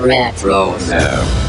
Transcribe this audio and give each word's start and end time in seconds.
Retro 0.00 0.78
Show. 0.78 1.46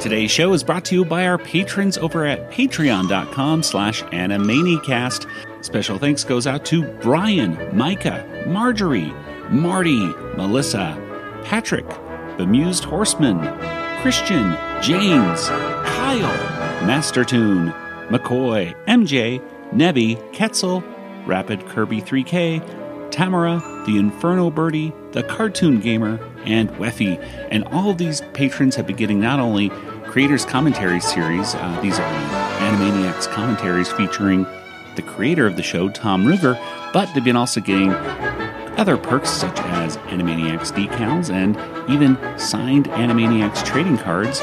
Today's 0.00 0.30
show 0.30 0.52
is 0.52 0.62
brought 0.62 0.84
to 0.84 0.94
you 0.94 1.04
by 1.04 1.26
our 1.26 1.36
patrons 1.36 1.98
over 1.98 2.24
at 2.24 2.52
patreon.com 2.52 3.64
slash 3.64 4.04
animanicast. 4.04 5.28
Special 5.64 5.98
thanks 5.98 6.22
goes 6.22 6.46
out 6.46 6.64
to 6.66 6.84
Brian, 7.00 7.76
Micah, 7.76 8.24
Marjorie, 8.46 9.12
Marty, 9.50 10.06
Melissa, 10.36 10.96
Patrick, 11.44 11.88
Bemused 12.36 12.84
Horseman, 12.84 13.40
Christian, 14.00 14.56
James, 14.80 15.48
Kyle, 15.48 16.86
Mastertune, 16.86 17.74
McCoy, 18.08 18.76
MJ, 18.86 19.42
Nevi, 19.72 20.16
Ketzel, 20.32 20.82
Rapid 21.26 21.66
Kirby 21.66 22.00
3K, 22.00 23.10
Tamara, 23.10 23.62
the 23.86 23.98
Inferno 23.98 24.50
Birdie, 24.50 24.92
the 25.12 25.22
Cartoon 25.22 25.80
Gamer, 25.80 26.20
and 26.44 26.70
Weffy. 26.72 27.18
And 27.50 27.64
all 27.68 27.90
of 27.90 27.98
these 27.98 28.20
patrons 28.34 28.76
have 28.76 28.86
been 28.86 28.96
getting 28.96 29.20
not 29.20 29.40
only 29.40 29.70
Creators 30.04 30.44
Commentary 30.44 31.00
series, 31.00 31.54
uh, 31.54 31.80
these 31.82 31.98
are 31.98 32.36
Animaniacs 32.58 33.26
commentaries 33.28 33.90
featuring 33.90 34.46
the 34.96 35.02
creator 35.02 35.46
of 35.46 35.56
the 35.56 35.62
show, 35.62 35.88
Tom 35.88 36.24
Ruegger, 36.24 36.60
but 36.92 37.12
they've 37.14 37.24
been 37.24 37.36
also 37.36 37.60
getting 37.60 37.92
other 38.78 38.96
perks 38.96 39.30
such 39.30 39.58
as 39.60 39.96
Animaniacs 39.98 40.72
decals 40.72 41.30
and 41.30 41.56
even 41.90 42.18
signed 42.38 42.86
Animaniacs 42.90 43.64
trading 43.64 43.98
cards 43.98 44.40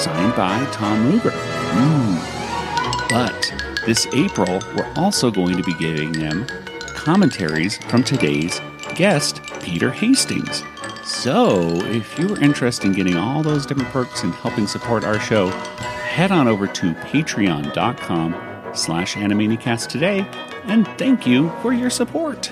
signed 0.00 0.34
by 0.36 0.64
Tom 0.72 1.10
Ruegger. 1.10 1.34
Ooh. 1.76 3.08
But 3.08 3.65
this 3.86 4.08
April, 4.12 4.60
we're 4.76 4.92
also 4.96 5.30
going 5.30 5.56
to 5.56 5.62
be 5.62 5.72
giving 5.74 6.10
them 6.10 6.44
commentaries 6.80 7.78
from 7.84 8.02
today's 8.02 8.60
guest, 8.96 9.40
Peter 9.62 9.92
Hastings. 9.92 10.64
So, 11.04 11.76
if 11.86 12.18
you 12.18 12.34
are 12.34 12.40
interested 12.40 12.86
in 12.88 12.94
getting 12.94 13.16
all 13.16 13.44
those 13.44 13.64
different 13.64 13.90
perks 13.90 14.24
and 14.24 14.34
helping 14.34 14.66
support 14.66 15.04
our 15.04 15.20
show, 15.20 15.50
head 15.50 16.32
on 16.32 16.48
over 16.48 16.66
to 16.66 16.94
patreon.com 16.94 18.34
slash 18.74 19.14
animanicast 19.14 19.86
today, 19.86 20.26
and 20.64 20.86
thank 20.98 21.24
you 21.24 21.50
for 21.62 21.72
your 21.72 21.90
support. 21.90 22.50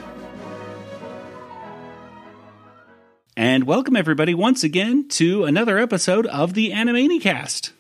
And 3.37 3.65
welcome 3.65 3.97
everybody 3.97 4.35
once 4.35 4.63
again 4.63 5.09
to 5.09 5.45
another 5.45 5.79
episode 5.79 6.27
of 6.27 6.55
the 6.55 6.71
Animanicast. 6.71 7.74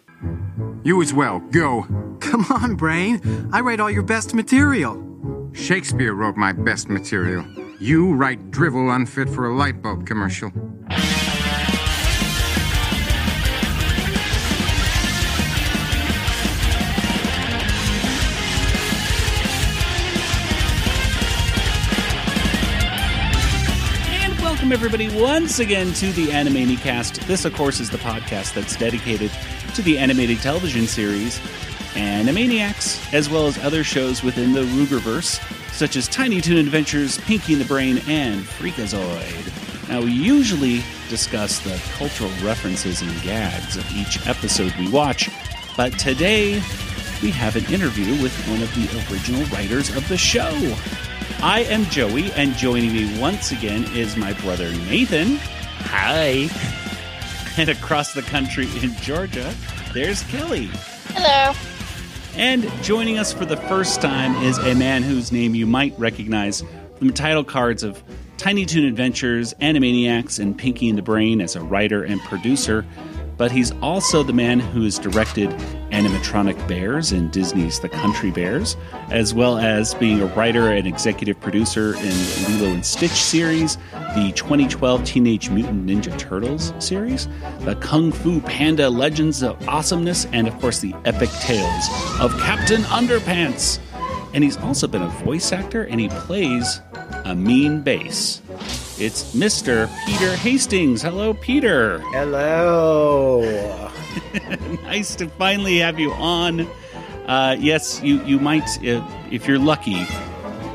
You 0.84 1.00
as 1.00 1.14
well. 1.14 1.40
Go. 1.50 1.82
Come 2.20 2.44
on, 2.50 2.74
Brain. 2.76 3.20
I 3.52 3.60
write 3.60 3.80
all 3.80 3.90
your 3.90 4.02
best 4.02 4.34
material. 4.34 5.00
Shakespeare 5.52 6.12
wrote 6.14 6.36
my 6.36 6.52
best 6.52 6.88
material. 6.90 7.44
You 7.80 8.14
write 8.14 8.50
drivel 8.50 8.90
unfit 8.90 9.28
for 9.28 9.46
a 9.46 9.54
light 9.54 9.82
bulb 9.82 10.06
commercial. 10.06 10.52
And 24.08 24.38
welcome 24.40 24.72
everybody 24.72 25.08
once 25.18 25.58
again 25.58 25.92
to 25.94 26.12
the 26.12 26.28
Animanicast. 26.28 27.26
This, 27.26 27.44
of 27.44 27.54
course, 27.54 27.80
is 27.80 27.90
the 27.90 27.98
podcast 27.98 28.54
that's 28.54 28.76
dedicated 28.76 29.30
to 29.74 29.82
the 29.82 29.98
animated 29.98 30.38
television 30.40 30.86
series 30.86 31.40
Animaniacs, 31.94 33.12
as 33.12 33.30
well 33.30 33.46
as 33.46 33.56
other 33.58 33.84
shows 33.84 34.22
within 34.22 34.52
the 34.52 34.62
Rueggerverse, 34.62 35.40
such 35.72 35.96
as 35.96 36.08
Tiny 36.08 36.40
Toon 36.40 36.58
Adventures, 36.58 37.18
Pinky 37.18 37.52
and 37.52 37.62
the 37.62 37.66
Brain, 37.66 38.00
and 38.08 38.42
Freakazoid. 38.42 39.88
Now, 39.88 40.00
we 40.00 40.12
usually 40.12 40.82
discuss 41.08 41.60
the 41.60 41.80
cultural 41.96 42.30
references 42.42 43.00
and 43.02 43.22
gags 43.22 43.76
of 43.76 43.88
each 43.92 44.26
episode 44.26 44.74
we 44.76 44.90
watch, 44.90 45.30
but 45.76 45.96
today 45.98 46.54
we 47.22 47.30
have 47.30 47.54
an 47.54 47.64
interview 47.72 48.20
with 48.22 48.34
one 48.48 48.62
of 48.62 48.74
the 48.74 49.12
original 49.12 49.44
writers 49.46 49.94
of 49.94 50.08
the 50.08 50.16
show. 50.16 50.52
I 51.42 51.60
am 51.68 51.84
Joey, 51.86 52.32
and 52.32 52.54
joining 52.54 52.92
me 52.92 53.20
once 53.20 53.52
again 53.52 53.84
is 53.96 54.16
my 54.16 54.32
brother 54.34 54.72
Nathan. 54.72 55.36
Hi. 55.86 56.48
And 57.56 57.68
across 57.68 58.14
the 58.14 58.22
country 58.22 58.68
in 58.82 58.94
Georgia, 58.96 59.54
there's 59.92 60.22
Kelly. 60.24 60.68
Hello. 61.10 61.54
And 62.36 62.68
joining 62.82 63.16
us 63.16 63.32
for 63.32 63.44
the 63.44 63.56
first 63.56 64.00
time 64.00 64.34
is 64.42 64.58
a 64.58 64.74
man 64.74 65.04
whose 65.04 65.30
name 65.30 65.54
you 65.54 65.66
might 65.66 65.96
recognize 65.96 66.64
from 66.98 67.06
the 67.06 67.12
title 67.12 67.44
cards 67.44 67.84
of 67.84 68.02
Tiny 68.38 68.66
Toon 68.66 68.84
Adventures, 68.84 69.54
Animaniacs, 69.60 70.40
and 70.40 70.58
Pinky 70.58 70.88
and 70.88 70.98
the 70.98 71.02
Brain 71.02 71.40
as 71.40 71.54
a 71.54 71.62
writer 71.62 72.02
and 72.02 72.20
producer. 72.22 72.84
But 73.36 73.50
he's 73.50 73.72
also 73.82 74.22
the 74.22 74.32
man 74.32 74.60
who 74.60 74.82
has 74.84 74.98
directed 74.98 75.50
animatronic 75.90 76.68
bears 76.68 77.12
in 77.12 77.30
Disney's 77.30 77.80
The 77.80 77.88
Country 77.88 78.30
Bears, 78.30 78.76
as 79.10 79.34
well 79.34 79.58
as 79.58 79.94
being 79.94 80.20
a 80.20 80.26
writer 80.26 80.70
and 80.70 80.86
executive 80.86 81.40
producer 81.40 81.94
in 81.96 82.58
Lilo 82.58 82.72
and 82.74 82.84
Stitch 82.86 83.10
series, 83.10 83.76
the 84.14 84.32
2012 84.34 85.04
Teenage 85.04 85.50
Mutant 85.50 85.86
Ninja 85.86 86.16
Turtles 86.18 86.72
series, 86.78 87.28
the 87.60 87.76
Kung 87.80 88.12
Fu 88.12 88.40
Panda 88.40 88.88
Legends 88.88 89.42
of 89.42 89.68
Awesomeness, 89.68 90.26
and 90.26 90.46
of 90.46 90.58
course 90.60 90.80
the 90.80 90.94
epic 91.04 91.30
tales 91.40 91.88
of 92.20 92.36
Captain 92.40 92.82
Underpants. 92.82 93.78
And 94.32 94.42
he's 94.42 94.56
also 94.56 94.88
been 94.88 95.02
a 95.02 95.08
voice 95.08 95.52
actor 95.52 95.84
and 95.84 96.00
he 96.00 96.08
plays 96.08 96.80
a 97.24 97.34
mean 97.34 97.82
bass. 97.82 98.42
It's 98.96 99.34
Mr. 99.34 99.90
Peter 100.06 100.36
Hastings. 100.36 101.02
Hello, 101.02 101.34
Peter. 101.34 101.98
Hello. 102.12 103.40
nice 104.84 105.16
to 105.16 105.28
finally 105.30 105.78
have 105.78 105.98
you 105.98 106.12
on. 106.12 106.68
Uh, 107.26 107.56
yes, 107.58 108.00
you 108.04 108.22
you 108.24 108.38
might, 108.38 108.62
uh, 108.86 109.04
if 109.32 109.48
you're 109.48 109.58
lucky, 109.58 110.04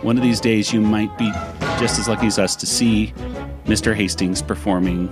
one 0.02 0.18
of 0.18 0.24
these 0.24 0.42
days 0.42 0.74
you 0.74 0.82
might 0.82 1.18
be 1.18 1.32
just 1.80 1.98
as 1.98 2.10
lucky 2.10 2.28
as 2.28 2.38
us 2.38 2.58
to 2.58 2.66
see 2.66 3.14
Mr. 3.66 3.96
Hastings 3.96 4.42
performing 4.42 5.08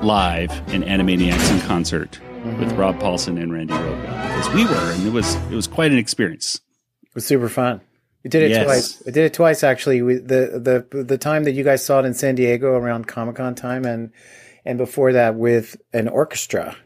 live 0.00 0.50
in 0.72 0.82
Animaniacs 0.82 1.52
in 1.52 1.60
concert 1.60 2.18
with 2.58 2.72
Rob 2.72 2.98
Paulsen 2.98 3.40
and 3.40 3.52
Randy 3.52 3.74
Rogel 3.74 4.00
because 4.00 4.48
we 4.52 4.64
were, 4.64 4.92
and 4.92 5.06
it 5.06 5.12
was 5.12 5.36
it 5.36 5.54
was 5.54 5.68
quite 5.68 5.92
an 5.92 5.98
experience. 5.98 6.56
It 7.04 7.14
was 7.14 7.24
super 7.24 7.48
fun. 7.48 7.80
We 8.24 8.30
did 8.30 8.42
it 8.44 8.50
Yes. 8.50 8.64
twice. 8.64 9.02
We 9.06 9.12
did 9.12 9.24
it 9.24 9.34
twice 9.34 9.62
actually. 9.64 10.02
We, 10.02 10.14
the 10.14 10.86
the 10.92 11.02
the 11.04 11.18
time 11.18 11.44
that 11.44 11.52
you 11.52 11.64
guys 11.64 11.84
saw 11.84 12.00
it 12.00 12.04
in 12.06 12.14
San 12.14 12.34
Diego 12.36 12.68
around 12.72 13.06
Comic 13.08 13.36
Con 13.36 13.54
time, 13.54 13.84
and 13.84 14.10
and 14.64 14.78
before 14.78 15.12
that 15.14 15.34
with 15.34 15.76
an 15.92 16.08
orchestra 16.08 16.76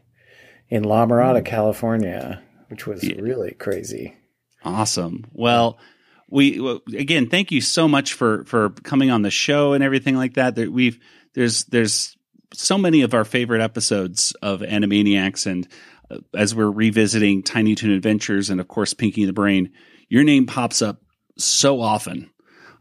in 0.69 0.83
La 0.83 1.05
Mirada, 1.07 1.45
California, 1.45 2.43
which 2.69 2.87
was 2.87 3.03
really 3.19 3.53
crazy. 3.53 4.15
Awesome. 4.65 5.25
Well, 5.33 5.79
we 6.31 6.59
well, 6.59 6.81
again, 6.97 7.29
thank 7.29 7.53
you 7.53 7.61
so 7.61 7.87
much 7.87 8.15
for 8.15 8.45
for 8.47 8.71
coming 8.71 9.11
on 9.11 9.23
the 9.23 9.31
show 9.31 9.75
and 9.75 9.85
everything 9.85 10.17
like 10.17 10.35
that. 10.35 10.55
That 10.57 10.73
we've 10.73 10.99
there's 11.35 11.65
there's 11.67 12.17
so 12.55 12.79
many 12.79 13.03
of 13.03 13.13
our 13.13 13.25
favorite 13.25 13.61
episodes 13.61 14.33
of 14.41 14.61
Animaniacs, 14.61 15.47
and 15.47 15.69
uh, 16.11 16.19
as 16.35 16.55
we're 16.55 16.71
revisiting 16.71 17.43
Tiny 17.43 17.75
Toon 17.75 17.91
Adventures 17.91 18.49
and 18.49 18.59
of 18.61 18.69
course 18.69 18.95
Pinky 18.95 19.23
and 19.23 19.29
the 19.29 19.33
Brain, 19.35 19.73
your 20.09 20.25
name 20.25 20.47
pops 20.47 20.81
up 20.81 21.03
so 21.37 21.81
often 21.81 22.31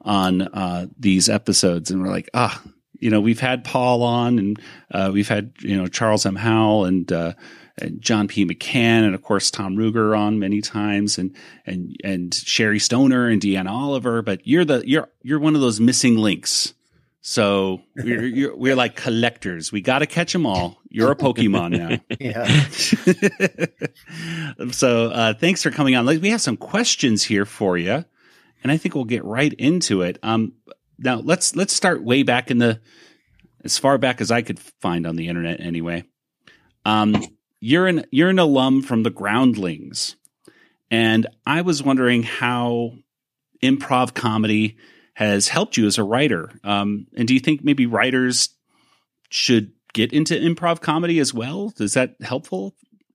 on 0.02 0.42
uh, 0.42 0.88
these 0.98 1.30
episodes, 1.30 1.92
and 1.92 2.02
we're 2.02 2.10
like, 2.10 2.30
ah, 2.34 2.62
you 3.00 3.10
know, 3.10 3.22
we've 3.22 3.40
had 3.40 3.64
Paul 3.64 4.04
on, 4.04 4.40
and 4.40 4.62
uh, 4.92 5.12
we've 5.14 5.28
had 5.28 5.54
you 5.60 5.78
know 5.78 5.88
Charles 5.88 6.26
M. 6.26 6.36
Howell 6.36 6.86
and. 6.86 7.12
Uh, 7.12 7.34
and 7.78 8.02
John 8.02 8.30
P. 8.30 8.46
McCann, 8.46 9.04
and 9.04 9.14
of 9.14 9.22
course 9.22 9.52
Tom 9.52 9.76
Ruegger 9.76 10.18
on 10.18 10.40
many 10.40 10.62
times, 10.62 11.18
and 11.18 11.36
and 11.66 11.94
and 12.06 12.34
Sherri 12.34 12.80
Stoner 12.80 13.28
and 13.28 13.42
Deanna 13.42 13.69
Oliver. 13.69 14.22
But 14.22 14.48
you're 14.48 14.63
the 14.63 14.81
you're 14.88 15.10
you're 15.24 15.40
one 15.40 15.56
of 15.56 15.62
those 15.62 15.81
missing 15.81 16.16
links. 16.16 16.74
So 17.28 17.81
we're 17.96 18.24
you're, 18.38 18.56
we're 18.56 18.75
like 18.75 18.96
collectors. 18.96 19.72
We 19.72 19.81
got 19.81 20.00
to 20.00 20.06
catch 20.06 20.31
them 20.31 20.46
all. 20.46 20.78
You're 20.90 21.12
a 21.12 21.16
Pokemon 21.16 21.72
now. 21.72 22.00
Yeah. 22.19 22.46
so 24.72 25.10
uh, 25.10 25.34
thanks 25.34 25.63
for 25.63 25.72
coming 25.72 25.96
on. 25.96 26.06
Like, 26.06 26.22
We 26.22 26.30
have 26.30 26.42
some 26.42 26.56
questions 26.56 27.24
here 27.24 27.46
for 27.46 27.78
you, 27.78 28.06
and 28.65 28.71
I 28.71 28.77
think 28.77 28.95
we'll 28.95 29.03
get 29.03 29.23
right 29.23 29.53
into 29.53 30.01
it. 30.01 30.17
Um, 30.23 30.53
now 30.97 31.17
let's 31.17 31.56
let's 31.56 31.71
start 31.71 32.03
way 32.03 32.23
back 32.23 32.50
in 32.50 32.57
the 32.57 32.81
as 33.63 33.77
far 33.77 34.00
back 34.00 34.21
as 34.21 34.31
I 34.31 34.41
could 34.41 34.57
find 34.81 35.06
on 35.06 35.17
the 35.17 35.27
internet, 35.27 35.59
anyway. 35.59 36.03
Um, 36.83 37.23
you're 37.62 37.85
an 37.85 38.06
you're 38.09 38.31
an 38.31 38.39
alum 38.39 38.81
from 38.81 39.03
the 39.03 39.12
Groundlings, 39.12 40.15
and 40.89 41.27
I 41.45 41.62
was 41.62 41.83
wondering 41.83 42.23
how 42.23 42.94
improv 43.62 44.15
comedy 44.15 44.77
has 45.13 45.47
helped 45.47 45.77
you 45.77 45.85
as 45.85 46.00
a 46.00 46.03
writer. 46.03 46.50
Um, 46.63 47.06
and 47.15 47.27
do 47.27 47.35
you 47.35 47.39
think 47.39 47.63
maybe 47.63 47.85
writers 47.85 48.50
should 49.29 49.73
get 49.94 50.12
into 50.12 50.33
improv 50.33 50.81
comedy 50.81 51.19
as 51.19 51.35
well? 51.35 51.71
Is 51.77 51.94
that 51.94 52.15
helpful 52.19 52.73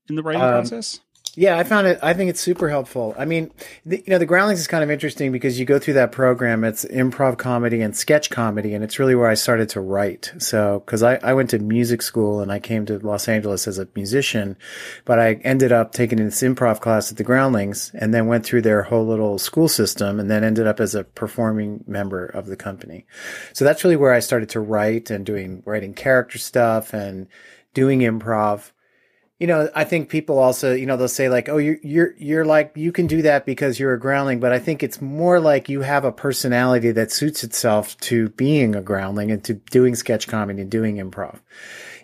in 0.09 0.15
the 0.15 0.23
writing 0.23 0.43
Um, 0.43 0.51
process? 0.51 1.01
Yeah, 1.37 1.57
I 1.57 1.63
found 1.63 1.87
it. 1.87 2.01
I 2.03 2.13
think 2.13 2.29
it's 2.29 2.41
super 2.41 2.69
helpful. 2.69 3.15
I 3.17 3.25
mean, 3.25 3.53
the, 3.87 3.99
you 3.99 4.05
know, 4.09 4.19
the 4.19 4.27
Groundlings 4.27 4.59
is 4.59 4.67
kind 4.67 4.83
of 4.83 4.91
interesting 4.91 5.31
because 5.31 5.61
you 5.61 5.65
go 5.65 5.79
through 5.79 5.95
that 5.95 6.11
program. 6.11 6.65
It's 6.65 6.85
improv 6.85 7.39
comedy 7.39 7.83
and 7.83 7.97
sketch 7.97 8.31
comedy, 8.31 8.75
and 8.75 8.83
it's 8.83 8.99
really 8.99 9.15
where 9.15 9.29
I 9.29 9.35
started 9.35 9.69
to 9.71 9.81
write. 9.81 10.33
So, 10.39 10.83
because 10.85 11.05
I, 11.05 11.21
I 11.23 11.35
went 11.35 11.51
to 11.51 11.61
music 11.61 12.03
school 12.03 12.41
and 12.41 12.51
I 12.51 12.59
came 12.59 12.85
to 12.87 12.99
Los 12.99 13.29
Angeles 13.29 13.69
as 13.69 13.79
a 13.79 13.87
musician, 13.95 14.57
but 15.05 15.21
I 15.21 15.35
ended 15.45 15.71
up 15.71 15.93
taking 15.93 16.19
this 16.19 16.43
improv 16.43 16.81
class 16.81 17.13
at 17.13 17.17
the 17.17 17.25
Groundlings, 17.25 17.93
and 17.95 18.13
then 18.13 18.27
went 18.27 18.45
through 18.45 18.63
their 18.63 18.83
whole 18.83 19.07
little 19.07 19.39
school 19.39 19.69
system, 19.69 20.19
and 20.19 20.29
then 20.29 20.43
ended 20.43 20.67
up 20.67 20.81
as 20.81 20.97
a 20.97 21.05
performing 21.05 21.85
member 21.87 22.27
of 22.27 22.47
the 22.47 22.57
company. 22.57 23.07
So 23.53 23.65
that's 23.65 23.85
really 23.85 23.97
where 23.97 24.13
I 24.13 24.21
started 24.21 24.49
to 24.51 24.61
write 24.61 25.11
and 25.11 25.25
doing 25.25 25.63
writing 25.65 25.95
character 25.95 26.39
stuff 26.39 26.93
and 26.93 27.29
doing 27.73 28.01
improv 28.01 28.73
you 29.41 29.47
know, 29.47 29.71
I 29.75 29.85
think 29.85 30.11
people 30.11 30.39
also, 30.39 30.75
you 30.75 30.85
know, 30.85 30.99
they'll 30.99 31.09
say 31.09 31.31
like, 31.31 31.49
"Oh, 31.49 31.57
you're 31.57 31.79
you're 31.83 32.15
you're 32.19 32.45
like 32.45 32.73
you 32.77 32.93
can 32.93 33.07
do 33.07 33.23
that 33.23 33.47
because 33.47 33.81
you're 33.81 33.95
a 33.95 33.99
groundling," 33.99 34.39
but 34.39 34.53
I 34.53 34.59
think 34.59 34.83
it's 34.83 35.01
more 35.01 35.41
like 35.41 35.71
you 35.71 35.81
have 35.81 36.05
a 36.05 36.13
personality 36.13 36.93
that 36.93 37.11
suits 37.11 37.43
itself 37.43 37.97
to 38.01 38.29
being 38.29 38.77
a 38.77 38.83
groundling 38.83 39.31
and 39.31 39.43
to 39.45 39.55
doing 39.55 39.95
sketch 39.95 40.29
comedy 40.29 40.61
and 40.61 40.71
doing 40.71 40.97
improv. 40.97 41.41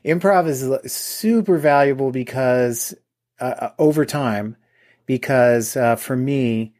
Improv 0.03 0.49
is 0.49 0.91
super 0.91 1.59
valuable 1.59 2.11
because 2.11 2.95
uh, 3.39 3.45
uh, 3.45 3.71
over 3.79 4.07
time, 4.07 4.57
because 5.05 5.77
uh, 5.77 5.97
for 5.97 6.17
me, 6.17 6.73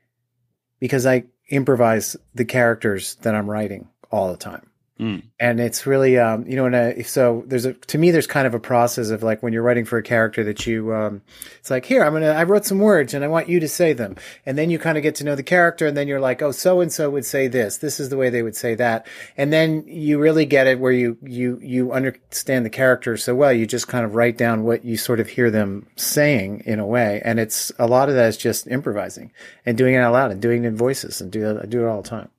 because 0.81 1.05
I 1.05 1.25
improvise 1.51 2.17
the 2.35 2.47
characters 2.47 3.17
that 3.17 3.35
I'm 3.35 3.51
writing 3.51 3.89
all 4.11 4.31
the 4.31 4.39
time. 4.39 4.71
Mm. 4.99 5.25
And 5.39 5.61
it's 5.61 5.87
really, 5.87 6.19
um, 6.19 6.47
you 6.47 6.57
know, 6.57 6.67
a, 6.75 7.03
so 7.03 7.45
there's 7.47 7.67
a, 7.67 7.75
to 7.75 7.99
me, 7.99 8.11
there's 8.11 8.27
kind 8.27 8.47
of 8.47 8.55
a 8.55 8.59
process 8.59 9.11
of 9.11 9.23
like 9.23 9.43
when 9.43 9.53
you're 9.53 9.63
writing 9.63 9.85
for 9.85 9.99
a 9.99 10.03
character 10.03 10.43
that 10.45 10.67
you, 10.67 10.95
um, 10.95 11.21
it's 11.59 11.71
like, 11.71 11.85
here, 11.85 12.03
I'm 12.03 12.13
going 12.13 12.23
to, 12.23 12.35
I 12.35 12.45
wrote 12.45 12.65
some 12.65 12.79
words 12.79 13.13
and 13.13 13.23
I 13.23 13.29
want 13.29 13.49
you 13.49 13.61
to 13.61 13.69
say 13.69 13.93
them. 13.93 14.17
And 14.47 14.57
then 14.57 14.71
you 14.71 14.79
kind 14.79 14.97
of 14.97 15.03
get 15.03 15.15
to 15.17 15.25
know 15.25 15.35
the 15.35 15.43
character 15.43 15.87
and 15.87 15.97
then 15.97 16.09
you're 16.09 16.21
like, 16.21 16.41
oh, 16.41 16.51
so 16.51 16.81
and 16.81 16.91
so 16.91 17.11
would 17.11 17.27
say 17.27 17.47
this. 17.47 17.77
This 17.77 18.01
is 18.01 18.09
the 18.09 18.17
way 18.17 18.31
they 18.31 18.43
would 18.43 18.57
say 18.57 18.75
that. 18.77 19.07
And 19.37 19.53
then 19.53 19.85
you 19.87 20.19
really 20.19 20.47
get 20.47 20.67
it 20.67 20.81
where 20.81 20.93
you, 20.93 21.19
you, 21.23 21.61
you 21.63 21.93
understand 21.93 22.65
the 22.65 22.71
character 22.71 23.19
so 23.19 23.35
well. 23.35 23.53
You 23.53 23.67
just 23.67 23.89
kind 23.89 24.07
of 24.07 24.15
write 24.15 24.39
down 24.39 24.65
what 24.65 24.87
you 24.87 24.97
sort 24.97 25.21
of 25.21 25.29
hear 25.29 25.51
them 25.51 25.87
saying 25.97 26.63
in 26.65 26.79
a 26.79 26.87
way. 26.87 27.21
And 27.23 27.39
it's 27.39 27.71
a 27.79 27.87
lot 27.87 28.09
of 28.09 28.15
that 28.15 28.29
is 28.29 28.39
just 28.39 28.67
improvising 28.67 29.31
and 29.67 29.77
doing 29.77 29.95
it 29.95 29.99
out 29.99 30.15
loud 30.15 30.31
and 30.31 30.41
doing 30.41 30.65
it 30.65 30.69
in 30.69 30.77
voices 30.77 31.21
and 31.21 31.31
do, 31.31 31.61
I 31.63 31.67
do 31.67 31.85
it 31.85 31.89
all 31.89 32.01
the 32.01 32.09
time 32.09 32.31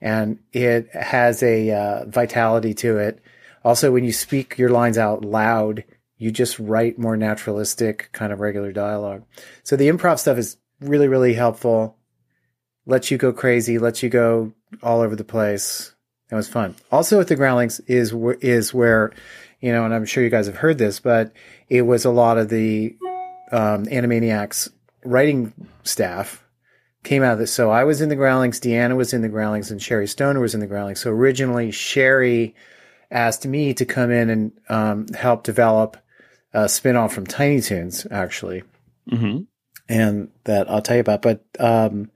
and 0.00 0.38
it 0.52 0.88
has 0.94 1.42
a 1.42 1.70
uh, 1.70 2.04
vitality 2.06 2.74
to 2.74 2.98
it. 2.98 3.22
Also, 3.64 3.92
when 3.92 4.04
you 4.04 4.12
speak 4.12 4.56
your 4.56 4.70
lines 4.70 4.96
out 4.96 5.24
loud, 5.24 5.84
you 6.16 6.30
just 6.30 6.58
write 6.58 6.98
more 6.98 7.16
naturalistic 7.16 8.10
kind 8.12 8.32
of 8.32 8.40
regular 8.40 8.72
dialogue. 8.72 9.24
So 9.62 9.76
the 9.76 9.88
improv 9.88 10.18
stuff 10.18 10.38
is 10.38 10.56
really, 10.80 11.08
really 11.08 11.34
helpful. 11.34 11.96
Lets 12.86 13.10
you 13.10 13.18
go 13.18 13.32
crazy, 13.32 13.78
lets 13.78 14.02
you 14.02 14.08
go 14.08 14.52
all 14.82 15.00
over 15.00 15.16
the 15.16 15.24
place. 15.24 15.94
That 16.28 16.36
was 16.36 16.48
fun. 16.48 16.76
Also, 16.90 17.18
with 17.18 17.28
the 17.28 17.36
Groundlings 17.36 17.80
is 17.80 18.14
is 18.40 18.72
where, 18.72 19.12
you 19.60 19.72
know, 19.72 19.84
and 19.84 19.92
I'm 19.92 20.06
sure 20.06 20.22
you 20.22 20.30
guys 20.30 20.46
have 20.46 20.56
heard 20.56 20.78
this, 20.78 21.00
but 21.00 21.32
it 21.68 21.82
was 21.82 22.04
a 22.04 22.10
lot 22.10 22.38
of 22.38 22.48
the 22.48 22.96
um, 23.52 23.86
Animaniacs 23.86 24.70
writing 25.04 25.52
staff 25.82 26.44
came 27.02 27.22
out 27.22 27.34
of 27.34 27.38
this. 27.38 27.52
So 27.52 27.70
I 27.70 27.84
was 27.84 28.00
in 28.00 28.08
the 28.08 28.16
Groundlings, 28.16 28.60
Deanna 28.60 28.96
was 28.96 29.12
in 29.12 29.22
the 29.22 29.28
Groundlings, 29.28 29.70
and 29.70 29.80
Sherri 29.80 30.06
Stoner 30.06 30.40
was 30.40 30.54
in 30.54 30.60
the 30.60 30.66
Groundlings. 30.66 31.00
So 31.00 31.10
originally, 31.10 31.70
Sherri 31.70 32.54
asked 33.10 33.46
me 33.46 33.74
to 33.74 33.84
come 33.84 34.10
in 34.10 34.30
and 34.30 34.52
um, 34.68 35.08
help 35.08 35.42
develop 35.42 35.96
a 36.52 36.64
spinoff 36.64 37.12
from 37.12 37.26
Tiny 37.26 37.60
Toons, 37.60 38.06
actually. 38.10 38.62
Mm-hmm. 39.10 39.42
And 39.88 40.30
that 40.44 40.70
I'll 40.70 40.82
tell 40.82 40.96
you 40.96 41.00
about. 41.00 41.22
But, 41.22 41.44
um, 41.58 42.10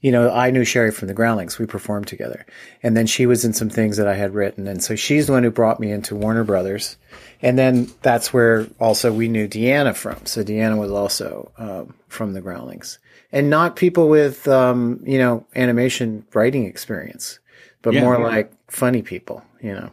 you 0.00 0.12
know, 0.12 0.30
I 0.30 0.50
knew 0.50 0.64
Sherri 0.64 0.90
from 0.90 1.08
the 1.08 1.14
Groundlings. 1.14 1.58
We 1.58 1.64
performed 1.64 2.08
together. 2.08 2.44
And 2.82 2.94
then 2.94 3.06
she 3.06 3.24
was 3.24 3.44
in 3.44 3.54
some 3.54 3.70
things 3.70 3.96
that 3.96 4.06
I 4.06 4.14
had 4.14 4.34
written. 4.34 4.66
And 4.66 4.82
so 4.82 4.96
she's 4.96 5.26
the 5.26 5.32
one 5.32 5.42
who 5.42 5.50
brought 5.50 5.80
me 5.80 5.90
into 5.90 6.14
Warner 6.14 6.44
Brothers. 6.44 6.98
And 7.40 7.58
then 7.58 7.90
that's 8.02 8.34
where 8.34 8.66
also 8.78 9.12
we 9.12 9.28
knew 9.28 9.48
Deanna 9.48 9.96
from. 9.96 10.26
So 10.26 10.44
Deanna 10.44 10.78
was 10.78 10.90
also 10.90 11.52
um, 11.56 11.94
from 12.08 12.34
the 12.34 12.42
Groundlings 12.42 12.98
and 13.36 13.50
not 13.50 13.76
people 13.76 14.08
with 14.08 14.48
um, 14.48 14.98
you 15.04 15.18
know 15.18 15.46
animation 15.54 16.24
writing 16.32 16.64
experience, 16.64 17.38
but 17.82 17.92
yeah, 17.92 18.00
more 18.00 18.18
yeah. 18.18 18.24
like 18.24 18.52
funny 18.68 19.02
people, 19.02 19.44
you 19.60 19.74
know, 19.74 19.90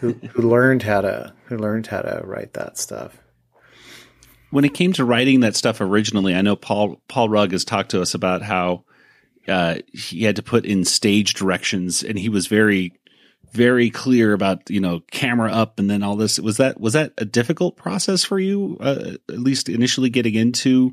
who 0.00 0.12
who 0.32 0.42
learned 0.42 0.82
how 0.82 1.00
to 1.00 1.32
who 1.44 1.56
learned 1.56 1.86
how 1.86 2.02
to 2.02 2.20
write 2.24 2.54
that 2.54 2.76
stuff. 2.76 3.16
When 4.50 4.64
it 4.64 4.74
came 4.74 4.92
to 4.94 5.04
writing 5.04 5.40
that 5.40 5.54
stuff 5.54 5.80
originally, 5.80 6.34
I 6.34 6.42
know 6.42 6.56
Paul 6.56 7.00
Paul 7.06 7.28
Rugg 7.28 7.52
has 7.52 7.64
talked 7.64 7.92
to 7.92 8.02
us 8.02 8.12
about 8.12 8.42
how 8.42 8.84
uh, 9.46 9.76
he 9.92 10.24
had 10.24 10.36
to 10.36 10.42
put 10.42 10.66
in 10.66 10.84
stage 10.84 11.34
directions, 11.34 12.02
and 12.02 12.18
he 12.18 12.28
was 12.28 12.48
very 12.48 12.92
very 13.52 13.88
clear 13.88 14.32
about 14.32 14.68
you 14.68 14.80
know 14.80 14.98
camera 15.12 15.52
up 15.52 15.78
and 15.78 15.88
then 15.88 16.02
all 16.02 16.16
this 16.16 16.40
was 16.40 16.56
that 16.56 16.80
was 16.80 16.94
that 16.94 17.12
a 17.18 17.24
difficult 17.24 17.76
process 17.76 18.24
for 18.24 18.40
you 18.40 18.76
uh, 18.80 19.12
at 19.28 19.38
least 19.38 19.68
initially 19.68 20.10
getting 20.10 20.34
into 20.34 20.92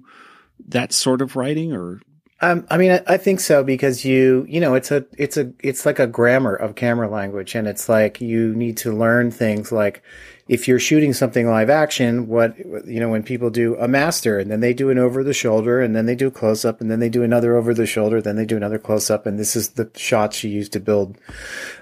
that 0.67 0.93
sort 0.93 1.21
of 1.21 1.35
writing 1.35 1.73
or 1.73 2.01
um, 2.43 2.65
I 2.71 2.77
mean, 2.77 2.91
I, 2.91 3.03
I, 3.05 3.17
think 3.17 3.39
so 3.39 3.63
because 3.63 4.03
you, 4.03 4.47
you 4.49 4.59
know, 4.59 4.73
it's 4.73 4.89
a, 4.89 5.05
it's 5.15 5.37
a, 5.37 5.53
it's 5.59 5.85
like 5.85 5.99
a 5.99 6.07
grammar 6.07 6.55
of 6.55 6.73
camera 6.73 7.07
language, 7.07 7.53
and 7.53 7.67
it's 7.67 7.87
like 7.87 8.19
you 8.19 8.55
need 8.55 8.77
to 8.77 8.91
learn 8.91 9.29
things 9.29 9.71
like 9.71 10.01
if 10.47 10.67
you're 10.67 10.79
shooting 10.79 11.13
something 11.13 11.47
live 11.47 11.69
action, 11.69 12.27
what, 12.27 12.57
you 12.85 12.99
know, 12.99 13.09
when 13.09 13.21
people 13.21 13.51
do 13.51 13.77
a 13.77 13.87
master 13.87 14.39
and 14.39 14.49
then 14.49 14.59
they 14.59 14.73
do 14.73 14.89
an 14.89 14.97
over 14.97 15.23
the 15.23 15.33
shoulder 15.33 15.79
and 15.79 15.95
then 15.95 16.07
they 16.07 16.15
do 16.15 16.27
a 16.27 16.31
close 16.31 16.65
up 16.65 16.81
and 16.81 16.89
then 16.89 16.99
they 16.99 17.09
do 17.09 17.23
another 17.23 17.55
over 17.55 17.75
the 17.75 17.85
shoulder, 17.85 18.21
then 18.21 18.35
they 18.35 18.45
do 18.45 18.57
another 18.57 18.79
close 18.79 19.11
up, 19.11 19.27
and 19.27 19.39
this 19.39 19.55
is 19.55 19.69
the 19.69 19.89
shots 19.95 20.43
you 20.43 20.49
use 20.49 20.67
to 20.67 20.79
build 20.79 21.17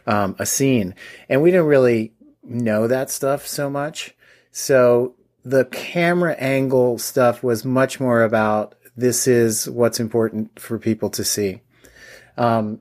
um, 0.08 0.36
a 0.40 0.46
scene. 0.46 0.94
And 1.30 1.42
we 1.42 1.52
didn't 1.52 1.68
really 1.68 2.12
know 2.44 2.86
that 2.88 3.10
stuff 3.10 3.48
so 3.48 3.70
much, 3.70 4.14
so 4.52 5.16
the 5.44 5.66
camera 5.66 6.34
angle 6.34 6.98
stuff 6.98 7.44
was 7.44 7.64
much 7.64 8.00
more 8.00 8.24
about 8.24 8.76
this 8.96 9.28
is 9.28 9.70
what's 9.70 10.00
important 10.00 10.60
for 10.60 10.78
people 10.78 11.10
to 11.12 11.24
see. 11.24 11.62
Um, 12.38 12.80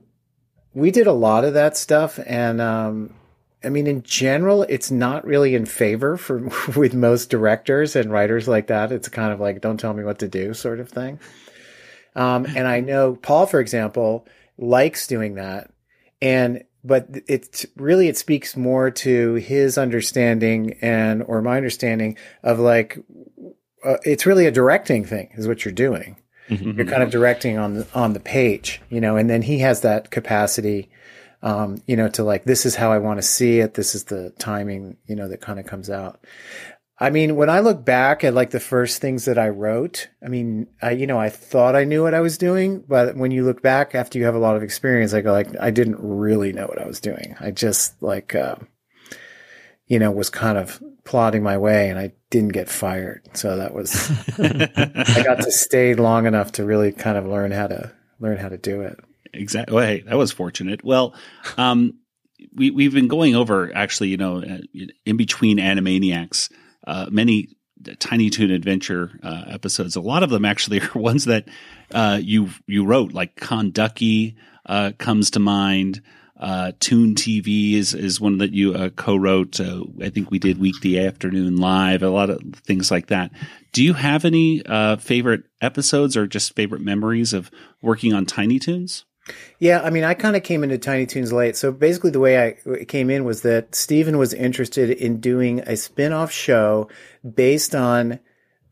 we 0.73 0.91
did 0.91 1.07
a 1.07 1.13
lot 1.13 1.45
of 1.45 1.53
that 1.53 1.77
stuff, 1.77 2.19
and 2.25 2.61
um, 2.61 3.13
I 3.63 3.69
mean, 3.69 3.87
in 3.87 4.03
general, 4.03 4.63
it's 4.63 4.91
not 4.91 5.25
really 5.25 5.55
in 5.55 5.65
favor 5.65 6.17
for 6.17 6.49
with 6.75 6.93
most 6.93 7.29
directors 7.29 7.95
and 7.95 8.11
writers 8.11 8.47
like 8.47 8.67
that. 8.67 8.91
It's 8.91 9.09
kind 9.09 9.33
of 9.33 9.39
like, 9.39 9.61
don't 9.61 9.79
tell 9.79 9.93
me 9.93 10.03
what 10.03 10.19
to 10.19 10.27
do, 10.27 10.53
sort 10.53 10.79
of 10.79 10.89
thing. 10.89 11.19
Um, 12.15 12.45
and 12.45 12.67
I 12.67 12.79
know 12.79 13.15
Paul, 13.15 13.45
for 13.45 13.59
example, 13.59 14.27
likes 14.57 15.07
doing 15.07 15.35
that, 15.35 15.71
and 16.21 16.63
but 16.83 17.07
it 17.27 17.65
really 17.75 18.07
it 18.07 18.17
speaks 18.17 18.55
more 18.55 18.89
to 18.89 19.35
his 19.35 19.77
understanding 19.77 20.77
and 20.81 21.23
or 21.23 21.41
my 21.41 21.57
understanding 21.57 22.17
of 22.43 22.59
like 22.59 22.97
uh, 23.85 23.97
it's 24.03 24.25
really 24.25 24.45
a 24.45 24.51
directing 24.51 25.05
thing 25.05 25.29
is 25.33 25.47
what 25.47 25.65
you're 25.65 25.73
doing. 25.73 26.17
Mm-hmm. 26.49 26.77
you're 26.77 26.87
kind 26.87 27.03
of 27.03 27.11
directing 27.11 27.59
on 27.59 27.75
the 27.75 27.87
on 27.93 28.13
the 28.13 28.19
page 28.19 28.81
you 28.89 28.99
know 28.99 29.17
and 29.17 29.29
then 29.29 29.43
he 29.43 29.59
has 29.59 29.81
that 29.81 30.09
capacity 30.09 30.89
um, 31.43 31.79
you 31.85 31.95
know 31.95 32.09
to 32.09 32.23
like 32.23 32.43
this 32.45 32.65
is 32.65 32.75
how 32.75 32.91
i 32.91 32.97
want 32.97 33.19
to 33.19 33.21
see 33.21 33.59
it. 33.59 33.75
This 33.75 33.93
is 33.93 34.05
the 34.05 34.31
timing 34.39 34.97
you 35.05 35.15
know 35.15 35.27
that 35.27 35.41
kind 35.41 35.59
of 35.59 35.67
comes 35.67 35.91
out 35.91 36.25
I 37.01 37.09
mean, 37.11 37.37
when 37.37 37.49
I 37.49 37.61
look 37.61 37.85
back 37.85 38.25
at 38.25 38.33
like 38.33 38.49
the 38.49 38.59
first 38.59 38.99
things 38.99 39.23
that 39.25 39.37
I 39.37 39.49
wrote, 39.49 40.09
I 40.23 40.27
mean, 40.27 40.67
I, 40.81 40.91
you 40.91 41.07
know, 41.07 41.17
I 41.17 41.29
thought 41.29 41.75
I 41.75 41.85
knew 41.85 42.03
what 42.03 42.13
I 42.13 42.19
was 42.19 42.37
doing, 42.37 42.83
but 42.87 43.15
when 43.15 43.31
you 43.31 43.45
look 43.45 43.61
back 43.61 43.95
after 43.95 44.19
you 44.19 44.25
have 44.25 44.35
a 44.35 44.39
lot 44.39 44.57
of 44.57 44.63
experience, 44.63 45.13
I 45.13 45.21
go 45.21 45.31
like, 45.31 45.47
I 45.61 45.71
didn't 45.71 45.97
really 45.99 46.51
know 46.51 46.65
what 46.65 46.81
I 46.81 46.85
was 46.85 46.99
doing. 46.99 47.35
I 47.39 47.51
just 47.51 48.01
like, 48.03 48.35
uh, 48.35 48.55
you 49.87 49.97
know, 49.97 50.11
was 50.11 50.29
kind 50.29 50.57
of 50.57 50.83
plodding 51.05 51.41
my 51.41 51.57
way 51.57 51.89
and 51.89 51.97
I 51.97 52.11
didn't 52.31 52.51
get 52.51 52.67
fired. 52.67 53.21
So 53.33 53.55
that 53.55 53.73
was, 53.73 54.11
I 54.37 55.23
got 55.23 55.41
to 55.41 55.51
stay 55.51 55.95
long 55.95 56.25
enough 56.25 56.51
to 56.53 56.65
really 56.65 56.91
kind 56.91 57.17
of 57.17 57.25
learn 57.25 57.51
how 57.51 57.67
to 57.67 57.93
learn 58.19 58.37
how 58.37 58.49
to 58.49 58.57
do 58.57 58.81
it. 58.81 58.99
Exactly. 59.33 59.73
Well, 59.73 59.85
hey, 59.85 60.01
that 60.01 60.17
was 60.17 60.33
fortunate. 60.33 60.83
Well, 60.83 61.15
um, 61.57 61.97
we, 62.53 62.71
we've 62.71 62.93
been 62.93 63.07
going 63.07 63.35
over 63.35 63.73
actually, 63.73 64.09
you 64.09 64.17
know, 64.17 64.43
uh, 64.43 64.57
in 65.05 65.17
between 65.17 65.59
Animaniacs, 65.59 66.51
uh, 66.85 67.07
many 67.09 67.49
Tiny 67.99 68.29
Toon 68.29 68.51
Adventure 68.51 69.11
uh, 69.23 69.43
episodes. 69.47 69.95
A 69.95 70.01
lot 70.01 70.23
of 70.23 70.29
them 70.29 70.45
actually 70.45 70.81
are 70.95 70.99
ones 70.99 71.25
that 71.25 71.47
uh, 71.93 72.19
you 72.21 72.49
you 72.67 72.85
wrote, 72.85 73.13
like 73.13 73.35
Kon 73.35 73.71
Ducki 73.71 74.35
uh, 74.65 74.91
comes 74.97 75.31
to 75.31 75.39
mind. 75.39 76.01
Uh, 76.39 76.71
Toon 76.79 77.15
TV 77.15 77.73
is 77.73 77.93
is 77.93 78.21
one 78.21 78.37
that 78.37 78.53
you 78.53 78.73
uh, 78.73 78.89
co-wrote. 78.89 79.59
Uh, 79.59 79.83
I 80.01 80.09
think 80.09 80.31
we 80.31 80.39
did 80.39 80.59
Weekday 80.59 81.05
Afternoon 81.05 81.57
Live. 81.57 82.01
A 82.01 82.09
lot 82.09 82.29
of 82.29 82.41
things 82.55 82.91
like 82.91 83.07
that. 83.07 83.31
Do 83.73 83.83
you 83.83 83.93
have 83.93 84.25
any 84.25 84.61
favorite 84.99 85.43
episodes 85.61 86.15
or 86.17 86.27
just 86.27 86.55
favorite 86.55 86.81
memories 86.81 87.33
of 87.33 87.51
working 87.81 88.13
on 88.13 88.25
Tiny 88.25 88.57
Toons? 88.57 89.05
Yeah, 89.59 89.81
I 89.81 89.89
mean, 89.89 90.03
I 90.03 90.13
kind 90.13 90.35
of 90.35 90.43
came 90.43 90.63
into 90.63 90.77
Tiny 90.77 91.05
Toons 91.05 91.33
late. 91.33 91.55
So 91.55 91.71
basically, 91.71 92.11
the 92.11 92.19
way 92.19 92.47
I 92.47 92.85
came 92.85 93.09
in 93.09 93.25
was 93.25 93.41
that 93.43 93.75
Steven 93.75 94.17
was 94.17 94.33
interested 94.33 94.89
in 94.89 95.19
doing 95.19 95.59
a 95.61 95.75
spin 95.75 96.13
off 96.13 96.31
show 96.31 96.87
based 97.35 97.75
on 97.75 98.19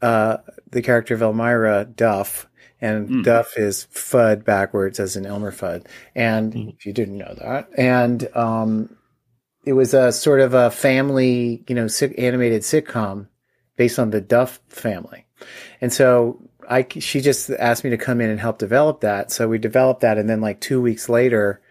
uh, 0.01 0.37
the 0.71 0.81
character 0.81 1.13
of 1.13 1.21
Elmyra 1.21 1.95
Duff, 1.95 2.47
and 2.79 3.23
Duff 3.23 3.57
is 3.57 3.87
Fudd 3.93 4.45
backwards 4.45 4.99
as 4.99 5.15
in 5.15 5.25
Elmer 5.25 5.51
Fudd. 5.51 5.87
And 6.15 6.55
if 6.55 6.85
you 6.85 6.93
didn't 6.93 7.17
know 7.17 7.35
that, 7.39 7.69
and 7.77 8.27
um, 8.35 8.95
it 9.65 9.73
was 9.73 9.93
a 9.93 10.11
sort 10.11 10.39
of 10.39 10.53
a 10.53 10.71
family, 10.71 11.63
you 11.67 11.75
know, 11.75 11.87
animated 12.17 12.61
sitcom 12.61 13.27
based 13.75 13.99
on 13.99 14.11
the 14.11 14.21
Duff 14.21 14.59
family. 14.69 15.25
And 15.81 15.91
so 15.91 16.46
I, 16.67 16.85
she 16.99 17.21
just 17.21 17.49
asked 17.49 17.83
me 17.83 17.91
to 17.91 17.97
come 17.97 18.19
in 18.19 18.29
and 18.29 18.39
help 18.39 18.57
develop 18.57 19.01
that. 19.01 19.31
So 19.31 19.47
we 19.47 19.57
developed 19.57 20.01
that. 20.01 20.17
And 20.17 20.29
then 20.29 20.41
like 20.41 20.59
two 20.59 20.81
weeks 20.81 21.07
later, 21.07 21.61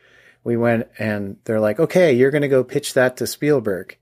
we 0.43 0.57
went 0.57 0.89
and 0.99 1.37
they're 1.45 1.61
like, 1.61 1.79
okay, 1.79 2.13
you're 2.13 2.31
going 2.31 2.43
to 2.43 2.49
go 2.49 2.65
pitch 2.65 2.95
that 2.95 3.19
to 3.19 3.27
Spielberg. 3.27 3.97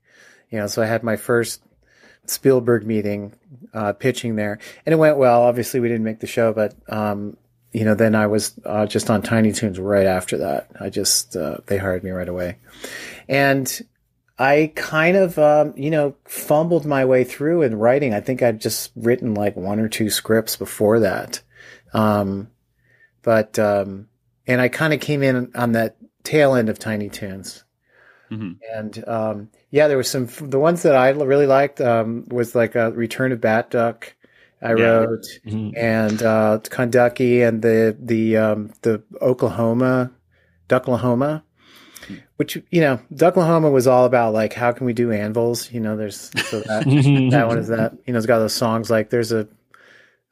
You 0.49 0.59
know, 0.59 0.67
so 0.67 0.81
I 0.81 0.85
had 0.85 1.03
my 1.03 1.17
first 1.17 1.61
Spielberg 2.27 2.85
meeting, 2.85 3.33
uh, 3.73 3.93
pitching 3.93 4.35
there 4.35 4.59
and 4.85 4.93
it 4.93 4.97
went 4.97 5.17
well. 5.17 5.41
Obviously 5.41 5.79
we 5.79 5.89
didn't 5.89 6.05
make 6.05 6.19
the 6.19 6.27
show, 6.27 6.53
but, 6.53 6.73
um, 6.87 7.35
you 7.73 7.83
know, 7.83 7.93
then 7.93 8.15
I 8.15 8.27
was 8.27 8.53
uh, 8.63 8.85
just 8.85 9.09
on 9.09 9.21
Tiny 9.21 9.51
Toons 9.51 9.79
right 9.79 10.05
after 10.05 10.37
that. 10.37 10.71
I 10.79 10.89
just, 10.89 11.35
uh, 11.35 11.57
they 11.65 11.77
hired 11.77 12.05
me 12.05 12.11
right 12.11 12.29
away. 12.29 12.57
And 13.27 13.81
I 14.37 14.71
kind 14.75 15.15
of, 15.15 15.39
um, 15.39 15.73
you 15.77 15.89
know, 15.89 16.15
fumbled 16.25 16.85
my 16.85 17.05
way 17.05 17.23
through 17.23 17.61
in 17.61 17.75
writing. 17.77 18.13
I 18.13 18.19
think 18.19 18.43
I'd 18.43 18.59
just 18.59 18.91
written 18.95 19.33
like 19.33 19.55
one 19.55 19.79
or 19.79 19.87
two 19.87 20.09
scripts 20.09 20.57
before 20.57 20.99
that. 20.99 21.41
Um, 21.93 22.49
but, 23.21 23.57
um, 23.57 24.07
and 24.45 24.59
I 24.59 24.67
kind 24.67 24.93
of 24.93 24.99
came 24.99 25.23
in 25.23 25.51
on 25.55 25.71
that 25.71 25.95
tail 26.23 26.53
end 26.55 26.69
of 26.69 26.77
Tiny 26.79 27.09
Toons. 27.09 27.63
Mhm. 28.29 28.57
And, 28.73 29.07
um, 29.07 29.49
yeah, 29.71 29.87
there 29.87 29.97
was 29.97 30.09
some, 30.09 30.27
the 30.41 30.59
ones 30.59 30.81
that 30.83 30.95
I 30.95 31.09
really 31.11 31.47
liked, 31.47 31.79
um, 31.79 32.25
was 32.29 32.55
like 32.55 32.75
a 32.75 32.91
Return 32.91 33.31
of 33.31 33.39
Bat 33.39 33.71
Duck. 33.71 34.13
I 34.61 34.73
Yeah. 34.73 34.97
wrote 35.05 35.25
Mhm. 35.45 35.73
and, 35.77 36.23
uh, 36.23 36.59
Kentucky 36.69 37.41
and 37.41 37.61
the, 37.61 37.95
the, 37.99 38.37
um, 38.37 38.71
the 38.81 39.01
Oklahoma, 39.21 40.11
Ducklahoma 40.67 41.43
which 42.37 42.57
you 42.71 42.81
know, 42.81 42.99
Ducklahoma 43.13 43.69
was 43.69 43.87
all 43.87 44.05
about 44.05 44.33
like 44.33 44.53
how 44.53 44.71
can 44.71 44.85
we 44.85 44.93
do 44.93 45.11
anvils? 45.11 45.71
You 45.71 45.79
know, 45.79 45.95
there's 45.97 46.31
so 46.49 46.61
that 46.61 46.85
that 47.31 47.47
one 47.47 47.57
is 47.57 47.67
that 47.69 47.93
you 48.05 48.13
know 48.13 48.17
it's 48.17 48.25
got 48.25 48.39
those 48.39 48.53
songs 48.53 48.89
like 48.89 49.09
there's 49.09 49.31
a 49.31 49.47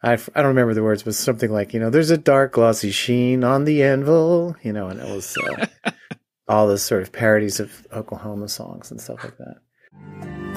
I, 0.06 0.14
f- 0.14 0.30
I 0.36 0.42
don't 0.42 0.50
remember 0.50 0.74
the 0.74 0.84
words, 0.84 1.04
but 1.04 1.16
something 1.16 1.50
like 1.50 1.74
you 1.74 1.80
know 1.80 1.90
there's 1.90 2.12
a 2.12 2.18
dark 2.18 2.54
glossy 2.54 2.92
sheen 2.92 3.44
on 3.44 3.64
the 3.64 3.84
anvil, 3.84 4.56
you 4.62 4.74
know, 4.74 4.88
and 4.90 5.00
it 5.00 5.10
was 5.10 5.38
uh, 5.38 5.92
all 6.48 6.68
those 6.68 6.84
sort 6.84 7.04
of 7.04 7.12
parodies 7.14 7.60
of 7.60 7.88
Oklahoma 7.94 8.50
songs 8.50 8.92
and 8.92 9.00
stuff 9.00 9.24
like 9.24 9.38
that. 9.38 10.53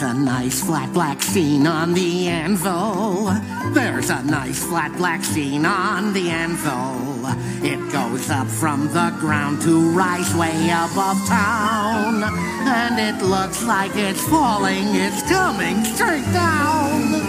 There's 0.00 0.16
a 0.16 0.18
nice 0.18 0.62
flat 0.62 0.90
black 0.94 1.20
sheen 1.20 1.66
on 1.66 1.92
the 1.92 2.26
anvil. 2.26 3.26
There's 3.74 4.08
a 4.08 4.22
nice 4.22 4.64
flat 4.64 4.96
black 4.96 5.22
sheen 5.22 5.66
on 5.66 6.14
the 6.14 6.30
anvil. 6.30 7.26
It 7.62 7.92
goes 7.92 8.30
up 8.30 8.46
from 8.46 8.86
the 8.94 9.14
ground 9.20 9.60
to 9.60 9.90
rise 9.90 10.34
way 10.34 10.70
above 10.70 11.18
town. 11.28 12.24
And 12.24 12.98
it 12.98 13.22
looks 13.22 13.62
like 13.62 13.94
it's 13.94 14.26
falling, 14.26 14.86
it's 14.94 15.20
coming 15.28 15.84
straight 15.84 16.32
down. 16.32 17.20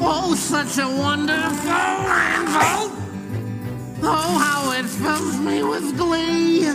Oh, 0.00 0.34
such 0.34 0.78
a 0.78 0.88
wonderful 0.88 1.70
anvil! 1.70 2.96
Oh, 4.04 4.38
how 4.38 4.72
it 4.72 4.86
fills 4.86 5.38
me 5.38 5.62
with 5.62 5.98
glee. 5.98 6.72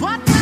But 0.00 0.37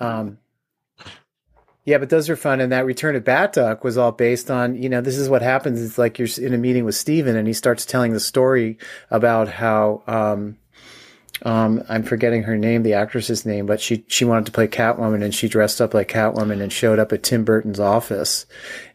Um, 0.00 0.38
yeah, 1.84 1.98
but 1.98 2.10
those 2.10 2.28
are 2.28 2.36
fun. 2.36 2.60
And 2.60 2.72
that 2.72 2.84
Return 2.84 3.16
of 3.16 3.24
Bat 3.24 3.54
Duck 3.54 3.84
was 3.84 3.96
all 3.96 4.12
based 4.12 4.50
on, 4.50 4.80
you 4.80 4.88
know, 4.88 5.00
this 5.00 5.16
is 5.16 5.28
what 5.28 5.42
happens. 5.42 5.82
It's 5.82 5.98
like 5.98 6.18
you're 6.18 6.28
in 6.38 6.54
a 6.54 6.58
meeting 6.58 6.84
with 6.84 6.94
Steven 6.94 7.36
and 7.36 7.46
he 7.46 7.54
starts 7.54 7.86
telling 7.86 8.12
the 8.12 8.20
story 8.20 8.78
about 9.10 9.48
how, 9.48 10.02
um, 10.06 10.56
um, 11.42 11.82
I'm 11.88 12.02
forgetting 12.02 12.42
her 12.42 12.56
name, 12.58 12.82
the 12.82 12.92
actress's 12.92 13.46
name, 13.46 13.64
but 13.64 13.80
she, 13.80 14.04
she 14.08 14.26
wanted 14.26 14.46
to 14.46 14.52
play 14.52 14.68
Catwoman 14.68 15.24
and 15.24 15.34
she 15.34 15.48
dressed 15.48 15.80
up 15.80 15.94
like 15.94 16.08
Catwoman 16.08 16.60
and 16.60 16.70
showed 16.70 16.98
up 16.98 17.12
at 17.12 17.22
Tim 17.22 17.44
Burton's 17.44 17.80
office 17.80 18.44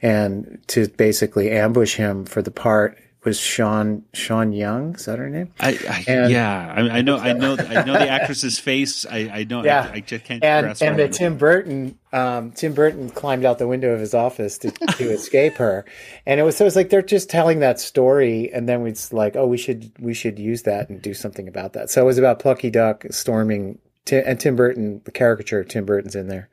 and 0.01 0.61
to 0.67 0.87
basically 0.89 1.49
ambush 1.49 1.95
him 1.95 2.23
for 2.23 2.43
the 2.43 2.51
part 2.51 2.99
was 3.25 3.39
Sean, 3.39 4.03
Sean 4.13 4.53
Young. 4.53 4.95
Is 4.95 5.05
that 5.05 5.19
her 5.19 5.29
name? 5.29 5.51
I, 5.59 5.71
I 5.89 6.05
And- 6.07 6.31
yeah, 6.31 6.73
I, 6.77 6.97
I 6.99 7.01
know, 7.01 7.17
I 7.17 7.33
know, 7.33 7.57
I 7.57 7.83
know 7.83 7.93
the 7.93 8.07
actress's 8.09 8.59
face. 8.59 9.05
I, 9.05 9.29
I 9.33 9.43
know, 9.43 9.63
Yeah. 9.63 9.89
I, 9.91 9.95
I 9.95 9.99
just 10.01 10.23
can't 10.23 10.43
and 10.43 10.65
grasp 10.67 10.81
and 10.83 10.97
her 10.99 11.07
the 11.07 11.13
Tim 11.13 11.37
Burton, 11.37 11.97
um, 12.13 12.51
Tim 12.51 12.73
Burton 12.73 13.09
climbed 13.09 13.43
out 13.43 13.57
the 13.59 13.67
window 13.67 13.89
of 13.93 13.99
his 13.99 14.13
office 14.13 14.57
to, 14.59 14.71
to 14.71 15.09
escape 15.11 15.55
her, 15.55 15.83
and 16.25 16.39
it 16.39 16.43
was 16.43 16.55
so 16.55 16.63
it 16.63 16.67
was 16.67 16.75
like 16.77 16.89
they're 16.89 17.01
just 17.01 17.29
telling 17.29 17.59
that 17.59 17.79
story, 17.79 18.49
and 18.53 18.69
then 18.69 18.85
it's 18.87 19.11
like, 19.11 19.35
oh, 19.35 19.45
we 19.47 19.57
should 19.57 19.91
we 19.99 20.13
should 20.13 20.39
use 20.39 20.61
that 20.63 20.89
and 20.89 21.01
do 21.01 21.13
something 21.13 21.47
about 21.47 21.73
that. 21.73 21.89
So 21.89 22.01
it 22.01 22.05
was 22.05 22.17
about 22.17 22.39
Plucky 22.39 22.69
Duck 22.69 23.03
storming, 23.11 23.79
Ti- 24.05 24.21
and 24.25 24.39
Tim 24.39 24.55
Burton, 24.55 25.01
the 25.03 25.11
caricature 25.11 25.59
of 25.59 25.67
Tim 25.67 25.83
Burton's 25.85 26.15
in 26.15 26.27
there. 26.29 26.47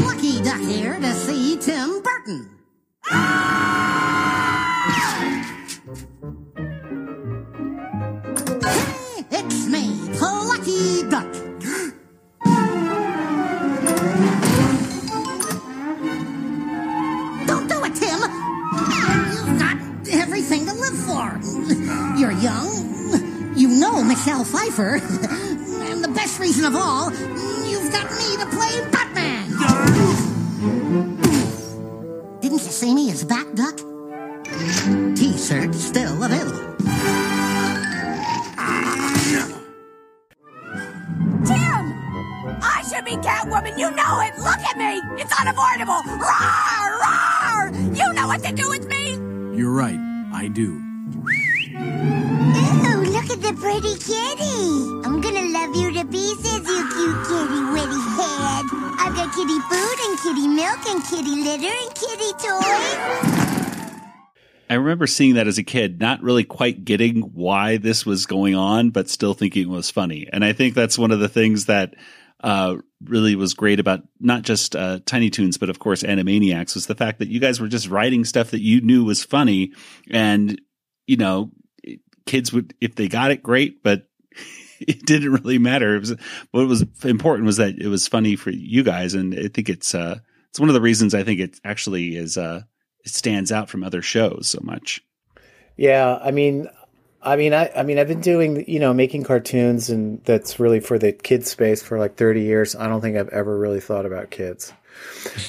Plucky 0.00 0.42
Duck 0.42 0.60
here 0.62 0.98
to 0.98 1.12
see 1.14 1.56
Tim 1.58 2.02
Burton. 2.02 2.50
Hey, 3.08 3.67
Duck. 11.08 11.32
Don't 17.46 17.68
do 17.68 17.84
it, 17.84 17.94
Tim. 17.94 18.20
You've 19.32 19.58
got 19.58 19.76
everything 20.10 20.66
to 20.66 20.74
live 20.74 20.98
for. 21.06 21.40
You're 22.18 22.32
young. 22.32 22.68
You 23.56 23.68
know 23.68 24.02
Michelle 24.04 24.44
Pfeiffer. 24.44 25.00
And 25.90 26.04
the 26.04 26.12
best 26.14 26.38
reason 26.38 26.64
of 26.64 26.76
all, 26.76 27.10
you've 27.10 27.90
got 27.90 28.10
me 28.12 28.36
to 28.36 28.46
play 28.46 28.90
Batman. 28.92 29.50
Didn't 32.40 32.62
you 32.62 32.70
see 32.70 32.94
me 32.94 33.10
as 33.10 33.24
Bat 33.24 33.54
Duck? 33.56 33.76
T-shirt 35.16 35.74
still 35.74 36.22
available. 36.22 36.67
I 43.08 43.12
should 43.12 43.22
Catwoman, 43.22 43.78
you 43.78 43.90
know 43.92 44.20
it! 44.20 44.36
Look 44.36 44.58
at 44.58 44.76
me! 44.76 45.00
It's 45.16 45.32
unavoidable! 45.40 46.02
Roar! 46.20 47.00
Roar! 47.00 47.72
You 47.94 48.12
know 48.12 48.26
what 48.26 48.44
to 48.44 48.52
do 48.52 48.68
with 48.68 48.86
me! 48.86 49.12
You're 49.56 49.72
right. 49.72 49.98
I 50.34 50.48
do. 50.48 50.74
Ooh, 52.84 53.04
look 53.08 53.30
at 53.30 53.40
the 53.40 53.54
pretty 53.56 53.96
kitty. 53.96 55.08
I'm 55.08 55.22
gonna 55.22 55.48
love 55.48 55.74
you 55.74 55.90
to 55.94 56.04
pieces, 56.04 56.68
you 56.68 56.84
cute 56.92 57.24
kitty 57.24 57.64
witty 57.72 58.02
head. 58.12 58.64
I've 59.00 59.16
got 59.16 59.34
kitty 59.34 59.58
food 59.70 59.98
and 60.04 60.18
kitty 60.20 60.46
milk 60.46 60.86
and 60.86 61.02
kitty 61.02 61.34
litter 61.42 61.72
and 61.80 61.94
kitty 61.94 62.32
toys. 62.36 63.24
I 64.68 64.74
remember 64.74 65.06
seeing 65.06 65.36
that 65.36 65.46
as 65.46 65.56
a 65.56 65.62
kid, 65.62 65.98
not 65.98 66.22
really 66.22 66.44
quite 66.44 66.84
getting 66.84 67.22
why 67.22 67.78
this 67.78 68.04
was 68.04 68.26
going 68.26 68.54
on, 68.54 68.90
but 68.90 69.08
still 69.08 69.32
thinking 69.32 69.62
it 69.62 69.70
was 69.70 69.90
funny. 69.90 70.28
And 70.30 70.44
I 70.44 70.52
think 70.52 70.74
that's 70.74 70.98
one 70.98 71.10
of 71.10 71.20
the 71.20 71.28
things 71.30 71.64
that 71.64 71.94
uh, 72.40 72.76
really 73.04 73.34
was 73.34 73.54
great 73.54 73.80
about 73.80 74.02
not 74.20 74.42
just 74.42 74.76
uh, 74.76 75.00
Tiny 75.04 75.30
Toons, 75.30 75.58
but 75.58 75.70
of 75.70 75.78
course 75.78 76.02
Animaniacs, 76.02 76.74
was 76.74 76.86
the 76.86 76.94
fact 76.94 77.18
that 77.18 77.28
you 77.28 77.40
guys 77.40 77.60
were 77.60 77.68
just 77.68 77.88
writing 77.88 78.24
stuff 78.24 78.50
that 78.50 78.62
you 78.62 78.80
knew 78.80 79.04
was 79.04 79.24
funny, 79.24 79.72
and 80.10 80.60
you 81.06 81.16
know, 81.16 81.50
kids 82.26 82.52
would 82.52 82.74
if 82.80 82.94
they 82.94 83.08
got 83.08 83.30
it, 83.30 83.42
great, 83.42 83.82
but 83.82 84.08
it 84.80 85.04
didn't 85.04 85.32
really 85.32 85.58
matter. 85.58 85.96
It 85.96 86.00
was 86.00 86.14
what 86.50 86.66
was 86.66 86.84
important 87.04 87.46
was 87.46 87.56
that 87.56 87.78
it 87.78 87.88
was 87.88 88.06
funny 88.08 88.36
for 88.36 88.50
you 88.50 88.82
guys, 88.82 89.14
and 89.14 89.34
I 89.34 89.48
think 89.48 89.68
it's 89.68 89.94
uh, 89.94 90.18
it's 90.50 90.60
one 90.60 90.68
of 90.68 90.74
the 90.74 90.80
reasons 90.80 91.14
I 91.14 91.24
think 91.24 91.40
it 91.40 91.60
actually 91.64 92.16
is 92.16 92.38
uh, 92.38 92.62
it 93.04 93.10
stands 93.10 93.52
out 93.52 93.68
from 93.68 93.82
other 93.82 94.02
shows 94.02 94.48
so 94.48 94.60
much. 94.62 95.02
Yeah, 95.76 96.18
I 96.20 96.32
mean, 96.32 96.68
I 97.22 97.36
mean, 97.36 97.52
I, 97.52 97.70
I 97.74 97.82
mean, 97.82 97.98
I've 97.98 98.08
been 98.08 98.20
doing, 98.20 98.64
you 98.68 98.78
know, 98.78 98.94
making 98.94 99.24
cartoons, 99.24 99.90
and 99.90 100.22
that's 100.24 100.60
really 100.60 100.80
for 100.80 100.98
the 100.98 101.12
kids 101.12 101.50
space 101.50 101.82
for 101.82 101.98
like 101.98 102.16
thirty 102.16 102.42
years. 102.42 102.76
I 102.76 102.86
don't 102.88 103.00
think 103.00 103.16
I've 103.16 103.28
ever 103.30 103.58
really 103.58 103.80
thought 103.80 104.06
about 104.06 104.30
kids. 104.30 104.72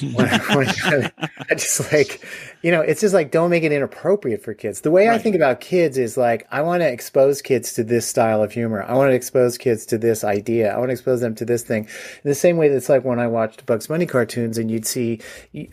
when, 0.14 0.28
when 0.28 0.68
I 0.68 1.54
just 1.54 1.92
like, 1.92 2.24
you 2.62 2.70
know, 2.70 2.80
it's 2.80 3.00
just 3.00 3.14
like 3.14 3.32
don't 3.32 3.50
make 3.50 3.64
it 3.64 3.72
inappropriate 3.72 4.42
for 4.42 4.54
kids. 4.54 4.82
The 4.82 4.90
way 4.92 5.08
I 5.08 5.18
think 5.18 5.34
about 5.34 5.60
kids 5.60 5.98
is 5.98 6.16
like 6.16 6.46
I 6.52 6.62
want 6.62 6.82
to 6.82 6.88
expose 6.88 7.42
kids 7.42 7.72
to 7.74 7.84
this 7.84 8.06
style 8.06 8.42
of 8.42 8.52
humor. 8.52 8.82
I 8.82 8.94
want 8.94 9.10
to 9.10 9.14
expose 9.14 9.58
kids 9.58 9.86
to 9.86 9.98
this 9.98 10.22
idea. 10.22 10.72
I 10.72 10.78
want 10.78 10.90
to 10.90 10.92
expose 10.92 11.20
them 11.20 11.34
to 11.36 11.44
this 11.44 11.62
thing. 11.62 11.84
In 11.84 12.28
the 12.28 12.34
same 12.34 12.58
way 12.58 12.68
that's 12.68 12.88
like 12.88 13.04
when 13.04 13.18
I 13.18 13.26
watched 13.26 13.66
Bugs 13.66 13.88
Bunny 13.88 14.06
cartoons 14.06 14.58
and 14.58 14.70
you'd 14.70 14.86
see 14.86 15.20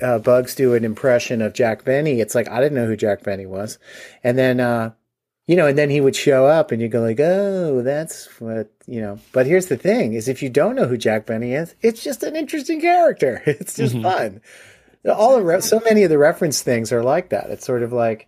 uh, 0.02 0.20
Bugs 0.20 0.56
do 0.56 0.74
an 0.74 0.84
impression 0.84 1.42
of 1.42 1.54
Jack 1.54 1.84
Benny. 1.86 2.20
It's 2.20 2.34
like 2.36 2.50
I 2.50 2.60
didn't 2.62 2.76
know 2.76 2.88
who 2.88 2.96
Jack 2.96 3.24
Benny 3.24 3.46
was, 3.46 3.78
and 4.24 4.38
then. 4.38 4.60
uh 4.60 4.92
you 5.48 5.56
know, 5.56 5.66
and 5.66 5.78
then 5.78 5.90
he 5.90 6.02
would 6.02 6.16
show 6.16 6.46
up 6.46 6.72
and 6.72 6.82
you 6.82 6.88
go 6.90 7.02
like, 7.02 7.20
oh, 7.20 7.82
that's 7.82 8.28
what, 8.40 8.70
you 8.86 9.02
know, 9.02 9.18
but 9.32 9.46
here's 9.46 9.68
the 9.68 9.78
thing 9.78 10.14
is 10.14 10.28
if 10.28 10.44
you 10.44 10.50
don't 10.50 10.76
know 10.76 10.86
who 10.86 10.98
Jack 10.98 11.26
Benny 11.26 11.54
is, 11.54 11.74
it's 11.82 12.04
just 12.04 12.22
an 12.24 12.36
interesting 12.36 12.82
character. 12.82 13.42
It's 13.48 13.76
just 13.76 13.96
Mhm. 13.96 14.04
fun. 14.04 14.42
All 15.10 15.38
the 15.38 15.44
re- 15.44 15.62
so 15.62 15.80
many 15.86 16.04
of 16.04 16.10
the 16.10 16.18
reference 16.18 16.62
things 16.62 16.92
are 16.92 17.02
like 17.02 17.30
that. 17.30 17.50
It's 17.50 17.66
sort 17.66 17.82
of 17.82 17.94
like 17.94 18.28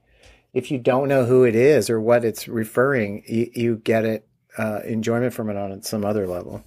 if 0.53 0.71
you 0.71 0.77
don't 0.79 1.09
know 1.09 1.25
who 1.25 1.43
it 1.43 1.55
is 1.55 1.89
or 1.89 1.99
what 1.99 2.23
it's 2.23 2.47
referring, 2.47 3.23
you, 3.27 3.51
you 3.53 3.75
get 3.77 4.05
it, 4.05 4.25
uh, 4.57 4.79
enjoyment 4.85 5.33
from 5.33 5.49
it 5.49 5.57
on 5.57 5.81
some 5.83 6.05
other 6.05 6.25
level. 6.25 6.63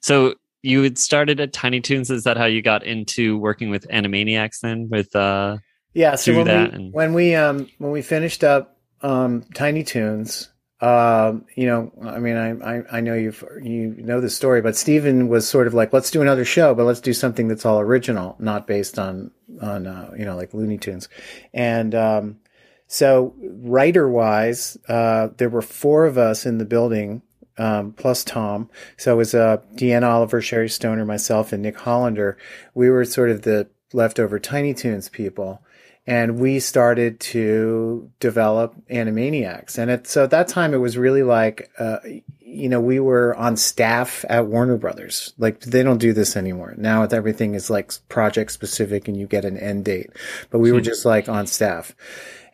So 0.00 0.34
you 0.62 0.82
had 0.82 0.98
started 0.98 1.38
at 1.40 1.52
Tiny 1.52 1.80
Toons. 1.80 2.10
Is 2.10 2.24
that 2.24 2.36
how 2.36 2.46
you 2.46 2.62
got 2.62 2.82
into 2.82 3.38
working 3.38 3.70
with 3.70 3.86
Animaniacs 3.88 4.60
then? 4.60 4.88
With 4.90 5.14
uh, 5.14 5.58
Yeah, 5.92 6.16
so 6.16 6.34
when 6.34 6.46
that 6.46 6.70
we 6.70 6.76
and 6.76 6.92
when 6.92 7.12
we 7.14 7.34
um 7.34 7.68
when 7.78 7.92
we 7.92 8.02
finished 8.02 8.42
up 8.42 8.76
um 9.02 9.42
Tiny 9.54 9.82
Toons, 9.84 10.50
um 10.80 11.44
you 11.54 11.66
know, 11.66 11.92
I 12.02 12.18
mean, 12.18 12.36
I 12.36 12.78
I, 12.78 12.82
I 12.98 13.00
know 13.00 13.14
you 13.14 13.34
you 13.62 13.94
know 13.98 14.20
the 14.20 14.30
story, 14.30 14.60
but 14.62 14.76
Steven 14.76 15.28
was 15.28 15.48
sort 15.48 15.66
of 15.66 15.74
like, 15.74 15.92
let's 15.92 16.10
do 16.10 16.22
another 16.22 16.44
show, 16.44 16.74
but 16.74 16.84
let's 16.84 17.00
do 17.00 17.12
something 17.12 17.48
that's 17.48 17.66
all 17.66 17.80
original, 17.80 18.36
not 18.38 18.66
based 18.66 18.98
on 18.98 19.30
on 19.60 19.86
uh, 19.86 20.12
you 20.16 20.24
know 20.24 20.36
like 20.36 20.54
Looney 20.54 20.78
Tunes, 20.78 21.08
and 21.52 21.94
um 21.94 22.38
so 22.86 23.34
writer 23.42 24.08
wise, 24.08 24.76
uh 24.88 25.28
there 25.36 25.50
were 25.50 25.62
four 25.62 26.06
of 26.06 26.18
us 26.18 26.46
in 26.46 26.58
the 26.58 26.64
building. 26.64 27.22
Um, 27.58 27.92
plus 27.92 28.24
Tom. 28.24 28.70
So 28.96 29.12
it 29.12 29.16
was 29.18 29.34
uh, 29.34 29.58
Deanna 29.74 30.08
Oliver, 30.08 30.40
Sherri 30.40 30.70
Stoner, 30.70 31.04
myself, 31.04 31.52
and 31.52 31.62
Nick 31.62 31.78
Hollander. 31.78 32.38
We 32.72 32.88
were 32.88 33.04
sort 33.04 33.28
of 33.28 33.42
the 33.42 33.68
leftover 33.92 34.38
Tiny 34.38 34.72
Toons 34.72 35.10
people 35.10 35.62
and 36.06 36.38
we 36.38 36.60
started 36.60 37.20
to 37.20 38.10
develop 38.20 38.74
Animaniacs. 38.90 39.78
And 39.78 39.90
at 39.90 40.06
so 40.06 40.24
at 40.24 40.30
that 40.30 40.48
time, 40.48 40.74
it 40.74 40.78
was 40.78 40.96
really 40.96 41.22
like, 41.22 41.70
uh, 41.78 41.98
you 42.40 42.68
know, 42.68 42.80
we 42.80 42.98
were 42.98 43.34
on 43.36 43.56
staff 43.56 44.24
at 44.28 44.46
Warner 44.46 44.76
Brothers. 44.76 45.34
Like 45.38 45.60
they 45.60 45.82
don't 45.82 45.98
do 45.98 46.12
this 46.12 46.36
anymore. 46.36 46.74
Now 46.76 47.04
everything 47.04 47.54
is 47.54 47.70
like 47.70 47.92
project 48.08 48.52
specific, 48.52 49.08
and 49.08 49.16
you 49.16 49.26
get 49.26 49.44
an 49.44 49.56
end 49.56 49.84
date. 49.84 50.10
But 50.50 50.58
we 50.58 50.72
were 50.72 50.80
just 50.80 51.04
like 51.04 51.28
on 51.28 51.46
staff, 51.46 51.94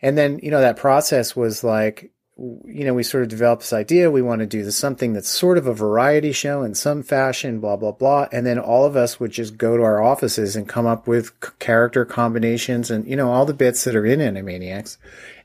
and 0.01 0.17
then 0.17 0.39
you 0.43 0.51
know 0.51 0.61
that 0.61 0.77
process 0.77 1.35
was 1.35 1.63
like. 1.63 2.11
You 2.39 2.85
know, 2.85 2.93
we 2.93 3.01
sort 3.01 3.23
of 3.23 3.29
developed 3.29 3.63
this 3.63 3.73
idea. 3.73 4.11
We 4.11 4.21
want 4.21 4.41
to 4.41 4.45
do 4.45 4.63
this, 4.63 4.77
something 4.77 5.13
that's 5.13 5.27
sort 5.27 5.57
of 5.57 5.65
a 5.65 5.73
variety 5.73 6.31
show 6.31 6.61
in 6.61 6.75
some 6.75 7.01
fashion, 7.01 7.59
blah, 7.59 7.77
blah, 7.77 7.93
blah. 7.93 8.27
And 8.31 8.45
then 8.45 8.59
all 8.59 8.85
of 8.85 8.95
us 8.95 9.19
would 9.19 9.31
just 9.31 9.57
go 9.57 9.75
to 9.75 9.81
our 9.81 10.03
offices 10.03 10.55
and 10.55 10.69
come 10.69 10.85
up 10.85 11.07
with 11.07 11.31
c- 11.43 11.49
character 11.57 12.05
combinations 12.05 12.91
and, 12.91 13.07
you 13.07 13.15
know, 13.15 13.31
all 13.31 13.45
the 13.45 13.55
bits 13.55 13.85
that 13.85 13.95
are 13.95 14.05
in 14.05 14.19
Animaniacs 14.19 14.97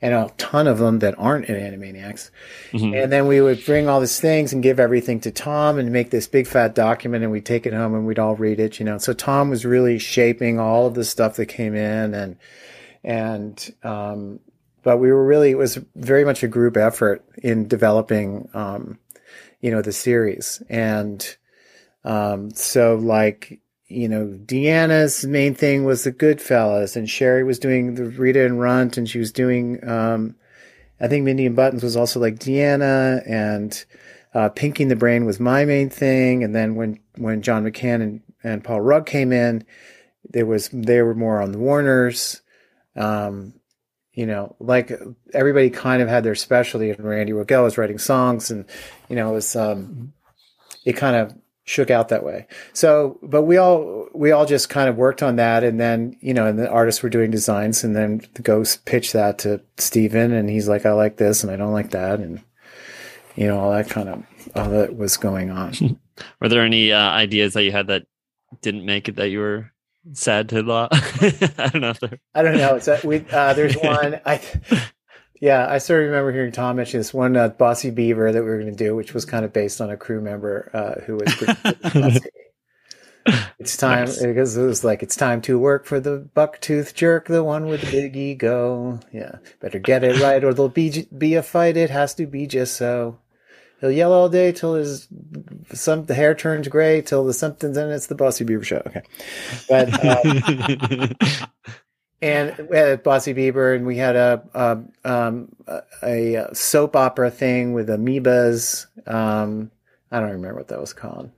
and 0.02 0.12
a 0.12 0.30
ton 0.36 0.66
of 0.66 0.78
them 0.78 0.98
that 0.98 1.14
aren't 1.18 1.46
in 1.46 1.54
Animaniacs. 1.56 2.30
And 2.94 3.10
then 3.10 3.26
we 3.26 3.40
would 3.40 3.64
bring 3.64 3.88
all 3.88 4.00
these 4.00 4.20
things 4.20 4.52
and 4.52 4.62
give 4.62 4.78
everything 4.78 5.20
to 5.20 5.30
Tom 5.30 5.78
and 5.78 5.92
make 5.92 6.10
this 6.10 6.26
big 6.26 6.46
fat 6.46 6.74
document 6.74 7.22
and 7.22 7.32
we'd 7.32 7.46
take 7.46 7.64
it 7.64 7.72
home 7.72 7.94
and 7.94 8.06
we'd 8.06 8.18
all 8.18 8.36
read 8.36 8.60
it, 8.60 8.78
you 8.78 8.84
know. 8.84 8.98
So 8.98 9.14
Tom 9.14 9.48
was 9.48 9.64
really 9.64 9.98
shaping 9.98 10.60
all 10.60 10.86
of 10.86 10.94
the 10.94 11.04
stuff 11.04 11.36
that 11.36 11.46
came 11.46 11.74
in 11.74 12.12
and, 12.12 12.36
and, 13.02 13.74
um, 13.82 14.40
but 14.82 14.98
we 14.98 15.12
were 15.12 15.24
really, 15.24 15.50
it 15.50 15.58
was 15.58 15.78
very 15.94 16.24
much 16.24 16.42
a 16.42 16.48
group 16.48 16.76
effort 16.76 17.24
in 17.42 17.68
developing, 17.68 18.48
um, 18.54 18.98
you 19.60 19.70
know, 19.70 19.82
the 19.82 19.92
series. 19.92 20.62
And, 20.68 21.36
um, 22.04 22.50
so 22.50 22.96
like, 22.96 23.60
you 23.86 24.08
know, 24.08 24.26
Deanna's 24.26 25.24
main 25.24 25.54
thing 25.54 25.84
was 25.84 26.04
the 26.04 26.12
Goodfeathers 26.12 26.96
and 26.96 27.08
Sherri 27.08 27.44
was 27.44 27.58
doing 27.58 27.94
the 27.94 28.06
Rita 28.06 28.44
and 28.44 28.60
Runt 28.60 28.96
and 28.96 29.08
she 29.08 29.18
was 29.18 29.32
doing, 29.32 29.86
um, 29.88 30.34
I 31.00 31.08
think 31.08 31.24
Mindy 31.24 31.46
and 31.46 31.56
Buttons 31.56 31.82
was 31.82 31.96
also 31.96 32.18
like 32.18 32.38
Deanna 32.38 33.22
and, 33.28 33.84
uh, 34.34 34.48
Pinky 34.48 34.84
and 34.84 34.90
the 34.90 34.96
Brain 34.96 35.26
was 35.26 35.38
my 35.38 35.64
main 35.64 35.90
thing. 35.90 36.42
And 36.42 36.54
then 36.54 36.74
when, 36.74 36.98
when 37.18 37.42
John 37.42 37.64
McCann 37.64 38.02
and, 38.02 38.22
and 38.42 38.64
Paul 38.64 38.80
Rugg 38.80 39.06
came 39.06 39.30
in, 39.30 39.64
there 40.30 40.46
was, 40.46 40.70
they 40.72 41.02
were 41.02 41.14
more 41.14 41.40
on 41.40 41.52
the 41.52 41.58
Warners. 41.58 42.40
Um, 42.96 43.54
you 44.14 44.26
know, 44.26 44.54
like 44.60 44.92
everybody 45.32 45.70
kind 45.70 46.02
of 46.02 46.08
had 46.08 46.24
their 46.24 46.34
specialty 46.34 46.90
and 46.90 47.04
Randy 47.04 47.32
Rogel 47.32 47.64
was 47.64 47.78
writing 47.78 47.98
songs 47.98 48.50
and, 48.50 48.66
you 49.08 49.16
know, 49.16 49.30
it 49.30 49.34
was, 49.34 49.56
um, 49.56 50.12
it 50.84 50.94
kind 50.94 51.16
of 51.16 51.34
shook 51.64 51.90
out 51.90 52.08
that 52.08 52.24
way. 52.24 52.46
So, 52.74 53.18
but 53.22 53.42
we 53.42 53.56
all, 53.56 54.08
we 54.14 54.30
all 54.30 54.44
just 54.44 54.68
kind 54.68 54.90
of 54.90 54.96
worked 54.96 55.22
on 55.22 55.36
that. 55.36 55.64
And 55.64 55.80
then, 55.80 56.16
you 56.20 56.34
know, 56.34 56.46
and 56.46 56.58
the 56.58 56.68
artists 56.68 57.02
were 57.02 57.08
doing 57.08 57.30
designs 57.30 57.84
and 57.84 57.96
then 57.96 58.20
the 58.34 58.42
ghost 58.42 58.84
pitched 58.84 59.14
that 59.14 59.38
to 59.40 59.62
Steven 59.78 60.32
and 60.32 60.50
he's 60.50 60.68
like, 60.68 60.84
I 60.84 60.92
like 60.92 61.16
this 61.16 61.42
and 61.42 61.50
I 61.50 61.56
don't 61.56 61.72
like 61.72 61.90
that. 61.90 62.20
And, 62.20 62.42
you 63.34 63.46
know, 63.46 63.58
all 63.58 63.72
that 63.72 63.88
kind 63.88 64.10
of, 64.10 64.24
all 64.54 64.68
that 64.70 64.94
was 64.94 65.16
going 65.16 65.50
on. 65.50 65.98
were 66.40 66.48
there 66.48 66.64
any 66.64 66.92
uh, 66.92 66.98
ideas 66.98 67.54
that 67.54 67.62
you 67.62 67.72
had 67.72 67.86
that 67.86 68.02
didn't 68.60 68.84
make 68.84 69.08
it 69.08 69.16
that 69.16 69.30
you 69.30 69.38
were 69.38 69.71
sad 70.12 70.48
to 70.50 70.62
lot? 70.62 70.90
I 70.92 71.70
don't 71.72 71.80
know. 71.80 71.94
I 72.34 72.42
don't 72.42 72.56
know. 72.56 72.76
It's 72.76 72.88
a, 72.88 73.00
we, 73.04 73.24
uh, 73.30 73.54
there's 73.54 73.74
one, 73.82 74.20
I, 74.24 74.40
yeah, 75.40 75.66
I 75.68 75.78
sort 75.78 76.02
of 76.02 76.10
remember 76.10 76.32
hearing 76.32 76.52
Tom 76.52 76.76
mention 76.76 77.00
this 77.00 77.14
one, 77.14 77.36
uh, 77.36 77.48
Bossy 77.48 77.90
Beaver 77.90 78.32
that 78.32 78.42
we 78.42 78.48
were 78.48 78.58
going 78.58 78.74
to 78.74 78.84
do, 78.84 78.94
which 78.94 79.14
was 79.14 79.24
kind 79.24 79.44
of 79.44 79.52
based 79.52 79.80
on 79.80 79.90
a 79.90 79.96
crew 79.96 80.20
member, 80.20 80.70
uh, 80.72 81.00
who 81.02 81.16
was. 81.16 82.20
It's 83.58 83.76
time 83.76 84.08
because 84.20 84.56
it 84.56 84.64
was 84.64 84.82
like 84.82 85.04
it's 85.04 85.14
time 85.14 85.40
to 85.42 85.56
work 85.56 85.84
for 85.84 86.00
the 86.00 86.28
bucktooth 86.34 86.92
jerk, 86.94 87.28
the 87.28 87.44
one 87.44 87.66
with 87.66 87.82
the 87.82 87.90
big 87.92 88.16
ego. 88.16 88.98
Yeah, 89.12 89.36
better 89.60 89.78
get 89.78 90.02
it 90.02 90.20
right, 90.20 90.42
or 90.42 90.52
there'll 90.52 90.68
be 90.68 91.06
be 91.16 91.34
a 91.36 91.42
fight. 91.44 91.76
It 91.76 91.90
has 91.90 92.14
to 92.14 92.26
be 92.26 92.48
just 92.48 92.74
so. 92.76 93.18
He'll 93.82 93.90
yell 93.90 94.12
all 94.12 94.28
day 94.28 94.52
till 94.52 94.74
his 94.74 95.08
some 95.72 96.04
the 96.04 96.14
hair 96.14 96.36
turns 96.36 96.68
gray 96.68 97.02
till 97.02 97.24
the 97.24 97.34
something's 97.34 97.76
in 97.76 97.90
it's 97.90 98.06
the 98.06 98.14
Bossy 98.14 98.44
Beaver 98.44 98.62
show. 98.62 98.80
Okay, 98.86 99.02
but 99.68 99.92
um, 100.06 101.48
and 102.22 102.68
we 102.70 102.76
had 102.76 103.02
Bossy 103.02 103.32
Beaver, 103.32 103.74
and 103.74 103.84
we 103.84 103.96
had 103.96 104.14
a 104.14 104.40
a, 104.54 104.78
um, 105.04 105.48
a, 105.66 105.82
a 106.04 106.54
soap 106.54 106.94
opera 106.94 107.28
thing 107.28 107.72
with 107.72 107.88
amoebas. 107.88 108.86
Um, 109.08 109.72
I 110.12 110.20
don't 110.20 110.30
remember 110.30 110.58
what 110.58 110.68
that 110.68 110.80
was 110.80 110.92
called 110.92 111.32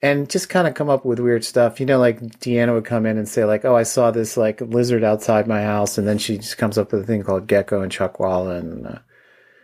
and 0.00 0.30
just 0.30 0.48
kind 0.48 0.66
of 0.66 0.72
come 0.72 0.88
up 0.88 1.04
with 1.04 1.20
weird 1.20 1.44
stuff. 1.44 1.78
You 1.78 1.84
know, 1.84 1.98
like 1.98 2.20
Deanna 2.20 2.72
would 2.72 2.86
come 2.86 3.04
in 3.04 3.18
and 3.18 3.28
say, 3.28 3.44
like, 3.44 3.66
"Oh, 3.66 3.76
I 3.76 3.82
saw 3.82 4.10
this 4.10 4.38
like 4.38 4.62
lizard 4.62 5.04
outside 5.04 5.46
my 5.46 5.62
house," 5.62 5.98
and 5.98 6.08
then 6.08 6.16
she 6.16 6.38
just 6.38 6.56
comes 6.56 6.78
up 6.78 6.90
with 6.90 7.02
a 7.02 7.06
thing 7.06 7.22
called 7.22 7.46
Gecko 7.46 7.82
and 7.82 7.92
Chuckwalla 7.92 8.58
and 8.58 8.86
uh, 8.86 8.98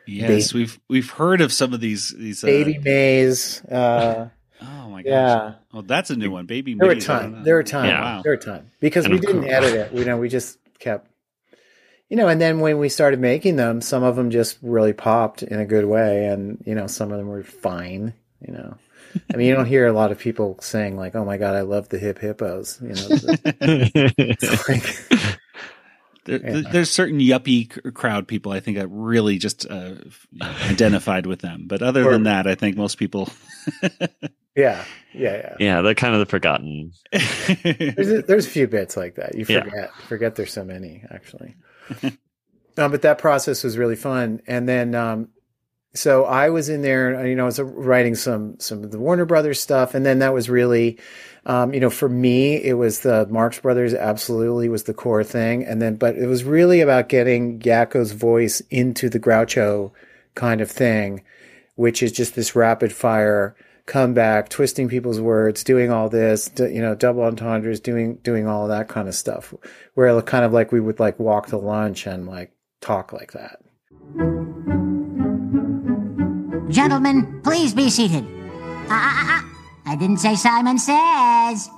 Yes, 0.07 0.55
we've 0.55 0.79
we've 0.89 1.11
heard 1.11 1.41
of 1.41 1.53
some 1.53 1.73
of 1.75 1.81
these 1.81 2.11
these 2.17 2.43
uh, 2.45 2.47
Baby 2.47 2.79
Maze. 2.79 3.63
Uh, 3.65 4.29
Oh 4.63 4.89
my 4.89 5.03
gosh! 5.03 5.11
yeah, 5.11 5.53
Oh, 5.75 5.83
that's 5.83 6.09
a 6.09 6.17
new 6.17 6.31
one. 6.31 6.47
Baby. 6.47 6.73
there 6.75 6.89
were 6.89 6.95
Maze, 6.95 7.09
I 7.11 7.23
don't 7.23 7.33
time. 7.35 7.45
There 7.45 7.55
were 7.57 7.63
time. 7.63 7.91
Wow. 7.91 8.23
There 8.23 8.33
were 8.33 8.37
time 8.39 8.71
because 8.81 9.05
And 9.05 9.13
we 9.13 9.21
didn't 9.21 9.43
course- 9.43 9.53
edit 9.53 9.75
it. 9.75 9.93
You 9.93 10.05
know, 10.07 10.17
we 10.17 10.31
just 10.31 10.59
kept. 10.79 11.11
You 12.09 12.17
know, 12.17 12.29
and 12.29 12.41
then 12.41 12.61
when 12.61 12.79
we 12.79 12.89
started 12.89 13.21
making 13.21 13.57
them, 13.57 13.81
some 13.83 14.03
of 14.03 14.17
them 14.17 14.31
just 14.31 14.57
really 14.63 14.93
popped 14.95 15.43
in 15.43 15.59
a 15.61 15.67
good 15.67 15.85
way, 15.85 16.27
and 16.27 16.63
you 16.65 16.75
know, 16.75 16.87
some 16.87 17.13
of 17.13 17.19
them 17.19 17.27
were 17.29 17.43
fine. 17.43 18.15
You 18.47 18.55
know, 18.55 18.77
I 19.33 19.37
mean, 19.37 19.47
you 19.49 19.55
don't 19.55 19.67
hear 19.67 19.87
a 19.87 19.93
lot 19.93 20.11
of 20.13 20.19
people 20.19 20.57
saying 20.63 20.97
like, 20.97 21.15
"Oh 21.15 21.25
my 21.27 21.37
god, 21.37 21.55
I 21.55 21.61
love 21.63 21.91
the 21.91 21.99
hip 21.99 22.19
hippos." 22.19 22.81
You 22.81 22.89
know, 22.95 23.09
it's 23.61 24.69
like- 24.69 25.16
There, 26.27 26.39
there- 26.39 26.63
There's 26.63 26.91
certain 26.91 27.19
yuppie 27.21 27.95
crowd 27.95 28.29
people 28.29 28.53
I 28.53 28.61
think 28.61 28.77
that 28.77 28.89
really 28.89 29.39
just 29.39 29.65
uh, 29.69 29.95
identified 30.43 31.27
with 31.27 31.41
them, 31.41 31.65
but 31.67 31.83
other 31.83 32.05
Or- 32.07 32.13
than 32.13 32.25
that, 32.25 32.47
I 32.47 32.55
think 32.55 32.77
most 32.77 32.99
people. 32.99 33.29
yeah, 34.55 34.85
yeah, 35.13 35.37
yeah. 35.37 35.57
yeah, 35.59 35.81
they're 35.83 35.95
kind 35.95 36.15
of 36.15 36.21
the 36.21 36.27
forgotten. 36.27 36.93
There's 37.13 38.11
a, 38.11 38.23
there's 38.23 38.47
a 38.47 38.51
few 38.51 38.67
bits 38.67 38.97
like 38.97 39.15
that. 39.17 39.35
You 39.35 39.45
Yeah. 39.49 39.63
forget 39.65 39.91
forget 40.09 40.35
there's 40.37 40.53
so 40.53 40.65
many 40.65 41.05
actually. 41.11 41.55
no, 42.77 42.89
but 42.89 43.03
that 43.03 43.19
process 43.19 43.65
was 43.65 43.79
really 43.79 43.97
fun. 43.97 44.41
And 44.47 44.69
then 44.69 44.95
um, 44.95 45.29
so 45.97 46.25
I 46.25 46.51
was 46.51 46.69
in 46.69 46.83
there, 46.83 47.27
you 47.27 47.35
know, 47.35 47.45
I 47.45 47.47
was 47.47 47.61
writing 47.61 48.15
some 48.15 48.59
some 48.61 48.85
of 48.85 48.91
the 48.91 48.99
Warner 48.99 49.25
Brothers 49.25 49.61
stuff, 49.61 49.95
and 49.95 50.05
then 50.05 50.19
that 50.21 50.35
was 50.35 50.51
really, 50.51 50.99
um, 51.47 51.73
you 51.73 51.81
know, 51.81 51.91
for 51.91 52.09
me, 52.09 52.57
it 52.57 52.75
was 52.75 53.01
the 53.01 53.27
Marx 53.27 53.61
Brothers. 53.61 53.95
Absolutely 53.95 54.69
was 54.69 54.85
the 54.85 54.95
core 54.95 55.25
thing, 55.25 55.65
and 55.65 55.81
then 55.81 55.97
but 55.97 56.17
it 56.17 56.27
was 56.27 56.45
really 56.45 56.81
about 56.81 57.09
getting 57.09 57.61
Yakko's 57.61 58.13
voice 58.13 58.61
into 58.71 59.09
the 59.09 59.21
Groucho 59.21 59.93
kind 60.35 60.61
of 60.61 60.71
thing, 60.71 61.23
which 61.77 62.03
is 62.03 62.13
just 62.13 62.35
this 62.35 62.55
rapid 62.55 62.93
fire 62.93 63.57
comeback, 63.87 64.49
twisting 64.49 64.89
people's 64.89 65.21
words, 65.21 65.65
doing 65.65 65.91
all 65.91 66.09
this, 66.09 66.51
you 66.59 66.83
know, 66.83 66.95
double 66.95 67.23
entendres, 67.23 67.81
doing 67.81 68.17
doing 68.17 68.47
all 68.47 68.69
that 68.69 68.89
kind 68.89 69.09
of 69.09 69.15
stuff. 69.15 69.55
Where 69.95 70.21
kind 70.23 70.45
of 70.45 70.53
like 70.53 70.73
we 70.73 70.81
would 70.81 71.01
like 71.01 71.19
walk 71.19 71.47
to 71.49 71.57
lunch 71.57 72.07
and 72.07 72.27
like 72.27 72.53
talk 72.81 73.13
like 73.13 73.33
that. 73.33 73.61
Gentlemen, 76.69 77.41
please 77.43 77.73
be 77.75 77.91
seated. 77.91 78.25
Ah, 78.89 78.91
ah, 78.91 79.15
ah, 79.19 79.43
ah. 79.45 79.93
I 79.93 79.97
didn't 79.97 80.19
say 80.19 80.35
Simon 80.35 80.79
says. 80.79 81.71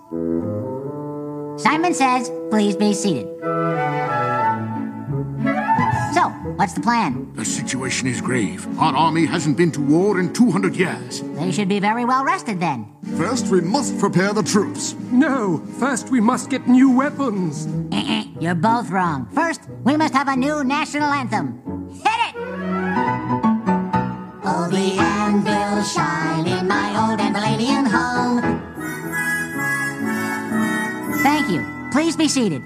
Simon 1.62 1.92
says, 1.92 2.30
please 2.50 2.74
be 2.76 2.94
seated. 2.94 3.26
So, 6.14 6.30
what's 6.56 6.72
the 6.72 6.80
plan? 6.82 7.30
The 7.34 7.44
situation 7.44 8.08
is 8.08 8.20
grave. 8.22 8.66
Our 8.78 8.94
army 8.96 9.26
hasn't 9.26 9.56
been 9.58 9.70
to 9.72 9.80
war 9.80 10.18
in 10.18 10.32
200 10.32 10.74
years. 10.74 11.20
They 11.36 11.52
should 11.52 11.68
be 11.68 11.80
very 11.80 12.04
well 12.06 12.24
rested 12.24 12.58
then. 12.58 12.86
First, 13.16 13.48
we 13.48 13.60
must 13.60 13.98
prepare 13.98 14.32
the 14.32 14.42
troops. 14.42 14.94
No, 15.12 15.58
first 15.78 16.10
we 16.10 16.20
must 16.20 16.48
get 16.48 16.66
new 16.66 16.90
weapons. 16.90 17.66
Eh-eh, 17.92 18.24
You're 18.40 18.54
both 18.54 18.88
wrong. 18.90 19.28
First, 19.34 19.60
we 19.84 19.96
must 19.96 20.14
have 20.14 20.28
a 20.28 20.36
new 20.36 20.64
national 20.64 21.10
anthem. 21.12 21.60
Hit 21.92 22.34
it! 22.34 23.47
Oh, 24.50 24.66
the 24.70 24.96
anvil 24.98 25.82
shine 25.84 26.46
in 26.46 26.66
my 26.66 26.88
old 27.02 27.20
Anvilian 27.20 27.86
home. 27.86 28.40
Thank 31.22 31.50
you. 31.50 31.60
Please 31.92 32.16
be 32.16 32.28
seated. 32.28 32.62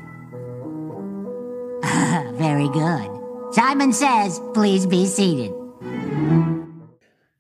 Very 2.39 2.69
good. 2.69 3.11
Simon 3.53 3.93
says, 3.93 4.41
please 4.55 4.87
be 4.87 5.07
seated. 5.07 5.53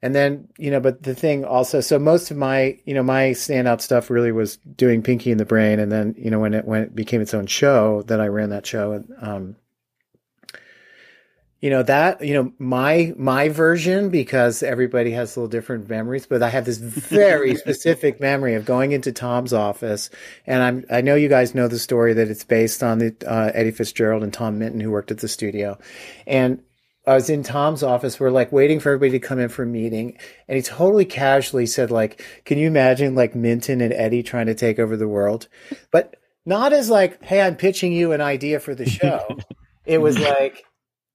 And 0.03 0.13
then, 0.13 0.49
you 0.59 0.73
know, 0.73 0.81
but 0.81 1.05
the 1.05 1.15
thing 1.15 1.45
also, 1.45 1.81
so 1.81 2.01
most 2.01 2.33
of 2.33 2.37
my, 2.37 2.77
you 2.85 2.95
know, 2.95 3.05
my 3.05 3.31
standout 3.31 3.81
stuff 3.81 4.11
really 4.11 4.33
was 4.33 4.57
doing 4.57 5.03
Pinky 5.03 5.31
in 5.31 5.39
the 5.39 5.45
Brain. 5.45 5.79
And 5.79 5.93
then, 5.93 6.17
you 6.19 6.33
know, 6.33 6.41
when 6.41 6.55
it, 6.55 6.65
when 6.65 6.83
it 6.83 6.97
became 6.97 7.21
its 7.21 7.33
own 7.33 7.47
show, 7.47 8.03
that 8.09 8.21
I 8.21 8.27
ran 8.27 8.51
that 8.51 8.67
show. 8.67 8.91
And, 8.93 9.15
um, 9.21 9.57
you 11.62 11.70
know, 11.70 11.85
that, 11.85 12.22
you 12.22 12.35
know, 12.35 12.53
my, 12.59 13.14
my 13.16 13.48
version, 13.48 14.11
because 14.11 14.64
everybody 14.64 15.12
has 15.12 15.37
little 15.37 15.48
different 15.48 15.88
memories, 15.88 16.27
but 16.27 16.42
I 16.42 16.51
have 16.51 16.64
this 16.64 16.79
very 16.79 17.55
specific 17.57 18.20
memory 18.20 18.57
of 18.57 18.64
going 18.64 18.90
into 18.90 19.12
Tom's 19.12 19.53
office. 19.53 20.11
And 20.44 20.61
I'm, 20.61 20.85
I 20.90 21.03
know 21.03 21.14
you 21.14 21.29
guys 21.29 21.55
know 21.55 21.68
the 21.68 21.79
story 21.79 22.14
that 22.14 22.29
it's 22.29 22.42
based 22.42 22.83
on 22.83 22.98
the, 22.98 23.14
uh, 23.25 23.53
Eddie 23.55 23.70
Fitzgerald 23.70 24.25
and 24.25 24.35
Tom 24.35 24.59
Minton 24.59 24.81
who 24.81 24.90
worked 24.90 25.12
at 25.12 25.18
the 25.18 25.29
studio. 25.29 25.79
And, 26.27 26.61
I 27.05 27.14
was 27.14 27.29
in 27.29 27.42
Tom's 27.42 27.83
office. 27.83 28.20
We're 28.20 28.31
like 28.31 28.53
waiting 28.53 28.79
for 28.79 28.90
everybody 28.90 29.18
to 29.18 29.27
come 29.27 29.40
in 29.40 29.48
for 29.48 29.64
a 29.64 29.66
meeting. 29.66 30.16
And 30.46 30.55
he 30.55 30.62
totally 30.62 31.05
casually 31.05 31.66
said, 31.66 31.90
like, 31.90 32.25
can 32.44 32.59
you 32.59 32.68
imagine 32.68 33.16
like 33.16 33.35
Minton 33.35 33.81
and 33.81 33.92
Eddie 33.92 34.22
trying 34.22 34.46
to 34.46 34.55
take 34.55 34.79
over 34.79 34.96
the 34.96 35.09
world? 35.09 35.48
But 35.90 36.14
not 36.46 36.72
as 36.72 36.90
like, 36.90 37.20
hey, 37.25 37.40
I'm 37.40 37.57
pitching 37.57 37.92
you 37.92 38.12
an 38.12 38.20
idea 38.20 38.61
for 38.61 38.77
the 38.77 38.88
show. 38.88 39.27
it 39.85 39.98
was 39.98 40.16
like 40.16 40.64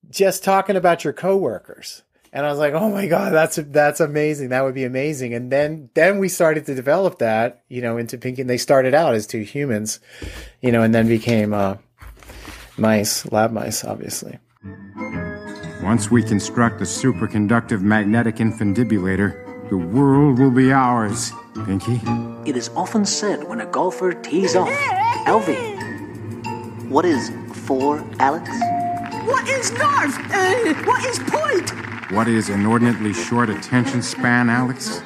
just 0.09 0.43
talking 0.43 0.75
about 0.75 1.03
your 1.03 1.13
coworkers. 1.13 2.03
And 2.33 2.45
I 2.45 2.49
was 2.49 2.59
like, 2.59 2.73
oh 2.73 2.89
my 2.89 3.07
God, 3.07 3.33
that's, 3.33 3.55
that's 3.55 3.99
amazing. 3.99 4.49
That 4.49 4.63
would 4.63 4.75
be 4.75 4.83
amazing. 4.83 5.33
And 5.33 5.51
then, 5.51 5.89
then 5.93 6.19
we 6.19 6.29
started 6.29 6.65
to 6.65 6.75
develop 6.75 7.19
that, 7.19 7.63
you 7.69 7.81
know, 7.81 7.97
into 7.97 8.17
Pinky. 8.17 8.41
And 8.41 8.49
they 8.49 8.57
started 8.57 8.93
out 8.93 9.15
as 9.15 9.25
two 9.25 9.41
humans, 9.41 9.99
you 10.61 10.71
know, 10.71 10.83
and 10.83 10.93
then 10.93 11.07
became, 11.07 11.53
uh, 11.53 11.77
mice, 12.77 13.25
lab 13.31 13.51
mice, 13.51 13.83
obviously. 13.83 14.39
Once 15.81 16.11
we 16.11 16.21
construct 16.21 16.81
a 16.81 16.83
superconductive 16.83 17.81
magnetic 17.81 18.35
infundibulator, 18.35 19.69
the 19.69 19.77
world 19.77 20.39
will 20.39 20.51
be 20.51 20.71
ours, 20.71 21.31
Pinky. 21.65 21.99
It 22.49 22.55
is 22.55 22.69
often 22.69 23.05
said 23.05 23.43
when 23.45 23.61
a 23.61 23.65
golfer 23.65 24.13
tees 24.13 24.55
off, 24.55 24.69
LV. 25.25 26.89
What 26.89 27.05
is 27.05 27.31
four, 27.65 28.03
Alex? 28.19 28.49
What 29.27 29.45
is 29.49 29.73
Narf? 29.73 30.17
Uh, 30.31 30.73
what 30.85 31.03
is 31.03 31.19
point? 31.19 31.69
What 32.13 32.29
is 32.29 32.47
inordinately 32.47 33.11
short 33.11 33.49
attention 33.49 34.01
span, 34.01 34.49
Alex? 34.49 35.01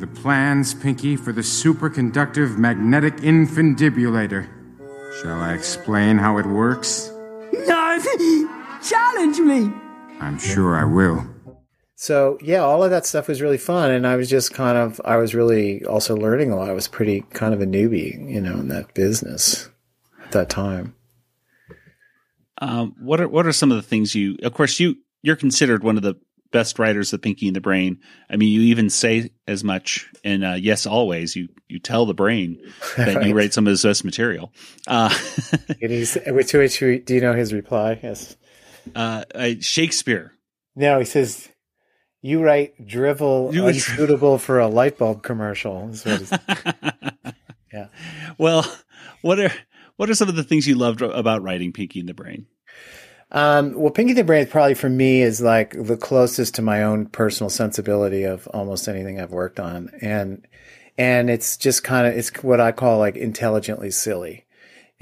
The 0.00 0.06
plans, 0.14 0.74
Pinky, 0.74 1.16
for 1.16 1.32
the 1.32 1.40
superconductive 1.40 2.58
magnetic 2.58 3.16
infundibulator. 3.16 4.46
Shall 5.22 5.40
I 5.40 5.54
explain 5.54 6.18
how 6.18 6.36
it 6.36 6.44
works? 6.44 7.10
Narf, 7.66 8.04
challenge 8.86 9.38
me. 9.38 9.72
I'm 10.20 10.38
sure 10.38 10.76
I 10.76 10.84
will. 10.84 11.26
So 11.96 12.36
yeah, 12.42 12.58
all 12.58 12.84
of 12.84 12.90
that 12.90 13.06
stuff 13.06 13.28
was 13.28 13.40
really 13.40 13.56
fun, 13.56 13.92
and 13.92 14.06
I 14.06 14.16
was 14.16 14.28
just 14.28 14.52
kind 14.52 14.76
of 14.76 15.00
I 15.06 15.16
was 15.16 15.34
really 15.34 15.82
also 15.86 16.14
learning 16.14 16.50
a 16.50 16.56
lot. 16.56 16.68
I 16.68 16.74
was 16.74 16.86
pretty 16.86 17.22
kind 17.30 17.54
of 17.54 17.62
a 17.62 17.66
newbie, 17.66 18.30
you 18.30 18.42
know, 18.42 18.58
in 18.58 18.68
that 18.68 18.92
business 18.92 19.70
at 20.24 20.32
that 20.32 20.48
time. 20.50 20.94
Um, 22.58 22.94
what 23.00 23.20
are 23.20 23.28
what 23.28 23.46
are 23.46 23.52
some 23.52 23.70
of 23.70 23.76
the 23.76 23.82
things 23.82 24.14
you? 24.14 24.36
Of 24.42 24.54
course, 24.54 24.78
you 24.80 24.96
you're 25.22 25.36
considered 25.36 25.82
one 25.82 25.96
of 25.96 26.02
the 26.02 26.14
best 26.52 26.78
writers 26.78 27.12
of 27.12 27.20
Pinky 27.20 27.48
and 27.48 27.56
the 27.56 27.60
Brain. 27.60 27.98
I 28.30 28.36
mean, 28.36 28.52
you 28.52 28.60
even 28.62 28.88
say 28.90 29.30
as 29.48 29.64
much 29.64 30.08
in 30.22 30.44
uh, 30.44 30.54
Yes 30.54 30.86
Always. 30.86 31.34
You 31.34 31.48
you 31.68 31.80
tell 31.80 32.06
the 32.06 32.14
brain 32.14 32.60
that 32.96 33.16
Right. 33.16 33.26
you 33.26 33.34
write 33.36 33.52
some 33.52 33.66
of 33.66 33.70
his 33.72 33.82
best 33.82 34.04
material. 34.04 34.52
Uh, 34.86 35.12
And 35.82 35.90
he's 35.90 36.16
which 36.26 36.52
which 36.54 36.78
do 36.78 37.02
you 37.08 37.20
know 37.20 37.34
his 37.34 37.52
reply? 37.52 37.98
Yes. 38.02 38.36
uh, 38.94 39.24
uh, 39.34 39.50
Shakespeare. 39.60 40.32
No, 40.76 40.98
he 41.00 41.04
says, 41.04 41.48
"You 42.22 42.40
write 42.42 42.86
drivel 42.86 43.50
You 43.52 43.66
unsuitable 43.68 44.38
for 44.38 44.60
a 44.60 44.68
light 44.68 44.96
bulb 44.98 45.22
commercial." 45.24 45.90
Yeah. 47.72 47.88
Well, 48.38 48.64
what 49.22 49.40
are 49.40 49.52
what 49.96 50.10
are 50.10 50.14
some 50.14 50.28
of 50.28 50.36
the 50.36 50.44
things 50.44 50.66
you 50.66 50.74
loved 50.74 51.02
about 51.02 51.42
writing 51.42 51.72
Pinky 51.72 52.00
and 52.00 52.08
the 52.08 52.14
Brain? 52.14 52.46
Um, 53.30 53.74
well, 53.74 53.90
Pinky 53.90 54.12
in 54.12 54.16
the 54.16 54.24
Brain 54.24 54.46
probably 54.46 54.74
for 54.74 54.88
me 54.88 55.22
is 55.22 55.40
like 55.40 55.74
the 55.76 55.96
closest 55.96 56.54
to 56.56 56.62
my 56.62 56.82
own 56.82 57.06
personal 57.06 57.50
sensibility 57.50 58.24
of 58.24 58.46
almost 58.48 58.88
anything 58.88 59.20
I've 59.20 59.32
worked 59.32 59.58
on, 59.58 59.90
and 60.00 60.46
and 60.96 61.28
it's 61.28 61.56
just 61.56 61.82
kind 61.82 62.06
of 62.06 62.16
it's 62.16 62.30
what 62.42 62.60
I 62.60 62.70
call 62.70 62.98
like 62.98 63.16
intelligently 63.16 63.90
silly, 63.90 64.43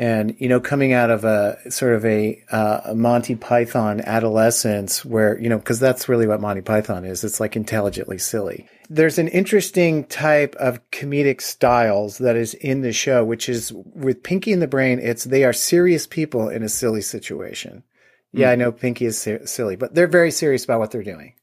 and 0.03 0.35
you 0.41 0.49
know 0.49 0.59
coming 0.59 0.93
out 0.93 1.11
of 1.11 1.25
a 1.25 1.57
sort 1.71 1.95
of 1.95 2.05
a, 2.05 2.43
uh, 2.51 2.81
a 2.87 2.95
Monty 2.97 3.37
Python 3.37 4.01
adolescence 4.01 5.05
where 5.05 5.38
you 5.38 5.49
know 5.49 5.59
because 5.59 5.79
that's 5.79 6.09
really 6.09 6.27
what 6.27 6.41
Monty 6.41 6.61
Python 6.61 7.05
is. 7.05 7.23
It's 7.23 7.38
like 7.38 7.55
intelligently 7.55 8.19
silly. 8.19 8.67
There's 8.91 9.19
an 9.19 9.29
interesting 9.29 10.05
type 10.07 10.57
of 10.57 10.81
comedic 10.91 11.41
styles 11.41 12.19
that 12.19 12.35
is 12.35 12.55
in 12.55 12.83
the 12.83 12.93
show, 12.93 13.25
which 13.25 13.49
is 13.49 13.73
with 13.73 14.25
Pinky 14.25 14.53
and 14.53 14.61
the 14.61 14.67
Brain. 14.67 14.99
It's 14.99 15.23
they 15.23 15.45
are 15.45 15.53
serious 15.53 16.09
people 16.09 16.49
in 16.49 16.65
a 16.65 16.69
silly 16.69 17.01
situation. 17.01 17.85
Yeah, 18.33 18.51
I 18.51 18.57
know 18.57 18.73
Pinky 18.73 19.05
is 19.05 19.21
si- 19.21 19.47
silly, 19.47 19.77
but 19.77 19.95
they're 19.95 20.09
very 20.09 20.33
serious 20.33 20.65
about 20.65 20.81
what 20.81 20.91
they're 20.91 21.05
doing. 21.05 21.35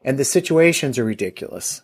And 0.00 0.18
the 0.18 0.24
situations 0.24 0.98
are 0.98 1.04
ridiculous, 1.04 1.82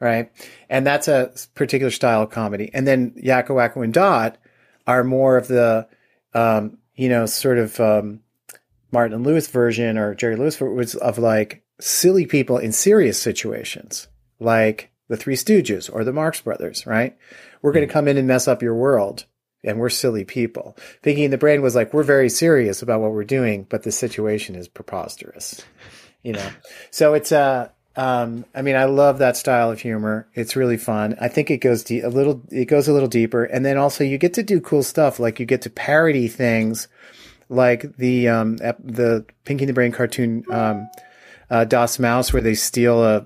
right? 0.00 0.28
And 0.68 0.84
that's 0.84 1.06
a 1.06 1.30
particular 1.54 1.92
style 1.92 2.22
of 2.22 2.30
comedy. 2.30 2.68
And 2.74 2.84
then 2.84 3.12
Yakko, 3.12 3.50
Wakko, 3.50 3.84
and 3.84 3.94
Dot 3.94 4.38
are 4.86 5.04
more 5.04 5.36
of 5.36 5.48
the, 5.48 5.88
um, 6.34 6.78
you 6.94 7.08
know, 7.08 7.26
sort 7.26 7.58
of 7.58 7.78
um, 7.80 8.20
Martin 8.92 9.22
Lewis 9.22 9.48
version 9.48 9.98
or 9.98 10.14
Jerry 10.14 10.36
Lewis 10.36 10.60
was 10.60 10.94
of 10.94 11.18
like 11.18 11.62
silly 11.80 12.26
people 12.26 12.58
in 12.58 12.72
serious 12.72 13.20
situations, 13.20 14.08
like 14.40 14.90
the 15.08 15.16
Three 15.16 15.36
Stooges 15.36 15.92
or 15.92 16.04
the 16.04 16.12
Marx 16.12 16.40
Brothers, 16.40 16.86
right? 16.86 17.16
We're 17.62 17.72
going 17.72 17.86
to 17.86 17.92
come 17.92 18.08
in 18.08 18.16
and 18.16 18.28
mess 18.28 18.48
up 18.48 18.62
your 18.62 18.74
world 18.74 19.24
and 19.64 19.78
we're 19.78 19.90
silly 19.90 20.24
people. 20.24 20.76
Thinking 21.02 21.30
the 21.30 21.38
Brain 21.38 21.62
was 21.62 21.74
like, 21.74 21.92
we're 21.92 22.02
very 22.02 22.28
serious 22.28 22.82
about 22.82 23.00
what 23.00 23.12
we're 23.12 23.24
doing, 23.24 23.66
but 23.68 23.82
the 23.82 23.92
situation 23.92 24.54
is 24.54 24.68
preposterous, 24.68 25.64
you 26.22 26.32
know? 26.32 26.48
So 26.90 27.14
it's, 27.14 27.32
uh, 27.32 27.70
um, 27.96 28.44
I 28.54 28.62
mean, 28.62 28.76
I 28.76 28.84
love 28.84 29.18
that 29.18 29.36
style 29.36 29.70
of 29.70 29.80
humor. 29.80 30.28
It's 30.34 30.54
really 30.54 30.76
fun. 30.76 31.16
I 31.20 31.28
think 31.28 31.50
it 31.50 31.58
goes 31.58 31.82
de- 31.82 32.00
a 32.00 32.10
little, 32.10 32.42
it 32.50 32.66
goes 32.66 32.88
a 32.88 32.92
little 32.92 33.08
deeper. 33.08 33.44
And 33.44 33.64
then 33.64 33.78
also 33.78 34.04
you 34.04 34.18
get 34.18 34.34
to 34.34 34.42
do 34.42 34.60
cool 34.60 34.82
stuff. 34.82 35.18
Like 35.18 35.40
you 35.40 35.46
get 35.46 35.62
to 35.62 35.70
parody 35.70 36.28
things 36.28 36.88
like 37.48 37.96
the, 37.96 38.28
um, 38.28 38.56
the 38.56 39.24
Pinky 39.44 39.64
and 39.64 39.70
the 39.70 39.74
Brain 39.74 39.92
cartoon, 39.92 40.44
um, 40.50 40.88
uh, 41.48 41.64
Mouse, 41.98 42.32
where 42.32 42.42
they 42.42 42.54
steal 42.54 43.02
a 43.02 43.24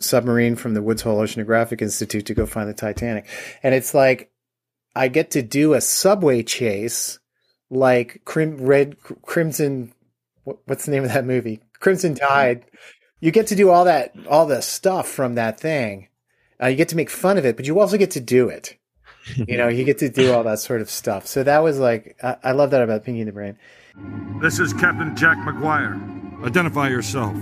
submarine 0.00 0.56
from 0.56 0.74
the 0.74 0.82
Woods 0.82 1.02
Hole 1.02 1.20
Oceanographic 1.20 1.80
Institute 1.80 2.26
to 2.26 2.34
go 2.34 2.46
find 2.46 2.68
the 2.68 2.74
Titanic. 2.74 3.26
And 3.62 3.74
it's 3.74 3.94
like, 3.94 4.32
I 4.96 5.08
get 5.08 5.30
to 5.32 5.42
do 5.42 5.74
a 5.74 5.80
subway 5.80 6.42
chase 6.42 7.20
like 7.70 8.22
Crim- 8.24 8.64
Red 8.64 8.96
Crimson. 9.22 9.92
What, 10.42 10.58
what's 10.64 10.86
the 10.86 10.90
name 10.90 11.04
of 11.04 11.12
that 11.12 11.26
movie? 11.26 11.60
Crimson 11.78 12.16
Tide. 12.16 12.64
You 13.20 13.32
get 13.32 13.48
to 13.48 13.56
do 13.56 13.70
all 13.70 13.84
that, 13.84 14.14
all 14.28 14.46
the 14.46 14.62
stuff 14.62 15.08
from 15.08 15.34
that 15.34 15.58
thing. 15.58 16.08
Uh, 16.62 16.66
you 16.68 16.76
get 16.76 16.88
to 16.90 16.96
make 16.96 17.10
fun 17.10 17.36
of 17.36 17.44
it, 17.44 17.56
but 17.56 17.66
you 17.66 17.78
also 17.80 17.96
get 17.96 18.12
to 18.12 18.20
do 18.20 18.48
it. 18.48 18.76
You 19.34 19.58
know, 19.58 19.68
you 19.68 19.84
get 19.84 19.98
to 19.98 20.08
do 20.08 20.32
all 20.32 20.44
that 20.44 20.60
sort 20.60 20.80
of 20.80 20.88
stuff. 20.88 21.26
So 21.26 21.42
that 21.42 21.58
was 21.58 21.78
like, 21.78 22.16
I, 22.22 22.36
I 22.44 22.52
love 22.52 22.70
that 22.70 22.82
about 22.82 23.04
Pinky 23.04 23.20
and 23.20 23.28
the 23.28 23.32
Brain. 23.32 23.58
This 24.40 24.58
is 24.58 24.72
Captain 24.72 25.14
Jack 25.16 25.36
McGuire. 25.38 26.44
Identify 26.44 26.88
yourself. 26.88 27.34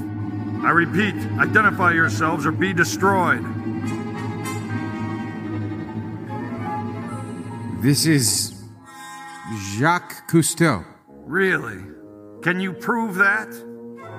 I 0.65 0.71
repeat, 0.71 1.15
identify 1.39 1.93
yourselves 1.93 2.47
or 2.47 2.53
be 2.53 2.73
destroyed. 2.73 3.45
This 7.83 8.07
is 8.07 8.65
Jacques 9.77 10.29
Cousteau. 10.29 10.85
Really? 11.09 11.85
Can 12.43 12.59
you 12.59 12.73
prove 12.73 13.17
that? 13.17 13.49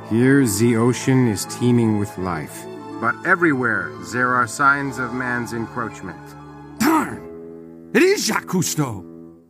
Here, 0.09 0.45
the 0.45 0.77
ocean 0.77 1.27
is 1.27 1.43
teeming 1.45 1.99
with 1.99 2.17
life. 2.17 2.65
But 3.01 3.13
everywhere, 3.25 3.91
there 4.13 4.33
are 4.35 4.47
signs 4.47 4.99
of 4.99 5.13
man's 5.13 5.51
encroachment. 5.51 6.17
Darn! 6.79 7.91
It 7.93 8.01
is 8.03 8.25
Jacques 8.25 8.45
Cousteau! 8.45 9.03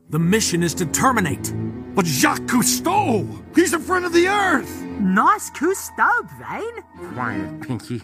The 0.09 0.17
mission 0.17 0.63
is 0.63 0.73
to 0.75 0.87
terminate. 0.87 1.53
But 1.93 2.07
Jacques 2.07 2.47
Cousteau! 2.47 3.27
He's 3.55 3.73
a 3.73 3.79
friend 3.79 4.03
of 4.03 4.13
the 4.13 4.27
Earth! 4.27 4.81
Nice 4.99 5.51
Cousteau, 5.51 6.27
Brain. 6.39 7.13
Quiet, 7.13 7.61
Pinky. 7.61 8.01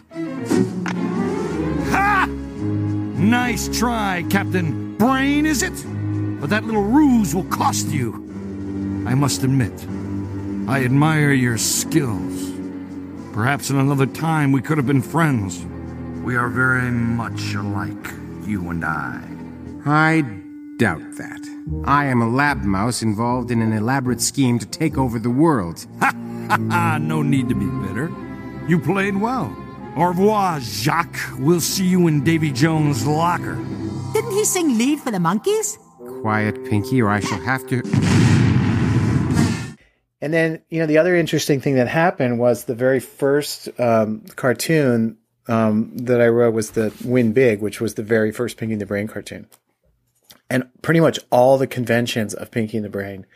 Ha! 1.90 2.26
Nice 3.18 3.68
try, 3.76 4.24
Captain. 4.30 4.96
Brain, 4.96 5.44
is 5.44 5.64
it? 5.64 5.84
But 6.40 6.50
that 6.50 6.62
little 6.62 6.84
ruse 6.84 7.34
will 7.34 7.44
cost 7.44 7.88
you. 7.88 8.14
I 9.08 9.14
must 9.14 9.42
admit, 9.42 9.72
I 10.66 10.82
admire 10.82 11.32
your 11.32 11.58
skills. 11.58 12.52
Perhaps 13.34 13.68
in 13.68 13.76
another 13.76 14.06
time 14.06 14.50
we 14.50 14.62
could 14.62 14.78
have 14.78 14.86
been 14.86 15.02
friends. 15.02 15.62
We 16.24 16.36
are 16.36 16.48
very 16.48 16.90
much 16.90 17.54
alike, 17.54 18.12
you 18.46 18.70
and 18.70 18.82
I. 18.82 19.22
I 19.84 20.22
doubt 20.78 21.02
that. 21.18 21.40
I 21.84 22.06
am 22.06 22.22
a 22.22 22.28
lab 22.28 22.62
mouse 22.62 23.02
involved 23.02 23.50
in 23.50 23.60
an 23.60 23.74
elaborate 23.74 24.22
scheme 24.22 24.58
to 24.58 24.64
take 24.66 24.96
over 24.96 25.18
the 25.18 25.28
world. 25.28 25.84
Ha 26.00 26.12
ha! 26.48 26.98
No 26.98 27.20
need 27.20 27.50
to 27.50 27.54
be 27.54 27.66
bitter. 27.86 28.10
You 28.66 28.78
played 28.78 29.16
well. 29.16 29.54
Au 29.96 30.06
revoir, 30.06 30.60
Jacques. 30.60 31.20
We'll 31.38 31.60
see 31.60 31.84
you 31.84 32.06
in 32.06 32.24
Davy 32.24 32.50
Jones' 32.50 33.06
locker. 33.06 33.56
Didn't 34.14 34.32
he 34.32 34.46
sing 34.46 34.78
lead 34.78 35.00
for 35.00 35.10
the 35.10 35.18
Monkees? 35.18 35.78
Quiet, 36.22 36.64
Pinky, 36.64 37.02
or 37.02 37.10
I 37.10 37.20
shall 37.20 37.40
have 37.40 37.66
to. 37.66 37.82
And 40.24 40.32
then, 40.32 40.62
you 40.70 40.78
know, 40.78 40.86
the 40.86 40.96
other 40.96 41.14
interesting 41.14 41.60
thing 41.60 41.74
that 41.74 41.86
happened 41.86 42.38
was 42.38 42.64
the 42.64 42.74
very 42.74 42.98
first 42.98 43.68
um, 43.78 44.22
cartoon 44.36 45.18
um, 45.48 45.94
that 45.98 46.22
I 46.22 46.28
wrote 46.28 46.54
was 46.54 46.70
the 46.70 46.94
Win 47.04 47.34
Big, 47.34 47.60
which 47.60 47.78
was 47.78 47.92
the 47.92 48.02
very 48.02 48.32
first 48.32 48.56
Pinky 48.56 48.72
and 48.72 48.80
the 48.80 48.86
Brain 48.86 49.06
cartoon. 49.06 49.46
And 50.48 50.64
pretty 50.80 51.00
much 51.00 51.18
all 51.30 51.58
the 51.58 51.66
conventions 51.66 52.32
of 52.32 52.50
Pinky 52.50 52.78
and 52.78 52.86
the 52.86 52.88
Brain 52.88 53.26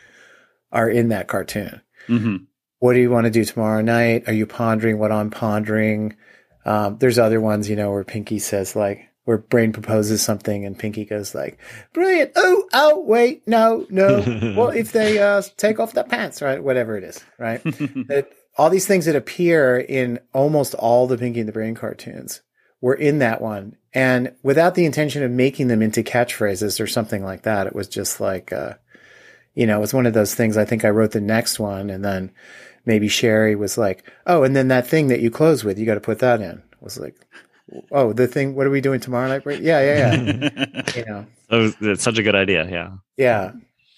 are 0.72 0.88
in 0.88 1.11
that 1.11 1.29
cartoon. 1.29 1.83
Mm-hmm. 2.09 2.37
What 2.79 2.94
do 2.94 3.01
you 3.01 3.11
want 3.11 3.27
to 3.27 3.31
do 3.31 3.44
tomorrow 3.44 3.83
night? 3.83 4.24
Are 4.27 4.33
you 4.33 4.46
pondering 4.46 4.98
what 4.98 5.12
I'm 5.12 5.29
pondering? 5.29 6.16
Um, 6.64 6.96
there's 6.96 7.18
other 7.18 7.38
ones, 7.38 7.68
you 7.68 7.77
know, 7.77 7.90
where 7.90 8.03
Pinky 8.03 8.38
says 8.38 8.74
like, 8.74 9.08
where 9.28 9.36
Brain 9.36 9.74
proposes 9.74 10.22
something 10.22 10.64
and 10.64 10.78
Pinky 10.78 11.04
goes 11.04 11.34
like, 11.34 11.58
brilliant. 11.92 12.32
Oh, 12.34 12.66
oh, 12.72 13.00
wait, 13.00 13.46
no, 13.46 13.86
no. 13.90 14.54
well, 14.56 14.70
if 14.70 14.92
they 14.92 15.18
uh, 15.18 15.42
take 15.58 15.78
off 15.78 15.92
their 15.92 16.04
pants, 16.04 16.40
right? 16.40 16.64
Whatever 16.64 16.96
it 16.96 17.04
is, 17.04 17.22
right? 17.36 17.62
that, 17.64 18.30
all 18.56 18.70
these 18.70 18.86
things 18.86 19.04
that 19.04 19.14
appear 19.14 19.76
in 19.76 20.18
almost 20.32 20.72
all 20.72 21.06
the 21.06 21.18
Pinky 21.18 21.40
and 21.40 21.48
the 21.48 21.52
Brain 21.52 21.74
cartoons 21.74 22.40
were 22.80 22.94
in 22.94 23.18
that 23.18 23.42
one. 23.42 23.76
And 23.92 24.32
without 24.42 24.74
the 24.74 24.86
intention 24.86 25.22
of 25.22 25.30
making 25.30 25.68
them 25.68 25.82
into 25.82 26.02
catchphrases 26.02 26.80
or 26.80 26.86
something 26.86 27.22
like 27.22 27.42
that, 27.42 27.66
it 27.66 27.74
was 27.74 27.86
just 27.86 28.22
like, 28.22 28.50
uh, 28.50 28.76
you 29.54 29.66
know, 29.66 29.76
it 29.76 29.82
was 29.82 29.92
one 29.92 30.06
of 30.06 30.14
those 30.14 30.34
things. 30.34 30.56
I 30.56 30.64
think 30.64 30.86
I 30.86 30.88
wrote 30.88 31.10
the 31.10 31.20
next 31.20 31.60
one 31.60 31.90
and 31.90 32.02
then 32.02 32.32
maybe 32.86 33.08
Sherri 33.08 33.56
was 33.56 33.76
like, 33.76 34.10
oh, 34.26 34.42
and 34.42 34.56
then 34.56 34.68
that 34.68 34.86
thing 34.86 35.08
that 35.08 35.20
you 35.20 35.30
close 35.30 35.64
with, 35.64 35.78
you 35.78 35.84
got 35.84 35.96
to 35.96 36.00
put 36.00 36.20
that 36.20 36.40
in. 36.40 36.62
I 36.62 36.84
was 36.84 36.98
like, 36.98 37.14
oh, 37.92 38.12
the 38.12 38.26
thing, 38.26 38.54
what 38.54 38.66
are 38.66 38.70
we 38.70 38.81
doing 38.81 39.00
tomorrow 39.00 39.28
night? 39.28 39.42
Yeah, 39.61 39.81
yeah, 39.81 40.14
yeah. 40.14 40.92
you 40.96 41.04
know, 41.04 41.26
Oh, 41.50 41.72
it's 41.81 42.02
such 42.02 42.18
a 42.18 42.22
good 42.22 42.35
idea. 42.35 42.68
Yeah. 42.70 42.90
yeah. 43.16 43.52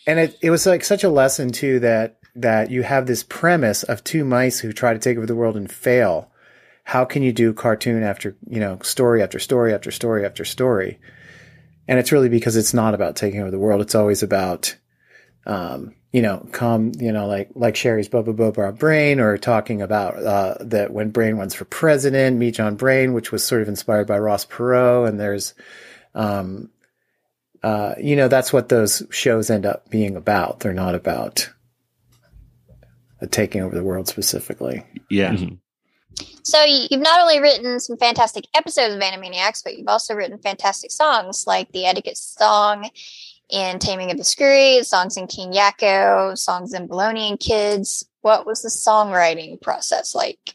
And 0.07 0.19
it, 0.19 0.39
it 0.41 0.51
was 0.51 0.67
like 0.67 0.85
such 0.85 1.05
a 1.05 1.11
lesson 1.11 1.51
too 1.51 1.81
that, 1.81 2.19
that 2.37 2.71
you 2.71 2.83
have 2.83 3.07
this 3.07 3.23
premise 3.25 3.83
of 3.83 4.05
two 4.05 4.25
mice 4.25 4.61
who 4.61 4.73
try 4.73 4.93
to 4.93 4.99
take 4.99 5.17
over 5.17 5.27
the 5.27 5.35
world 5.35 5.57
and 5.57 5.71
fail. 5.71 6.31
How 6.85 7.05
can 7.05 7.23
you 7.23 7.33
do 7.33 7.53
cartoon 7.53 8.03
after, 8.03 8.37
you 8.49 8.61
know, 8.61 8.79
story 8.83 9.23
after 9.23 9.39
story 9.39 9.75
after 9.75 9.91
story 9.91 10.25
after 10.25 10.45
story? 10.45 10.99
And 11.89 11.99
it's 11.99 12.13
really 12.13 12.29
because 12.29 12.57
it's 12.57 12.75
not 12.75 12.95
about 12.95 13.17
taking 13.17 13.41
over 13.41 13.51
the 13.51 13.59
world. 13.59 13.81
It's 13.81 13.97
always 13.97 14.23
about, 14.23 14.77
um, 15.45 15.95
you 16.13 16.23
know, 16.23 16.47
come, 16.51 16.93
you 16.99 17.13
know, 17.13 17.27
like, 17.27 17.51
like 17.55 17.77
Sherri's 17.77 18.09
Bubba 18.09 18.35
Bubba 18.35 18.77
Brain 18.77 19.21
or 19.21 19.39
talking 19.39 19.81
about, 19.81 20.17
uh, 20.17 20.57
that 20.61 20.93
when 20.93 21.11
Brain 21.11 21.37
runs 21.37 21.55
for 21.55 21.65
president, 21.65 22.37
Meet 22.37 22.57
John 22.57 22.75
Brain, 22.75 23.13
which 23.13 23.31
was 23.31 23.45
sort 23.45 23.63
of 23.63 23.69
inspired 23.69 24.09
by 24.09 24.19
Ross 24.19 24.45
Perot. 24.45 25.09
And 25.09 25.21
there's, 25.21 25.55
um, 26.15 26.71
uh, 27.63 27.95
you 28.01 28.17
know, 28.17 28.27
that's 28.27 28.53
what 28.53 28.69
those 28.69 29.05
shows 29.11 29.51
end 29.51 29.67
up 29.67 29.89
being 29.89 30.17
about. 30.17 30.61
They're 30.61 30.73
not 30.73 30.97
about 30.97 31.49
uh, 33.23 33.27
taking 33.31 33.63
over 33.63 33.75
the 33.75 33.85
world 33.85 34.09
specifically. 34.09 34.85
Yeah. 35.11 35.37
So 36.43 36.65
you've 36.65 37.01
not 37.01 37.21
only 37.21 37.39
written 37.39 37.79
some 37.79 37.97
fantastic 37.97 38.47
episodes 38.55 38.95
of 38.95 39.01
Animaniacs, 39.01 39.63
but 39.63 39.77
you've 39.77 39.89
also 39.89 40.15
written 40.15 40.39
fantastic 40.39 40.91
songs 40.91 41.45
like 41.47 41.71
the 41.71 41.87
Etiquette 41.87 42.17
song 42.17 42.91
in 43.51 43.79
Taming 43.79 44.11
of 44.11 44.19
the 44.19 44.25
Screwy, 44.25 44.83
songs 44.83 45.17
in 45.17 45.27
King 45.27 45.53
Yakko, 45.53 46.37
songs 46.39 46.73
in 46.75 46.89
Baloney 46.89 47.29
and 47.31 47.41
Kids. 47.41 48.05
What 48.23 48.47
was 48.47 48.63
the 48.63 48.69
songwriting 48.69 49.61
process 49.61 50.15
like? 50.15 50.55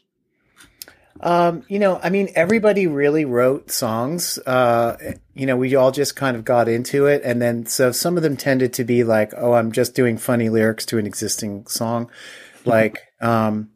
Um, 1.20 1.64
you 1.68 1.78
know, 1.78 1.98
I 2.02 2.10
mean, 2.10 2.28
everybody 2.34 2.86
really 2.86 3.24
wrote 3.24 3.70
songs. 3.70 4.38
Uh, 4.38 5.14
you 5.34 5.46
know, 5.46 5.56
we 5.56 5.74
all 5.74 5.90
just 5.90 6.14
kind 6.14 6.36
of 6.36 6.44
got 6.44 6.68
into 6.68 7.06
it. 7.06 7.22
And 7.24 7.40
then, 7.40 7.66
so 7.66 7.90
some 7.90 8.16
of 8.16 8.22
them 8.22 8.36
tended 8.36 8.72
to 8.74 8.84
be 8.84 9.02
like, 9.02 9.32
oh, 9.36 9.54
I'm 9.54 9.72
just 9.72 9.94
doing 9.94 10.18
funny 10.18 10.48
lyrics 10.48 10.84
to 10.86 10.98
an 10.98 11.06
existing 11.06 11.66
song. 11.68 12.10
Like, 12.64 13.00
um, 13.20 13.70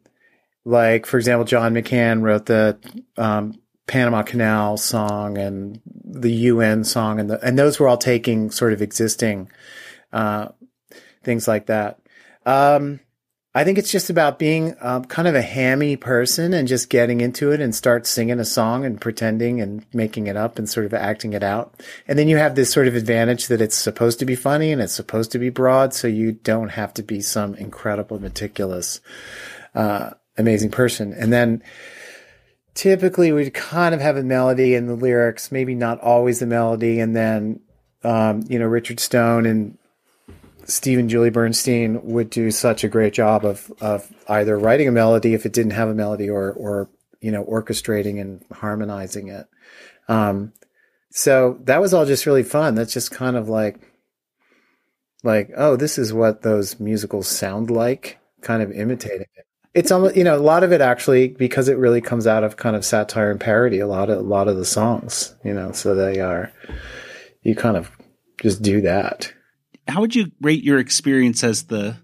like, 0.64 1.06
for 1.06 1.16
example, 1.16 1.44
John 1.44 1.72
McCann 1.72 2.22
wrote 2.22 2.46
the, 2.46 2.78
um, 3.16 3.58
Panama 3.90 4.22
Canal 4.22 4.76
song 4.76 5.36
and 5.36 5.80
the 5.84 6.30
UN 6.30 6.84
song 6.84 7.18
and 7.18 7.28
the, 7.28 7.44
and 7.44 7.58
those 7.58 7.80
were 7.80 7.88
all 7.88 7.98
taking 7.98 8.52
sort 8.52 8.72
of 8.72 8.80
existing, 8.80 9.50
uh, 10.12 10.46
things 11.24 11.48
like 11.48 11.66
that. 11.66 11.98
Um, 12.46 13.00
I 13.52 13.64
think 13.64 13.78
it's 13.78 13.90
just 13.90 14.08
about 14.08 14.38
being 14.38 14.76
um, 14.80 15.06
kind 15.06 15.26
of 15.26 15.34
a 15.34 15.42
hammy 15.42 15.96
person 15.96 16.54
and 16.54 16.68
just 16.68 16.88
getting 16.88 17.20
into 17.20 17.50
it 17.50 17.60
and 17.60 17.74
start 17.74 18.06
singing 18.06 18.38
a 18.38 18.44
song 18.44 18.84
and 18.84 19.00
pretending 19.00 19.60
and 19.60 19.84
making 19.92 20.28
it 20.28 20.36
up 20.36 20.56
and 20.56 20.70
sort 20.70 20.86
of 20.86 20.94
acting 20.94 21.32
it 21.32 21.42
out. 21.42 21.74
And 22.06 22.16
then 22.16 22.28
you 22.28 22.36
have 22.36 22.54
this 22.54 22.72
sort 22.72 22.86
of 22.86 22.94
advantage 22.94 23.48
that 23.48 23.60
it's 23.60 23.74
supposed 23.74 24.20
to 24.20 24.24
be 24.24 24.36
funny 24.36 24.70
and 24.70 24.80
it's 24.80 24.94
supposed 24.94 25.32
to 25.32 25.40
be 25.40 25.50
broad. 25.50 25.94
So 25.94 26.06
you 26.06 26.30
don't 26.30 26.68
have 26.68 26.94
to 26.94 27.02
be 27.02 27.20
some 27.20 27.56
incredible, 27.56 28.20
meticulous, 28.20 29.00
uh, 29.74 30.10
amazing 30.38 30.70
person. 30.70 31.12
And 31.12 31.32
then 31.32 31.64
typically 32.74 33.32
we'd 33.32 33.54
kind 33.54 33.94
of 33.94 34.00
have 34.00 34.16
a 34.16 34.22
melody 34.22 34.74
in 34.74 34.86
the 34.86 34.94
lyrics, 34.94 35.52
maybe 35.52 35.74
not 35.74 36.00
always 36.00 36.40
the 36.40 36.46
melody. 36.46 37.00
And 37.00 37.14
then, 37.14 37.60
um, 38.04 38.42
you 38.48 38.58
know, 38.58 38.66
Richard 38.66 39.00
Stone 39.00 39.46
and 39.46 39.76
Steve 40.64 40.98
and 40.98 41.10
Julie 41.10 41.30
Bernstein 41.30 42.00
would 42.04 42.30
do 42.30 42.50
such 42.50 42.84
a 42.84 42.88
great 42.88 43.12
job 43.12 43.44
of 43.44 43.72
of 43.80 44.12
either 44.28 44.58
writing 44.58 44.88
a 44.88 44.92
melody 44.92 45.34
if 45.34 45.44
it 45.44 45.52
didn't 45.52 45.72
have 45.72 45.88
a 45.88 45.94
melody 45.94 46.28
or 46.30 46.52
or 46.52 46.88
you 47.20 47.30
know 47.30 47.44
orchestrating 47.44 48.20
and 48.20 48.44
harmonizing 48.52 49.28
it. 49.28 49.46
Um, 50.08 50.52
so 51.10 51.58
that 51.64 51.80
was 51.80 51.92
all 51.92 52.06
just 52.06 52.26
really 52.26 52.42
fun. 52.42 52.74
That's 52.74 52.92
just 52.92 53.10
kind 53.10 53.36
of 53.36 53.48
like 53.48 53.80
like 55.22 55.50
oh 55.56 55.76
this 55.76 55.98
is 55.98 56.12
what 56.12 56.42
those 56.42 56.78
musicals 56.78 57.26
sound 57.28 57.70
like, 57.70 58.18
kind 58.40 58.62
of 58.62 58.70
imitating 58.70 59.26
it. 59.36 59.46
It's 59.74 59.90
almost 59.90 60.16
you 60.16 60.24
know 60.24 60.36
a 60.36 60.40
lot 60.40 60.64
of 60.64 60.72
it 60.72 60.80
actually 60.80 61.28
because 61.28 61.68
it 61.68 61.78
really 61.78 62.00
comes 62.00 62.26
out 62.26 62.44
of 62.44 62.56
kind 62.56 62.74
of 62.74 62.84
satire 62.84 63.30
and 63.30 63.40
parody. 63.40 63.78
A 63.78 63.86
lot 63.86 64.10
of 64.10 64.18
a 64.18 64.22
lot 64.22 64.48
of 64.48 64.56
the 64.56 64.64
songs, 64.64 65.34
you 65.44 65.54
know, 65.54 65.72
so 65.72 65.94
they 65.94 66.20
are 66.20 66.52
you 67.42 67.54
kind 67.54 67.76
of 67.76 67.90
just 68.40 68.62
do 68.62 68.80
that 68.80 69.32
how 69.90 70.00
would 70.00 70.14
you 70.14 70.30
rate 70.40 70.64
your 70.64 70.78
experience 70.78 71.44
as 71.44 71.64
the 71.64 71.96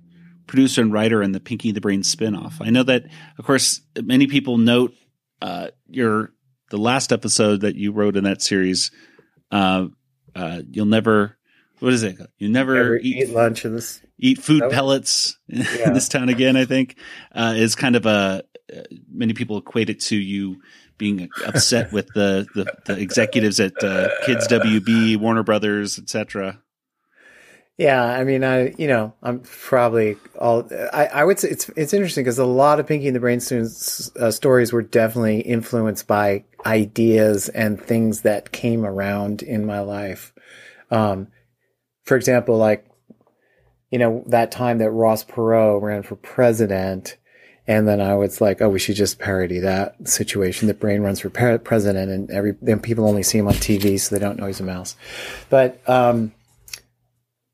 producer 0.46 0.82
and 0.82 0.92
writer 0.92 1.22
in 1.22 1.32
the 1.32 1.40
Pinky 1.40 1.72
the 1.72 1.80
Brain 1.80 2.02
spinoff? 2.02 2.54
I 2.60 2.70
know 2.70 2.82
that, 2.82 3.04
of 3.38 3.44
course, 3.44 3.80
many 4.00 4.26
people 4.26 4.58
note 4.58 4.94
uh, 5.40 5.68
your 5.88 6.32
the 6.70 6.78
last 6.78 7.12
episode 7.12 7.60
that 7.60 7.76
you 7.76 7.92
wrote 7.92 8.16
in 8.16 8.24
that 8.24 8.42
series. 8.42 8.90
Uh, 9.50 9.86
uh, 10.34 10.62
you'll 10.70 10.86
never, 10.86 11.38
what 11.78 11.92
is 11.92 12.02
it? 12.02 12.18
You 12.38 12.48
never, 12.48 12.74
never 12.74 12.96
eat, 12.96 13.28
eat, 13.28 13.30
lunch 13.30 13.64
in 13.64 13.74
this. 13.74 14.02
Eat 14.18 14.38
food 14.38 14.70
pellets 14.70 15.38
in 15.48 15.58
yeah. 15.58 15.90
this 15.90 16.08
town 16.08 16.28
again. 16.28 16.56
I 16.56 16.64
think 16.64 16.96
uh, 17.34 17.54
is 17.56 17.74
kind 17.74 17.96
of 17.96 18.06
a. 18.06 18.42
many 19.08 19.34
people 19.34 19.58
equate 19.58 19.90
it 19.90 20.00
to 20.00 20.16
you 20.16 20.60
being 20.98 21.28
upset 21.44 21.92
with 21.92 22.08
the, 22.14 22.46
the, 22.54 22.66
the 22.86 22.98
executives 22.98 23.60
at 23.60 23.72
uh, 23.84 24.08
Kids 24.24 24.48
WB, 24.48 25.18
Warner 25.18 25.42
Brothers, 25.42 25.98
etc. 25.98 26.60
Yeah, 27.78 28.02
I 28.02 28.24
mean, 28.24 28.42
I 28.42 28.74
you 28.78 28.86
know, 28.86 29.12
I'm 29.22 29.40
probably 29.40 30.16
all. 30.38 30.66
I, 30.94 31.06
I 31.06 31.24
would 31.24 31.38
say 31.38 31.50
it's 31.50 31.68
it's 31.76 31.92
interesting 31.92 32.24
because 32.24 32.38
a 32.38 32.46
lot 32.46 32.80
of 32.80 32.86
Pinky 32.86 33.06
and 33.06 33.14
the 33.14 33.20
Brain 33.20 33.40
students 33.40 34.10
uh, 34.16 34.30
stories 34.30 34.72
were 34.72 34.80
definitely 34.80 35.40
influenced 35.40 36.06
by 36.06 36.44
ideas 36.64 37.50
and 37.50 37.80
things 37.80 38.22
that 38.22 38.50
came 38.50 38.86
around 38.86 39.42
in 39.42 39.66
my 39.66 39.80
life. 39.80 40.32
Um, 40.90 41.28
for 42.04 42.16
example, 42.16 42.56
like 42.56 42.85
you 43.90 43.98
know 43.98 44.24
that 44.28 44.50
time 44.50 44.78
that 44.78 44.90
Ross 44.90 45.24
Perot 45.24 45.82
ran 45.82 46.02
for 46.02 46.16
president, 46.16 47.16
and 47.66 47.86
then 47.86 48.00
I 48.00 48.14
was 48.14 48.40
like, 48.40 48.60
oh, 48.62 48.68
we 48.68 48.78
should 48.78 48.96
just 48.96 49.18
parody 49.18 49.60
that 49.60 50.08
situation 50.08 50.68
that 50.68 50.80
Brain 50.80 51.02
runs 51.02 51.20
for 51.20 51.30
president, 51.30 52.10
and 52.10 52.30
every 52.30 52.56
then 52.60 52.80
people 52.80 53.06
only 53.08 53.22
see 53.22 53.38
him 53.38 53.48
on 53.48 53.54
TV, 53.54 53.98
so 54.00 54.14
they 54.14 54.20
don't 54.20 54.38
know 54.38 54.46
he's 54.46 54.60
a 54.60 54.64
mouse. 54.64 54.96
But 55.50 55.80
um, 55.88 56.32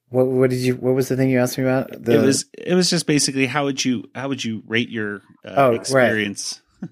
what 0.08 0.26
what 0.26 0.50
did 0.50 0.60
you? 0.60 0.74
What 0.74 0.94
was 0.94 1.08
the 1.08 1.16
thing 1.16 1.30
you 1.30 1.38
asked 1.40 1.58
me 1.58 1.64
about? 1.64 1.90
The, 2.04 2.14
it 2.14 2.22
was 2.24 2.44
it 2.56 2.74
was 2.74 2.90
just 2.90 3.06
basically 3.06 3.46
how 3.46 3.64
would 3.64 3.84
you 3.84 4.10
how 4.14 4.28
would 4.28 4.44
you 4.44 4.62
rate 4.66 4.88
your 4.90 5.16
uh, 5.44 5.54
Oh, 5.56 5.70
right. 5.70 5.80
experience? 5.80 6.60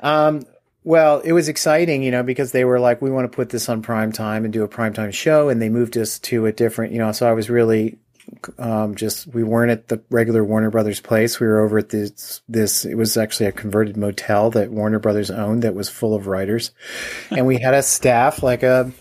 Um, 0.00 0.44
well, 0.82 1.20
it 1.20 1.32
was 1.32 1.48
exciting, 1.48 2.02
you 2.02 2.10
know, 2.10 2.22
because 2.22 2.52
they 2.52 2.64
were 2.66 2.78
like, 2.78 3.00
we 3.00 3.10
want 3.10 3.30
to 3.30 3.34
put 3.34 3.48
this 3.48 3.70
on 3.70 3.80
prime 3.80 4.12
time 4.12 4.44
and 4.44 4.52
do 4.52 4.62
a 4.64 4.68
prime 4.68 4.92
time 4.92 5.10
show. 5.12 5.48
And 5.48 5.62
they 5.62 5.70
moved 5.70 5.96
us 5.96 6.18
to 6.18 6.44
a 6.44 6.52
different, 6.52 6.92
you 6.92 6.98
know, 6.98 7.10
so 7.12 7.26
I 7.26 7.32
was 7.32 7.48
really, 7.48 7.98
um, 8.58 8.94
just, 8.94 9.26
we 9.28 9.42
weren't 9.42 9.70
at 9.70 9.88
the 9.88 10.02
regular 10.10 10.44
Warner 10.44 10.70
Brothers 10.70 11.00
place. 11.00 11.40
We 11.40 11.46
were 11.46 11.60
over 11.60 11.78
at 11.78 11.90
this, 11.90 12.42
this, 12.48 12.84
it 12.84 12.94
was 12.94 13.16
actually 13.16 13.46
a 13.46 13.52
converted 13.52 13.96
motel 13.96 14.50
that 14.50 14.70
Warner 14.70 14.98
Brothers 14.98 15.30
owned 15.30 15.62
that 15.62 15.74
was 15.74 15.88
full 15.88 16.14
of 16.14 16.26
writers. 16.26 16.70
and 17.30 17.46
we 17.46 17.58
had 17.58 17.74
a 17.74 17.82
staff 17.82 18.42
like 18.42 18.62
a, 18.62 18.92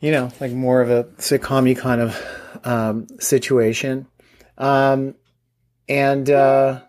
you 0.00 0.10
know, 0.10 0.30
like 0.40 0.52
more 0.52 0.80
of 0.80 0.90
a 0.90 1.04
sitcom 1.18 1.76
kind 1.76 2.00
of, 2.00 2.60
um, 2.64 3.06
situation. 3.18 4.06
Um, 4.58 5.14
and, 5.88 6.28
uh, 6.28 6.80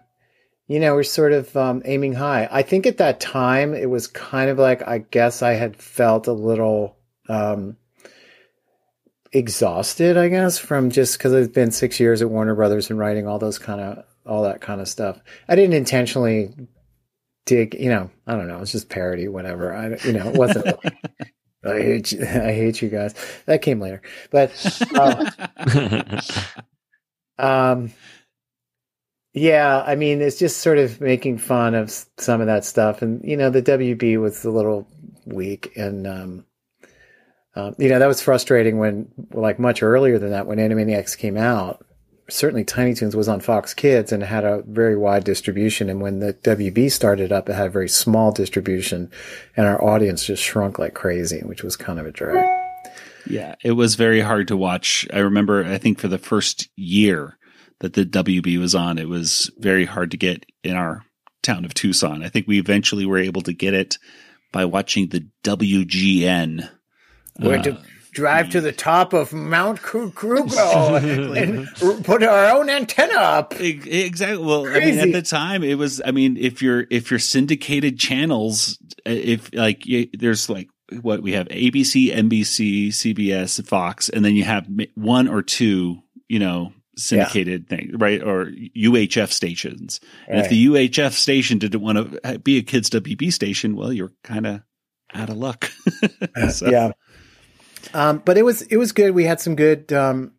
you 0.67 0.81
know, 0.81 0.95
we're 0.95 1.03
sort 1.03 1.31
of 1.31 1.55
um, 1.55 1.81
aiming 1.86 2.13
high. 2.13 2.47
I 2.51 2.62
think 2.62 2.86
at 2.86 2.97
that 2.97 3.19
time 3.19 3.73
it 3.73 3.89
was 3.89 4.07
kind 4.07 4.49
of 4.49 4.60
like 4.60 4.86
I 4.86 4.99
guess 4.99 5.41
I 5.41 5.53
had 5.53 5.77
felt 5.77 6.27
a 6.27 6.33
little 6.33 6.97
um, 7.29 7.77
exhausted. 9.38 10.17
I 10.17 10.30
guess 10.30 10.58
from 10.58 10.89
just 10.89 11.17
because 11.17 11.34
it's 11.34 11.54
been 11.54 11.71
six 11.71 12.00
years 12.00 12.21
at 12.21 12.30
Warner 12.30 12.56
Brothers 12.56 12.89
and 12.89 13.00
writing 13.00 13.28
all 13.28 13.39
those 13.39 13.60
kind 13.60 13.82
of 13.82 14.04
all 14.26 14.43
that 14.43 14.62
kind 14.62 14.82
of 14.82 14.88
stuff. 14.88 15.19
I 15.47 15.56
didn't 15.56 15.76
intentionally 15.76 16.54
dig. 17.45 17.76
You 17.80 17.89
know, 17.89 18.12
I 18.26 18.36
don't 18.36 18.47
know. 18.47 18.60
It's 18.62 18.71
just 18.71 18.89
parody, 18.89 19.28
whatever. 19.28 19.73
I 19.73 19.97
you 20.06 20.13
know, 20.13 20.28
it 20.30 20.36
wasn't. 20.36 20.65
like, 20.65 20.97
I 21.65 21.82
hate 21.82 22.12
you. 22.12 22.21
I 22.26 22.54
hate 22.54 22.82
you 22.82 22.89
guys. 22.89 23.15
That 23.45 23.62
came 23.62 23.80
later, 23.80 24.02
but. 24.32 24.52
Uh, 24.95 26.21
um 27.39 27.91
yeah, 29.38 29.84
I 29.86 29.95
mean, 29.95 30.21
it's 30.21 30.39
just 30.39 30.62
sort 30.62 30.80
of 30.80 31.00
making 31.00 31.38
fun 31.38 31.76
of 31.76 31.91
some 32.17 32.41
of 32.41 32.47
that 32.47 32.65
stuff, 32.65 33.04
and 33.04 33.23
you 33.23 33.38
know, 33.38 33.52
the 33.52 33.62
WB 33.62 34.19
was 34.19 34.43
a 34.43 34.50
little 34.50 34.88
weak, 35.26 35.73
and 35.76 36.08
um, 36.08 36.45
um, 37.58 37.76
you 37.80 37.89
know, 37.89 37.98
that 37.98 38.08
was 38.08 38.22
frustrating 38.22 38.78
when, 38.78 39.08
like, 39.34 39.58
much 39.58 39.82
earlier 39.82 40.20
than 40.20 40.30
that, 40.30 40.46
when 40.46 40.60
Animaniacs 40.60 41.17
came 41.17 41.38
out. 41.38 41.84
Certainly, 42.30 42.65
Tiny 42.65 42.93
Toons 42.93 43.15
was 43.15 43.28
on 43.28 43.39
Fox 43.39 43.74
Kids 43.74 44.12
and 44.12 44.22
had 44.22 44.43
a 44.43 44.62
very 44.67 44.96
wide 44.96 45.24
distribution, 45.24 45.89
and 45.89 46.00
when 46.00 46.20
the 46.20 46.34
WB 46.36 46.91
started 46.91 47.32
up, 47.32 47.50
it 47.50 47.56
had 47.56 47.67
a 47.67 47.72
very 47.72 47.89
small 47.89 48.32
distribution, 48.32 49.10
and 49.56 49.65
our 49.65 49.84
audience 49.84 50.24
just 50.24 50.43
shrunk 50.43 50.78
like 50.78 50.93
crazy, 50.93 51.39
which 51.39 51.63
was 51.63 51.76
kind 51.76 52.00
of 52.00 52.06
a 52.06 52.12
drag. 52.12 52.46
Yeah, 53.26 53.56
it 53.63 53.72
was 53.72 53.96
very 53.96 54.20
hard 54.20 54.50
to 54.50 54.58
watch. 54.58 55.08
I 55.12 55.20
remember, 55.20 55.65
I 55.65 55.80
think 55.80 56.00
for 56.00 56.08
the 56.08 56.20
first 56.20 56.70
year 56.76 57.38
that 57.80 57.93
the 57.93 58.06
WB 58.06 58.60
was 58.60 58.76
on, 58.76 59.00
it 59.00 59.10
was 59.10 59.50
very 59.58 59.86
hard 59.86 60.12
to 60.12 60.17
get 60.17 60.46
in 60.63 60.76
our 60.76 61.04
town 61.41 61.65
of 61.65 61.74
Tucson. 61.74 62.24
I 62.24 62.30
think 62.30 62.48
we 62.48 62.60
eventually 62.60 63.06
were 63.06 63.17
able 63.17 63.41
to 63.41 63.54
get 63.54 63.74
it 63.74 63.98
by 64.52 64.65
watching 64.65 65.10
the 65.10 65.28
WGN. 65.43 66.70
We 67.39 67.50
had 67.50 67.60
Uh, 67.60 67.63
to 67.63 67.78
drive 68.12 68.50
to 68.50 68.62
the 68.62 68.71
top 68.71 69.13
of 69.13 69.32
Mount 69.32 69.82
Kru- 69.82 70.12
Krugo 70.12 71.36
and 71.38 72.04
put 72.06 72.23
our 72.23 72.58
own 72.58 72.69
antenna 72.69 73.13
up. 73.15 73.54
Exactly. 73.60 74.43
Well, 74.43 74.65
I 74.67 74.80
mean, 74.80 75.00
at 75.00 75.12
the 75.12 75.21
time, 75.21 75.63
it 75.63 75.78
was. 75.78 76.02
I 76.04 76.12
mean, 76.12 76.38
if 76.38 76.62
you're 76.62 76.86
if 76.89 77.12
you're 77.12 77.19
syndicated 77.19 78.00
channels, 78.00 78.80
uh, 79.06 79.12
if 79.12 79.54
like 79.54 79.86
you, 79.86 80.08
there's 80.13 80.50
like 80.50 80.69
what 81.02 81.21
we 81.21 81.34
have 81.34 81.47
ABC, 81.50 82.15
NBC, 82.15 82.88
CBS, 82.89 83.63
Fox, 83.67 84.10
and 84.10 84.23
then 84.26 84.36
you 84.36 84.43
have 84.45 84.67
one 84.95 85.28
or 85.28 85.41
two, 85.41 86.02
you 86.30 86.39
know, 86.39 86.71
syndicated 86.95 87.67
things, 87.67 87.91
right? 88.00 88.23
Or 88.23 88.45
UHF 88.76 89.32
stations. 89.32 90.00
And 90.28 90.39
if 90.39 90.50
the 90.50 90.65
UHF 90.67 91.12
station 91.12 91.60
didn't 91.60 91.82
want 91.82 92.23
to 92.23 92.39
be 92.39 92.58
a 92.58 92.63
kids 92.63 92.89
WB 92.89 93.32
station, 93.34 93.76
well, 93.76 93.91
you're 93.93 94.13
kind 94.23 94.47
of 94.47 94.62
out 95.13 95.30
of 95.30 95.38
luck. 95.38 95.69
So- 96.52 96.69
Yeah. 96.69 96.91
Um, 97.97 98.21
but 98.23 98.38
it 98.38 98.43
was 98.43 98.62
it 98.62 98.77
was 98.77 98.91
good. 98.91 99.15
We 99.15 99.23
had 99.23 99.41
some 99.41 99.55
good, 99.55 99.91
um, 99.91 100.33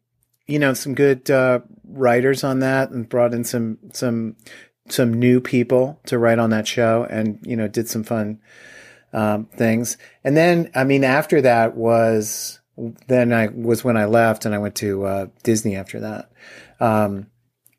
you 0.47 0.61
know, 0.61 0.75
some 0.75 0.95
good 0.95 1.29
uh, 1.29 1.59
writers 1.85 2.45
on 2.45 2.61
that, 2.61 2.91
and 2.91 3.09
brought 3.09 3.35
in 3.35 3.43
some 3.43 3.79
some 3.93 4.37
some 4.89 5.13
new 5.13 5.41
people 5.41 6.01
to 6.07 6.19
write 6.19 6.39
on 6.39 6.51
that 6.51 6.69
show, 6.69 7.05
and 7.11 7.41
you 7.43 7.57
know, 7.57 7.67
did 7.67 7.89
some 7.89 8.05
fun 8.05 8.41
um, 9.13 9.47
things. 9.47 9.97
And 10.23 10.37
then, 10.37 10.71
I 10.73 10.85
mean, 10.85 11.03
after 11.03 11.41
that 11.41 11.77
was 11.77 12.61
then 13.09 13.33
I 13.33 13.49
was 13.49 13.83
when 13.83 13.97
I 13.97 14.05
left, 14.05 14.45
and 14.45 14.55
I 14.55 14.59
went 14.59 14.77
to 14.77 15.05
uh, 15.05 15.27
Disney 15.43 15.75
after 15.75 15.99
that. 15.99 16.31
Um, 16.79 17.27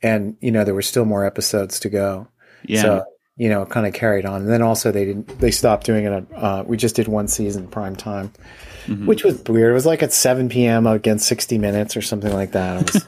and 0.03 0.35
you 0.41 0.51
know, 0.51 0.65
there 0.65 0.75
were 0.75 0.81
still 0.81 1.05
more 1.05 1.25
episodes 1.25 1.79
to 1.79 1.89
go. 1.89 2.27
Yeah. 2.65 2.81
So, 2.81 3.05
you 3.39 3.49
know, 3.49 3.65
kind 3.65 3.87
of 3.87 3.93
carried 3.93 4.25
on. 4.25 4.41
And 4.41 4.49
then 4.51 4.61
also 4.61 4.91
they 4.91 5.05
didn't, 5.05 5.39
they 5.39 5.49
stopped 5.49 5.85
doing 5.87 6.05
it. 6.05 6.25
Uh, 6.35 6.63
we 6.67 6.77
just 6.77 6.95
did 6.95 7.07
one 7.07 7.27
season 7.27 7.67
prime 7.67 7.95
time, 7.95 8.31
Mm-hmm. 8.87 9.05
which 9.05 9.23
was 9.23 9.43
weird. 9.43 9.69
It 9.71 9.73
was 9.75 9.85
like 9.85 10.01
at 10.01 10.11
7 10.11 10.49
p.m. 10.49 10.87
against 10.87 11.27
60 11.27 11.57
minutes 11.59 11.95
or 11.95 12.01
something 12.01 12.33
like 12.33 12.53
that. 12.53 12.77
I, 12.77 12.81
was, 12.81 13.07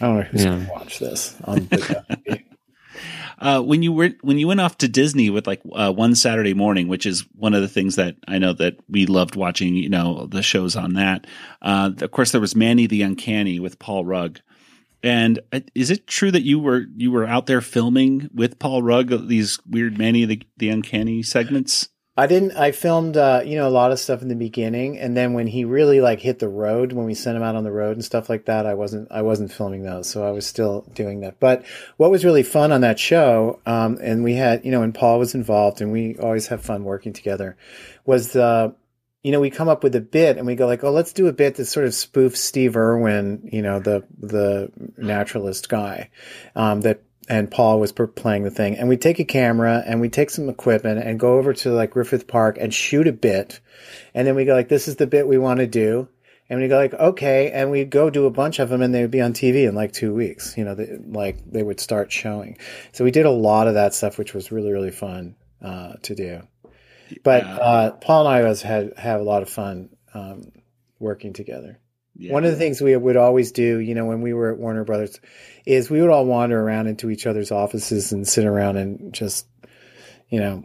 I 0.00 0.06
don't 0.06 0.16
know 0.18 0.22
who's 0.22 0.44
going 0.44 0.66
to 0.66 0.70
watch 0.72 0.98
this 0.98 1.34
on 1.44 1.60
the 1.66 2.42
uh, 3.38 3.62
when 3.62 3.82
you 3.82 3.92
were 3.92 4.10
when 4.20 4.38
you 4.38 4.48
went 4.48 4.60
off 4.60 4.76
to 4.78 4.88
Disney 4.88 5.30
with 5.30 5.46
like 5.46 5.62
uh, 5.72 5.92
one 5.92 6.14
Saturday 6.14 6.52
morning, 6.52 6.88
which 6.88 7.06
is 7.06 7.24
one 7.36 7.54
of 7.54 7.62
the 7.62 7.68
things 7.68 7.96
that 7.96 8.16
I 8.26 8.38
know 8.38 8.52
that 8.54 8.76
we 8.88 9.06
loved 9.06 9.34
watching. 9.36 9.76
You 9.76 9.88
know 9.88 10.26
the 10.26 10.42
shows 10.42 10.76
on 10.76 10.94
that. 10.94 11.26
Uh, 11.62 11.90
of 12.00 12.10
course, 12.10 12.32
there 12.32 12.40
was 12.40 12.54
Manny 12.56 12.86
the 12.86 13.02
Uncanny 13.02 13.60
with 13.60 13.78
Paul 13.78 14.04
Rugg. 14.04 14.40
And 15.02 15.40
uh, 15.52 15.60
is 15.74 15.90
it 15.90 16.06
true 16.06 16.30
that 16.30 16.42
you 16.42 16.58
were 16.58 16.86
you 16.96 17.12
were 17.12 17.26
out 17.26 17.46
there 17.46 17.60
filming 17.60 18.30
with 18.34 18.58
Paul 18.58 18.82
Rugg 18.82 19.28
these 19.28 19.58
weird 19.68 19.98
Manny 19.98 20.24
the, 20.24 20.42
the 20.56 20.70
Uncanny 20.70 21.22
segments? 21.22 21.88
I 22.18 22.26
didn't. 22.26 22.56
I 22.56 22.72
filmed, 22.72 23.16
uh, 23.16 23.42
you 23.46 23.54
know, 23.54 23.68
a 23.68 23.70
lot 23.70 23.92
of 23.92 24.00
stuff 24.00 24.22
in 24.22 24.28
the 24.28 24.34
beginning, 24.34 24.98
and 24.98 25.16
then 25.16 25.34
when 25.34 25.46
he 25.46 25.64
really 25.64 26.00
like 26.00 26.18
hit 26.18 26.40
the 26.40 26.48
road, 26.48 26.92
when 26.92 27.06
we 27.06 27.14
sent 27.14 27.36
him 27.36 27.44
out 27.44 27.54
on 27.54 27.62
the 27.62 27.70
road 27.70 27.92
and 27.92 28.04
stuff 28.04 28.28
like 28.28 28.46
that, 28.46 28.66
I 28.66 28.74
wasn't. 28.74 29.06
I 29.12 29.22
wasn't 29.22 29.52
filming 29.52 29.84
those, 29.84 30.10
so 30.10 30.26
I 30.26 30.32
was 30.32 30.44
still 30.44 30.80
doing 30.94 31.20
that. 31.20 31.38
But 31.38 31.64
what 31.96 32.10
was 32.10 32.24
really 32.24 32.42
fun 32.42 32.72
on 32.72 32.80
that 32.80 32.98
show, 32.98 33.60
um, 33.66 33.98
and 34.02 34.24
we 34.24 34.34
had, 34.34 34.64
you 34.64 34.72
know, 34.72 34.82
and 34.82 34.92
Paul 34.92 35.20
was 35.20 35.36
involved, 35.36 35.80
and 35.80 35.92
we 35.92 36.16
always 36.16 36.48
have 36.48 36.60
fun 36.60 36.82
working 36.82 37.12
together, 37.12 37.56
was 38.04 38.32
the. 38.32 38.74
You 39.22 39.32
know, 39.32 39.40
we 39.40 39.50
come 39.50 39.68
up 39.68 39.82
with 39.82 39.94
a 39.96 40.00
bit 40.00 40.36
and 40.38 40.46
we 40.46 40.54
go 40.54 40.66
like, 40.66 40.84
"Oh, 40.84 40.92
let's 40.92 41.12
do 41.12 41.26
a 41.26 41.32
bit 41.32 41.56
that 41.56 41.64
sort 41.66 41.86
of 41.86 41.92
spoofs 41.92 42.36
Steve 42.36 42.76
Irwin, 42.76 43.48
you 43.52 43.62
know, 43.62 43.80
the 43.80 44.04
the 44.18 44.70
naturalist 44.96 45.68
guy, 45.68 46.10
um, 46.54 46.82
that 46.82 47.02
and 47.28 47.50
Paul 47.50 47.78
was 47.78 47.92
playing 47.92 48.44
the 48.44 48.50
thing. 48.50 48.76
And 48.76 48.88
we 48.88 48.96
take 48.96 49.18
a 49.18 49.24
camera 49.24 49.82
and 49.86 50.00
we 50.00 50.08
take 50.08 50.30
some 50.30 50.48
equipment 50.48 51.00
and 51.04 51.20
go 51.20 51.36
over 51.38 51.52
to 51.52 51.70
like 51.70 51.90
Griffith 51.90 52.26
Park 52.26 52.56
and 52.58 52.72
shoot 52.72 53.06
a 53.06 53.12
bit. 53.12 53.60
And 54.14 54.26
then 54.26 54.34
we 54.34 54.46
go 54.46 54.54
like, 54.54 54.68
this 54.68 54.88
is 54.88 54.96
the 54.96 55.06
bit 55.06 55.28
we 55.28 55.38
want 55.38 55.60
to 55.60 55.66
do. 55.66 56.08
And 56.48 56.60
we 56.60 56.68
go 56.68 56.78
like, 56.78 56.94
okay. 56.94 57.50
And 57.50 57.70
we 57.70 57.84
go 57.84 58.08
do 58.08 58.24
a 58.24 58.30
bunch 58.30 58.58
of 58.58 58.70
them 58.70 58.80
and 58.80 58.94
they 58.94 59.02
would 59.02 59.10
be 59.10 59.20
on 59.20 59.34
TV 59.34 59.68
in 59.68 59.74
like 59.74 59.92
two 59.92 60.14
weeks. 60.14 60.56
You 60.56 60.64
know, 60.64 60.74
they, 60.74 60.98
like 61.06 61.38
they 61.44 61.62
would 61.62 61.80
start 61.80 62.10
showing. 62.10 62.56
So 62.92 63.04
we 63.04 63.10
did 63.10 63.26
a 63.26 63.30
lot 63.30 63.68
of 63.68 63.74
that 63.74 63.92
stuff, 63.92 64.16
which 64.16 64.32
was 64.32 64.50
really, 64.50 64.72
really 64.72 64.90
fun, 64.90 65.36
uh, 65.60 65.94
to 66.02 66.14
do. 66.14 66.42
But, 67.24 67.44
uh, 67.44 67.90
Paul 67.92 68.26
and 68.26 68.34
I 68.36 68.42
always 68.42 68.62
had, 68.62 68.92
have 68.96 69.20
a 69.20 69.24
lot 69.24 69.42
of 69.42 69.48
fun, 69.48 69.90
um, 70.14 70.52
working 70.98 71.32
together. 71.32 71.80
One 72.32 72.44
of 72.44 72.50
the 72.50 72.56
things 72.56 72.80
we 72.80 72.96
would 72.96 73.16
always 73.16 73.52
do, 73.52 73.78
you 73.78 73.94
know, 73.94 74.04
when 74.04 74.22
we 74.22 74.32
were 74.32 74.52
at 74.52 74.58
Warner 74.58 74.82
Brothers, 74.82 75.20
is 75.64 75.88
we 75.88 76.00
would 76.00 76.10
all 76.10 76.26
wander 76.26 76.60
around 76.60 76.88
into 76.88 77.10
each 77.10 77.28
other's 77.28 77.52
offices 77.52 78.10
and 78.10 78.26
sit 78.26 78.44
around 78.44 78.76
and 78.76 79.12
just, 79.12 79.46
you 80.28 80.40
know, 80.40 80.64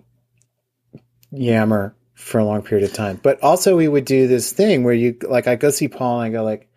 yammer 1.32 1.95
for 2.15 2.39
a 2.39 2.45
long 2.45 2.63
period 2.63 2.89
of 2.89 2.95
time. 2.95 3.19
But 3.21 3.43
also, 3.43 3.77
we 3.77 3.88
would 3.88 4.06
do 4.06 4.27
this 4.27 4.51
thing 4.51 4.84
where 4.84 4.95
you, 4.95 5.15
like, 5.21 5.47
I 5.47 5.56
go 5.56 5.69
see 5.69 5.88
Paul 5.88 6.21
and 6.21 6.27
I 6.27 6.36
go 6.36 6.43
like, 6.43 6.69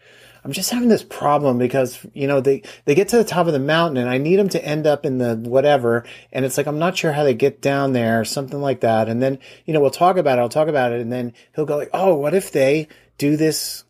I'm 0.46 0.52
just 0.52 0.70
having 0.70 0.88
this 0.88 1.02
problem 1.02 1.58
because 1.58 1.98
you 2.14 2.28
know 2.28 2.40
they 2.40 2.62
they 2.84 2.94
get 2.94 3.08
to 3.08 3.16
the 3.16 3.24
top 3.24 3.48
of 3.48 3.52
the 3.52 3.58
mountain 3.58 3.96
and 3.96 4.08
I 4.08 4.18
need 4.18 4.36
them 4.36 4.48
to 4.50 4.64
end 4.64 4.86
up 4.86 5.04
in 5.04 5.18
the 5.18 5.34
whatever 5.34 6.04
and 6.30 6.44
it's 6.44 6.56
like 6.56 6.68
I'm 6.68 6.78
not 6.78 6.96
sure 6.96 7.10
how 7.10 7.24
they 7.24 7.34
get 7.34 7.60
down 7.60 7.92
there 7.92 8.24
something 8.24 8.60
like 8.60 8.80
that 8.80 9.08
and 9.08 9.20
then 9.20 9.40
you 9.64 9.74
know 9.74 9.80
we'll 9.80 9.90
talk 9.90 10.16
about 10.16 10.38
it 10.38 10.42
I'll 10.42 10.48
talk 10.48 10.68
about 10.68 10.92
it 10.92 11.00
and 11.00 11.10
then 11.10 11.34
he'll 11.56 11.64
go 11.64 11.76
like 11.76 11.90
oh 11.92 12.14
what 12.14 12.32
if 12.32 12.52
they 12.52 12.86
do 13.18 13.36
this 13.36 13.82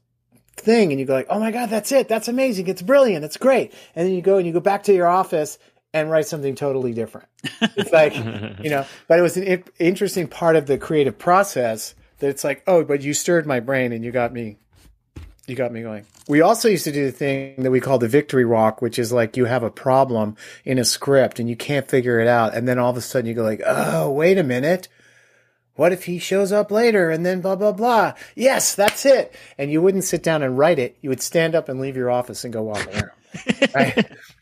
thing 0.57 0.92
and 0.92 0.98
you 0.98 1.07
go 1.07 1.12
like, 1.12 1.26
oh 1.28 1.38
my 1.38 1.50
God, 1.50 1.68
that's 1.68 1.92
it. 1.92 2.09
That's 2.09 2.28
amazing. 2.28 2.66
It's 2.68 2.80
brilliant. 2.80 3.24
It's 3.24 3.36
great. 3.36 3.74
And 3.94 4.07
then 4.07 4.14
you 4.14 4.22
go 4.22 4.38
and 4.38 4.46
you 4.46 4.52
go 4.52 4.61
back 4.61 4.84
to 4.84 4.94
your 4.94 5.07
office 5.07 5.59
and 5.92 6.11
write 6.11 6.26
something 6.26 6.54
totally 6.54 6.92
different. 6.92 7.28
It's 7.61 7.92
like, 7.92 8.14
you 8.62 8.70
know, 8.70 8.86
but 9.09 9.18
it 9.18 9.22
was 9.22 9.36
an 9.36 9.48
I- 9.48 9.62
interesting 9.78 10.28
part 10.28 10.57
of 10.57 10.66
the 10.66 10.78
creative 10.78 11.18
process 11.18 11.94
that 12.18 12.28
it's 12.28 12.44
like, 12.44 12.62
oh, 12.66 12.84
but 12.84 13.02
you 13.02 13.14
stirred 13.14 13.46
my 13.46 13.61
brain 13.61 13.92
and 13.92 14.04
you 14.04 14.11
got 14.11 14.32
me, 14.32 14.59
you 15.47 15.55
got 15.55 15.72
me 15.72 15.82
going. 15.82 16.07
We 16.28 16.40
also 16.40 16.68
used 16.68 16.84
to 16.84 16.92
do 16.92 17.07
the 17.07 17.12
thing 17.12 17.62
that 17.62 17.70
we 17.70 17.80
call 17.80 17.99
the 17.99 18.09
victory 18.09 18.44
walk, 18.44 18.82
which 18.82 18.99
is 18.99 19.12
like 19.12 19.36
you 19.36 19.44
have 19.44 19.62
a 19.62 19.70
problem 19.70 20.36
in 20.64 20.78
a 20.78 20.84
script 20.84 21.38
and 21.38 21.49
you 21.49 21.57
can't 21.57 21.88
figure 21.88 22.18
it 22.18 22.26
out. 22.26 22.55
And 22.55 22.66
then 22.66 22.78
all 22.78 22.90
of 22.90 22.97
a 22.97 23.01
sudden 23.01 23.28
you 23.28 23.34
go 23.34 23.42
like, 23.42 23.62
oh, 23.64 24.11
wait 24.11 24.38
a 24.38 24.42
minute. 24.42 24.88
What 25.76 25.92
if 25.92 26.05
he 26.07 26.18
shows 26.18 26.53
up 26.53 26.70
later 26.70 27.11
and 27.11 27.24
then 27.24 27.42
blah, 27.42 27.55
blah, 27.55 27.72
blah? 27.72 28.14
Yes, 28.34 28.74
that's 28.74 29.07
it. 29.07 29.34
And 29.59 29.70
you 29.70 29.80
wouldn't 29.82 30.05
sit 30.05 30.22
down 30.22 30.42
and 30.42 30.59
write 30.59 30.78
it. 30.78 30.97
You 31.01 31.11
would 31.11 31.20
stand 31.20 31.55
up 31.55 31.68
and 31.68 31.78
leave 31.78 31.97
your 31.97 32.11
office 32.11 32.44
and 32.44 32.53
go 32.53 32.62
walk 32.62 32.86
around. 32.86 33.11
Right? 33.74 33.97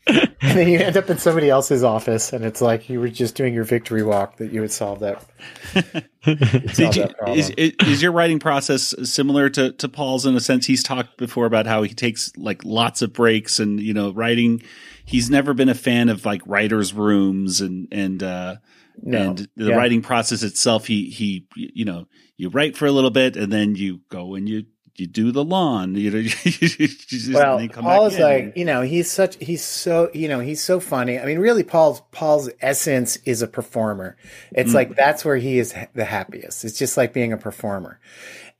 and 0.07 0.29
then 0.41 0.67
you 0.67 0.79
end 0.79 0.97
up 0.97 1.09
in 1.09 1.17
somebody 1.17 1.49
else's 1.49 1.83
office 1.83 2.33
and 2.33 2.45
it's 2.45 2.61
like 2.61 2.89
you 2.89 2.99
were 2.99 3.09
just 3.09 3.35
doing 3.35 3.53
your 3.53 3.63
victory 3.63 4.03
walk 4.03 4.37
that 4.37 4.51
you 4.51 4.61
would 4.61 4.71
solve 4.71 4.99
that. 4.99 5.25
Did 6.23 6.95
you, 6.95 7.07
is, 7.27 7.49
is 7.51 8.01
your 8.01 8.11
writing 8.11 8.39
process 8.39 8.93
similar 9.09 9.49
to, 9.51 9.71
to 9.73 9.89
Paul's 9.89 10.25
in 10.25 10.35
a 10.35 10.39
sense? 10.39 10.65
He's 10.65 10.83
talked 10.83 11.17
before 11.17 11.45
about 11.45 11.67
how 11.67 11.83
he 11.83 11.93
takes 11.93 12.31
like 12.37 12.63
lots 12.65 13.01
of 13.01 13.13
breaks 13.13 13.59
and, 13.59 13.79
you 13.79 13.93
know, 13.93 14.11
writing. 14.11 14.61
He's 15.05 15.29
never 15.29 15.53
been 15.53 15.69
a 15.69 15.75
fan 15.75 16.09
of 16.09 16.25
like 16.25 16.41
writers' 16.45 16.93
rooms 16.93 17.61
and, 17.61 17.87
and, 17.91 18.23
uh, 18.23 18.55
No. 19.01 19.17
and 19.29 19.37
the 19.55 19.69
Yeah. 19.69 19.75
writing 19.75 20.01
process 20.01 20.41
itself. 20.43 20.87
He, 20.87 21.09
he, 21.09 21.47
you 21.55 21.85
know, 21.85 22.07
you 22.37 22.49
write 22.49 22.75
for 22.75 22.85
a 22.85 22.91
little 22.91 23.11
bit 23.11 23.37
and 23.37 23.51
then 23.51 23.75
you 23.75 24.01
go 24.09 24.35
and 24.35 24.49
you, 24.49 24.65
you 24.97 25.07
do 25.07 25.31
the 25.31 25.43
lawn, 25.43 25.95
you 25.95 26.09
know, 26.11 26.17
you 26.19 26.29
just, 26.29 27.33
well, 27.33 27.57
and 27.57 27.71
come 27.71 27.83
Paul 27.83 28.03
back 28.05 28.13
is 28.13 28.17
in. 28.17 28.23
like, 28.23 28.57
you 28.57 28.65
know, 28.65 28.81
he's 28.81 29.09
such, 29.11 29.35
he's 29.37 29.63
so, 29.63 30.09
you 30.13 30.27
know, 30.27 30.39
he's 30.39 30.63
so 30.63 30.79
funny. 30.79 31.19
I 31.19 31.25
mean, 31.25 31.39
really, 31.39 31.63
Paul's, 31.63 32.01
Paul's 32.11 32.49
essence 32.61 33.17
is 33.25 33.41
a 33.41 33.47
performer. 33.47 34.15
It's 34.51 34.71
Mm. 34.71 34.75
like, 34.75 34.95
that's 34.95 35.25
where 35.25 35.37
he 35.37 35.59
is 35.59 35.73
the 35.93 36.05
happiest. 36.05 36.63
It's 36.65 36.77
just 36.79 36.97
like 36.97 37.11
being 37.13 37.33
a 37.33 37.37
performer. 37.37 37.99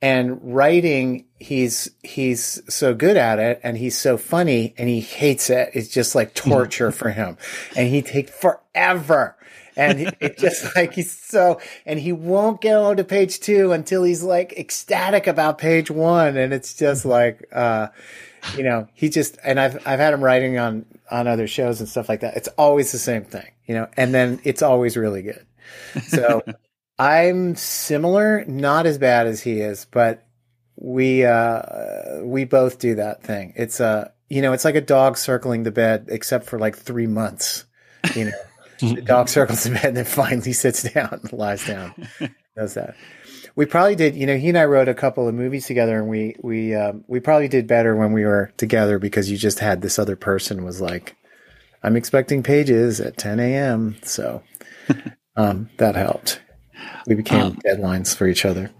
And 0.02 0.54
writing, 0.54 1.24
he's, 1.38 1.90
he's 2.02 2.60
so 2.72 2.92
good 2.94 3.16
at 3.16 3.38
it 3.38 3.60
and 3.62 3.78
he's 3.78 3.96
so 3.96 4.18
funny 4.18 4.74
and 4.76 4.88
he 4.90 5.00
hates 5.00 5.48
it. 5.48 5.70
It's 5.72 5.88
just 5.88 6.14
like 6.14 6.34
torture 6.34 6.92
for 6.92 7.08
him. 7.10 7.38
And 7.74 7.88
he 7.88 8.02
takes 8.02 8.30
forever. 8.32 9.35
And 9.76 10.00
it- 10.00 10.16
it's 10.20 10.40
just 10.42 10.64
like 10.76 10.94
he's 10.94 11.10
so, 11.12 11.60
and 11.84 11.98
he 11.98 12.12
won't 12.12 12.60
get 12.60 12.76
on 12.76 12.96
to 12.96 13.04
page 13.04 13.40
two 13.40 13.72
until 13.72 14.02
he's 14.04 14.22
like 14.22 14.52
ecstatic 14.58 15.26
about 15.26 15.58
page 15.58 15.90
one. 15.90 16.36
And 16.36 16.52
it's 16.52 16.74
just 16.74 17.04
like, 17.04 17.46
uh, 17.52 17.88
you 18.56 18.62
know, 18.64 18.88
he 18.94 19.08
just, 19.08 19.38
and 19.44 19.58
I've, 19.60 19.76
I've 19.86 19.98
had 20.00 20.14
him 20.14 20.22
writing 20.22 20.58
on, 20.58 20.86
on 21.10 21.26
other 21.26 21.46
shows 21.46 21.80
and 21.80 21.88
stuff 21.88 22.08
like 22.08 22.20
that. 22.20 22.36
It's 22.36 22.48
always 22.58 22.92
the 22.92 22.98
same 22.98 23.24
thing, 23.24 23.50
you 23.66 23.74
know, 23.74 23.88
and 23.96 24.14
then 24.14 24.40
it's 24.44 24.62
always 24.62 24.96
really 24.96 25.22
good. 25.22 25.44
So 26.08 26.42
I'm 26.98 27.56
similar, 27.56 28.44
not 28.46 28.86
as 28.86 28.98
bad 28.98 29.26
as 29.26 29.42
he 29.42 29.60
is, 29.60 29.86
but 29.90 30.24
we, 30.76 31.24
uh, 31.24 32.20
we 32.22 32.44
both 32.44 32.78
do 32.78 32.96
that 32.96 33.22
thing. 33.22 33.52
It's 33.56 33.80
uh, 33.80 34.10
you 34.28 34.42
know, 34.42 34.52
it's 34.52 34.64
like 34.64 34.74
a 34.74 34.80
dog 34.80 35.16
circling 35.16 35.62
the 35.62 35.70
bed, 35.70 36.06
except 36.10 36.46
for 36.46 36.58
like 36.58 36.76
three 36.76 37.06
months, 37.06 37.64
you 38.14 38.26
know. 38.26 38.32
The 38.80 39.02
dog 39.02 39.28
circles 39.28 39.64
the 39.64 39.70
bed 39.70 39.84
and 39.84 39.96
then 39.96 40.04
finally 40.04 40.52
sits 40.52 40.82
down, 40.82 41.20
lies 41.32 41.66
down, 41.66 41.94
does 42.56 42.74
that. 42.74 42.96
We 43.54 43.64
probably 43.64 43.96
did, 43.96 44.16
you 44.16 44.26
know, 44.26 44.36
he 44.36 44.50
and 44.50 44.58
I 44.58 44.66
wrote 44.66 44.88
a 44.88 44.94
couple 44.94 45.26
of 45.26 45.34
movies 45.34 45.66
together, 45.66 45.98
and 45.98 46.08
we 46.08 46.36
we 46.42 46.74
um, 46.74 47.04
we 47.06 47.20
probably 47.20 47.48
did 47.48 47.66
better 47.66 47.96
when 47.96 48.12
we 48.12 48.24
were 48.24 48.52
together 48.58 48.98
because 48.98 49.30
you 49.30 49.38
just 49.38 49.60
had 49.60 49.80
this 49.80 49.98
other 49.98 50.14
person 50.16 50.62
was 50.64 50.80
like, 50.80 51.16
I'm 51.82 51.96
expecting 51.96 52.42
pages 52.42 53.00
at 53.00 53.16
10 53.16 53.40
a.m. 53.40 53.96
So 54.02 54.42
um, 55.36 55.70
that 55.78 55.94
helped. 55.94 56.42
We 57.06 57.14
became 57.14 57.40
Um, 57.40 57.58
deadlines 57.66 58.14
for 58.14 58.26
each 58.26 58.44
other. 58.44 58.70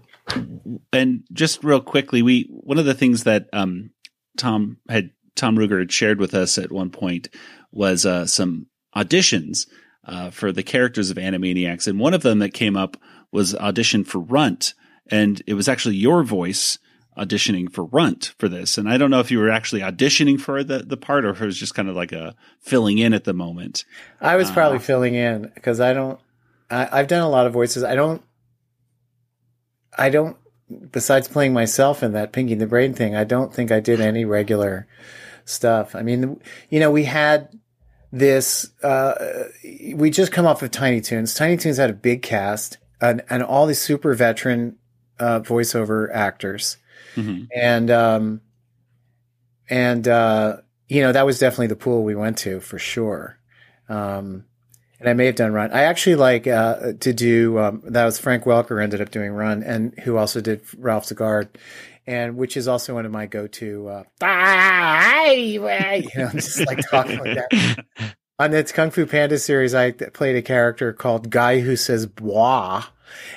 and 0.93 1.23
just 1.33 1.63
real 1.63 1.81
quickly, 1.81 2.21
we 2.21 2.47
one 2.51 2.77
of 2.77 2.85
the 2.85 2.93
things 2.93 3.23
that 3.23 3.47
um, 3.53 3.89
Tom 4.37 4.77
had 4.89 5.09
Tom 5.35 5.57
Ruegger 5.57 5.79
had 5.79 5.91
shared 5.91 6.19
with 6.19 6.33
us 6.35 6.57
at 6.59 6.71
one 6.71 6.91
point 6.91 7.29
was 7.71 8.05
uh, 8.05 8.27
some 8.27 8.67
auditions 8.95 9.67
uh, 10.07 10.29
for 10.31 10.51
the 10.51 10.63
characters 10.63 11.09
of 11.11 11.17
Animaniacs, 11.17 11.87
and 11.87 11.99
one 11.99 12.13
of 12.15 12.23
them 12.23 12.39
that 12.39 12.53
came 12.53 12.75
up 12.75 12.97
was 13.31 13.53
audition 13.55 14.03
for 14.03 14.19
Runt, 14.19 14.73
and 15.11 15.41
it 15.45 15.53
was 15.53 15.67
actually 15.67 15.97
your 15.97 16.23
voice 16.23 16.79
auditioning 17.17 17.71
for 17.71 17.85
Runt 17.85 18.33
for 18.37 18.47
this. 18.47 18.77
And 18.77 18.87
I 18.87 18.97
don't 18.97 19.09
know 19.11 19.19
if 19.19 19.31
you 19.31 19.39
were 19.39 19.49
actually 19.49 19.81
auditioning 19.81 20.39
for 20.39 20.63
the 20.63 20.79
the 20.79 20.97
part 20.97 21.25
or 21.25 21.31
if 21.31 21.41
it 21.41 21.45
was 21.45 21.57
just 21.59 21.75
kind 21.75 21.89
of 21.89 21.95
like 21.95 22.11
a 22.11 22.35
filling 22.61 22.99
in 22.99 23.13
at 23.13 23.23
the 23.25 23.33
moment. 23.33 23.85
I 24.21 24.35
was 24.35 24.49
Uh, 24.49 24.53
probably 24.53 24.79
filling 24.79 25.15
in 25.15 25.51
because 25.55 25.79
I 25.79 25.93
don't. 25.93 26.19
I, 26.69 26.87
I've 26.91 27.07
done 27.07 27.23
a 27.23 27.29
lot 27.29 27.47
of 27.47 27.53
voices. 27.53 27.83
I 27.83 27.95
don't. 27.95 28.21
I 29.97 30.09
don't. 30.09 30.37
Besides 30.91 31.27
playing 31.27 31.53
myself 31.53 32.03
in 32.03 32.11
that 32.13 32.33
Pinky 32.33 32.53
the 32.53 32.67
Brain 32.67 32.93
thing, 32.93 33.15
I 33.15 33.23
don't 33.23 33.53
think 33.53 33.71
I 33.71 33.79
did 33.79 33.99
any 34.01 34.25
regular 34.25 34.85
stuff. 35.45 35.95
I 35.95 36.01
mean, 36.03 36.39
you 36.69 36.79
know, 36.79 36.91
we 36.91 37.05
had 37.05 37.49
this. 38.11 38.71
Uh, 38.81 39.45
we 39.93 40.09
just 40.09 40.31
come 40.31 40.45
off 40.45 40.61
of 40.61 40.71
Tiny 40.71 41.01
Toons. 41.01 41.33
Tiny 41.33 41.57
Toons 41.57 41.77
had 41.77 41.89
a 41.89 41.93
big 41.93 42.21
cast 42.21 42.77
and, 43.01 43.23
and 43.29 43.43
all 43.43 43.65
these 43.67 43.81
super 43.81 44.13
veteran 44.13 44.77
uh, 45.19 45.39
voiceover 45.39 46.09
actors 46.13 46.77
and 47.55 47.89
um 47.89 48.41
and 49.69 50.07
uh 50.07 50.57
you 50.87 51.01
know 51.01 51.11
that 51.11 51.25
was 51.25 51.39
definitely 51.39 51.67
the 51.67 51.75
pool 51.75 52.03
we 52.03 52.15
went 52.15 52.37
to 52.37 52.59
for 52.59 52.77
sure 52.77 53.37
um 53.89 54.45
and 54.99 55.07
I 55.07 55.13
may 55.13 55.27
have 55.27 55.35
done 55.35 55.53
run. 55.53 55.71
I 55.73 55.83
actually 55.83 56.15
like 56.15 56.47
uh, 56.47 56.93
to 57.01 57.13
do 57.13 57.59
um, 57.59 57.83
that 57.85 58.03
was 58.03 58.17
Frank 58.17 58.45
Welker 58.45 58.81
ended 58.81 58.99
up 58.99 59.11
doing 59.11 59.31
run, 59.31 59.61
and 59.61 59.93
who 59.99 60.17
also 60.17 60.41
did 60.41 60.61
Ralph 60.75 61.07
the 61.07 61.13
Guard, 61.13 61.55
and 62.07 62.37
which 62.37 62.57
is 62.57 62.67
also 62.67 62.93
one 62.93 63.05
of 63.05 63.11
my 63.11 63.25
go-to. 63.25 63.87
Uh, 63.87 64.03
you 65.27 65.59
know, 65.59 66.29
just 66.33 66.65
like 66.65 66.79
talking 66.89 67.19
like 67.19 67.35
that. 67.35 68.15
On 68.39 68.51
the 68.51 68.63
Kung 68.63 68.91
Fu 68.91 69.05
Panda 69.05 69.39
series, 69.39 69.73
I 69.73 69.91
played 69.91 70.35
a 70.35 70.41
character 70.41 70.93
called 70.93 71.29
Guy 71.29 71.59
Who 71.59 71.75
Says 71.75 72.05
Bois, 72.05 72.83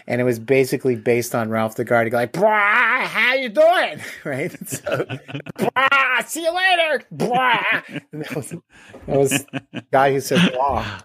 and 0.07 0.21
it 0.21 0.25
was 0.25 0.39
basically 0.39 0.95
based 0.95 1.35
on 1.35 1.49
Ralph 1.49 1.75
the 1.75 1.85
Guard. 1.85 2.07
He'd 2.07 2.12
like, 2.12 2.33
"Bois, 2.33 2.47
how 2.51 3.35
you 3.35 3.49
doing?" 3.49 4.01
Right? 4.25 4.53
So, 4.68 5.07
"Bois, 5.57 6.21
see 6.27 6.43
you 6.43 6.55
later." 6.55 7.03
Bois. 7.11 7.62
And 8.12 8.23
that 8.25 8.37
was 8.37 8.51
that 8.51 9.18
was 9.18 9.47
Guy 9.91 10.12
Who 10.12 10.21
Says 10.21 10.51
Bois. 10.51 11.01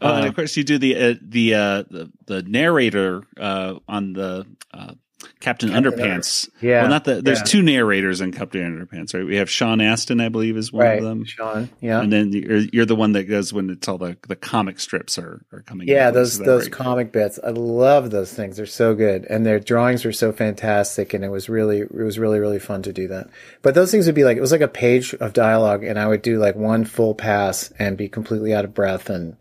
Oh, 0.00 0.14
and 0.14 0.26
of 0.26 0.34
course, 0.34 0.56
you 0.56 0.64
do 0.64 0.78
the 0.78 0.96
uh, 0.96 1.14
the, 1.20 1.54
uh, 1.54 1.82
the 1.90 2.12
the 2.26 2.42
narrator 2.42 3.24
uh, 3.38 3.74
on 3.86 4.14
the 4.14 4.46
uh, 4.72 4.94
Captain, 5.40 5.70
Captain 5.70 5.70
Underpants. 5.70 6.48
Under- 6.54 6.66
Yeah, 6.66 6.80
well, 6.82 6.90
not 6.90 7.04
the. 7.04 7.22
There's 7.22 7.38
yeah. 7.38 7.44
two 7.44 7.62
narrators 7.62 8.20
in 8.20 8.32
Captain 8.32 8.60
Underpants, 8.62 9.14
right? 9.14 9.24
We 9.24 9.36
have 9.36 9.50
Sean 9.50 9.80
Astin, 9.80 10.20
I 10.20 10.28
believe, 10.28 10.56
is 10.56 10.72
one 10.72 10.84
Right, 10.86 10.98
of 10.98 11.04
them. 11.04 11.24
Sean, 11.24 11.70
yeah. 11.80 12.00
and 12.00 12.12
then 12.12 12.32
you're, 12.32 12.58
you're 12.72 12.86
the 12.86 12.96
one 12.96 13.12
that 13.12 13.24
goes 13.24 13.52
when 13.52 13.70
it's 13.70 13.88
all 13.88 13.98
the 13.98 14.16
the 14.28 14.36
comic 14.36 14.80
strips 14.80 15.18
are 15.18 15.44
are 15.52 15.62
coming. 15.62 15.88
Yeah, 15.88 16.10
place. 16.10 16.36
those 16.36 16.38
those 16.38 16.62
right? 16.64 16.72
comic 16.72 17.12
bits. 17.12 17.38
I 17.44 17.50
love 17.50 18.10
those 18.10 18.32
things. 18.32 18.56
They're 18.56 18.66
so 18.66 18.94
good, 18.94 19.26
and 19.28 19.44
their 19.46 19.58
drawings 19.60 20.04
were 20.04 20.12
so 20.12 20.32
fantastic. 20.32 21.14
And 21.14 21.24
it 21.24 21.28
was 21.30 21.48
really, 21.48 21.80
it 21.80 21.92
was 21.92 22.18
really, 22.18 22.38
really 22.38 22.58
fun 22.58 22.82
to 22.82 22.92
do 22.92 23.08
that. 23.08 23.28
But 23.62 23.74
those 23.74 23.90
things 23.90 24.06
would 24.06 24.14
be 24.14 24.24
like 24.24 24.36
it 24.36 24.40
was 24.42 24.52
like 24.52 24.60
a 24.60 24.68
page 24.68 25.14
of 25.14 25.32
dialogue, 25.32 25.84
and 25.84 25.98
I 25.98 26.06
would 26.06 26.22
do 26.22 26.38
like 26.38 26.56
one 26.56 26.84
full 26.84 27.14
pass 27.14 27.72
and 27.78 27.96
be 27.96 28.08
completely 28.08 28.54
out 28.54 28.64
of 28.64 28.74
breath 28.74 29.10
and 29.10 29.36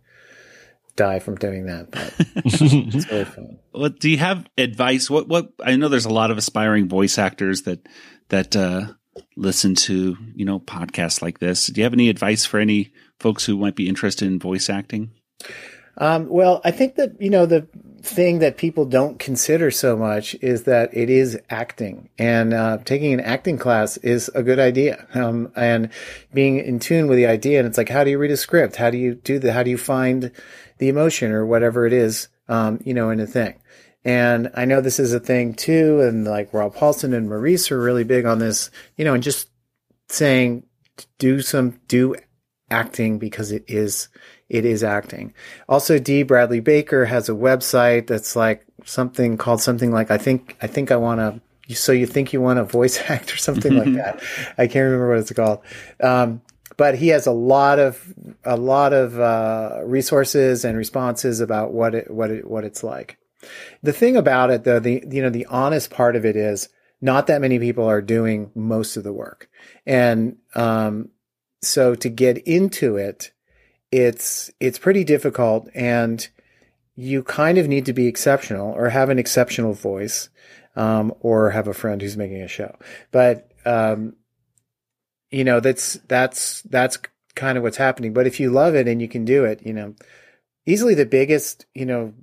die 0.96 1.20
from 1.20 1.36
doing 1.36 1.66
that. 1.68 1.90
But 1.92 2.14
it's 2.46 3.10
really 3.12 3.26
fun. 3.26 3.60
What 3.72 4.00
do 4.00 4.10
you 4.10 4.18
have 4.18 4.48
advice? 4.58 5.10
What 5.10 5.28
what 5.28 5.54
I 5.64 5.76
know 5.76 5.88
there's 5.88 6.06
a 6.06 6.10
lot 6.10 6.32
of 6.32 6.38
aspiring 6.38 6.90
voice 6.90 7.18
actors 7.18 7.64
that 7.64 7.88
that 8.30 8.56
uh, 8.56 8.88
listen 9.36 9.76
to 9.76 10.18
you 10.36 10.46
know 10.46 10.60
podcasts 10.60 11.22
like 11.22 11.40
this. 11.40 11.68
Do 11.68 11.80
you 11.80 11.84
have 11.84 11.94
any 11.94 12.10
advice 12.10 12.46
for 12.46 12.60
any 12.60 12.92
folks 13.20 13.46
who 13.46 13.58
might 13.58 13.76
be 13.76 13.88
interested 13.88 14.28
in 14.28 14.40
voice 14.40 14.70
acting? 14.70 15.12
Um, 15.98 16.28
well, 16.30 16.62
I 16.64 16.72
think 16.72 16.96
that 16.96 17.22
you 17.22 17.30
know 17.30 17.46
the 17.46 17.68
thing 18.02 18.40
that 18.40 18.58
people 18.58 18.86
don't 18.86 19.20
consider 19.20 19.70
so 19.70 19.96
much 19.96 20.36
is 20.42 20.64
that 20.64 20.90
it 20.94 21.10
is 21.10 21.40
acting, 21.50 22.10
and 22.18 22.54
uh, 22.54 22.78
taking 22.84 23.14
an 23.14 23.20
acting 23.20 23.58
class 23.58 23.98
is 23.98 24.30
a 24.34 24.44
good 24.44 24.60
idea. 24.60 25.06
Um, 25.14 25.52
and 25.56 25.90
being 26.34 26.60
in 26.60 26.80
tune 26.80 27.08
with 27.08 27.18
the 27.18 27.28
idea, 27.28 27.60
and 27.60 27.68
it's 27.68 27.78
like, 27.78 27.90
how 27.90 28.04
do 28.04 28.10
you 28.10 28.18
read 28.18 28.32
a 28.32 28.38
script? 28.38 28.78
How 28.78 28.90
do 28.90 28.98
you 28.98 29.16
do 29.16 29.40
that? 29.40 29.54
How 29.54 29.64
do 29.64 29.70
you 29.70 29.78
find 29.78 30.32
the 30.78 30.90
emotion 30.90 31.32
or 31.32 31.46
whatever 31.46 31.86
it 31.86 31.94
is, 31.94 32.30
um, 32.48 32.80
you 32.84 32.94
know, 32.94 33.10
in 33.10 33.20
a 33.20 33.28
thing? 33.28 33.61
And 34.04 34.52
I 34.56 34.66
know 34.66 34.82
this 34.82 35.00
is 35.00 35.14
a 35.14 35.20
thing 35.20 35.54
too, 35.54 36.02
and 36.02 36.26
like 36.26 36.54
Rob 36.54 36.76
Paulsen 36.76 37.16
and 37.16 37.30
Maurice 37.30 37.72
are 37.72 37.80
really 37.80 38.04
big 38.04 38.26
on 38.26 38.40
this, 38.40 38.72
you 38.98 39.06
know, 39.06 39.14
and 39.14 39.22
just 39.22 39.50
saying, 40.10 40.64
do 41.20 41.42
some, 41.42 41.80
do 41.88 42.16
acting 42.72 43.20
because 43.20 43.52
it 43.52 43.64
is 43.68 44.08
it 44.50 44.66
is 44.66 44.84
acting. 44.84 45.34
Also, 45.70 46.00
D. 46.00 46.24
Bradley 46.24 46.60
Baker 46.60 47.06
has 47.06 47.30
a 47.30 47.34
website 47.34 48.08
that's 48.08 48.36
like 48.36 48.66
something 48.86 49.38
called 49.38 49.62
something 49.62 49.92
like 49.92 50.10
I 50.10 50.18
think 50.18 50.58
I 50.62 50.68
think 50.68 50.92
I 50.92 50.96
want 50.96 51.20
to 51.20 51.76
so 51.76 51.92
you 51.92 52.06
think 52.06 52.34
you 52.34 52.42
want 52.42 52.60
a 52.60 52.64
voice 52.64 53.00
act 53.08 53.34
or 53.34 53.38
something 53.38 53.76
like 53.76 53.94
that. 53.94 54.22
I 54.58 54.68
can't 54.68 54.86
remember 54.86 55.10
what 55.10 55.20
it's 55.20 55.32
called. 55.32 55.60
Um, 56.02 56.42
but 56.78 56.96
he 56.96 57.10
has 57.10 57.28
a 57.28 57.32
lot 57.32 57.80
of 57.80 58.14
a 58.44 58.58
lot 58.58 58.94
of 58.94 59.20
uh, 59.20 59.82
resources 59.84 60.66
and 60.66 60.78
responses 60.78 61.40
about 61.40 61.74
what 61.74 61.94
it 61.94 62.10
what 62.10 62.32
it 62.32 62.50
what 62.50 62.64
it's 62.64 62.84
like. 62.84 63.18
The 63.84 63.94
thing 63.94 64.16
about 64.16 64.52
it, 64.52 64.64
though, 64.64 64.80
the 64.80 65.04
you 65.10 65.22
know 65.22 65.30
the 65.30 65.46
honest 65.48 65.90
part 65.90 66.16
of 66.16 66.26
it 66.26 66.36
is 66.36 66.70
not 67.02 67.28
that 67.28 67.42
many 67.42 67.60
people 67.60 67.86
are 67.86 68.02
doing 68.02 68.52
most 68.56 68.98
of 68.98 69.04
the 69.04 69.14
work, 69.14 69.50
and 69.86 70.38
um, 70.56 71.10
so 71.62 71.96
to 71.96 72.10
get 72.10 72.38
into 72.40 72.98
it, 72.98 73.32
it's 73.92 74.52
it's 74.60 74.80
pretty 74.80 75.04
difficult, 75.04 75.70
and 75.74 76.28
you 76.96 77.24
kind 77.24 77.58
of 77.58 77.68
need 77.68 77.86
to 77.86 77.94
be 77.94 78.08
exceptional 78.08 78.74
or 78.74 78.90
have 78.90 79.10
an 79.10 79.20
exceptional 79.20 79.74
voice, 79.74 80.30
um, 80.76 81.14
or 81.22 81.52
have 81.52 81.68
a 81.68 81.74
friend 81.74 82.02
who's 82.02 82.18
making 82.18 82.42
a 82.42 82.48
show. 82.48 82.76
But 83.12 83.52
um, 83.66 84.16
you 85.32 85.44
know, 85.44 85.60
that's 85.60 85.94
that's 86.08 86.62
that's 86.64 87.00
kind 87.36 87.58
of 87.58 87.64
what's 87.64 87.78
happening. 87.78 88.14
But 88.14 88.28
if 88.28 88.40
you 88.40 88.52
love 88.52 88.76
it 88.76 88.88
and 88.88 89.02
you 89.02 89.08
can 89.08 89.26
do 89.26 89.46
it, 89.46 89.66
you 89.66 89.74
know, 89.74 89.96
easily 90.66 90.94
the 90.94 91.06
biggest, 91.06 91.66
you 91.74 91.86
know, 91.86 92.14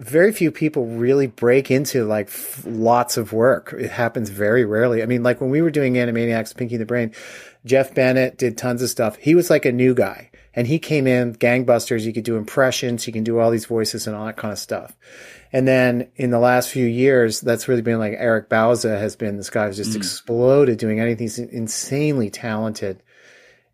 very 0.00 0.32
few 0.32 0.50
people 0.50 0.86
really 0.86 1.26
break 1.26 1.70
into 1.70 2.04
like 2.04 2.28
f- 2.28 2.64
lots 2.66 3.16
of 3.16 3.32
work. 3.32 3.74
It 3.78 3.90
happens 3.90 4.30
very 4.30 4.64
rarely. 4.64 5.02
I 5.02 5.06
mean, 5.06 5.22
like 5.22 5.40
when 5.40 5.50
we 5.50 5.60
were 5.60 5.70
doing 5.70 5.94
Animaniacs, 5.94 6.56
Pinky 6.56 6.78
the 6.78 6.86
Brain, 6.86 7.12
Jeff 7.66 7.94
Bennett 7.94 8.38
did 8.38 8.56
tons 8.56 8.82
of 8.82 8.88
stuff. 8.88 9.16
He 9.16 9.34
was 9.34 9.50
like 9.50 9.66
a 9.66 9.72
new 9.72 9.94
guy 9.94 10.30
and 10.54 10.66
he 10.66 10.78
came 10.78 11.06
in 11.06 11.34
gangbusters. 11.34 12.04
You 12.04 12.14
could 12.14 12.24
do 12.24 12.36
impressions. 12.36 13.06
You 13.06 13.12
can 13.12 13.24
do 13.24 13.38
all 13.38 13.50
these 13.50 13.66
voices 13.66 14.06
and 14.06 14.16
all 14.16 14.24
that 14.24 14.38
kind 14.38 14.52
of 14.52 14.58
stuff. 14.58 14.96
And 15.52 15.68
then 15.68 16.10
in 16.16 16.30
the 16.30 16.38
last 16.38 16.70
few 16.70 16.86
years, 16.86 17.40
that's 17.40 17.68
really 17.68 17.82
been 17.82 17.98
like 17.98 18.14
Eric 18.16 18.48
Bauza 18.48 18.98
has 18.98 19.16
been 19.16 19.36
this 19.36 19.50
guy 19.50 19.66
who's 19.66 19.76
just 19.76 19.92
mm. 19.92 19.96
exploded 19.96 20.78
doing 20.78 20.98
anything. 20.98 21.24
He's 21.24 21.38
insanely 21.38 22.30
talented. 22.30 23.02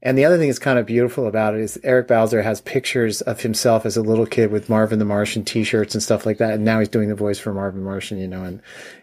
And 0.02 0.16
the 0.16 0.24
other 0.24 0.36
thing 0.36 0.48
that's 0.48 0.58
kind 0.58 0.78
of 0.78 0.86
beautiful 0.86 1.26
about 1.26 1.54
it 1.54 1.60
is 1.60 1.80
Eric 1.82 2.08
Bauza 2.08 2.42
has 2.42 2.60
pictures 2.60 3.22
of 3.22 3.40
himself 3.40 3.86
as 3.86 3.96
a 3.96 4.02
little 4.02 4.26
kid 4.26 4.50
with 4.50 4.68
Marvin 4.68 4.98
the 4.98 5.04
Martian 5.04 5.44
t-shirts 5.44 5.94
and 5.94 6.02
stuff 6.02 6.26
like 6.26 6.38
that. 6.38 6.52
And 6.52 6.64
now 6.64 6.78
he's 6.78 6.88
doing 6.88 7.08
the 7.08 7.14
voice 7.14 7.38
for 7.38 7.54
Marvin 7.54 7.82
Martian, 7.82 8.18
you 8.18 8.28
know, 8.28 8.44
and, 8.44 8.60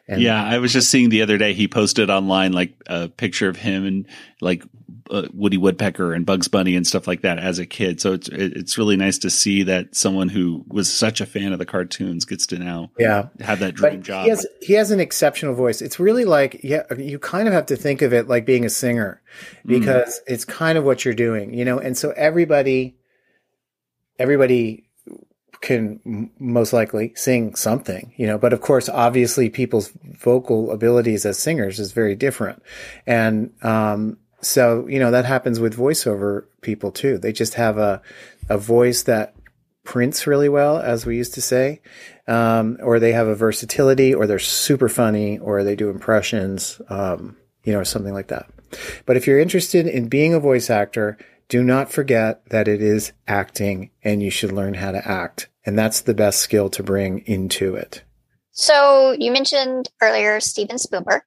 and 0.08 0.22
yeah, 0.22 0.44
I 0.44 0.60
was 0.60 0.72
just 0.72 0.90
seeing 0.90 1.10
the 1.10 1.24
other 1.24 1.38
day, 1.38 1.54
he 1.54 1.68
posted 1.68 2.10
online 2.10 2.54
like 2.54 2.74
a 2.86 3.08
picture 3.08 3.50
of 3.50 3.58
him 3.58 3.86
and 3.86 4.08
like 4.40 4.64
uh, 5.10 5.28
Woody 5.34 5.58
Woodpecker 5.58 6.14
and 6.14 6.26
Bugs 6.26 6.48
Bunny 6.48 6.76
and 6.76 6.86
stuff 6.86 7.08
like 7.08 7.22
that 7.22 7.40
as 7.40 7.60
a 7.60 7.66
kid. 7.66 8.02
So 8.02 8.14
it's 8.14 8.30
it's 8.30 8.78
really 8.78 8.98
nice 8.98 9.18
to 9.20 9.30
see 9.30 9.64
that 9.64 9.96
someone 9.96 10.30
who 10.30 10.64
was 10.68 10.92
such 10.92 11.22
a 11.22 11.26
fan 11.26 11.54
of 11.54 11.60
the 11.60 11.66
cartoons 11.66 12.26
gets 12.26 12.48
to 12.48 12.60
now 12.60 12.92
yeah 12.98 13.28
have 13.40 13.60
that 13.60 13.76
dream 13.76 13.98
but 13.98 14.04
job. 14.04 14.24
He 14.24 14.30
has, 14.30 14.48
he 14.62 14.74
has 14.74 14.92
an 14.92 15.00
exceptional 15.00 15.56
voice. 15.56 15.82
It's 15.82 16.00
really 16.00 16.26
like 16.26 16.64
yeah, 16.64 16.84
you 16.98 17.20
kind 17.20 17.48
of 17.48 17.54
have 17.54 17.68
to 17.68 17.76
think 17.76 18.02
of 18.02 18.14
it 18.14 18.28
like 18.28 18.46
being 18.46 18.66
a 18.66 18.70
singer 18.70 19.22
because 19.66 20.20
mm. 20.20 20.34
it's 20.34 20.46
kind 20.46 20.78
of 20.78 20.84
what 20.84 21.06
you're 21.06 21.14
doing, 21.14 21.54
you 21.54 21.66
know. 21.66 21.80
And 21.80 21.98
so 21.98 22.12
everybody 22.12 22.96
everybody 24.20 24.86
can 25.64 26.30
most 26.40 26.74
likely 26.74 27.14
sing 27.16 27.56
something, 27.56 28.14
you 28.18 28.28
know, 28.28 28.38
but 28.38 28.52
of 28.52 28.60
course, 28.60 28.90
obviously 28.90 29.50
people's 29.50 29.92
vocal 30.20 30.72
abilities 30.72 31.26
as 31.26 31.40
singers 31.40 31.80
is 31.80 31.94
very 31.94 32.16
different. 32.16 32.62
And, 33.08 33.54
um, 33.64 34.18
so, 34.46 34.88
you 34.88 35.00
know, 35.00 35.12
that 35.12 35.26
happens 35.26 35.60
with 35.60 35.78
voiceover 35.78 36.46
people 36.62 36.92
too. 36.92 37.18
They 37.18 37.32
just 37.32 37.56
have 37.56 37.78
a, 37.78 38.02
a 38.50 38.58
voice 38.58 39.04
that 39.04 39.36
prints 39.84 40.28
really 40.28 40.50
well, 40.50 40.78
as 40.78 41.06
we 41.06 41.18
used 41.18 41.34
to 41.36 41.42
say. 41.42 41.82
Um, 42.28 42.78
or 42.82 43.00
they 43.00 43.12
have 43.12 43.28
a 43.28 43.36
versatility 43.36 44.14
or 44.14 44.28
they're 44.28 44.40
super 44.40 44.88
funny 44.88 45.40
or 45.40 45.64
they 45.64 45.76
do 45.76 45.90
impressions, 45.90 46.82
um, 46.90 47.36
you 47.64 47.74
know, 47.74 47.80
or 47.80 47.86
something 47.86 48.14
like 48.14 48.28
that. 48.28 48.50
But 49.06 49.18
if 49.18 49.28
you're 49.28 49.40
interested 49.40 49.88
in 49.88 50.08
being 50.08 50.34
a 50.34 50.40
voice 50.40 50.70
actor, 50.70 51.18
do 51.50 51.64
not 51.64 51.92
forget 51.92 52.48
that 52.50 52.68
it 52.68 52.82
is 52.82 53.12
acting 53.28 53.92
and 54.04 54.24
you 54.24 54.30
should 54.30 54.52
learn 54.52 54.74
how 54.74 54.92
to 54.92 55.08
act. 55.08 55.50
And 55.66 55.78
that's 55.78 56.02
the 56.02 56.14
best 56.14 56.40
skill 56.40 56.70
to 56.72 56.84
bring 56.84 57.20
into 57.20 57.76
it. 57.76 58.04
So 58.52 59.16
you 59.18 59.32
mentioned 59.32 59.90
earlier 60.02 60.40
Steven 60.40 60.78
Spielberg, 60.78 61.24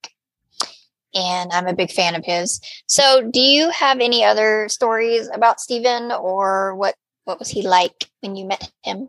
and 1.16 1.50
I'm 1.52 1.66
a 1.66 1.74
big 1.74 1.90
fan 1.90 2.14
of 2.14 2.24
his. 2.24 2.60
So 2.86 3.28
do 3.32 3.40
you 3.40 3.70
have 3.70 4.00
any 4.00 4.24
other 4.24 4.68
stories 4.68 5.28
about 5.32 5.60
Steven 5.60 6.12
or 6.12 6.76
what 6.76 6.94
what 7.24 7.38
was 7.38 7.48
he 7.48 7.62
like 7.62 8.08
when 8.20 8.36
you 8.36 8.46
met 8.46 8.70
him? 8.84 9.08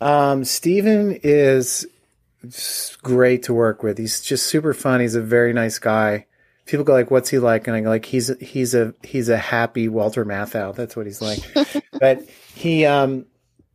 Um, 0.00 0.44
Steven 0.44 1.20
is 1.22 1.86
great 3.02 3.44
to 3.44 3.54
work 3.54 3.82
with. 3.82 3.98
He's 3.98 4.20
just 4.20 4.46
super 4.46 4.74
fun. 4.74 5.00
He's 5.00 5.14
a 5.14 5.20
very 5.20 5.52
nice 5.52 5.78
guy. 5.78 6.26
People 6.66 6.84
go 6.84 6.94
like, 6.94 7.10
"What's 7.10 7.28
he 7.28 7.38
like?" 7.38 7.68
And 7.68 7.76
I 7.76 7.82
go 7.82 7.90
like, 7.90 8.06
"He's 8.06 8.36
he's 8.40 8.74
a 8.74 8.94
he's 9.02 9.28
a 9.28 9.36
happy 9.36 9.88
Walter 9.88 10.24
Matthau. 10.24 10.74
That's 10.74 10.96
what 10.96 11.06
he's 11.06 11.22
like." 11.22 11.40
but 12.00 12.26
he 12.54 12.86
um 12.86 13.26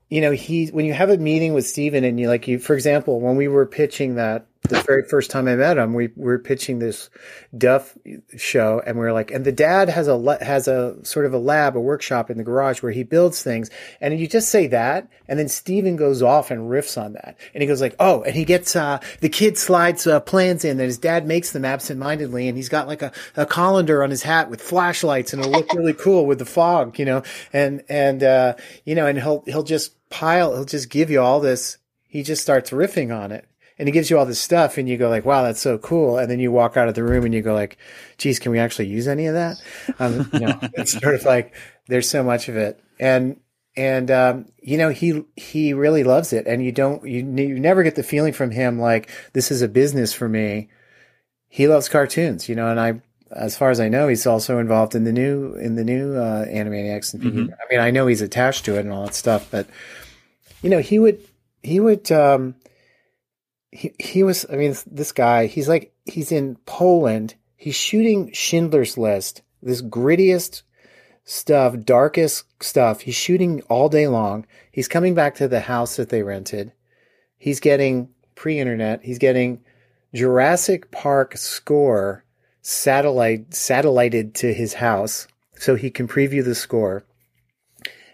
you 0.10 0.22
know, 0.22 0.32
he 0.32 0.68
when 0.68 0.86
you 0.86 0.94
have 0.94 1.10
a 1.10 1.18
meeting 1.18 1.54
with 1.54 1.68
Steven 1.68 2.04
and 2.04 2.20
you 2.20 2.28
like 2.28 2.48
you, 2.48 2.60
for 2.60 2.74
example, 2.74 3.22
when 3.22 3.36
we 3.36 3.48
were 3.48 3.66
pitching 3.66 4.16
that 4.16 4.48
the 4.70 4.82
very 4.82 5.04
first 5.04 5.30
time 5.32 5.48
I 5.48 5.56
met 5.56 5.78
him, 5.78 5.94
we, 5.94 6.08
we 6.16 6.26
were 6.26 6.40
pitching 6.40 6.80
this 6.80 7.10
Duff 7.58 7.98
show, 8.38 8.82
and 8.86 8.98
we 8.98 9.04
were 9.04 9.14
like, 9.14 9.32
and 9.32 9.46
the 9.46 9.52
dad 9.52 9.90
has 9.90 10.08
a 10.08 10.38
has 10.42 10.68
a 10.68 11.04
sort 11.04 11.26
of 11.26 11.34
a 11.34 11.38
lab, 11.38 11.76
a 11.76 11.80
workshop 11.80 12.30
in 12.30 12.38
the 12.38 12.44
garage 12.44 12.82
where 12.82 12.92
he 12.92 13.04
builds 13.04 13.44
things, 13.44 13.70
and 14.02 14.20
you 14.20 14.28
just 14.28 14.50
say 14.50 14.68
that, 14.68 15.10
and 15.28 15.38
then 15.38 15.50
Steven 15.50 15.96
goes 15.96 16.22
off 16.22 16.52
and 16.52 16.70
riffs 16.70 17.00
on 17.00 17.14
that, 17.14 17.38
and 17.54 17.62
he 17.62 17.68
goes 17.68 17.82
like, 17.82 17.96
oh, 18.00 18.22
and 18.24 18.36
he 18.36 18.46
gets 18.46 18.76
uh, 18.76 19.00
the 19.20 19.30
kid 19.30 19.58
slides 19.58 20.08
uh, 20.08 20.20
plans 20.20 20.64
in 20.64 20.72
and 20.72 20.82
his 20.82 20.98
dad 20.98 21.26
makes 21.26 21.52
them 21.52 21.66
absentmindedly, 21.66 22.48
and 22.48 22.58
he's 22.58 22.70
got 22.70 22.88
like 22.88 23.02
a, 23.02 23.12
a 23.36 23.46
colander 23.46 24.04
on 24.04 24.10
his 24.10 24.24
hat 24.24 24.50
with 24.50 24.62
flashlights, 24.62 25.34
and 25.34 25.42
it'll 25.42 25.52
look 25.52 25.74
really 25.74 25.94
cool 25.94 26.26
with 26.26 26.40
the 26.40 26.46
fog, 26.46 26.98
you 27.00 27.06
know, 27.06 27.24
and 27.52 27.84
and 27.90 28.24
uh, 28.24 28.56
you 28.86 28.96
know, 28.96 29.06
and 29.06 29.20
he'll 29.20 29.44
he'll 29.46 29.64
just 29.64 29.96
pile, 30.10 30.54
he'll 30.56 30.66
just 30.66 30.90
give 30.90 31.10
you 31.10 31.22
all 31.22 31.40
this. 31.40 31.78
He 32.08 32.24
just 32.24 32.42
starts 32.42 32.72
riffing 32.72 33.16
on 33.16 33.32
it 33.32 33.46
and 33.80 33.88
he 33.88 33.94
gives 33.94 34.10
you 34.10 34.20
all 34.20 34.26
this 34.26 34.42
stuff 34.42 34.78
and 34.78 34.90
you 34.90 34.98
go 34.98 35.10
like, 35.10 35.24
wow, 35.24 35.42
that's 35.42 35.62
so 35.62 35.78
cool. 35.78 36.18
And 36.18 36.30
then 36.30 36.40
you 36.40 36.52
walk 36.52 36.76
out 36.76 36.90
of 36.90 36.96
the 36.96 37.04
room 37.04 37.24
and 37.24 37.34
you 37.34 37.42
go 37.42 37.54
like, 37.54 37.78
geez, 38.18 38.38
can 38.38 38.52
we 38.52 38.60
actually 38.60 38.88
use 38.88 39.08
any 39.08 39.26
of 39.26 39.36
that? 39.36 39.62
Um, 40.00 40.30
you 40.34 40.42
know, 40.42 40.60
it's 40.74 41.00
sort 41.00 41.16
of 41.16 41.24
like 41.24 41.56
there's 41.88 42.10
so 42.10 42.22
much 42.22 42.50
of 42.50 42.58
it. 42.58 42.84
And, 43.00 43.40
and, 43.78 44.12
um, 44.12 44.52
you 44.62 44.78
know, 44.78 44.90
he, 44.90 45.24
he 45.38 45.74
really 45.74 46.04
loves 46.04 46.34
it. 46.34 46.46
And 46.46 46.62
you 46.62 46.74
don't, 46.74 47.08
you, 47.08 47.20
you 47.20 47.58
never 47.58 47.82
get 47.84 47.96
the 47.96 48.04
feeling 48.04 48.34
from 48.34 48.52
him 48.52 48.80
like 48.80 49.10
this 49.32 49.50
is 49.50 49.62
a 49.62 49.70
business 49.70 50.12
for 50.12 50.28
me. 50.28 50.68
He 51.48 51.70
loves 51.70 51.88
cartoons, 51.88 52.50
you 52.50 52.56
know, 52.56 52.70
and 52.70 52.82
I, 52.82 53.02
as 53.32 53.58
far 53.58 53.70
as 53.70 53.80
I 53.80 53.88
know, 53.88 54.10
he's 54.10 54.28
also 54.28 54.60
involved 54.60 54.94
in 54.94 55.06
the 55.06 55.14
new, 55.14 55.54
in 55.54 55.76
the 55.76 55.86
new, 55.86 56.16
uh, 56.16 56.46
Animaniacs. 56.46 57.14
And 57.14 57.24
mm-hmm. 57.24 57.54
I 57.54 57.72
mean, 57.74 57.80
I 57.80 57.92
know 57.92 58.08
he's 58.08 58.22
attached 58.22 58.66
to 58.66 58.76
it 58.76 58.82
and 58.82 58.92
all 58.92 59.06
that 59.06 59.16
stuff, 59.16 59.48
but, 59.50 59.68
you 60.62 60.70
know, 60.70 60.80
he 60.80 61.00
would, 61.00 61.22
he 61.64 61.80
would, 61.80 62.12
um, 62.12 62.56
he, 63.72 63.94
he 64.00 64.24
was, 64.24 64.46
I 64.52 64.56
mean, 64.56 64.76
this 64.88 65.12
guy, 65.12 65.46
he's 65.46 65.70
like, 65.70 65.94
he's 66.06 66.32
in 66.32 66.56
Poland. 66.66 67.36
He's 67.56 67.76
shooting 67.76 68.32
Schindler's 68.32 68.98
List, 68.98 69.42
this 69.62 69.82
grittiest 69.82 70.64
stuff, 71.24 71.76
darkest 71.84 72.46
stuff. 72.64 73.02
He's 73.02 73.16
shooting 73.16 73.62
all 73.64 73.90
day 73.90 74.08
long. 74.08 74.46
He's 74.72 74.88
coming 74.88 75.14
back 75.14 75.36
to 75.36 75.48
the 75.48 75.62
house 75.62 75.98
that 75.98 76.10
they 76.10 76.24
rented. 76.24 76.74
He's 77.38 77.60
getting 77.60 78.10
pre 78.36 78.60
internet, 78.60 79.04
he's 79.04 79.20
getting 79.20 79.62
Jurassic 80.14 80.92
Park 80.92 81.38
score 81.38 82.24
satellite 82.62 83.54
satellited 83.54 84.36
to 84.36 84.54
his 84.54 84.76
house 84.76 85.28
so 85.56 85.76
he 85.76 85.90
can 85.90 86.08
preview 86.08 86.44
the 86.44 86.56
score. 86.56 87.04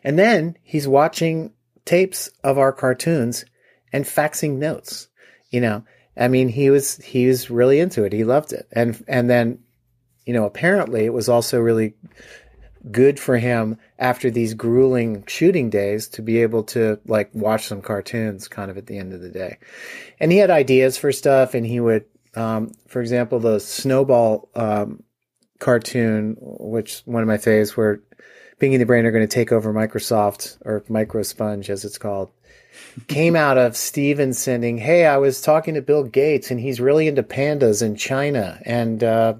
And 0.03 0.19
then 0.19 0.57
he's 0.61 0.87
watching 0.87 1.53
tapes 1.85 2.29
of 2.43 2.57
our 2.57 2.71
cartoons 2.71 3.45
and 3.93 4.05
faxing 4.05 4.57
notes. 4.57 5.07
You 5.55 5.61
know, 5.61 5.85
I 6.17 6.27
mean, 6.27 6.49
he 6.49 6.69
was 6.69 6.97
he 6.97 7.27
was 7.27 7.49
really 7.49 7.79
into 7.79 8.03
it. 8.03 8.11
He 8.11 8.25
loved 8.25 8.51
it, 8.51 8.67
and 8.73 9.01
and 9.07 9.29
then, 9.29 9.59
you 10.25 10.33
know, 10.33 10.43
apparently 10.43 11.05
it 11.05 11.13
was 11.13 11.29
also 11.29 11.61
really 11.61 11.93
good 12.91 13.17
for 13.17 13.37
him 13.37 13.77
after 13.97 14.29
these 14.29 14.53
grueling 14.53 15.23
shooting 15.27 15.69
days 15.69 16.09
to 16.09 16.21
be 16.21 16.41
able 16.41 16.63
to 16.63 16.99
like 17.05 17.29
watch 17.33 17.67
some 17.67 17.81
cartoons 17.81 18.49
kind 18.49 18.69
of 18.69 18.77
at 18.77 18.87
the 18.87 18.97
end 18.97 19.13
of 19.13 19.21
the 19.21 19.29
day. 19.29 19.57
And 20.19 20.29
he 20.29 20.39
had 20.39 20.51
ideas 20.51 20.97
for 20.97 21.13
stuff, 21.13 21.53
and 21.53 21.65
he 21.65 21.79
would, 21.79 22.03
um, 22.35 22.73
for 22.89 22.99
example, 22.99 23.39
the 23.39 23.59
Snowball 23.59 24.49
um, 24.55 25.03
cartoon, 25.59 26.35
which 26.41 27.01
one 27.05 27.23
of 27.23 27.29
my 27.29 27.37
faves, 27.37 27.77
where 27.77 28.01
Pinky 28.59 28.75
the 28.75 28.85
Brain 28.85 29.05
are 29.05 29.11
going 29.11 29.25
to 29.25 29.33
take 29.33 29.53
over 29.53 29.73
Microsoft 29.73 30.57
or 30.65 30.81
Microsponge 30.89 31.69
as 31.69 31.85
it's 31.85 31.97
called 31.97 32.29
came 33.07 33.35
out 33.35 33.57
of 33.57 33.75
Steven 33.75 34.33
sending, 34.33 34.77
Hey, 34.77 35.05
I 35.05 35.17
was 35.17 35.41
talking 35.41 35.73
to 35.75 35.81
Bill 35.81 36.03
Gates 36.03 36.51
and 36.51 36.59
he's 36.59 36.79
really 36.79 37.07
into 37.07 37.23
pandas 37.23 37.81
in 37.81 37.95
China. 37.95 38.59
And, 38.65 39.03
uh, 39.03 39.35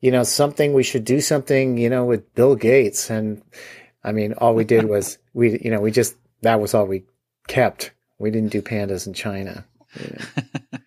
you 0.00 0.10
know, 0.10 0.22
something 0.22 0.72
we 0.72 0.82
should 0.82 1.04
do 1.04 1.20
something, 1.20 1.78
you 1.78 1.88
know, 1.88 2.04
with 2.04 2.34
Bill 2.34 2.56
Gates. 2.56 3.10
And 3.10 3.42
I 4.04 4.12
mean, 4.12 4.34
all 4.34 4.54
we 4.54 4.64
did 4.64 4.88
was 4.88 5.18
we, 5.34 5.58
you 5.60 5.70
know, 5.70 5.80
we 5.80 5.90
just, 5.90 6.16
that 6.42 6.60
was 6.60 6.74
all 6.74 6.86
we 6.86 7.04
kept. 7.48 7.92
We 8.18 8.30
didn't 8.30 8.52
do 8.52 8.62
pandas 8.62 9.06
in 9.06 9.14
China. 9.14 9.64
You 9.98 10.16
know. 10.72 10.78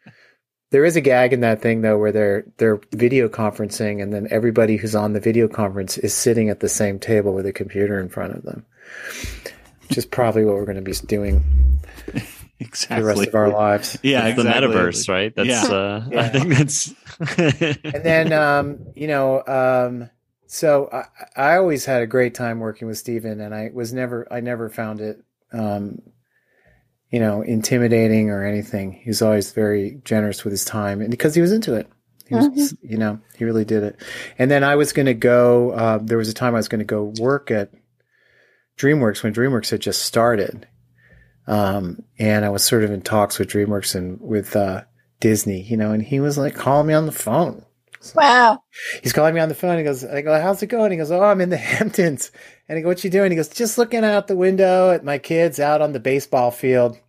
There 0.76 0.84
is 0.84 0.98
a 0.98 1.02
gag 1.02 1.32
in 1.32 1.40
that 1.40 1.62
thing 1.62 1.82
though, 1.82 1.98
where 1.98 2.12
they're 2.12 2.44
they're 2.58 2.82
video 2.92 3.30
conferencing, 3.30 4.04
and 4.04 4.12
then 4.12 4.28
everybody 4.30 4.76
who's 4.76 4.94
on 4.94 5.14
the 5.14 5.22
video 5.22 5.48
conference 5.48 5.98
is 5.98 6.14
sitting 6.14 6.50
at 6.50 6.60
the 6.60 6.68
same 6.68 7.00
table 7.00 7.34
with 7.34 7.46
a 7.46 7.54
computer 7.54 7.98
in 7.98 8.10
front 8.10 8.36
of 8.36 8.44
them, 8.44 8.66
which 9.88 9.98
is 9.98 10.06
probably 10.06 10.46
what 10.46 10.56
we're 10.56 10.66
going 10.66 10.76
to 10.76 10.82
be 10.82 10.94
doing 11.06 11.80
exactly 12.60 13.02
the 13.02 13.04
rest 13.08 13.28
of 13.28 13.36
our 13.36 13.50
lives. 13.50 13.98
Yeah, 14.04 14.28
It's 14.28 14.38
the 14.42 14.50
metaverse, 14.50 15.10
right? 15.10 15.34
That's 15.36 15.48
Yeah. 15.48 15.64
uh 15.76 16.10
I 16.16 16.30
think 16.30 16.50
that's 16.50 16.94
and 17.38 18.04
then 18.04 18.34
um, 18.34 18.80
you 18.96 19.08
know 19.08 19.44
um, 19.46 20.10
so 20.48 20.90
I, 20.92 21.04
I 21.54 21.58
always 21.58 21.86
had 21.86 22.02
a 22.02 22.08
great 22.08 22.34
time 22.34 22.60
working 22.60 22.88
with 22.88 22.98
Steven 22.98 23.42
and 23.42 23.54
I 23.54 23.72
was 23.74 23.94
never 23.94 24.28
I 24.32 24.40
never 24.42 24.70
found 24.70 25.02
it 25.02 25.22
um, 25.54 26.02
you 27.10 27.20
know 27.20 27.42
intimidating 27.42 28.30
or 28.30 28.44
anything. 28.46 28.92
He 28.94 29.10
was 29.10 29.22
always 29.22 29.52
very 29.52 30.02
generous 30.04 30.44
with 30.44 30.52
his 30.52 30.66
time 30.66 31.02
and 31.02 31.12
because 31.12 31.36
he 31.36 31.42
was 31.42 31.52
into 31.52 31.76
it. 31.76 31.88
He 32.28 32.34
was 32.36 32.76
you 32.82 32.98
know 32.98 33.20
he 33.38 33.46
really 33.46 33.66
did 33.66 33.84
it. 33.84 34.02
And 34.40 34.50
then 34.50 34.64
I 34.64 34.76
was 34.76 34.94
going 34.94 35.06
to 35.06 35.14
go 35.14 35.72
uh, 35.72 36.00
there 36.02 36.18
was 36.18 36.30
a 36.30 36.34
time 36.34 36.56
I 36.56 36.58
was 36.58 36.68
going 36.68 36.80
to 36.80 36.86
go 36.86 37.14
work 37.20 37.52
at 37.52 37.70
DreamWorks 38.78 39.24
when 39.24 39.34
DreamWorks 39.34 39.72
had 39.72 39.82
just 39.82 40.04
started 40.04 40.68
um, 41.48 42.04
and 42.18 42.44
I 42.44 42.50
was 42.50 42.64
sort 42.64 42.84
of 42.84 42.92
in 42.92 43.02
talks 43.02 43.38
with 43.38 43.50
DreamWorks 43.50 43.96
and 43.96 44.20
with 44.20 44.56
uh, 44.56 44.84
Disney, 45.20 45.62
you 45.62 45.78
know, 45.78 45.92
and 45.92 46.02
he 46.02 46.20
was 46.20 46.38
like 46.38 46.56
calling 46.56 46.88
me 46.88 46.94
on 46.94 47.06
the 47.06 47.12
phone. 47.12 47.64
Wow. 48.14 48.64
He's 49.02 49.14
calling 49.14 49.34
me 49.34 49.42
on 49.42 49.50
the 49.50 49.56
phone. 49.56 49.78
He 49.78 49.84
goes, 49.84 50.04
I 50.04 50.22
go, 50.22 50.40
how's 50.40 50.62
it 50.62 50.68
going? 50.68 50.92
He 50.92 50.98
goes, 50.98 51.12
oh, 51.12 51.24
I'm 51.24 51.42
in 51.42 51.50
the 51.50 51.58
Hamptons. 51.58 52.32
And 52.68 52.78
I 52.78 52.82
go, 52.82 52.88
what 52.88 53.04
you 53.04 53.10
doing? 53.10 53.32
He 53.32 53.36
goes, 53.36 53.50
just 53.50 53.78
looking 53.78 54.04
out 54.04 54.28
the 54.28 54.36
window 54.36 54.92
at 54.92 55.04
my 55.04 55.18
kids 55.18 55.60
out 55.60 55.82
on 55.82 55.92
the 55.92 56.00
baseball 56.00 56.52
field 56.52 57.00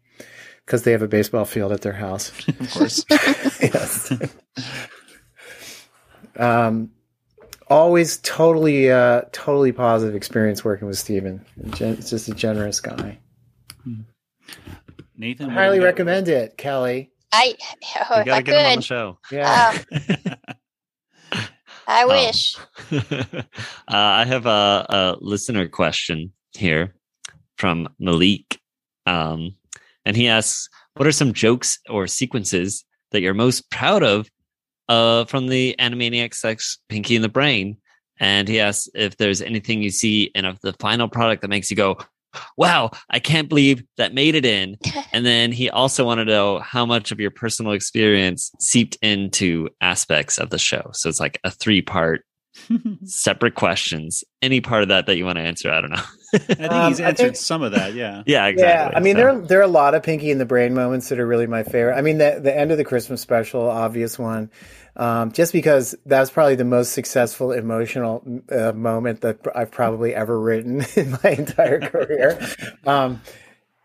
because 0.64 0.82
they 0.82 0.92
have 0.92 1.02
a 1.02 1.08
baseball 1.08 1.44
field 1.44 1.72
at 1.72 1.82
their 1.82 1.92
house. 1.92 2.32
Of 2.48 2.70
course. 2.72 3.04
yes. 3.60 4.12
um, 6.36 6.90
always 7.68 8.18
totally, 8.18 8.90
uh, 8.90 9.22
totally 9.32 9.72
positive 9.72 10.14
experience 10.14 10.64
working 10.64 10.86
with 10.88 10.98
Steven. 10.98 11.44
It's 11.56 12.10
just 12.10 12.28
a 12.28 12.34
generous 12.34 12.80
guy. 12.80 13.18
Nathan, 15.16 15.50
I 15.50 15.54
highly 15.54 15.76
do 15.76 15.76
you 15.76 15.80
got? 15.80 15.86
recommend 15.86 16.28
it, 16.28 16.56
Kelly. 16.58 17.10
I 17.32 17.54
oh, 18.10 18.16
you 18.16 18.20
if 18.20 18.26
gotta 18.26 18.32
I 18.34 18.42
get 18.42 18.54
him 18.54 18.66
on 18.66 18.70
the 18.70 18.76
could, 18.76 18.84
show. 18.84 19.18
Yeah. 19.32 19.78
I 21.88 22.04
Oh. 22.04 22.08
wish. 22.08 22.56
uh, 22.92 23.42
I 23.88 24.24
have 24.24 24.46
a, 24.46 24.86
a 24.88 25.16
listener 25.20 25.68
question 25.68 26.32
here 26.52 26.94
from 27.58 27.88
Malik. 27.98 28.58
Um, 29.06 29.54
and 30.04 30.16
he 30.16 30.26
asks, 30.28 30.68
What 30.94 31.06
are 31.06 31.12
some 31.12 31.32
jokes 31.32 31.78
or 31.88 32.06
sequences 32.06 32.84
that 33.12 33.20
you're 33.20 33.34
most 33.34 33.70
proud 33.70 34.02
of 34.02 34.28
uh, 34.88 35.24
from 35.24 35.48
the 35.48 35.74
Animaniacs 35.78 36.44
X 36.44 36.78
Pinky 36.88 37.16
and 37.16 37.24
the 37.24 37.28
Brain? 37.28 37.76
And 38.18 38.48
he 38.48 38.60
asks 38.60 38.88
if 38.94 39.16
there's 39.16 39.42
anything 39.42 39.82
you 39.82 39.90
see 39.90 40.30
in 40.34 40.44
a, 40.44 40.56
the 40.62 40.72
final 40.74 41.08
product 41.08 41.42
that 41.42 41.48
makes 41.48 41.70
you 41.70 41.76
go, 41.76 41.98
Wow, 42.56 42.90
I 43.10 43.18
can't 43.18 43.48
believe 43.48 43.82
that 43.96 44.14
made 44.14 44.34
it 44.34 44.44
in. 44.44 44.76
And 45.12 45.24
then 45.24 45.50
he 45.50 45.70
also 45.70 46.04
wanted 46.04 46.26
to 46.26 46.32
know 46.32 46.58
how 46.58 46.84
much 46.84 47.10
of 47.10 47.18
your 47.18 47.30
personal 47.30 47.72
experience 47.72 48.50
seeped 48.60 48.98
into 49.00 49.70
aspects 49.80 50.36
of 50.36 50.50
the 50.50 50.58
show. 50.58 50.90
So 50.92 51.08
it's 51.08 51.20
like 51.20 51.40
a 51.42 51.50
three 51.50 51.80
part 51.80 52.26
separate 53.04 53.54
questions. 53.54 54.24
Any 54.42 54.60
part 54.60 54.82
of 54.82 54.88
that 54.88 55.06
that 55.06 55.16
you 55.16 55.24
want 55.24 55.36
to 55.38 55.42
answer, 55.42 55.70
I 55.70 55.80
don't 55.80 55.90
know. 55.90 56.02
I 56.34 56.38
think 56.38 56.58
he's 56.58 56.68
Um, 56.68 56.72
I 56.72 57.08
answered 57.08 57.16
think- 57.16 57.36
some 57.36 57.62
of 57.62 57.72
that. 57.72 57.94
Yeah. 57.94 58.22
yeah, 58.26 58.46
exactly. 58.46 58.92
Yeah, 58.92 58.98
I 58.98 59.00
mean 59.00 59.14
So- 59.16 59.20
there 59.22 59.38
there 59.40 59.58
are 59.60 59.62
a 59.62 59.66
lot 59.68 59.94
of 59.94 60.02
Pinky 60.02 60.30
in 60.30 60.38
the 60.38 60.44
Brain 60.46 60.74
moments 60.74 61.08
that 61.08 61.18
are 61.20 61.26
really 61.26 61.46
my 61.46 61.62
favorite. 61.62 61.94
I 61.96 62.02
mean 62.02 62.18
the 62.18 62.40
the 62.42 62.56
end 62.56 62.70
of 62.72 62.78
the 62.78 62.84
Christmas 62.84 63.20
special, 63.20 63.68
obvious 63.68 64.18
one, 64.18 64.50
um, 64.96 65.32
just 65.32 65.52
because 65.52 65.94
that's 66.06 66.30
probably 66.30 66.54
the 66.56 66.64
most 66.64 66.92
successful 66.92 67.52
emotional 67.52 68.22
uh, 68.50 68.72
moment 68.72 69.20
that 69.22 69.38
I've 69.54 69.70
probably 69.70 70.14
ever 70.14 70.38
written 70.38 70.84
in 70.96 71.16
my 71.22 71.30
entire 71.30 71.80
career. 71.90 72.38
Um, 72.86 73.20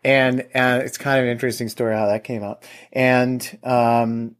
and 0.04 0.46
and 0.52 0.82
it's 0.82 0.98
kind 0.98 1.18
of 1.20 1.26
an 1.26 1.30
interesting 1.30 1.68
story 1.68 1.94
how 1.94 2.06
that 2.06 2.24
came 2.24 2.42
up. 2.42 2.64
And 2.92 3.40
um, 3.62 4.34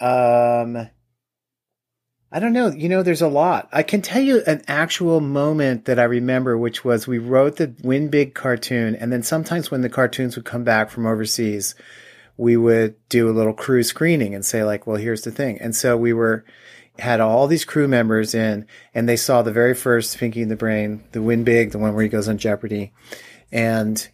um, 0.00 0.88
I 2.32 2.38
don't 2.38 2.52
know. 2.52 2.68
You 2.68 2.88
know, 2.88 3.02
there's 3.02 3.22
a 3.22 3.28
lot. 3.28 3.68
I 3.72 3.82
can 3.82 4.02
tell 4.02 4.22
you 4.22 4.42
an 4.46 4.62
actual 4.68 5.20
moment 5.20 5.86
that 5.86 5.98
I 5.98 6.04
remember, 6.04 6.56
which 6.56 6.84
was 6.84 7.06
we 7.06 7.18
wrote 7.18 7.56
the 7.56 7.74
Win 7.82 8.08
Big 8.08 8.34
cartoon, 8.34 8.94
and 8.94 9.12
then 9.12 9.22
sometimes 9.22 9.70
when 9.70 9.80
the 9.80 9.88
cartoons 9.88 10.36
would 10.36 10.44
come 10.44 10.62
back 10.62 10.90
from 10.90 11.06
overseas, 11.06 11.74
we 12.36 12.56
would 12.56 12.94
do 13.08 13.28
a 13.28 13.32
little 13.32 13.52
crew 13.52 13.82
screening 13.82 14.34
and 14.34 14.44
say 14.44 14.62
like, 14.62 14.86
"Well, 14.86 14.96
here's 14.96 15.22
the 15.22 15.32
thing." 15.32 15.60
And 15.60 15.74
so 15.74 15.96
we 15.96 16.12
were 16.12 16.44
had 17.00 17.20
all 17.20 17.46
these 17.48 17.64
crew 17.64 17.88
members 17.88 18.34
in, 18.34 18.66
and 18.94 19.08
they 19.08 19.16
saw 19.16 19.42
the 19.42 19.52
very 19.52 19.74
first 19.74 20.16
Pinky 20.18 20.42
in 20.42 20.48
the 20.48 20.56
Brain, 20.56 21.02
the 21.12 21.22
Win 21.22 21.42
Big, 21.44 21.72
the 21.72 21.78
one 21.78 21.94
where 21.94 22.02
he 22.04 22.08
goes 22.08 22.28
on 22.28 22.38
Jeopardy, 22.38 22.92
and 23.50 24.08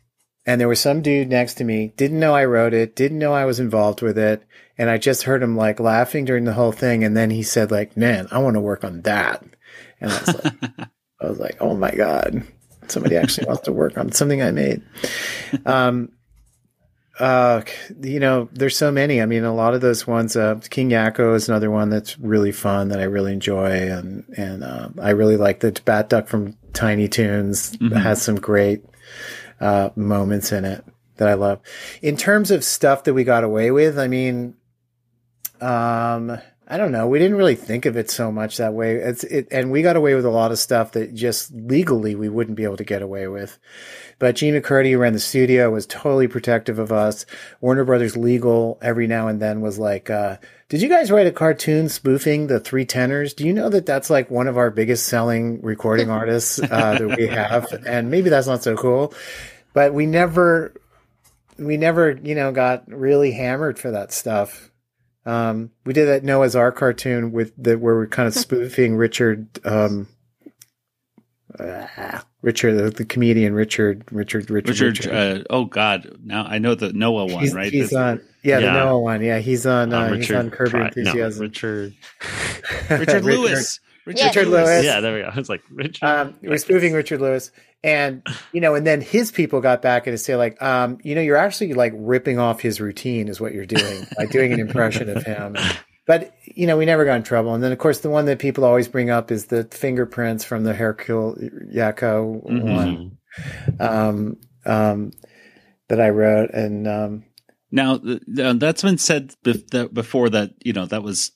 and 0.46 0.60
there 0.60 0.68
was 0.68 0.80
some 0.80 1.02
dude 1.02 1.28
next 1.28 1.54
to 1.54 1.64
me, 1.64 1.92
didn't 1.96 2.20
know 2.20 2.34
I 2.34 2.44
wrote 2.44 2.72
it, 2.72 2.96
didn't 2.96 3.18
know 3.18 3.34
I 3.34 3.44
was 3.44 3.60
involved 3.60 4.00
with 4.00 4.16
it. 4.16 4.42
And 4.78 4.90
I 4.90 4.98
just 4.98 5.22
heard 5.22 5.42
him 5.42 5.56
like 5.56 5.80
laughing 5.80 6.24
during 6.24 6.44
the 6.44 6.52
whole 6.52 6.72
thing. 6.72 7.02
And 7.04 7.16
then 7.16 7.30
he 7.30 7.42
said 7.42 7.70
like, 7.70 7.96
man, 7.96 8.28
I 8.30 8.38
want 8.38 8.54
to 8.54 8.60
work 8.60 8.84
on 8.84 9.02
that. 9.02 9.42
And 10.00 10.10
I 10.12 10.18
was 10.20 10.44
like, 10.44 10.54
I 11.20 11.26
was 11.28 11.38
like, 11.38 11.56
oh 11.60 11.74
my 11.74 11.90
God, 11.92 12.42
somebody 12.88 13.16
actually 13.16 13.46
wants 13.46 13.62
to 13.62 13.72
work 13.72 13.96
on 13.96 14.12
something 14.12 14.42
I 14.42 14.50
made. 14.52 14.82
Um, 15.64 16.10
uh, 17.18 17.62
you 18.02 18.20
know, 18.20 18.48
there's 18.52 18.76
so 18.76 18.90
many. 18.92 19.22
I 19.22 19.26
mean, 19.26 19.44
a 19.44 19.54
lot 19.54 19.72
of 19.72 19.80
those 19.80 20.06
ones, 20.06 20.36
uh, 20.36 20.60
King 20.68 20.90
Yakko 20.90 21.34
is 21.34 21.48
another 21.48 21.70
one 21.70 21.88
that's 21.88 22.18
really 22.18 22.52
fun 22.52 22.88
that 22.88 23.00
I 23.00 23.04
really 23.04 23.32
enjoy. 23.32 23.70
And, 23.90 24.24
and, 24.36 24.62
uh, 24.62 24.90
I 25.00 25.10
really 25.10 25.38
like 25.38 25.60
the 25.60 25.72
Bat 25.84 26.10
Duck 26.10 26.28
from 26.28 26.58
Tiny 26.74 27.08
Toons 27.08 27.74
Mhm. 27.78 27.96
has 27.96 28.20
some 28.20 28.36
great, 28.36 28.84
uh, 29.62 29.88
moments 29.96 30.52
in 30.52 30.66
it 30.66 30.84
that 31.16 31.28
I 31.28 31.34
love. 31.34 31.60
In 32.02 32.18
terms 32.18 32.50
of 32.50 32.62
stuff 32.62 33.04
that 33.04 33.14
we 33.14 33.24
got 33.24 33.44
away 33.44 33.70
with, 33.70 33.98
I 33.98 34.08
mean, 34.08 34.52
um, 35.62 36.38
I 36.68 36.78
don't 36.78 36.90
know. 36.90 37.06
We 37.06 37.20
didn't 37.20 37.36
really 37.36 37.54
think 37.54 37.86
of 37.86 37.96
it 37.96 38.10
so 38.10 38.32
much 38.32 38.56
that 38.56 38.74
way. 38.74 38.96
It's 38.96 39.22
it, 39.22 39.46
and 39.52 39.70
we 39.70 39.82
got 39.82 39.94
away 39.94 40.16
with 40.16 40.24
a 40.24 40.30
lot 40.30 40.50
of 40.50 40.58
stuff 40.58 40.92
that 40.92 41.14
just 41.14 41.52
legally 41.54 42.16
we 42.16 42.28
wouldn't 42.28 42.56
be 42.56 42.64
able 42.64 42.78
to 42.78 42.84
get 42.84 43.02
away 43.02 43.28
with. 43.28 43.56
But 44.18 44.34
Jean 44.34 44.54
MacCurdy 44.54 44.90
who 44.90 44.98
ran 44.98 45.12
the 45.12 45.20
studio, 45.20 45.70
was 45.70 45.86
totally 45.86 46.26
protective 46.26 46.80
of 46.80 46.90
us. 46.90 47.24
Warner 47.60 47.84
Brothers 47.84 48.16
legal 48.16 48.78
every 48.82 49.06
now 49.06 49.28
and 49.28 49.40
then 49.40 49.60
was 49.60 49.78
like, 49.78 50.10
uh, 50.10 50.38
did 50.68 50.82
you 50.82 50.88
guys 50.88 51.12
write 51.12 51.28
a 51.28 51.32
cartoon 51.32 51.88
spoofing 51.88 52.48
the 52.48 52.58
three 52.58 52.84
tenors? 52.84 53.32
Do 53.32 53.46
you 53.46 53.52
know 53.52 53.68
that 53.68 53.86
that's 53.86 54.10
like 54.10 54.28
one 54.28 54.48
of 54.48 54.58
our 54.58 54.70
biggest 54.70 55.06
selling 55.06 55.62
recording 55.62 56.10
artists, 56.10 56.58
uh, 56.58 56.98
that 56.98 57.16
we 57.16 57.28
have? 57.28 57.72
And 57.86 58.10
maybe 58.10 58.28
that's 58.28 58.48
not 58.48 58.64
so 58.64 58.74
cool, 58.74 59.14
but 59.72 59.94
we 59.94 60.06
never, 60.06 60.74
we 61.58 61.76
never, 61.76 62.10
you 62.10 62.34
know, 62.34 62.50
got 62.50 62.90
really 62.90 63.30
hammered 63.30 63.78
for 63.78 63.92
that 63.92 64.12
stuff. 64.12 64.72
Um, 65.26 65.70
we 65.84 65.92
did 65.92 66.06
that 66.06 66.22
Noah's 66.24 66.54
Ark 66.56 66.76
cartoon 66.76 67.32
with 67.32 67.52
the 67.58 67.76
where 67.76 67.96
we're 67.96 68.06
kind 68.06 68.26
of 68.28 68.34
spoofing 68.46 68.96
Richard, 68.96 69.48
um, 69.64 70.06
ah, 71.58 72.24
Richard, 72.42 72.74
the, 72.74 72.90
the 72.90 73.04
comedian 73.04 73.54
Richard, 73.54 74.04
Richard, 74.10 74.50
Richard, 74.50 74.80
Richard, 74.80 75.12
uh, 75.12 75.44
oh 75.50 75.64
God, 75.64 76.16
now 76.24 76.44
I 76.44 76.58
know 76.58 76.74
the 76.74 76.92
Noah 76.92 77.26
one, 77.26 77.42
he's, 77.42 77.54
right? 77.54 77.72
he's 77.72 77.90
That's- 77.90 78.20
on, 78.20 78.28
yeah, 78.42 78.58
Yeah. 78.58 78.66
the 78.66 78.72
Noah 78.84 79.00
one. 79.00 79.22
Yeah, 79.22 79.38
he's 79.38 79.66
on, 79.66 79.92
Uh, 79.92 79.98
uh, 80.00 80.12
he's 80.14 80.30
on 80.30 80.50
Curb 80.50 80.72
Your 80.72 80.90
Pri- 80.90 81.02
no, 81.02 81.12
Richard. 81.40 81.94
Richard 82.90 83.24
Lewis. 83.24 83.80
Richard, 84.06 84.46
Lewis. 84.48 84.84
Yeah, 84.84 85.00
there 85.00 85.14
we 85.14 85.20
go. 85.22 85.30
It's 85.36 85.48
like 85.48 85.62
Richard. 85.70 86.06
Um, 86.06 86.34
we're 86.42 86.58
spoofing 86.58 86.92
Richard 86.92 87.20
Lewis, 87.20 87.50
and 87.82 88.22
you 88.52 88.60
know, 88.60 88.74
and 88.74 88.86
then 88.86 89.00
his 89.00 89.32
people 89.32 89.60
got 89.60 89.82
back 89.82 90.06
and 90.06 90.14
they 90.14 90.18
say 90.18 90.36
like, 90.36 90.60
um, 90.62 90.98
you 91.02 91.14
know, 91.14 91.20
you're 91.20 91.36
actually 91.36 91.74
like 91.74 91.92
ripping 91.96 92.38
off 92.38 92.60
his 92.60 92.80
routine 92.80 93.28
is 93.28 93.40
what 93.40 93.52
you're 93.52 93.66
doing, 93.66 94.06
like 94.18 94.30
doing 94.30 94.52
an 94.52 94.60
impression 94.60 95.08
of 95.08 95.22
him. 95.24 95.56
But 96.06 96.32
you 96.44 96.68
know, 96.68 96.76
we 96.76 96.84
never 96.84 97.04
got 97.04 97.16
in 97.16 97.22
trouble. 97.24 97.52
And 97.54 97.62
then 97.64 97.72
of 97.72 97.78
course, 97.78 97.98
the 98.00 98.10
one 98.10 98.26
that 98.26 98.38
people 98.38 98.64
always 98.64 98.86
bring 98.86 99.10
up 99.10 99.32
is 99.32 99.46
the 99.46 99.64
fingerprints 99.64 100.44
from 100.44 100.62
the 100.62 100.72
Hercule 100.72 101.36
Yakko 101.74 102.42
one, 102.62 103.18
um, 103.80 104.36
um, 104.64 105.10
that 105.88 106.00
I 106.00 106.10
wrote, 106.10 106.50
and 106.50 106.86
um, 106.86 107.24
Now 107.72 107.98
th- 107.98 108.20
th- 108.34 108.56
that's 108.58 108.82
been 108.82 108.98
said 108.98 109.34
bef- 109.44 109.66
that 109.70 109.92
before 109.92 110.30
that 110.30 110.52
you 110.64 110.72
know 110.72 110.86
that 110.86 111.02
was 111.02 111.32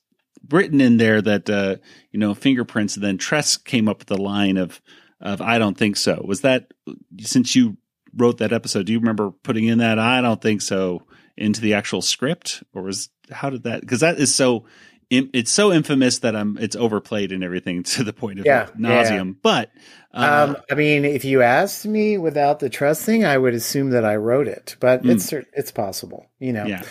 written 0.49 0.80
in 0.80 0.97
there 0.97 1.20
that 1.22 1.51
uh, 1.51 1.76
you 2.11 2.18
know 2.18 2.34
fingerprints, 2.34 2.97
and 2.97 3.05
then 3.05 3.18
Tress 3.18 3.57
came 3.57 3.88
up 3.88 3.99
with 3.99 4.09
the 4.09 4.20
line 4.20 4.57
of 4.57 4.80
of 5.20 5.41
I 5.41 5.59
don't 5.59 5.76
think 5.76 5.97
so. 5.97 6.22
Was 6.26 6.41
that 6.43 6.72
since 7.20 7.55
you 7.55 7.76
wrote 8.16 8.38
that 8.38 8.53
episode? 8.53 8.86
Do 8.86 8.93
you 8.93 8.99
remember 8.99 9.30
putting 9.43 9.64
in 9.66 9.78
that 9.78 9.99
I 9.99 10.20
don't 10.20 10.41
think 10.41 10.62
so 10.62 11.03
into 11.36 11.61
the 11.61 11.74
actual 11.74 12.03
script, 12.03 12.62
or 12.74 12.82
was 12.82 13.09
how 13.30 13.51
did 13.51 13.64
that? 13.64 13.80
Because 13.80 14.01
that 14.01 14.18
is 14.18 14.34
so. 14.34 14.64
It's 15.12 15.51
so 15.51 15.72
infamous 15.72 16.20
that 16.20 16.36
I'm. 16.36 16.57
It's 16.59 16.76
overplayed 16.76 17.32
and 17.32 17.43
everything 17.43 17.82
to 17.95 18.05
the 18.05 18.12
point 18.12 18.38
of 18.38 18.47
Yeah, 18.47 18.66
nauseum. 18.78 19.26
yeah. 19.26 19.32
But 19.43 19.70
uh, 20.14 20.47
um, 20.51 20.57
I 20.70 20.74
mean, 20.76 21.05
if 21.05 21.24
you 21.24 21.43
asked 21.43 21.84
me 21.84 22.16
without 22.16 22.61
the 22.61 22.70
Tress 22.70 23.05
thing, 23.05 23.24
I 23.24 23.36
would 23.36 23.53
assume 23.55 23.91
that 23.91 24.05
I 24.05 24.14
wrote 24.16 24.47
it, 24.47 24.76
but 24.78 25.03
Mm. 25.03 25.11
it's 25.16 25.32
it's 25.32 25.72
possible, 25.72 26.26
you 26.38 26.53
know. 26.53 26.64
Yeah. 26.64 26.82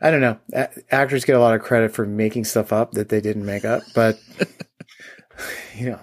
I 0.00 0.10
don't 0.10 0.20
know. 0.20 0.38
A- 0.52 0.68
actors 0.90 1.24
get 1.24 1.36
a 1.36 1.40
lot 1.40 1.54
of 1.54 1.62
credit 1.62 1.92
for 1.92 2.04
making 2.04 2.44
stuff 2.44 2.72
up 2.72 2.92
that 2.92 3.08
they 3.08 3.20
didn't 3.20 3.46
make 3.46 3.64
up, 3.64 3.82
but 3.94 4.18
you 5.74 5.90
know, 5.90 6.00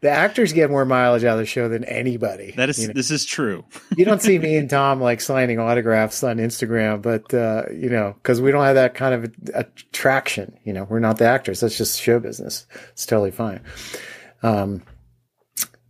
the 0.00 0.10
actors 0.10 0.52
get 0.52 0.70
more 0.70 0.84
mileage 0.84 1.24
out 1.24 1.34
of 1.34 1.40
the 1.40 1.46
show 1.46 1.68
than 1.68 1.84
anybody. 1.84 2.52
That 2.52 2.68
is 2.68 2.80
you 2.80 2.88
know? 2.88 2.94
this 2.94 3.10
is 3.10 3.24
true. 3.24 3.64
you 3.96 4.04
don't 4.04 4.22
see 4.22 4.38
me 4.38 4.56
and 4.56 4.70
Tom 4.70 5.00
like 5.00 5.20
signing 5.20 5.58
autographs 5.58 6.22
on 6.22 6.38
Instagram, 6.38 7.02
but 7.02 7.32
uh, 7.34 7.64
you 7.72 7.90
know, 7.90 8.14
because 8.14 8.40
we 8.40 8.50
don't 8.50 8.64
have 8.64 8.76
that 8.76 8.94
kind 8.94 9.14
of 9.14 9.34
attraction. 9.54 10.56
You 10.64 10.72
know, 10.72 10.84
we're 10.84 11.00
not 11.00 11.18
the 11.18 11.26
actors. 11.26 11.60
That's 11.60 11.76
just 11.76 12.00
show 12.00 12.20
business. 12.20 12.66
It's 12.92 13.06
totally 13.06 13.32
fine. 13.32 13.60
Um, 14.42 14.82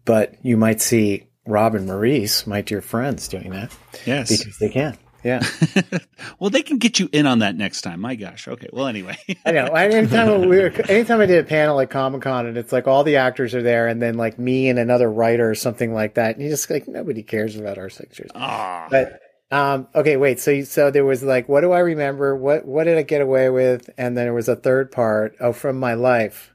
but 0.04 0.34
you 0.42 0.56
might 0.56 0.80
see 0.80 1.28
Rob 1.46 1.74
and 1.74 1.86
Maurice, 1.86 2.46
my 2.46 2.62
dear 2.62 2.80
friends, 2.80 3.28
doing 3.28 3.50
that. 3.50 3.76
Yes, 4.06 4.30
because 4.30 4.58
they 4.58 4.70
can. 4.70 4.96
Yeah. 5.24 5.44
well, 6.38 6.50
they 6.50 6.62
can 6.62 6.78
get 6.78 6.98
you 6.98 7.08
in 7.12 7.26
on 7.26 7.40
that 7.40 7.56
next 7.56 7.82
time. 7.82 8.00
My 8.00 8.14
gosh. 8.14 8.46
Okay. 8.46 8.68
Well, 8.72 8.86
anyway. 8.86 9.18
I 9.46 9.50
know. 9.50 9.66
Anytime 9.66 10.48
we 10.48 10.58
were, 10.58 10.72
anytime 10.88 11.20
I 11.20 11.26
did 11.26 11.44
a 11.44 11.48
panel 11.48 11.76
like 11.76 11.90
Comic 11.90 12.22
Con 12.22 12.46
and 12.46 12.56
it's 12.56 12.72
like 12.72 12.86
all 12.86 13.04
the 13.04 13.16
actors 13.16 13.54
are 13.54 13.62
there 13.62 13.88
and 13.88 14.00
then 14.00 14.14
like 14.14 14.38
me 14.38 14.68
and 14.68 14.78
another 14.78 15.10
writer 15.10 15.50
or 15.50 15.54
something 15.54 15.92
like 15.92 16.14
that, 16.14 16.36
and 16.36 16.44
you 16.44 16.50
just 16.50 16.70
like 16.70 16.86
nobody 16.86 17.22
cares 17.22 17.56
about 17.56 17.78
our 17.78 17.90
signatures. 17.90 18.30
Aww. 18.34 18.90
But 18.90 19.20
um, 19.50 19.88
okay, 19.94 20.16
wait. 20.16 20.40
So 20.40 20.62
so 20.62 20.90
there 20.90 21.04
was 21.04 21.22
like, 21.22 21.48
what 21.48 21.62
do 21.62 21.72
I 21.72 21.80
remember? 21.80 22.36
What 22.36 22.64
what 22.64 22.84
did 22.84 22.98
I 22.98 23.02
get 23.02 23.20
away 23.20 23.50
with? 23.50 23.90
And 23.98 24.16
then 24.16 24.26
there 24.26 24.34
was 24.34 24.48
a 24.48 24.56
third 24.56 24.92
part. 24.92 25.34
Oh, 25.40 25.52
from 25.52 25.80
my 25.80 25.94
life. 25.94 26.54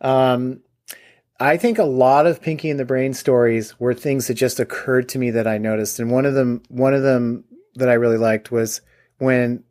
Um, 0.00 0.60
I 1.40 1.56
think 1.56 1.78
a 1.78 1.84
lot 1.84 2.26
of 2.26 2.42
Pinky 2.42 2.70
and 2.70 2.78
the 2.78 2.84
Brain 2.84 3.14
stories 3.14 3.78
were 3.80 3.94
things 3.94 4.28
that 4.28 4.34
just 4.34 4.60
occurred 4.60 5.08
to 5.10 5.18
me 5.18 5.30
that 5.30 5.46
I 5.46 5.58
noticed, 5.58 5.98
and 5.98 6.10
one 6.10 6.26
of 6.26 6.34
them 6.34 6.62
one 6.68 6.94
of 6.94 7.02
them 7.02 7.44
that 7.74 7.88
I 7.88 7.94
really 7.94 8.18
liked 8.18 8.50
was 8.50 8.80
when 9.18 9.64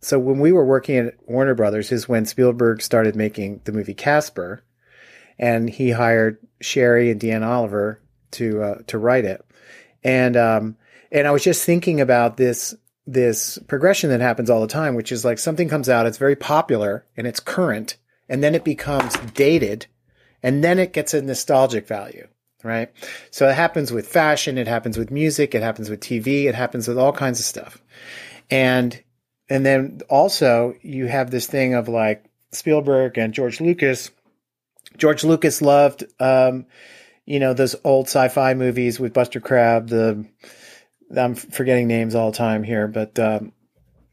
so 0.00 0.18
when 0.18 0.38
we 0.38 0.52
were 0.52 0.64
working 0.64 0.96
at 0.96 1.14
Warner 1.26 1.54
Brothers 1.54 1.90
is 1.90 2.08
when 2.08 2.24
Spielberg 2.24 2.82
started 2.82 3.16
making 3.16 3.62
the 3.64 3.72
movie 3.72 3.94
Casper, 3.94 4.62
and 5.38 5.68
he 5.68 5.90
hired 5.90 6.38
Sherri 6.60 7.10
and 7.10 7.20
Deanna 7.20 7.46
Oliver 7.46 8.00
to 8.32 8.62
uh, 8.62 8.78
to 8.86 8.98
write 8.98 9.24
it, 9.24 9.44
and 10.04 10.36
um, 10.36 10.76
and 11.10 11.26
I 11.26 11.30
was 11.32 11.42
just 11.42 11.64
thinking 11.64 12.00
about 12.00 12.36
this 12.36 12.74
this 13.06 13.58
progression 13.66 14.10
that 14.10 14.20
happens 14.20 14.50
all 14.50 14.60
the 14.60 14.66
time, 14.66 14.94
which 14.94 15.10
is 15.10 15.24
like 15.24 15.38
something 15.38 15.68
comes 15.68 15.88
out, 15.88 16.06
it's 16.06 16.18
very 16.18 16.36
popular 16.36 17.06
and 17.16 17.26
it's 17.26 17.40
current, 17.40 17.96
and 18.28 18.44
then 18.44 18.54
it 18.54 18.64
becomes 18.64 19.16
dated, 19.32 19.86
and 20.42 20.62
then 20.62 20.78
it 20.78 20.92
gets 20.92 21.14
a 21.14 21.22
nostalgic 21.22 21.86
value 21.86 22.28
right? 22.62 22.90
So 23.30 23.48
it 23.48 23.54
happens 23.54 23.92
with 23.92 24.06
fashion, 24.06 24.58
it 24.58 24.68
happens 24.68 24.98
with 24.98 25.10
music, 25.10 25.54
it 25.54 25.62
happens 25.62 25.90
with 25.90 26.00
TV, 26.00 26.44
it 26.44 26.54
happens 26.54 26.88
with 26.88 26.98
all 26.98 27.12
kinds 27.12 27.38
of 27.40 27.46
stuff. 27.46 27.82
And 28.50 29.00
and 29.50 29.64
then 29.64 30.00
also 30.08 30.74
you 30.82 31.06
have 31.06 31.30
this 31.30 31.46
thing 31.46 31.74
of 31.74 31.88
like 31.88 32.24
Spielberg 32.52 33.18
and 33.18 33.32
George 33.32 33.60
Lucas. 33.60 34.10
George 34.96 35.24
Lucas 35.24 35.62
loved 35.62 36.04
um, 36.20 36.66
you 37.26 37.40
know, 37.40 37.52
those 37.52 37.76
old 37.84 38.06
sci-fi 38.06 38.54
movies 38.54 38.98
with 38.98 39.12
Buster 39.12 39.38
Crabbe, 39.38 39.88
the 39.88 40.24
I'm 41.14 41.34
forgetting 41.34 41.86
names 41.86 42.14
all 42.14 42.30
the 42.30 42.36
time 42.36 42.62
here, 42.62 42.88
but 42.88 43.18
um, 43.18 43.52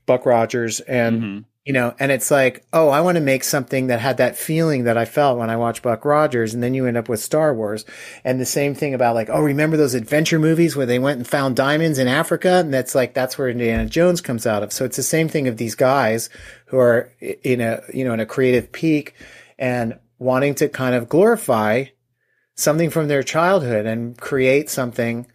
Buck 0.06 0.26
Rogers 0.26 0.82
and 0.82 1.22
mm-hmm 1.22 1.40
you 1.66 1.74
know, 1.74 1.96
and 2.00 2.12
it's 2.12 2.30
like, 2.30 2.64
oh, 2.74 2.90
I 2.90 3.02
want 3.02 3.16
to 3.16 3.22
make 3.22 3.44
something 3.44 3.88
that 3.88 4.00
had 4.00 4.18
that 4.18 4.38
feeling 4.38 4.84
that 4.84 5.00
I 5.00 5.06
felt 5.06 5.40
when 5.40 5.50
I 5.50 5.58
watched 5.58 5.82
Buck 5.82 6.06
Rogers. 6.06 6.54
And 6.54 6.62
then 6.62 6.76
you 6.76 6.86
end 6.86 6.96
up 6.96 7.10
with 7.10 7.20
Star 7.20 7.56
Wars. 7.56 7.86
And 8.24 8.40
the 8.40 8.46
same 8.46 8.76
thing 8.76 8.94
about 8.94 9.16
like, 9.16 9.30
oh, 9.32 9.42
remember 9.42 9.76
those 9.76 9.96
adventure 9.96 10.38
movies 10.38 10.76
where 10.76 10.86
they 10.86 11.00
went 11.00 11.18
and 11.18 11.28
found 11.28 11.56
diamonds 11.56 11.98
in 11.98 12.08
Africa? 12.08 12.58
And 12.58 12.72
that's 12.72 12.94
like, 12.94 13.16
that's 13.16 13.40
where 13.40 13.50
Indiana 13.50 13.88
Jones 13.88 14.22
comes 14.22 14.46
out 14.46 14.62
of. 14.62 14.72
So 14.72 14.86
it's 14.86 14.98
the 14.98 15.04
same 15.04 15.28
thing 15.28 15.48
of 15.48 15.58
these 15.58 15.74
guys 15.74 16.30
who 16.68 16.78
are 16.78 17.12
in 17.20 17.62
a, 17.62 17.82
you 17.92 18.06
know, 18.06 18.14
in 18.14 18.20
a 18.20 18.28
creative 18.28 18.72
peak 18.72 19.16
and 19.58 19.98
wanting 20.20 20.54
to 20.56 20.70
kind 20.70 20.94
of 20.94 21.10
glorify 21.10 21.86
something 22.56 22.92
from 22.92 23.08
their 23.08 23.24
childhood 23.24 23.88
and 23.88 24.16
create 24.20 24.70
something 24.70 25.26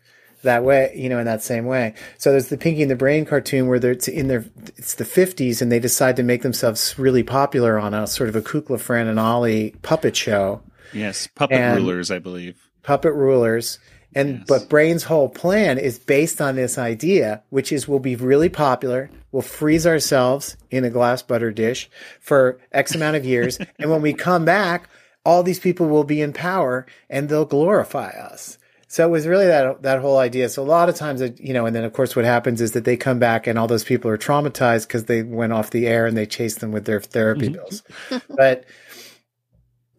that 0.43 0.65
way, 0.65 0.93
you 0.97 1.09
know, 1.09 1.19
in 1.19 1.27
that 1.27 1.43
same 1.43 1.67
way. 1.67 1.95
So 2.19 2.31
there's 2.31 2.49
the 2.49 2.57
Pinky 2.57 2.83
and 2.83 2.91
the 2.91 2.97
Brain 2.97 3.25
cartoon 3.25 3.69
where 3.69 3.79
they're 3.79 3.97
in 4.09 4.29
their, 4.29 4.45
it's 4.77 4.95
the 4.95 5.05
50s 5.05 5.61
and 5.61 5.71
they 5.71 5.79
decide 5.79 6.17
to 6.17 6.23
make 6.23 6.43
themselves 6.43 6.99
really 6.99 7.23
popular 7.23 7.79
on 7.79 7.95
a 7.95 8.07
sort 8.07 8.29
of 8.29 8.37
a 8.37 8.43
Kukla, 8.43 8.81
Fran 8.81 9.07
and 9.07 9.21
Ollie 9.21 9.75
puppet 9.83 10.17
show. 10.17 10.63
Yes, 10.93 11.27
puppet 11.27 11.59
and 11.59 11.79
rulers, 11.79 12.11
I 12.11 12.19
believe. 12.19 12.59
Puppet 12.83 13.13
rulers. 13.15 13.79
And, 14.15 14.39
yes. 14.39 14.45
but 14.49 14.69
Brain's 14.69 15.05
whole 15.05 15.29
plan 15.29 15.79
is 15.79 15.99
based 15.99 16.41
on 16.41 16.57
this 16.57 16.79
idea, 16.79 17.43
which 17.51 17.71
is 17.71 17.87
we'll 17.87 18.01
be 18.01 18.17
really 18.17 18.49
popular. 18.49 19.09
We'll 19.31 19.43
freeze 19.43 19.87
ourselves 19.87 20.57
in 20.71 20.85
a 20.85 20.91
glass 20.91 21.23
butter 21.23 21.53
dish 21.53 21.89
for 22.21 22.59
X 22.73 22.95
amount 22.95 23.17
of 23.17 23.25
years. 23.25 23.59
and 23.79 23.91
when 23.91 24.03
we 24.03 24.13
come 24.13 24.45
back, 24.45 24.89
all 25.25 25.43
these 25.43 25.61
people 25.61 25.87
will 25.87 26.05
be 26.05 26.21
in 26.21 26.33
power 26.33 26.87
and 27.09 27.29
they'll 27.29 27.45
glorify 27.45 28.11
us. 28.11 28.59
So 28.91 29.07
it 29.07 29.11
was 29.11 29.25
really 29.25 29.47
that 29.47 29.83
that 29.83 30.01
whole 30.01 30.19
idea. 30.19 30.49
So 30.49 30.65
a 30.65 30.65
lot 30.65 30.89
of 30.89 30.97
times, 30.97 31.23
you 31.39 31.53
know, 31.53 31.65
and 31.65 31.77
then 31.77 31.85
of 31.85 31.93
course, 31.93 32.17
what 32.17 32.25
happens 32.25 32.61
is 32.61 32.73
that 32.73 32.85
they 32.85 32.97
come 32.97 33.21
back 33.21 33.47
and 33.47 33.57
all 33.57 33.69
those 33.69 33.85
people 33.85 34.11
are 34.11 34.19
traumatized 34.19 34.89
because 34.89 35.05
they 35.05 35.23
went 35.23 35.53
off 35.53 35.71
the 35.71 35.87
air 35.87 36.07
and 36.07 36.17
they 36.17 36.27
chase 36.27 36.57
them 36.57 36.73
with 36.73 36.87
their 36.87 37.01
therapy 37.01 37.51
mm-hmm. 37.51 37.53
bills. 37.53 37.85
but 38.29 38.65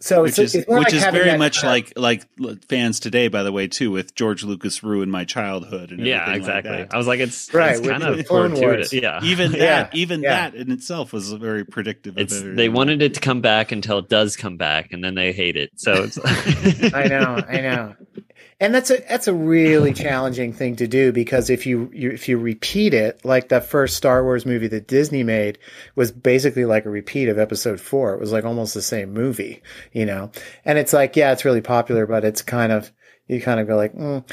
so 0.02 0.24
which 0.24 0.32
it's, 0.32 0.40
is, 0.40 0.56
it's 0.56 0.68
which 0.68 0.84
like 0.84 0.94
is 0.94 1.06
very 1.06 1.38
much 1.38 1.64
like 1.64 1.94
like 1.96 2.26
fans 2.68 3.00
today, 3.00 3.30
by 3.30 3.44
the 3.44 3.54
way, 3.54 3.70
too, 3.70 3.92
with 3.92 4.14
George 4.14 4.44
Lucas 4.44 4.84
ruined 4.84 5.10
my 5.10 5.24
childhood. 5.24 5.92
And 5.92 6.06
yeah, 6.06 6.34
exactly. 6.34 6.80
Like 6.80 6.94
I 6.94 6.98
was 6.98 7.08
like, 7.08 7.22
it's, 7.22 7.54
right, 7.54 7.78
it's 7.78 7.88
kind 7.88 8.04
of 8.04 8.28
fortuitous. 8.28 8.92
Yeah, 8.92 9.22
even 9.24 9.52
that, 9.54 9.58
yeah, 9.62 9.90
even 9.94 10.22
yeah. 10.22 10.50
that 10.50 10.56
in 10.56 10.70
itself 10.70 11.14
was 11.14 11.32
very 11.32 11.64
predictive. 11.64 12.18
It's 12.18 12.42
they 12.42 12.68
wanted 12.68 13.02
it 13.02 13.14
to 13.14 13.22
come 13.22 13.40
back 13.40 13.72
until 13.72 14.00
it 14.00 14.10
does 14.10 14.36
come 14.36 14.58
back, 14.58 14.92
and 14.92 15.02
then 15.02 15.16
they 15.16 15.32
hate 15.32 15.56
it. 15.56 15.72
So 15.78 15.94
it's. 16.04 16.20
I 16.94 17.08
know, 17.08 17.42
I 17.48 17.62
know 17.62 17.96
and 18.62 18.76
that's 18.76 18.92
a 18.92 19.04
that's 19.10 19.28
a 19.28 19.34
really 19.34 19.92
challenging 19.94 20.54
thing 20.54 20.78
to 20.78 20.88
do 20.88 21.12
because 21.12 21.50
if 21.50 21.66
you, 21.66 21.90
you, 21.94 22.12
if 22.12 22.30
you 22.30 22.38
repeat 22.38 22.94
it 22.94 23.26
like 23.26 23.50
that 23.50 23.66
first 23.66 23.98
Star 23.98 24.24
Wars 24.24 24.46
movie 24.46 24.68
that 24.68 24.88
Disney 24.88 25.24
made 25.24 25.58
was 25.96 26.12
basically 26.12 26.64
like 26.66 26.86
a 26.86 26.90
repeat 26.90 27.28
of 27.28 27.40
Episode 27.40 27.82
Four. 27.82 28.14
It 28.14 28.20
was 28.20 28.32
like 28.32 28.46
almost 28.46 28.76
the 28.76 28.82
same 28.82 29.14
movie, 29.14 29.64
you 29.92 30.06
know. 30.06 30.32
And 30.64 30.78
it's 30.78 30.94
like, 30.94 31.16
yeah, 31.16 31.34
it's 31.34 31.44
really 31.44 31.62
popular, 31.62 32.06
but 32.06 32.24
it's 32.24 32.44
kind 32.44 32.72
of 32.72 32.92
you 33.28 33.42
kind 33.42 33.60
of 33.60 33.68
go 33.68 33.76
like, 33.76 33.96
mm, 33.96 34.24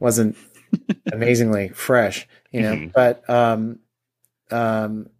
wasn't 0.00 0.36
amazingly 1.12 1.68
fresh, 1.68 2.26
you 2.50 2.62
know. 2.62 2.74
Mm-hmm. 2.74 2.90
But 2.94 3.28
um, 3.28 3.80
um, 4.50 5.10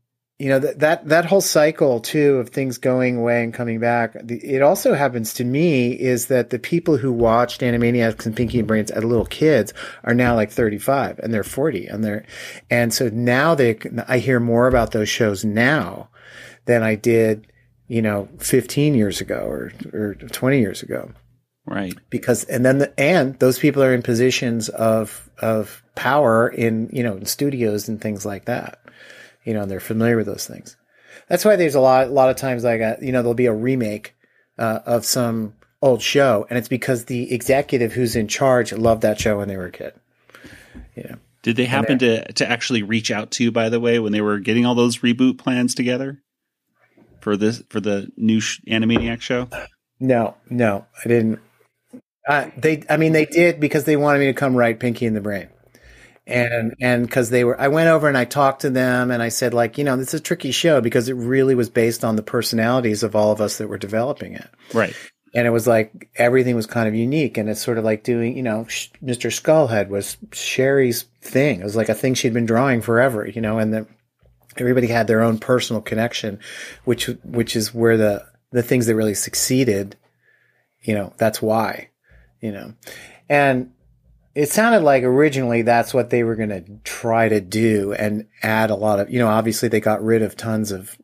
you 0.45 0.51
know 0.51 0.59
that 0.59 0.79
that 0.81 1.09
that 1.09 1.25
whole 1.25 1.41
cycle 1.41 2.01
too 2.01 2.37
of 2.37 2.51
things 2.51 2.77
going 2.77 3.17
away 3.17 3.43
and 3.43 3.55
coming 3.55 3.81
back 3.81 4.15
it 4.29 4.61
also 4.61 4.93
happens 4.93 5.33
to 5.33 5.45
me 5.45 5.93
is 5.93 6.27
that 6.27 6.51
the 6.51 6.59
people 6.59 6.99
who 6.99 7.11
watched 7.13 7.63
animaniacs 7.63 8.27
and 8.27 8.37
pinky 8.37 8.59
and 8.59 8.69
brains 8.69 8.91
as 8.91 9.03
little 9.03 9.25
kids 9.25 9.73
are 10.03 10.15
now 10.15 10.35
like 10.35 10.51
35 10.51 11.19
and 11.21 11.33
they're 11.33 11.43
40 11.43 11.87
and 11.87 12.05
they're 12.05 12.27
and 12.69 12.93
so 12.93 13.09
now 13.09 13.55
they 13.55 13.79
i 14.07 14.19
hear 14.19 14.39
more 14.39 14.67
about 14.67 14.91
those 14.91 15.09
shows 15.09 15.47
now 15.47 16.11
than 16.67 16.83
i 16.83 16.95
did 16.95 17.47
you 17.89 18.03
know 18.03 18.29
15 18.39 18.95
years 18.95 19.21
ago 19.21 19.41
or 19.47 19.73
or 19.93 20.15
20 20.15 20.59
years 20.59 20.83
ago. 20.83 21.11
Right. 21.67 21.95
Because 22.11 22.45
and 22.45 22.65
then 22.65 22.79
the, 22.79 23.01
and 23.01 23.39
those 23.39 23.59
people 23.59 23.83
are 23.83 23.95
in 23.95 24.03
positions 24.03 24.69
of 24.69 25.31
of 25.39 25.83
power 25.95 26.49
in 26.49 26.91
you 26.93 27.03
know 27.03 27.17
in 27.17 27.25
studios 27.25 27.89
and 27.89 28.01
things 28.01 28.27
like 28.27 28.45
that 28.47 28.81
you 29.45 29.55
know, 29.55 29.63
and 29.63 29.71
they're 29.71 29.81
familiar 29.81 30.17
with 30.17 30.27
those 30.27 30.47
things. 30.47 30.77
That's 31.29 31.45
why 31.45 31.57
there's 31.57 31.75
a 31.75 31.81
lot, 31.81 32.09
a 32.09 32.11
lot 32.11 32.31
of 32.31 32.37
times 32.37 32.65
like, 32.65 32.81
a, 32.81 32.99
you 33.01 33.13
know, 33.13 33.23
there'll 33.23 33.35
be 33.35 33.47
a 33.47 33.53
remake 33.53 34.15
uh, 34.59 34.81
of 34.85 35.05
some 35.05 35.55
old 35.81 36.03
show, 36.03 36.47
and 36.49 36.59
it's 36.59 36.69
because 36.69 37.05
the 37.05 37.33
executive 37.33 37.93
who's 37.93 38.17
in 38.17 38.29
charge 38.29 38.73
loved 38.73 39.03
that 39.03 39.21
show 39.21 39.39
when 39.39 39.49
they 39.49 39.57
were 39.57 39.67
a 39.67 39.73
kid. 39.73 39.93
You 40.97 41.05
know. 41.05 41.17
Did 41.43 41.57
they 41.57 41.67
happen 41.67 41.99
to 41.99 42.33
to 42.33 42.51
actually 42.51 42.83
reach 42.83 43.11
out 43.11 43.33
to 43.33 43.45
you, 43.45 43.53
by 43.53 43.69
the 43.69 43.79
way, 43.79 43.99
when 43.99 44.13
they 44.13 44.23
were 44.23 44.39
getting 44.39 44.65
all 44.65 44.75
those 44.75 44.99
reboot 44.99 45.37
plans 45.37 45.75
together 45.75 46.23
for 47.21 47.37
this 47.37 47.63
for 47.69 47.81
the 47.81 48.11
new 48.17 48.41
sh- 48.41 48.61
Animaniac 48.67 49.21
show? 49.21 49.49
No, 50.01 50.37
no, 50.49 50.87
I 51.05 51.09
didn't. 51.09 51.41
Uh, 52.27 52.49
they, 52.57 52.83
I 52.89 52.97
mean, 52.97 53.13
they 53.13 53.27
did 53.27 53.61
because 53.61 53.85
they 53.85 53.97
wanted 53.97 54.21
me 54.21 54.27
to 54.27 54.33
come 54.33 54.57
write 54.57 54.81
Pinky 54.81 55.05
and 55.05 55.15
the 55.15 55.21
Brain 55.21 55.51
and 56.27 56.75
and 56.81 57.07
because 57.07 57.29
they 57.31 57.45
were 57.45 57.61
i 57.61 57.69
went 57.69 57.89
over 57.89 58.09
and 58.09 58.17
i 58.17 58.25
talked 58.25 58.63
to 58.63 58.71
them 58.71 59.11
and 59.11 59.23
i 59.23 59.29
said 59.29 59.53
like 59.53 59.77
you 59.77 59.85
know 59.85 59.97
this 59.97 60.09
is 60.09 60.21
a 60.21 60.23
tricky 60.23 60.51
show 60.51 60.81
because 60.81 61.09
it 61.09 61.15
really 61.15 61.55
was 61.55 61.69
based 61.69 62.03
on 62.03 62.17
the 62.17 62.23
personalities 62.23 63.03
of 63.03 63.15
all 63.15 63.31
of 63.31 63.41
us 63.41 63.59
that 63.59 63.69
were 63.69 63.79
developing 63.79 64.35
it. 64.35 64.49
Right. 64.73 64.95
And 65.37 65.49
it 65.49 65.51
was 65.51 65.67
like 65.67 66.11
everything 66.15 66.55
was 66.55 66.67
kind 66.67 66.87
of 66.87 66.95
unique 66.95 67.37
and 67.37 67.51
it's 67.51 67.61
sort 67.61 67.77
of 67.77 67.85
like 67.85 68.05
doing 68.05 68.37
you 68.37 68.43
know 68.43 68.65
mr 68.65 69.31
skullhead 69.31 69.89
was 69.89 70.17
Sherri's 70.33 71.05
thing. 71.21 71.61
It 71.61 71.65
was 71.65 71.77
like 71.77 71.89
a 71.89 71.95
thing 71.95 72.15
she'd 72.15 72.33
been 72.33 72.47
drawing 72.47 72.81
forever 72.81 73.27
you 73.27 73.41
know 73.41 73.59
and 73.59 73.75
that 73.75 73.87
everybody 74.57 74.87
had 74.87 75.09
their 75.09 75.21
own 75.21 75.39
personal 75.39 75.83
connection 75.83 76.39
which 76.85 77.07
which 77.25 77.57
is 77.57 77.75
where 77.75 77.97
the 77.97 78.25
the 78.53 78.63
things 78.63 78.87
that 78.87 78.95
really 78.95 79.15
succeeded 79.15 79.97
you 80.83 80.95
know 80.95 81.13
that's 81.19 81.43
why 81.43 81.89
you 82.45 82.53
know. 82.53 82.75
And 83.29 83.73
it 84.35 84.51
sounded 84.51 84.83
like 84.83 85.05
originally 85.05 85.63
that's 85.63 85.95
what 85.95 86.11
they 86.11 86.25
were 86.25 86.37
going 86.37 86.49
to 86.49 86.65
try 86.83 87.29
to 87.29 87.41
do 87.41 87.93
and 87.93 88.27
add 88.43 88.71
a 88.71 88.75
lot 88.75 89.01
of, 89.01 89.11
you 89.11 89.19
know, 89.19 89.29
obviously 89.29 89.69
they 89.69 89.81
got 89.81 90.03
rid 90.03 90.23
of 90.23 90.37
tons 90.37 90.73
of. 90.73 90.97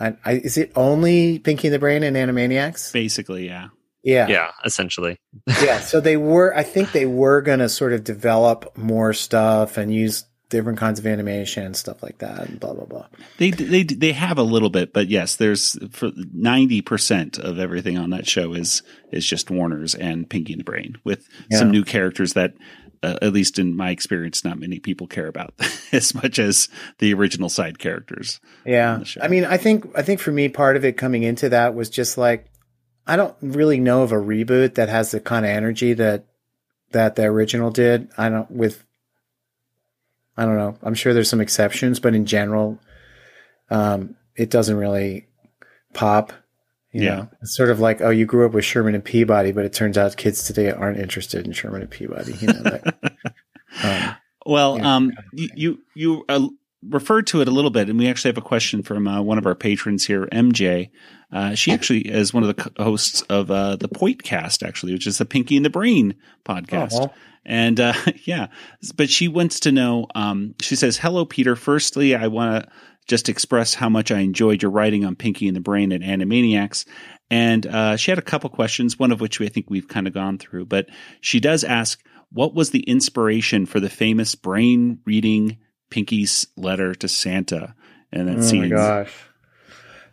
I, 0.00 0.16
I, 0.24 0.32
is 0.34 0.56
it 0.56 0.70
only 0.76 1.40
Pinky 1.40 1.68
and 1.68 1.74
the 1.74 1.80
Brain 1.80 2.04
and 2.04 2.16
Animaniacs? 2.16 2.92
Basically, 2.92 3.46
yeah. 3.46 3.68
Yeah. 4.04 4.28
Yeah, 4.28 4.52
essentially. 4.64 5.18
yeah. 5.60 5.80
So 5.80 6.00
they 6.00 6.16
were, 6.16 6.56
I 6.56 6.62
think 6.62 6.92
they 6.92 7.04
were 7.06 7.42
going 7.42 7.58
to 7.58 7.68
sort 7.68 7.92
of 7.92 8.04
develop 8.04 8.78
more 8.78 9.12
stuff 9.12 9.76
and 9.76 9.92
use 9.92 10.24
different 10.50 10.78
kinds 10.78 10.98
of 10.98 11.06
animation 11.06 11.64
and 11.64 11.76
stuff 11.76 12.02
like 12.02 12.18
that 12.18 12.48
and 12.48 12.58
blah, 12.58 12.72
blah, 12.72 12.84
blah. 12.86 13.06
They 13.38 13.50
they 13.50 13.82
they 13.82 14.12
have 14.12 14.38
a 14.38 14.42
little 14.42 14.70
bit, 14.70 14.92
but 14.92 15.08
yes, 15.08 15.36
there's 15.36 15.78
for 15.90 16.10
ninety 16.32 16.80
percent 16.80 17.38
of 17.38 17.58
everything 17.58 17.98
on 17.98 18.10
that 18.10 18.26
show 18.26 18.54
is 18.54 18.82
is 19.12 19.26
just 19.26 19.50
Warner's 19.50 19.94
and 19.94 20.28
Pinky 20.28 20.52
and 20.54 20.60
the 20.60 20.64
Brain 20.64 20.96
with 21.04 21.28
Yeah. 21.50 21.58
some 21.58 21.70
new 21.70 21.84
characters 21.84 22.32
that, 22.34 22.54
uh, 23.02 23.16
at 23.22 23.32
least 23.32 23.58
in 23.58 23.76
my 23.76 23.90
experience, 23.90 24.44
not 24.44 24.58
many 24.58 24.78
people 24.78 25.06
care 25.06 25.26
about 25.28 25.54
as 25.92 26.14
much 26.14 26.38
as 26.38 26.68
the 26.98 27.12
original 27.14 27.48
side 27.48 27.78
characters. 27.78 28.40
Yeah. 28.66 29.02
I 29.20 29.28
mean, 29.28 29.44
I 29.44 29.56
think, 29.56 29.86
I 29.94 30.02
think 30.02 30.20
for 30.20 30.32
me, 30.32 30.48
part 30.48 30.76
of 30.76 30.84
it 30.84 30.96
coming 30.96 31.22
into 31.22 31.48
that 31.50 31.74
was 31.74 31.88
just 31.90 32.18
like, 32.18 32.46
I 33.06 33.16
don't 33.16 33.34
really 33.40 33.80
know 33.80 34.02
of 34.02 34.12
a 34.12 34.16
reboot 34.16 34.74
that 34.74 34.88
has 34.90 35.10
the 35.12 35.20
kind 35.20 35.46
of 35.46 35.50
energy 35.50 35.94
that, 35.94 36.26
that 36.92 37.16
the 37.16 37.24
original 37.24 37.70
did. 37.70 38.08
I 38.18 38.28
don't, 38.28 38.50
with, 38.50 38.84
I 40.38 40.44
don't 40.44 40.56
know. 40.56 40.76
I'm 40.82 40.94
sure 40.94 41.12
there's 41.12 41.28
some 41.28 41.40
exceptions, 41.40 41.98
but 42.00 42.14
in 42.14 42.24
general, 42.24 42.78
um, 43.70 44.14
it 44.36 44.50
doesn't 44.50 44.76
really 44.76 45.26
pop. 45.92 46.32
You 46.92 47.02
Yeah. 47.04 47.14
know, 47.16 47.28
it's 47.42 47.54
sort 47.56 47.70
of 47.70 47.80
like, 47.80 48.00
oh, 48.00 48.10
you 48.10 48.24
grew 48.24 48.46
up 48.46 48.52
with 48.52 48.64
Sherman 48.64 48.94
and 48.94 49.04
Peabody, 49.04 49.52
but 49.52 49.64
it 49.66 49.72
turns 49.74 49.98
out 49.98 50.16
kids 50.16 50.44
today 50.44 50.70
aren't 50.70 50.98
interested 50.98 51.46
in 51.46 51.52
Sherman 51.52 51.82
and 51.82 51.90
Peabody. 51.90 52.32
You 52.34 52.46
know, 52.46 52.62
that, 52.62 53.12
um, 53.84 54.16
Well, 54.46 54.80
um, 54.86 55.12
you 55.32 55.48
you, 55.54 55.78
you 55.94 56.24
uh, 56.28 56.48
referred 56.82 57.26
to 57.28 57.40
it 57.40 57.48
a 57.48 57.50
little 57.50 57.70
bit, 57.70 57.88
and 57.88 57.98
we 57.98 58.08
actually 58.08 58.30
have 58.30 58.38
a 58.38 58.42
question 58.42 58.82
from 58.82 59.08
uh, 59.08 59.20
one 59.20 59.38
of 59.38 59.46
our 59.46 59.54
patrons 59.54 60.06
here, 60.06 60.26
MJ. 60.26 60.90
Uh, 61.32 61.54
she 61.54 61.72
actually 61.72 62.00
is 62.08 62.32
one 62.32 62.42
of 62.42 62.56
the 62.56 62.62
co- 62.62 62.82
hosts 62.82 63.22
of 63.22 63.50
uh, 63.50 63.76
the 63.76 63.88
Pointcast, 63.88 64.66
actually, 64.66 64.92
which 64.92 65.06
is 65.06 65.18
the 65.18 65.24
Pinky 65.24 65.56
and 65.56 65.64
the 65.64 65.70
Brain 65.70 66.14
podcast. 66.44 66.92
Well. 66.92 67.14
And 67.44 67.80
uh, 67.80 67.94
yeah, 68.24 68.48
but 68.96 69.10
she 69.10 69.28
wants 69.28 69.60
to 69.60 69.72
know. 69.72 70.06
Um, 70.14 70.54
she 70.60 70.76
says, 70.76 70.96
"Hello, 70.96 71.24
Peter. 71.24 71.56
Firstly, 71.56 72.14
I 72.14 72.28
want 72.28 72.64
to 72.64 72.70
just 73.06 73.28
express 73.28 73.74
how 73.74 73.88
much 73.88 74.10
I 74.10 74.20
enjoyed 74.20 74.62
your 74.62 74.70
writing 74.70 75.04
on 75.04 75.16
Pinky 75.16 75.48
and 75.48 75.56
the 75.56 75.60
Brain 75.60 75.92
and 75.92 76.04
Animaniacs." 76.04 76.84
And 77.30 77.66
uh, 77.66 77.96
she 77.96 78.10
had 78.10 78.18
a 78.18 78.22
couple 78.22 78.48
questions, 78.48 78.98
one 78.98 79.12
of 79.12 79.20
which 79.20 79.40
I 79.40 79.48
think 79.48 79.68
we've 79.68 79.88
kind 79.88 80.06
of 80.06 80.14
gone 80.14 80.38
through. 80.38 80.66
But 80.66 80.88
she 81.20 81.40
does 81.40 81.64
ask, 81.64 82.00
"What 82.30 82.54
was 82.54 82.70
the 82.70 82.80
inspiration 82.80 83.66
for 83.66 83.80
the 83.80 83.90
famous 83.90 84.34
brain 84.34 85.00
reading 85.04 85.58
Pinky's 85.90 86.46
letter 86.56 86.94
to 86.94 87.08
Santa?" 87.08 87.74
And 88.12 88.28
that 88.28 88.38
oh 88.38 88.42
scene. 88.42 88.62
my 88.62 88.68
gosh. 88.68 89.12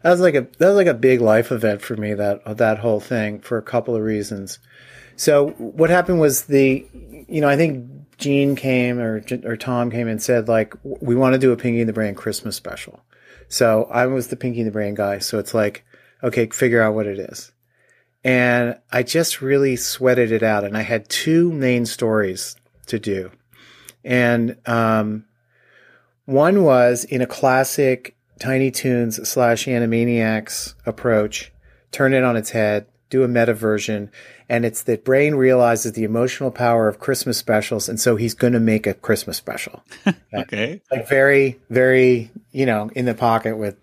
That 0.05 0.11
was 0.11 0.19
like 0.19 0.35
a 0.35 0.41
that 0.59 0.67
was 0.67 0.75
like 0.75 0.85
a 0.85 0.93
big 0.93 1.19
life 1.19 1.51
event 1.51 1.81
for 1.81 1.95
me 1.95 2.13
that 2.13 2.57
that 2.57 2.77
whole 2.77 2.99
thing 2.99 3.39
for 3.39 3.57
a 3.57 3.63
couple 3.63 3.95
of 3.95 4.03
reasons. 4.03 4.59
So 5.15 5.49
what 5.57 5.89
happened 5.89 6.19
was 6.19 6.43
the 6.43 6.85
you 7.27 7.41
know 7.41 7.49
I 7.49 7.57
think 7.57 7.89
Jean 8.19 8.55
came 8.55 8.99
or 8.99 9.25
or 9.43 9.57
Tom 9.57 9.89
came 9.89 10.07
and 10.07 10.21
said 10.21 10.47
like 10.47 10.75
we 10.83 11.15
want 11.15 11.33
to 11.33 11.39
do 11.39 11.51
a 11.51 11.57
Pinky 11.57 11.79
and 11.79 11.89
the 11.89 11.93
Brain 11.93 12.13
Christmas 12.13 12.55
special. 12.55 13.01
So 13.47 13.85
I 13.85 14.05
was 14.05 14.27
the 14.27 14.35
Pinky 14.35 14.59
and 14.59 14.67
the 14.67 14.71
Brain 14.71 14.93
guy. 14.93 15.17
So 15.17 15.39
it's 15.39 15.55
like 15.55 15.83
okay, 16.21 16.47
figure 16.49 16.83
out 16.83 16.93
what 16.93 17.07
it 17.07 17.17
is. 17.17 17.51
And 18.23 18.77
I 18.91 19.01
just 19.01 19.41
really 19.41 19.75
sweated 19.75 20.31
it 20.31 20.43
out 20.43 20.63
and 20.63 20.77
I 20.77 20.81
had 20.81 21.09
two 21.09 21.51
main 21.51 21.87
stories 21.87 22.55
to 22.85 22.99
do. 22.99 23.31
And 24.03 24.57
um 24.67 25.25
one 26.25 26.63
was 26.63 27.03
in 27.03 27.21
a 27.21 27.27
classic 27.27 28.15
Tiny 28.39 28.71
Toons 28.71 29.27
slash 29.27 29.65
Animaniacs 29.65 30.73
approach, 30.85 31.51
turn 31.91 32.13
it 32.13 32.23
on 32.23 32.35
its 32.35 32.49
head, 32.49 32.87
do 33.09 33.23
a 33.23 33.27
meta 33.27 33.53
version, 33.53 34.11
and 34.49 34.65
it's 34.65 34.83
that 34.83 35.05
Brain 35.05 35.35
realizes 35.35 35.93
the 35.93 36.03
emotional 36.03 36.51
power 36.51 36.87
of 36.87 36.99
Christmas 36.99 37.37
specials, 37.37 37.87
and 37.87 37.99
so 37.99 38.15
he's 38.15 38.33
going 38.33 38.53
to 38.53 38.59
make 38.59 38.85
a 38.87 38.93
Christmas 38.93 39.37
special. 39.37 39.83
Okay. 40.33 40.81
Like 40.91 41.07
very, 41.07 41.61
very, 41.69 42.29
you 42.51 42.65
know, 42.65 42.89
in 42.93 43.05
the 43.05 43.13
pocket 43.13 43.57
with 43.57 43.77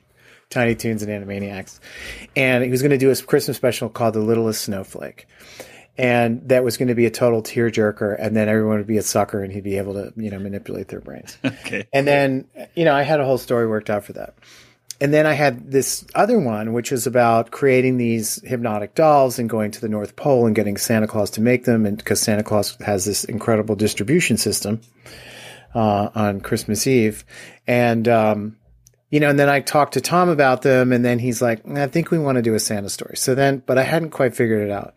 Tiny 0.50 0.74
Toons 0.74 1.02
and 1.02 1.10
Animaniacs. 1.10 1.80
And 2.36 2.62
he 2.62 2.70
was 2.70 2.82
going 2.82 2.90
to 2.90 2.98
do 2.98 3.10
a 3.10 3.16
Christmas 3.16 3.56
special 3.56 3.88
called 3.88 4.12
The 4.12 4.20
Littlest 4.20 4.62
Snowflake. 4.62 5.26
And 5.98 6.48
that 6.48 6.64
was 6.64 6.78
going 6.78 6.88
to 6.88 6.94
be 6.94 7.04
a 7.04 7.10
total 7.10 7.42
tearjerker, 7.42 8.16
and 8.18 8.34
then 8.34 8.48
everyone 8.48 8.78
would 8.78 8.86
be 8.86 8.96
a 8.96 9.02
sucker, 9.02 9.42
and 9.42 9.52
he'd 9.52 9.62
be 9.62 9.76
able 9.76 9.92
to, 9.94 10.12
you 10.16 10.30
know, 10.30 10.38
manipulate 10.38 10.88
their 10.88 11.00
brains. 11.00 11.36
Okay. 11.44 11.86
And 11.92 12.06
then, 12.06 12.48
you 12.74 12.84
know, 12.84 12.94
I 12.94 13.02
had 13.02 13.20
a 13.20 13.24
whole 13.24 13.38
story 13.38 13.66
worked 13.68 13.90
out 13.90 14.04
for 14.04 14.14
that. 14.14 14.34
And 15.00 15.12
then 15.12 15.26
I 15.26 15.32
had 15.32 15.70
this 15.70 16.04
other 16.14 16.38
one, 16.38 16.72
which 16.72 16.90
was 16.90 17.06
about 17.06 17.50
creating 17.50 17.98
these 17.98 18.40
hypnotic 18.42 18.94
dolls 18.94 19.38
and 19.38 19.50
going 19.50 19.70
to 19.72 19.80
the 19.80 19.88
North 19.88 20.16
Pole 20.16 20.46
and 20.46 20.54
getting 20.54 20.76
Santa 20.76 21.06
Claus 21.06 21.30
to 21.30 21.40
make 21.40 21.64
them. 21.64 21.86
And 21.86 21.96
because 21.96 22.20
Santa 22.20 22.42
Claus 22.42 22.76
has 22.76 23.04
this 23.04 23.24
incredible 23.24 23.74
distribution 23.74 24.36
system 24.36 24.80
uh, 25.74 26.10
on 26.14 26.40
Christmas 26.40 26.86
Eve. 26.86 27.24
And, 27.66 28.06
um, 28.08 28.56
you 29.10 29.20
know, 29.20 29.28
and 29.28 29.38
then 29.38 29.48
I 29.48 29.60
talked 29.60 29.94
to 29.94 30.00
Tom 30.00 30.28
about 30.28 30.62
them, 30.62 30.90
and 30.90 31.04
then 31.04 31.18
he's 31.18 31.42
like, 31.42 31.68
I 31.68 31.86
think 31.86 32.10
we 32.10 32.18
want 32.18 32.36
to 32.36 32.42
do 32.42 32.54
a 32.54 32.60
Santa 32.60 32.88
story. 32.88 33.16
So 33.16 33.34
then, 33.34 33.62
but 33.66 33.76
I 33.76 33.82
hadn't 33.82 34.10
quite 34.10 34.34
figured 34.34 34.66
it 34.66 34.70
out. 34.70 34.94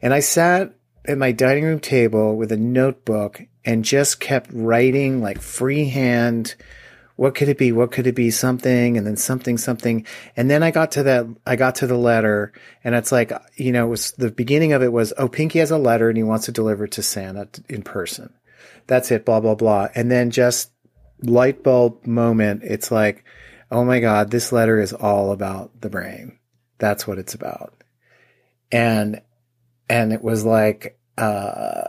And 0.00 0.14
I 0.14 0.20
sat 0.20 0.74
at 1.04 1.18
my 1.18 1.32
dining 1.32 1.64
room 1.64 1.80
table 1.80 2.36
with 2.36 2.52
a 2.52 2.56
notebook 2.56 3.40
and 3.64 3.84
just 3.84 4.20
kept 4.20 4.50
writing 4.52 5.20
like 5.20 5.40
freehand. 5.40 6.54
What 7.16 7.34
could 7.34 7.48
it 7.48 7.58
be? 7.58 7.72
What 7.72 7.90
could 7.90 8.06
it 8.06 8.14
be? 8.14 8.30
Something 8.30 8.96
and 8.96 9.06
then 9.06 9.16
something, 9.16 9.58
something. 9.58 10.06
And 10.36 10.50
then 10.50 10.62
I 10.62 10.70
got 10.70 10.92
to 10.92 11.02
that, 11.04 11.26
I 11.46 11.56
got 11.56 11.76
to 11.76 11.86
the 11.86 11.96
letter 11.96 12.52
and 12.84 12.94
it's 12.94 13.10
like, 13.10 13.32
you 13.56 13.72
know, 13.72 13.86
it 13.86 13.90
was 13.90 14.12
the 14.12 14.30
beginning 14.30 14.72
of 14.72 14.82
it 14.82 14.92
was, 14.92 15.12
oh, 15.18 15.28
Pinky 15.28 15.58
has 15.58 15.70
a 15.70 15.78
letter 15.78 16.08
and 16.08 16.16
he 16.16 16.22
wants 16.22 16.46
to 16.46 16.52
deliver 16.52 16.84
it 16.84 16.92
to 16.92 17.02
Santa 17.02 17.48
in 17.68 17.82
person. 17.82 18.32
That's 18.86 19.10
it, 19.10 19.24
blah, 19.24 19.40
blah, 19.40 19.56
blah. 19.56 19.88
And 19.94 20.10
then 20.10 20.30
just 20.30 20.70
light 21.22 21.62
bulb 21.62 22.06
moment. 22.06 22.62
It's 22.62 22.90
like, 22.90 23.24
oh 23.70 23.84
my 23.84 24.00
God, 24.00 24.30
this 24.30 24.52
letter 24.52 24.80
is 24.80 24.92
all 24.92 25.32
about 25.32 25.80
the 25.80 25.90
brain. 25.90 26.38
That's 26.78 27.06
what 27.06 27.18
it's 27.18 27.34
about. 27.34 27.74
And, 28.70 29.20
and 29.88 30.12
it 30.12 30.22
was 30.22 30.44
like, 30.44 30.98
uh, 31.16 31.88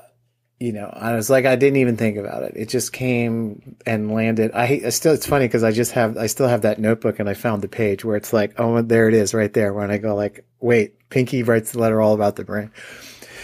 you 0.59 0.73
know, 0.73 0.89
I 0.91 1.15
was 1.15 1.29
like, 1.29 1.45
I 1.45 1.55
didn't 1.55 1.77
even 1.77 1.95
think 1.95 2.17
about 2.17 2.43
it. 2.43 2.53
It 2.55 2.67
just 2.67 2.91
came 2.91 3.77
and 3.85 4.13
landed. 4.13 4.51
I, 4.53 4.81
I 4.85 4.89
still, 4.89 5.13
it's 5.13 5.25
funny 5.25 5.45
because 5.45 5.63
I 5.63 5.71
just 5.71 5.93
have, 5.93 6.17
I 6.17 6.27
still 6.27 6.49
have 6.49 6.63
that 6.63 6.79
notebook 6.79 7.19
and 7.19 7.29
I 7.29 7.33
found 7.33 7.61
the 7.61 7.69
page 7.69 8.03
where 8.03 8.17
it's 8.17 8.33
like, 8.33 8.59
oh, 8.59 8.81
there 8.81 9.07
it 9.07 9.13
is 9.13 9.33
right 9.33 9.53
there. 9.53 9.73
When 9.73 9.89
I 9.89 9.99
go 9.99 10.15
like, 10.15 10.45
wait, 10.59 11.09
Pinky 11.09 11.43
writes 11.43 11.71
the 11.71 11.79
letter 11.79 12.01
all 12.01 12.13
about 12.13 12.35
the 12.35 12.43
brain. 12.43 12.71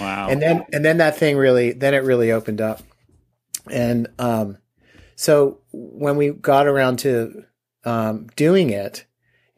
Wow. 0.01 0.27
And 0.29 0.41
then, 0.41 0.65
and 0.73 0.83
then 0.83 0.97
that 0.97 1.17
thing 1.17 1.37
really, 1.37 1.71
then 1.71 1.93
it 1.93 2.03
really 2.03 2.33
opened 2.33 2.59
up. 2.59 2.81
And, 3.71 4.09
um, 4.19 4.57
so 5.15 5.59
when 5.71 6.17
we 6.17 6.31
got 6.31 6.67
around 6.67 6.99
to, 6.99 7.45
um, 7.85 8.27
doing 8.35 8.71
it, 8.71 9.05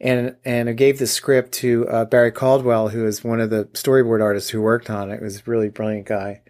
and 0.00 0.36
and 0.44 0.68
I 0.68 0.72
gave 0.72 0.98
the 0.98 1.06
script 1.06 1.52
to 1.54 1.88
uh, 1.88 2.04
Barry 2.04 2.32
Caldwell, 2.32 2.88
who 2.88 3.06
is 3.06 3.24
one 3.24 3.40
of 3.40 3.50
the 3.50 3.64
storyboard 3.66 4.22
artists 4.22 4.50
who 4.50 4.62
worked 4.62 4.90
on 4.90 5.10
it. 5.10 5.16
It 5.16 5.22
was 5.22 5.38
a 5.38 5.42
really 5.46 5.68
brilliant 5.68 6.06
guy, 6.06 6.42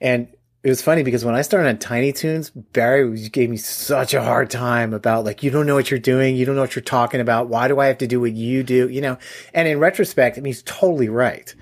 and 0.00 0.28
it 0.62 0.68
was 0.68 0.80
funny 0.80 1.02
because 1.02 1.24
when 1.24 1.34
I 1.34 1.42
started 1.42 1.68
on 1.68 1.78
Tiny 1.78 2.12
Toons, 2.12 2.50
Barry 2.50 3.28
gave 3.28 3.50
me 3.50 3.56
such 3.56 4.14
a 4.14 4.22
hard 4.22 4.48
time 4.48 4.94
about 4.94 5.24
like 5.24 5.42
you 5.42 5.50
don't 5.50 5.66
know 5.66 5.74
what 5.74 5.90
you're 5.90 5.98
doing, 5.98 6.36
you 6.36 6.46
don't 6.46 6.54
know 6.54 6.60
what 6.60 6.76
you're 6.76 6.82
talking 6.82 7.20
about. 7.20 7.48
Why 7.48 7.66
do 7.66 7.80
I 7.80 7.86
have 7.86 7.98
to 7.98 8.06
do 8.06 8.20
what 8.20 8.32
you 8.32 8.62
do? 8.62 8.88
You 8.88 9.00
know, 9.00 9.18
and 9.52 9.66
in 9.66 9.80
retrospect, 9.80 10.38
I 10.38 10.40
mean, 10.40 10.52
he's 10.52 10.62
totally 10.62 11.08
right. 11.08 11.52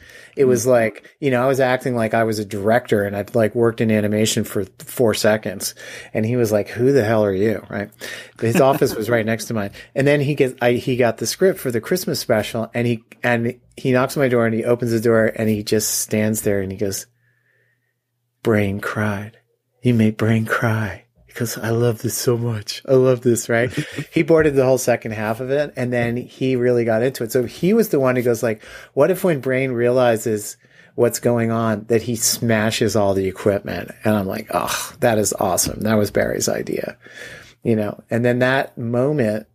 It 0.40 0.46
was 0.46 0.62
mm-hmm. 0.62 0.70
like, 0.70 1.16
you 1.20 1.30
know, 1.30 1.42
I 1.42 1.46
was 1.46 1.60
acting 1.60 1.94
like 1.94 2.14
I 2.14 2.24
was 2.24 2.38
a 2.38 2.44
director 2.44 3.04
and 3.04 3.16
I'd 3.16 3.34
like 3.34 3.54
worked 3.54 3.80
in 3.80 3.90
animation 3.90 4.44
for 4.44 4.64
four 4.78 5.14
seconds. 5.14 5.74
And 6.14 6.24
he 6.24 6.36
was 6.36 6.50
like, 6.50 6.68
who 6.68 6.92
the 6.92 7.04
hell 7.04 7.24
are 7.24 7.32
you? 7.32 7.64
Right. 7.68 7.90
His 8.40 8.60
office 8.60 8.94
was 8.94 9.10
right 9.10 9.26
next 9.26 9.46
to 9.46 9.54
mine. 9.54 9.70
And 9.94 10.06
then 10.06 10.20
he 10.20 10.34
gets, 10.34 10.54
I, 10.62 10.72
he 10.72 10.96
got 10.96 11.18
the 11.18 11.26
script 11.26 11.60
for 11.60 11.70
the 11.70 11.80
Christmas 11.80 12.18
special 12.20 12.70
and 12.74 12.86
he, 12.86 13.04
and 13.22 13.60
he 13.76 13.92
knocks 13.92 14.16
on 14.16 14.22
my 14.22 14.28
door 14.28 14.46
and 14.46 14.54
he 14.54 14.64
opens 14.64 14.90
the 14.90 15.00
door 15.00 15.26
and 15.26 15.48
he 15.48 15.62
just 15.62 16.00
stands 16.00 16.42
there 16.42 16.60
and 16.60 16.72
he 16.72 16.78
goes, 16.78 17.06
Brain 18.42 18.80
cried. 18.80 19.38
You 19.82 19.94
made 19.94 20.16
Brain 20.16 20.46
cry 20.46 21.04
because 21.32 21.56
I 21.56 21.70
love 21.70 22.02
this 22.02 22.16
so 22.16 22.36
much. 22.36 22.82
I 22.88 22.94
love 22.94 23.20
this, 23.22 23.48
right? 23.48 23.72
he 24.12 24.22
boarded 24.22 24.54
the 24.54 24.64
whole 24.64 24.78
second 24.78 25.12
half 25.12 25.40
of 25.40 25.50
it 25.50 25.72
and 25.76 25.92
then 25.92 26.16
he 26.16 26.56
really 26.56 26.84
got 26.84 27.02
into 27.02 27.24
it. 27.24 27.32
So 27.32 27.44
he 27.44 27.72
was 27.72 27.90
the 27.90 28.00
one 28.00 28.16
who 28.16 28.22
goes 28.22 28.42
like, 28.42 28.62
what 28.94 29.10
if 29.10 29.24
when 29.24 29.40
Brain 29.40 29.72
realizes 29.72 30.56
what's 30.96 31.20
going 31.20 31.50
on 31.50 31.84
that 31.84 32.02
he 32.02 32.16
smashes 32.16 32.96
all 32.96 33.14
the 33.14 33.28
equipment? 33.28 33.92
And 34.04 34.16
I'm 34.16 34.26
like, 34.26 34.48
oh, 34.52 34.92
that 35.00 35.18
is 35.18 35.32
awesome. 35.34 35.80
That 35.80 35.94
was 35.94 36.10
Barry's 36.10 36.48
idea, 36.48 36.98
you 37.62 37.76
know? 37.76 38.02
And 38.10 38.24
then 38.24 38.40
that 38.40 38.76
moment 38.76 39.46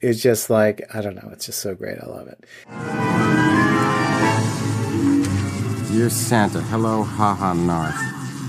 is 0.00 0.22
just 0.22 0.48
like, 0.48 0.82
I 0.94 1.00
don't 1.00 1.16
know. 1.16 1.28
It's 1.32 1.46
just 1.46 1.60
so 1.60 1.74
great. 1.74 1.98
I 2.00 2.06
love 2.06 2.28
it. 2.28 2.44
Dear 5.92 6.10
Santa, 6.10 6.60
hello, 6.60 7.02
haha, 7.02 7.54
Narf. 7.54 7.96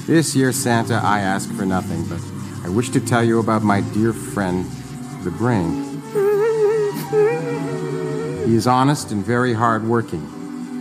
This 0.06 0.36
year, 0.36 0.52
Santa, 0.52 1.00
I 1.04 1.20
ask 1.20 1.52
for 1.54 1.66
nothing, 1.66 2.04
but 2.08 2.20
I 2.70 2.72
wish 2.72 2.92
to 2.92 3.00
tell 3.00 3.24
you 3.24 3.40
about 3.40 3.64
my 3.64 3.82
dear 3.82 4.14
friend, 4.14 4.64
the 5.24 5.32
brain. 5.32 5.74
He 8.46 8.54
is 8.54 8.68
honest 8.68 9.12
and 9.12 9.26
very 9.26 9.56
hardworking, 9.56 10.22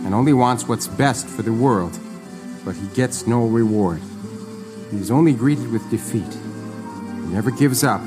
and 0.05 0.13
only 0.13 0.31
wants 0.31 0.67
what's 0.67 0.87
best 0.87 1.25
for 1.25 1.41
the 1.41 1.51
world, 1.51 1.97
but 2.63 2.75
he 2.75 2.85
gets 2.89 3.25
no 3.25 3.43
reward. 3.47 4.01
He 4.91 4.97
is 4.97 5.09
only 5.09 5.33
greeted 5.33 5.71
with 5.71 5.89
defeat. 5.89 6.31
He 6.31 7.33
never 7.33 7.49
gives 7.49 7.83
up, 7.83 8.01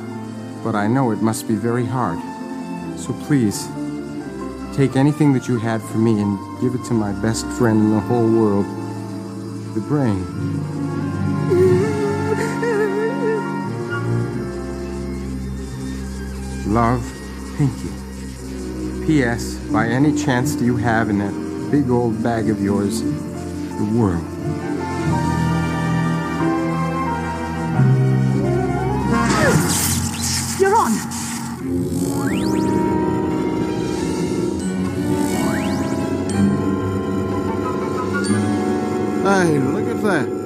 but 0.62 0.76
I 0.76 0.86
know 0.86 1.10
it 1.10 1.20
must 1.20 1.48
be 1.48 1.56
very 1.56 1.84
hard. 1.84 2.20
So 3.00 3.12
please, 3.24 3.66
take 4.76 4.94
anything 4.94 5.32
that 5.32 5.48
you 5.48 5.58
had 5.58 5.82
for 5.82 5.98
me 5.98 6.22
and 6.22 6.38
give 6.60 6.76
it 6.76 6.84
to 6.86 6.94
my 6.94 7.10
best 7.20 7.46
friend 7.58 7.80
in 7.80 7.90
the 7.90 8.00
whole 8.00 8.30
world, 8.30 8.64
the 9.74 9.80
brain. 9.80 10.81
Love, 16.72 17.04
Pinky. 17.58 17.90
P.S. 19.06 19.56
By 19.70 19.88
any 19.88 20.16
chance 20.16 20.54
do 20.54 20.64
you 20.64 20.78
have 20.78 21.10
in 21.10 21.18
that 21.18 21.70
big 21.70 21.90
old 21.90 22.22
bag 22.22 22.48
of 22.48 22.62
yours 22.62 23.02
the 23.02 23.84
world? 23.94 24.24
You're 30.58 30.74
on. 30.74 30.92
Hey, 39.22 39.58
look 39.58 39.94
at 39.94 40.02
that. 40.02 40.41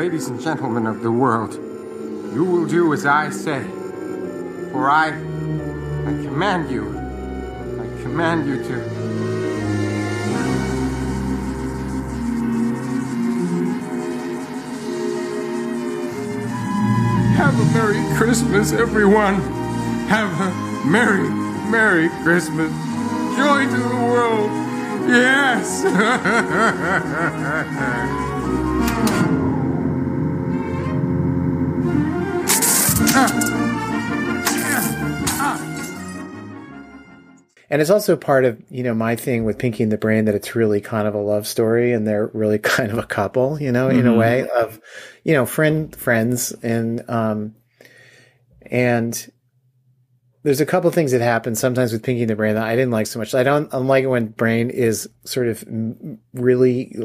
Ladies 0.00 0.28
and 0.28 0.40
gentlemen 0.40 0.86
of 0.86 1.02
the 1.02 1.12
world, 1.12 1.52
you 2.32 2.42
will 2.42 2.64
do 2.64 2.94
as 2.94 3.04
I 3.04 3.28
say. 3.28 3.62
For 4.72 4.88
I, 4.88 5.08
I 5.08 6.12
command 6.24 6.70
you, 6.70 6.88
I 6.88 7.86
command 8.00 8.46
you 8.46 8.62
to. 8.64 8.80
Have 17.36 17.60
a 17.60 17.64
Merry 17.74 18.16
Christmas, 18.16 18.72
everyone. 18.72 19.34
Have 20.08 20.32
a 20.40 20.50
Merry, 20.86 21.28
Merry 21.70 22.08
Christmas. 22.22 22.72
Joy 23.36 23.66
to 23.66 23.76
the 23.76 24.02
world. 24.08 24.50
Yes. 25.10 25.84
And 37.72 37.80
it's 37.80 37.90
also 37.90 38.16
part 38.16 38.44
of, 38.44 38.60
you 38.68 38.82
know, 38.82 38.94
my 38.94 39.14
thing 39.14 39.44
with 39.44 39.58
Pinky 39.58 39.84
and 39.84 39.92
the 39.92 39.96
Brain 39.98 40.24
that 40.24 40.34
it's 40.34 40.56
really 40.56 40.80
kind 40.80 41.06
of 41.06 41.14
a 41.14 41.18
love 41.20 41.46
story 41.46 41.92
and 41.92 42.04
they're 42.06 42.26
really 42.34 42.58
kind 42.62 42.90
of 42.90 42.98
a 42.98 43.04
couple, 43.06 43.62
you 43.62 43.70
know, 43.70 43.88
in 43.88 44.06
a 44.06 44.12
Mhm. 44.12 44.16
way 44.18 44.48
of, 44.48 44.80
you 45.22 45.32
know, 45.34 45.46
friend, 45.46 45.94
friends. 45.94 46.52
And, 46.62 47.08
um, 47.08 47.54
and 48.62 49.30
there's 50.42 50.60
a 50.60 50.66
couple 50.66 50.90
things 50.90 51.12
that 51.12 51.20
happen 51.20 51.54
sometimes 51.54 51.92
with 51.92 52.02
Pinky 52.02 52.22
and 52.22 52.30
the 52.30 52.36
Brain 52.36 52.54
that 52.54 52.66
I 52.66 52.74
didn't 52.74 52.92
like 52.92 53.06
so 53.06 53.18
much. 53.18 53.34
I 53.34 53.42
don't, 53.42 53.68
unlike 53.72 54.06
when 54.06 54.28
Brain 54.28 54.70
is 54.70 55.08
sort 55.24 55.48
of 55.48 55.64
really, 56.32 56.96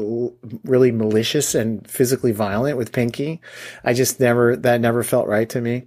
really 0.64 0.90
malicious 0.90 1.54
and 1.54 1.88
physically 1.88 2.32
violent 2.32 2.78
with 2.78 2.92
Pinky. 2.92 3.42
I 3.84 3.92
just 3.92 4.20
never, 4.20 4.56
that 4.56 4.80
never 4.80 5.02
felt 5.02 5.28
right 5.28 5.48
to 5.50 5.60
me. 5.60 5.84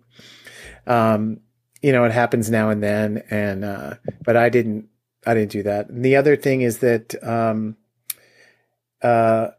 Um, 0.86 1.40
you 1.82 1.92
know, 1.92 2.04
it 2.04 2.12
happens 2.12 2.52
now 2.52 2.70
and 2.70 2.84
then, 2.84 3.24
and 3.32 3.66
uh, 3.66 3.96
but 4.24 4.36
I 4.38 4.50
didn't, 4.50 4.90
I 5.26 5.34
didn't 5.34 5.52
do 5.52 5.64
that. 5.64 5.90
And 5.90 6.06
the 6.06 6.18
other 6.18 6.36
thing 6.36 6.62
is 6.62 6.80
that, 6.80 7.16
um, 7.24 7.78
uh, 9.02 9.50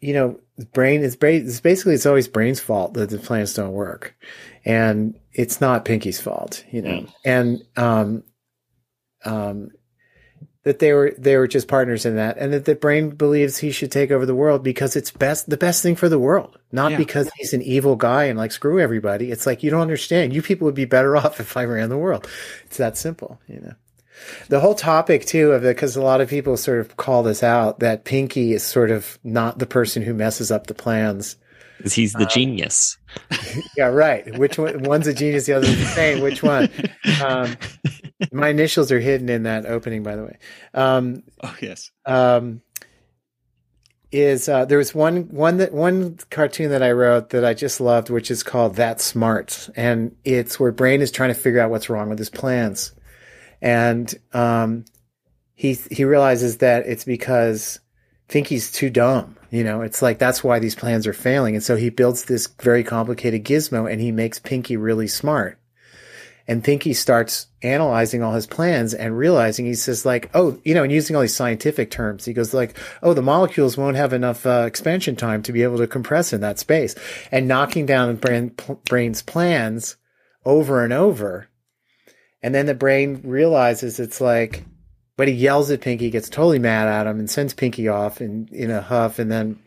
you 0.00 0.14
know, 0.14 0.40
brain 0.72 1.02
is 1.02 1.16
brain. 1.16 1.46
It's 1.46 1.60
basically 1.60 1.94
it's 1.94 2.06
always 2.06 2.28
brain's 2.28 2.60
fault 2.60 2.94
that 2.94 3.10
the 3.10 3.18
plans 3.18 3.54
don't 3.54 3.72
work, 3.72 4.14
and 4.66 5.18
it's 5.32 5.60
not 5.60 5.84
Pinky's 5.86 6.20
fault, 6.20 6.64
you 6.70 6.82
know. 6.82 7.06
And 7.24 7.62
um, 7.76 8.24
um, 9.24 9.70
that 10.64 10.80
they 10.80 10.92
were 10.92 11.14
they 11.16 11.36
were 11.36 11.46
just 11.46 11.68
partners 11.68 12.04
in 12.04 12.16
that, 12.16 12.36
and 12.38 12.52
that 12.52 12.64
the 12.64 12.74
brain 12.74 13.10
believes 13.10 13.56
he 13.58 13.70
should 13.70 13.92
take 13.92 14.10
over 14.10 14.26
the 14.26 14.34
world 14.34 14.64
because 14.64 14.96
it's 14.96 15.12
best 15.12 15.48
the 15.48 15.56
best 15.56 15.82
thing 15.82 15.94
for 15.94 16.08
the 16.08 16.18
world, 16.18 16.58
not 16.72 16.90
Yeah. 16.90 16.96
because 16.98 17.30
he's 17.36 17.52
an 17.54 17.62
evil 17.62 17.94
guy 17.94 18.24
and 18.24 18.36
like 18.36 18.50
screw 18.50 18.80
everybody. 18.80 19.30
It's 19.30 19.46
like 19.46 19.62
you 19.62 19.70
don't 19.70 19.80
understand. 19.82 20.32
You 20.34 20.42
people 20.42 20.64
would 20.66 20.74
be 20.74 20.84
better 20.84 21.16
off 21.22 21.38
if 21.38 21.56
I 21.56 21.64
ran 21.64 21.88
the 21.88 21.96
world. 21.96 22.28
It's 22.64 22.76
that 22.78 22.98
simple, 22.98 23.40
you 23.46 23.60
know. 23.60 23.74
The 24.48 24.60
whole 24.60 24.74
topic 24.74 25.26
too 25.26 25.52
of 25.52 25.64
it, 25.64 25.76
because 25.76 25.94
a 25.94 26.02
lot 26.02 26.20
of 26.20 26.28
people 26.28 26.56
sort 26.56 26.80
of 26.80 26.96
call 26.96 27.22
this 27.22 27.42
out 27.44 27.78
that 27.80 28.04
Pinky 28.04 28.52
is 28.54 28.64
sort 28.64 28.90
of 28.90 29.18
not 29.22 29.58
the 29.60 29.66
person 29.66 30.02
who 30.02 30.14
messes 30.14 30.50
up 30.50 30.66
the 30.66 30.74
plans. 30.74 31.36
Because 31.76 31.92
he's 31.92 32.12
the 32.12 32.26
genius. 32.26 32.98
Yeah, 33.78 33.86
right. 33.86 34.36
Which 34.38 34.58
one? 34.58 34.82
One's 34.82 35.06
a 35.06 35.14
genius, 35.14 35.46
the 35.46 35.54
other's 35.54 35.70
insane. 35.70 36.22
Which 36.22 36.42
one? 36.42 36.68
Um, 37.24 37.56
my 38.30 38.48
initials 38.48 38.92
are 38.92 39.00
hidden 39.00 39.30
in 39.30 39.44
that 39.44 39.64
opening, 39.64 40.02
by 40.02 40.16
the 40.16 40.24
way. 40.24 40.36
Um, 40.74 41.22
oh 41.42 41.56
yes. 41.62 41.90
Um, 42.04 42.60
is 44.12 44.48
uh, 44.48 44.64
there 44.64 44.78
was 44.78 44.94
one 44.94 45.28
one 45.28 45.58
that 45.58 45.72
one 45.72 46.18
cartoon 46.30 46.70
that 46.70 46.82
I 46.82 46.92
wrote 46.92 47.30
that 47.30 47.44
I 47.44 47.54
just 47.54 47.80
loved, 47.80 48.10
which 48.10 48.30
is 48.30 48.42
called 48.42 48.76
That 48.76 49.00
Smart, 49.00 49.68
and 49.76 50.14
it's 50.24 50.60
where 50.60 50.72
Brain 50.72 51.02
is 51.02 51.10
trying 51.10 51.30
to 51.30 51.40
figure 51.40 51.60
out 51.60 51.70
what's 51.70 51.90
wrong 51.90 52.08
with 52.08 52.18
his 52.18 52.30
plans, 52.30 52.92
and 53.60 54.12
um, 54.32 54.84
he 55.54 55.74
he 55.90 56.04
realizes 56.04 56.58
that 56.58 56.86
it's 56.86 57.04
because 57.04 57.80
Pinky's 58.28 58.72
too 58.72 58.90
dumb. 58.90 59.36
You 59.50 59.62
know, 59.62 59.82
it's 59.82 60.02
like 60.02 60.18
that's 60.18 60.42
why 60.42 60.58
these 60.58 60.74
plans 60.74 61.06
are 61.06 61.12
failing, 61.12 61.54
and 61.54 61.62
so 61.62 61.76
he 61.76 61.90
builds 61.90 62.24
this 62.24 62.48
very 62.60 62.82
complicated 62.82 63.44
gizmo, 63.44 63.90
and 63.90 64.00
he 64.00 64.12
makes 64.12 64.38
Pinky 64.38 64.76
really 64.76 65.06
smart. 65.06 65.58
And 66.48 66.62
Pinky 66.62 66.94
starts 66.94 67.48
analyzing 67.62 68.22
all 68.22 68.34
his 68.34 68.46
plans 68.46 68.94
and 68.94 69.18
realizing 69.18 69.66
he 69.66 69.74
says 69.74 70.06
like, 70.06 70.30
oh, 70.32 70.60
you 70.64 70.74
know, 70.74 70.84
and 70.84 70.92
using 70.92 71.16
all 71.16 71.22
these 71.22 71.34
scientific 71.34 71.90
terms, 71.90 72.24
he 72.24 72.32
goes 72.32 72.54
like, 72.54 72.78
oh, 73.02 73.14
the 73.14 73.22
molecules 73.22 73.76
won't 73.76 73.96
have 73.96 74.12
enough 74.12 74.46
uh, 74.46 74.62
expansion 74.64 75.16
time 75.16 75.42
to 75.42 75.52
be 75.52 75.64
able 75.64 75.78
to 75.78 75.88
compress 75.88 76.32
in 76.32 76.40
that 76.42 76.58
space, 76.58 76.94
and 77.32 77.48
knocking 77.48 77.86
down 77.86 78.08
the 78.08 78.14
brain, 78.14 78.50
pl- 78.50 78.80
brain's 78.84 79.22
plans 79.22 79.96
over 80.44 80.84
and 80.84 80.92
over. 80.92 81.48
And 82.42 82.54
then 82.54 82.66
the 82.66 82.74
brain 82.74 83.22
realizes 83.24 83.98
it's 83.98 84.20
like, 84.20 84.64
but 85.16 85.28
he 85.28 85.34
yells 85.34 85.70
at 85.70 85.80
Pinky, 85.80 86.10
gets 86.10 86.28
totally 86.28 86.58
mad 86.58 86.88
at 86.88 87.06
him, 87.06 87.18
and 87.18 87.30
sends 87.30 87.54
Pinky 87.54 87.88
off 87.88 88.20
in 88.20 88.48
in 88.52 88.70
a 88.70 88.80
huff, 88.80 89.18
and 89.18 89.30
then 89.30 89.58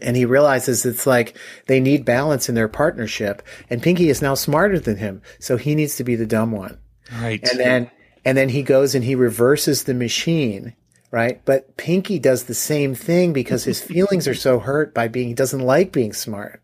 and 0.00 0.16
he 0.16 0.24
realizes 0.24 0.84
it's 0.84 1.06
like 1.06 1.36
they 1.66 1.80
need 1.80 2.04
balance 2.04 2.48
in 2.48 2.54
their 2.54 2.68
partnership 2.68 3.42
and 3.70 3.82
pinky 3.82 4.08
is 4.08 4.22
now 4.22 4.34
smarter 4.34 4.78
than 4.78 4.96
him 4.96 5.22
so 5.38 5.56
he 5.56 5.74
needs 5.74 5.96
to 5.96 6.04
be 6.04 6.16
the 6.16 6.26
dumb 6.26 6.52
one. 6.52 6.78
Right. 7.20 7.42
and 7.48 7.58
then 7.58 7.90
and 8.24 8.36
then 8.36 8.48
he 8.48 8.62
goes 8.62 8.94
and 8.94 9.04
he 9.04 9.14
reverses 9.14 9.84
the 9.84 9.94
machine 9.94 10.74
right? 11.10 11.40
But 11.44 11.76
pinky 11.76 12.18
does 12.18 12.44
the 12.44 12.54
same 12.54 12.94
thing 12.94 13.32
because 13.32 13.64
his 13.64 13.80
feelings 13.92 14.28
are 14.28 14.34
so 14.34 14.58
hurt 14.58 14.92
by 14.92 15.08
being 15.08 15.28
he 15.28 15.34
doesn't 15.34 15.60
like 15.60 15.92
being 15.92 16.12
smart. 16.12 16.62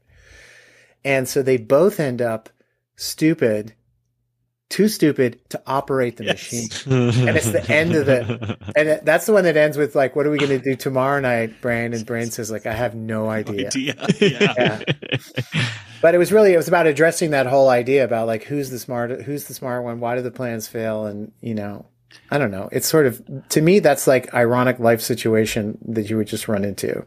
And 1.04 1.28
so 1.28 1.42
they 1.42 1.56
both 1.56 1.98
end 1.98 2.20
up 2.22 2.48
stupid 2.96 3.74
too 4.72 4.88
stupid 4.88 5.38
to 5.50 5.62
operate 5.66 6.16
the 6.16 6.24
machine. 6.24 6.70
And 6.86 7.36
it's 7.36 7.50
the 7.50 7.70
end 7.70 7.94
of 7.94 8.06
the 8.06 8.56
and 8.74 9.06
that's 9.06 9.26
the 9.26 9.34
one 9.34 9.44
that 9.44 9.56
ends 9.56 9.76
with 9.76 9.94
like 9.94 10.16
what 10.16 10.26
are 10.26 10.30
we 10.30 10.38
going 10.38 10.58
to 10.58 10.58
do 10.58 10.74
tomorrow 10.74 11.20
night? 11.20 11.60
Brain 11.60 11.92
and 11.92 12.06
brain 12.06 12.30
says 12.30 12.50
like 12.50 12.64
i 12.64 12.72
have 12.72 12.94
no 12.94 13.28
idea, 13.28 13.68
idea. 13.68 13.94
Yeah. 14.20 14.82
but 16.00 16.14
it 16.14 16.18
was 16.18 16.32
really 16.32 16.54
it 16.54 16.56
was 16.56 16.68
about 16.68 16.86
addressing 16.86 17.32
that 17.32 17.46
whole 17.46 17.68
idea 17.68 18.02
about 18.02 18.26
like 18.26 18.44
who's 18.44 18.70
the 18.70 18.78
smart 18.78 19.22
who's 19.22 19.44
the 19.44 19.54
smart 19.54 19.84
one? 19.84 20.00
Why 20.00 20.16
do 20.16 20.22
the 20.22 20.30
plans 20.30 20.66
fail? 20.66 21.04
And 21.04 21.32
you 21.42 21.54
know 21.54 21.84
i 22.30 22.38
don't 22.38 22.50
know. 22.50 22.70
It's 22.72 22.88
sort 22.88 23.06
of 23.06 23.22
to 23.50 23.60
me 23.60 23.78
that's 23.78 24.06
like 24.06 24.32
ironic 24.32 24.78
life 24.78 25.02
situation 25.02 25.76
that 25.88 26.08
you 26.08 26.16
would 26.16 26.28
just 26.28 26.48
run 26.48 26.64
into 26.64 27.04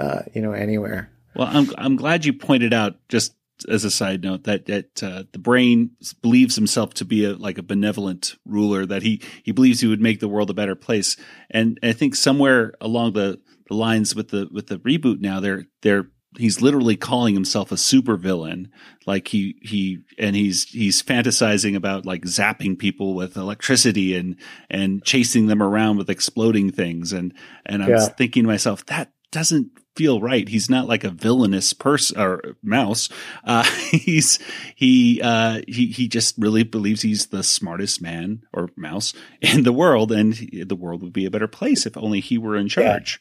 uh 0.00 0.22
you 0.32 0.40
know 0.40 0.52
anywhere. 0.52 1.10
Well, 1.36 1.48
I'm 1.50 1.70
I'm 1.76 1.96
glad 1.96 2.24
you 2.24 2.32
pointed 2.32 2.72
out 2.72 2.96
just 3.10 3.34
as 3.68 3.84
a 3.84 3.90
side 3.90 4.22
note 4.22 4.44
that 4.44 4.66
that 4.66 5.02
uh, 5.02 5.24
the 5.32 5.38
brain 5.38 5.90
believes 6.22 6.56
himself 6.56 6.94
to 6.94 7.04
be 7.04 7.24
a 7.24 7.34
like 7.34 7.58
a 7.58 7.62
benevolent 7.62 8.34
ruler 8.44 8.84
that 8.86 9.02
he 9.02 9.22
he 9.42 9.52
believes 9.52 9.80
he 9.80 9.86
would 9.86 10.00
make 10.00 10.20
the 10.20 10.28
world 10.28 10.50
a 10.50 10.54
better 10.54 10.74
place 10.74 11.16
and 11.50 11.78
I 11.82 11.92
think 11.92 12.14
somewhere 12.16 12.74
along 12.80 13.12
the, 13.12 13.40
the 13.68 13.74
lines 13.74 14.14
with 14.14 14.28
the 14.28 14.48
with 14.52 14.66
the 14.66 14.78
reboot 14.78 15.20
now 15.20 15.40
they're 15.40 15.64
they're 15.82 16.08
he's 16.36 16.60
literally 16.60 16.96
calling 16.96 17.32
himself 17.32 17.70
a 17.70 17.76
supervillain. 17.76 18.66
Like 19.06 19.28
he 19.28 19.54
he 19.62 20.00
and 20.18 20.34
he's 20.34 20.64
he's 20.64 21.00
fantasizing 21.00 21.76
about 21.76 22.04
like 22.06 22.22
zapping 22.22 22.76
people 22.76 23.14
with 23.14 23.36
electricity 23.36 24.16
and 24.16 24.36
and 24.68 25.04
chasing 25.04 25.46
them 25.46 25.62
around 25.62 25.96
with 25.98 26.10
exploding 26.10 26.72
things. 26.72 27.12
And 27.12 27.34
and 27.64 27.84
I 27.84 27.88
was 27.88 28.08
Yeah. 28.08 28.14
thinking 28.14 28.42
to 28.42 28.48
myself 28.48 28.84
that 28.86 29.12
doesn't 29.30 29.70
feel 29.96 30.20
right. 30.20 30.48
He's 30.48 30.68
not 30.68 30.88
like 30.88 31.04
a 31.04 31.10
villainous 31.10 31.72
person 31.72 32.20
or 32.20 32.56
mouse. 32.62 33.08
Uh, 33.44 33.62
he's 33.90 34.38
he 34.74 35.20
uh, 35.22 35.60
he 35.66 35.86
he 35.86 36.08
just 36.08 36.36
really 36.38 36.62
believes 36.62 37.02
he's 37.02 37.26
the 37.26 37.42
smartest 37.42 38.02
man 38.02 38.42
or 38.52 38.70
mouse 38.76 39.14
in 39.40 39.62
the 39.62 39.72
world, 39.72 40.12
and 40.12 40.34
he- 40.34 40.64
the 40.64 40.76
world 40.76 41.02
would 41.02 41.12
be 41.12 41.26
a 41.26 41.30
better 41.30 41.48
place 41.48 41.86
if 41.86 41.96
only 41.96 42.20
he 42.20 42.38
were 42.38 42.56
in 42.56 42.68
charge. 42.68 43.20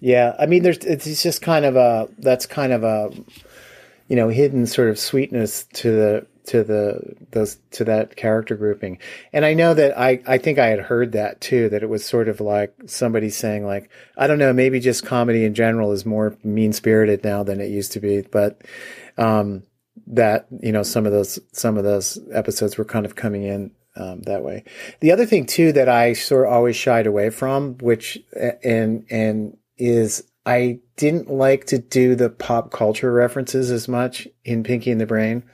Yeah, 0.00 0.34
I 0.38 0.46
mean, 0.46 0.62
there's 0.62 0.78
it's 0.78 1.06
it's 1.06 1.22
just 1.22 1.42
kind 1.42 1.64
of 1.64 1.76
a 1.76 2.08
that's 2.18 2.46
kind 2.46 2.72
of 2.72 2.84
a 2.84 3.10
you 4.08 4.16
know 4.16 4.28
hidden 4.28 4.66
sort 4.66 4.88
of 4.88 4.98
sweetness 4.98 5.64
to 5.74 5.90
the 5.90 6.26
to 6.46 6.64
the 6.64 7.16
those 7.30 7.58
to 7.72 7.84
that 7.84 8.16
character 8.16 8.56
grouping, 8.56 8.98
and 9.32 9.44
I 9.44 9.54
know 9.54 9.74
that 9.74 9.98
I 9.98 10.22
I 10.26 10.38
think 10.38 10.58
I 10.58 10.66
had 10.66 10.80
heard 10.80 11.12
that 11.12 11.40
too 11.40 11.68
that 11.68 11.82
it 11.82 11.88
was 11.88 12.04
sort 12.04 12.28
of 12.28 12.40
like 12.40 12.74
somebody 12.86 13.30
saying 13.30 13.64
like 13.64 13.90
I 14.16 14.26
don't 14.26 14.38
know 14.38 14.52
maybe 14.52 14.80
just 14.80 15.04
comedy 15.04 15.44
in 15.44 15.54
general 15.54 15.92
is 15.92 16.06
more 16.06 16.36
mean 16.42 16.72
spirited 16.72 17.24
now 17.24 17.42
than 17.42 17.60
it 17.60 17.70
used 17.70 17.92
to 17.92 18.00
be, 18.00 18.22
but 18.22 18.62
um 19.18 19.64
that 20.06 20.46
you 20.60 20.72
know 20.72 20.82
some 20.82 21.06
of 21.06 21.12
those 21.12 21.38
some 21.52 21.76
of 21.76 21.84
those 21.84 22.18
episodes 22.32 22.76
were 22.76 22.84
kind 22.84 23.06
of 23.06 23.16
coming 23.16 23.44
in 23.44 23.70
um, 23.96 24.22
that 24.22 24.42
way. 24.42 24.64
The 25.00 25.12
other 25.12 25.26
thing 25.26 25.46
too 25.46 25.72
that 25.72 25.88
I 25.88 26.12
sort 26.12 26.46
of 26.46 26.52
always 26.52 26.76
shied 26.76 27.06
away 27.06 27.30
from, 27.30 27.76
which 27.78 28.18
and 28.62 29.04
and 29.10 29.56
is 29.78 30.24
I 30.46 30.80
didn't 30.96 31.30
like 31.30 31.66
to 31.66 31.78
do 31.78 32.14
the 32.14 32.30
pop 32.30 32.70
culture 32.72 33.12
references 33.12 33.70
as 33.70 33.88
much 33.88 34.26
in 34.44 34.62
Pinky 34.62 34.90
and 34.90 35.00
the 35.00 35.06
Brain. 35.06 35.44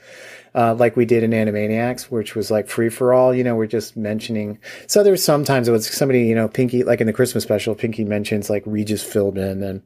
Uh, 0.57 0.75
like 0.75 0.97
we 0.97 1.05
did 1.05 1.23
in 1.23 1.33
Animaniacs, 1.33 2.05
which 2.05 2.35
was 2.35 2.51
like 2.51 2.67
free 2.67 2.89
for 2.89 3.13
all. 3.13 3.35
You 3.35 3.45
know, 3.45 3.55
we're 3.55 3.67
just 3.67 3.97
mentioning. 3.97 4.59
So 4.87 5.03
there's 5.03 5.23
sometimes 5.23 5.69
it 5.69 5.73
was 5.73 5.87
somebody, 5.87 6.23
you 6.25 6.35
know, 6.35 6.49
Pinky, 6.49 6.83
like 6.83 7.03
in 7.03 7.07
the 7.07 7.13
Christmas 7.13 7.45
special, 7.45 7.75
Pinky 7.75 8.05
mentions 8.05 8.49
like 8.49 8.63
Regis 8.65 9.05
Philbin 9.05 9.63
and 9.63 9.83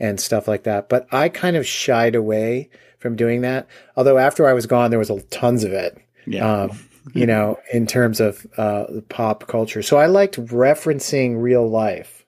and 0.00 0.18
stuff 0.20 0.48
like 0.48 0.64
that. 0.64 0.88
But 0.88 1.06
I 1.12 1.28
kind 1.28 1.56
of 1.56 1.66
shied 1.66 2.16
away 2.16 2.68
from 2.98 3.14
doing 3.14 3.42
that. 3.42 3.68
Although 3.96 4.18
after 4.18 4.48
I 4.48 4.52
was 4.52 4.66
gone, 4.66 4.90
there 4.90 4.98
was 4.98 5.10
a, 5.10 5.20
tons 5.22 5.62
of 5.64 5.72
it. 5.72 5.96
Yeah. 6.26 6.62
Um, 6.62 6.78
you 7.14 7.26
know, 7.26 7.58
in 7.72 7.86
terms 7.86 8.20
of 8.20 8.46
uh, 8.56 8.84
pop 9.08 9.46
culture. 9.46 9.82
So 9.82 9.96
I 9.96 10.06
liked 10.06 10.36
referencing 10.36 11.40
real 11.40 11.68
life, 11.68 12.26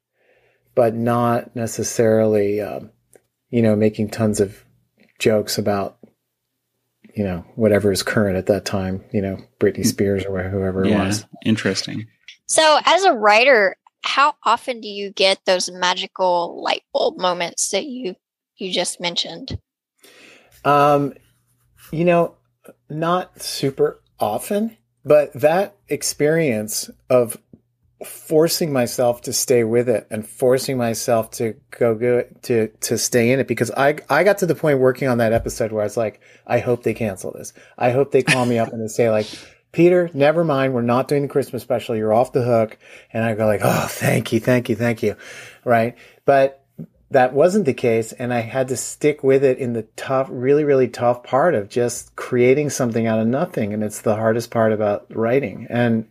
but 0.74 0.95
not 0.95 1.55
necessarily, 1.55 2.61
um, 2.61 2.91
you 3.51 3.62
know, 3.62 3.76
making 3.76 4.11
tons 4.11 4.41
of 4.41 4.64
jokes 5.18 5.59
about, 5.59 5.99
you 7.20 7.26
know, 7.26 7.44
whatever 7.54 7.92
is 7.92 8.02
current 8.02 8.38
at 8.38 8.46
that 8.46 8.64
time. 8.64 9.04
You 9.12 9.20
know, 9.20 9.36
Britney 9.58 9.84
Spears 9.84 10.24
or 10.24 10.42
whoever 10.42 10.84
it 10.84 10.88
Yeah, 10.88 11.04
was. 11.04 11.26
interesting. 11.44 12.06
So, 12.46 12.78
as 12.86 13.04
a 13.04 13.12
writer, 13.12 13.76
how 14.06 14.36
often 14.42 14.80
do 14.80 14.88
you 14.88 15.12
get 15.12 15.38
those 15.44 15.70
magical 15.70 16.62
light 16.64 16.82
bulb 16.94 17.18
moments 17.18 17.68
that 17.72 17.84
you 17.84 18.14
you 18.56 18.72
just 18.72 19.02
mentioned? 19.02 19.58
Um, 20.64 21.12
you 21.92 22.06
know, 22.06 22.36
not 22.88 23.42
super 23.42 24.00
often, 24.18 24.78
but 25.04 25.30
that 25.34 25.76
experience 25.90 26.88
of 27.10 27.36
forcing 28.05 28.72
myself 28.72 29.20
to 29.22 29.32
stay 29.32 29.62
with 29.64 29.88
it 29.88 30.07
and 30.11 30.26
forcing 30.26 30.78
myself 30.78 31.30
to 31.32 31.55
go 31.70 31.94
good 31.94 32.42
to 32.42 32.68
to 32.80 32.96
stay 32.96 33.30
in 33.32 33.40
it 33.40 33.46
because 33.46 33.70
I 33.70 33.96
I 34.09 34.24
got 34.24 34.38
to 34.38 34.46
the 34.46 34.55
point 34.55 34.78
working 34.78 35.09
on 35.09 35.18
that 35.18 35.32
episode 35.32 35.72
where 35.72 35.82
I 35.82 35.86
was 35.86 35.96
like, 35.96 36.20
I 36.46 36.61
hope 36.61 36.82
they 36.82 36.94
cancel 36.94 37.32
this. 37.32 37.53
I 37.76 37.90
hope 37.90 38.12
they 38.12 38.22
call 38.22 38.46
me 38.46 38.59
up 38.59 38.72
and 38.72 38.82
they 38.82 38.88
say 38.88 39.11
like, 39.11 39.26
Peter, 39.72 40.11
never 40.14 40.44
mind, 40.44 40.74
we're 40.74 40.82
not 40.82 41.09
doing 41.09 41.22
the 41.22 41.28
Christmas 41.28 41.62
special. 41.62 41.94
You're 41.94 42.14
off 42.14 42.32
the 42.32 42.42
hook. 42.42 42.78
And 43.12 43.22
I 43.22 43.34
go 43.34 43.46
like, 43.46 43.61
oh, 43.62 43.86
thank 43.88 44.32
you, 44.32 44.40
thank 44.40 44.68
you, 44.68 44.76
thank 44.76 45.03
you, 45.03 45.16
right? 45.64 45.96
But 46.24 46.64
that 47.11 47.32
wasn't 47.32 47.64
the 47.64 47.74
case 47.74 48.12
and 48.12 48.32
i 48.32 48.38
had 48.38 48.68
to 48.68 48.76
stick 48.76 49.24
with 49.24 49.42
it 49.42 49.59
in 49.59 49.72
the 49.72 49.82
tough 49.96 50.28
really 50.30 50.62
really 50.62 50.86
tough 50.86 51.24
part 51.24 51.55
of 51.55 51.68
just 51.68 52.14
creating 52.14 52.70
something 52.70 53.07
out 53.07 53.18
of 53.18 53.26
nothing 53.26 53.74
and 53.74 53.82
it's 53.82 54.03
the 54.03 54.14
hardest 54.14 54.51
part 54.51 54.72
about 54.72 55.07
writing 55.11 55.66
and 55.68 56.09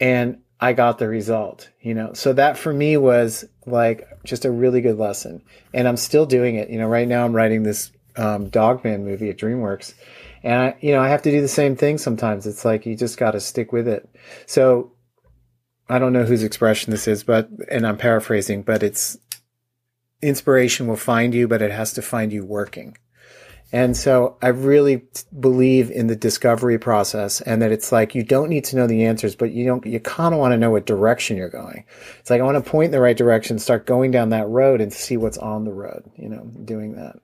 and 0.00 0.38
i 0.64 0.72
got 0.72 0.98
the 0.98 1.08
result 1.08 1.68
you 1.80 1.94
know? 1.94 2.12
So 2.14 2.32
that 2.32 2.56
for 2.56 2.72
me 2.72 2.96
was 2.96 3.44
like 3.66 4.08
just 4.24 4.44
a 4.44 4.50
really 4.50 4.80
good 4.80 4.98
lesson. 4.98 5.42
And 5.72 5.86
i'm 5.86 5.96
still 5.96 6.26
doing 6.26 6.56
it. 6.56 6.70
You 6.70 6.78
know 6.78 6.88
right 6.88 7.08
now 7.08 7.24
i'm 7.24 7.34
writing 7.34 7.62
this 7.62 7.90
um, 8.16 8.48
Dog 8.48 8.84
Man 8.84 9.04
movie 9.04 9.30
at 9.30 9.38
DreamWorks. 9.38 9.94
And 10.42 10.54
i 10.54 10.76
you 10.80 10.92
know 10.92 11.00
i 11.00 11.08
have 11.08 11.22
to 11.22 11.30
do 11.30 11.40
the 11.40 11.48
same 11.48 11.76
thing 11.76 11.98
sometimes. 11.98 12.46
It's 12.46 12.64
like 12.64 12.86
you 12.86 12.96
just 12.96 13.18
got 13.18 13.32
to 13.32 13.40
stick 13.40 13.72
with 13.72 13.88
it. 13.88 14.08
So 14.46 14.92
i 15.88 15.98
don't 15.98 16.12
know 16.12 16.24
whose 16.24 16.42
expression 16.42 16.90
this 16.90 17.06
is 17.06 17.22
but 17.24 17.50
and 17.70 17.86
i'm 17.86 17.98
paraphrasing 17.98 18.62
but 18.62 18.82
it's 18.82 19.18
inspiration 20.24 20.86
will 20.86 20.96
find 20.96 21.34
you, 21.34 21.46
but 21.46 21.62
it 21.62 21.70
has 21.70 21.92
to 21.92 22.02
find 22.02 22.32
you 22.32 22.44
working. 22.44 22.96
And 23.74 23.96
so 23.96 24.36
I 24.40 24.48
really 24.48 25.02
believe 25.40 25.90
in 25.90 26.06
the 26.06 26.14
discovery 26.14 26.78
process 26.78 27.40
and 27.40 27.60
that 27.60 27.72
it's 27.72 27.90
like 27.90 28.14
you 28.14 28.22
don't 28.22 28.48
need 28.48 28.62
to 28.66 28.76
know 28.76 28.86
the 28.86 29.04
answers, 29.04 29.34
but 29.34 29.50
you 29.50 29.64
don't, 29.66 29.84
you 29.84 29.98
kind 29.98 30.32
of 30.32 30.38
want 30.38 30.52
to 30.52 30.56
know 30.56 30.70
what 30.70 30.86
direction 30.86 31.36
you're 31.36 31.48
going. 31.48 31.84
It's 32.20 32.30
like 32.30 32.40
I 32.40 32.44
want 32.44 32.64
to 32.64 32.70
point 32.70 32.86
in 32.86 32.90
the 32.92 33.00
right 33.00 33.16
direction, 33.16 33.58
start 33.58 33.84
going 33.84 34.12
down 34.12 34.28
that 34.28 34.48
road 34.48 34.80
and 34.80 34.92
see 34.92 35.16
what's 35.16 35.38
on 35.38 35.64
the 35.64 35.72
road, 35.72 36.08
you 36.14 36.28
know, 36.28 36.44
doing 36.64 36.94
that. 36.94 37.16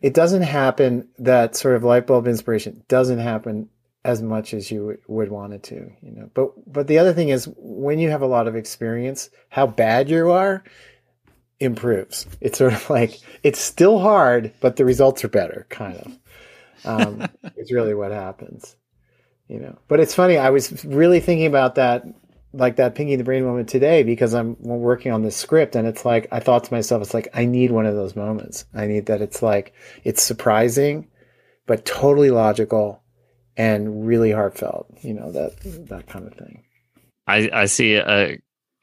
It 0.00 0.14
doesn't 0.14 0.42
happen, 0.42 1.08
that 1.18 1.56
sort 1.56 1.74
of 1.74 1.82
light 1.82 2.06
bulb 2.06 2.28
inspiration 2.28 2.84
doesn't 2.86 3.18
happen 3.18 3.68
as 4.04 4.22
much 4.22 4.54
as 4.54 4.70
you 4.70 4.86
would- 4.86 5.00
would 5.08 5.30
want 5.32 5.54
it 5.54 5.64
to, 5.64 5.90
you 6.02 6.12
know. 6.12 6.30
But 6.34 6.52
but 6.72 6.86
the 6.86 6.98
other 6.98 7.12
thing 7.12 7.30
is 7.30 7.48
when 7.56 7.98
you 7.98 8.10
have 8.10 8.22
a 8.22 8.28
lot 8.28 8.46
of 8.46 8.54
experience, 8.54 9.28
how 9.48 9.66
bad 9.66 10.08
you 10.08 10.30
are 10.30 10.62
improves. 11.60 12.26
It's 12.40 12.58
sort 12.58 12.72
of 12.72 12.88
like 12.90 13.18
it's 13.42 13.60
still 13.60 13.98
hard, 13.98 14.52
but 14.60 14.76
the 14.76 14.84
results 14.84 15.24
are 15.24 15.28
better, 15.28 15.66
kind 15.68 15.96
of. 15.96 16.18
Um, 16.84 17.28
it's 17.56 17.72
really 17.72 17.94
what 17.94 18.12
happens, 18.12 18.76
you 19.48 19.58
know. 19.58 19.78
But 19.88 20.00
it's 20.00 20.14
funny. 20.14 20.36
I 20.36 20.50
was 20.50 20.84
really 20.84 21.20
thinking 21.20 21.46
about 21.46 21.76
that, 21.76 22.04
like 22.52 22.76
that 22.76 22.94
Pinky 22.94 23.16
the 23.16 23.24
Brain 23.24 23.44
moment 23.44 23.68
today, 23.68 24.02
because 24.02 24.34
I'm 24.34 24.56
working 24.60 25.12
on 25.12 25.22
this 25.22 25.36
script, 25.36 25.76
and 25.76 25.86
it's 25.86 26.04
like 26.04 26.28
I 26.32 26.40
thought 26.40 26.64
to 26.64 26.74
myself, 26.74 27.02
it's 27.02 27.14
like 27.14 27.28
I 27.34 27.44
need 27.44 27.70
one 27.70 27.86
of 27.86 27.94
those 27.94 28.16
moments. 28.16 28.66
I 28.74 28.86
need 28.86 29.06
that. 29.06 29.22
It's 29.22 29.42
like 29.42 29.72
it's 30.04 30.22
surprising, 30.22 31.08
but 31.66 31.84
totally 31.84 32.30
logical 32.30 33.02
and 33.56 34.06
really 34.06 34.32
heartfelt. 34.32 34.86
You 35.02 35.14
know 35.14 35.32
that 35.32 35.60
that 35.88 36.06
kind 36.06 36.26
of 36.26 36.34
thing. 36.34 36.64
I, 37.26 37.48
I 37.52 37.64
see 37.66 37.94
a 37.94 38.38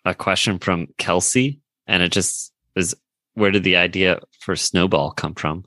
a 0.05 0.15
question 0.15 0.59
from 0.59 0.87
Kelsey, 0.97 1.61
and 1.87 2.01
it 2.01 2.11
just 2.11 2.50
is 2.75 2.95
where 3.33 3.51
did 3.51 3.63
the 3.63 3.77
idea 3.77 4.19
for 4.39 4.55
Snowball 4.55 5.11
come 5.11 5.35
from? 5.35 5.65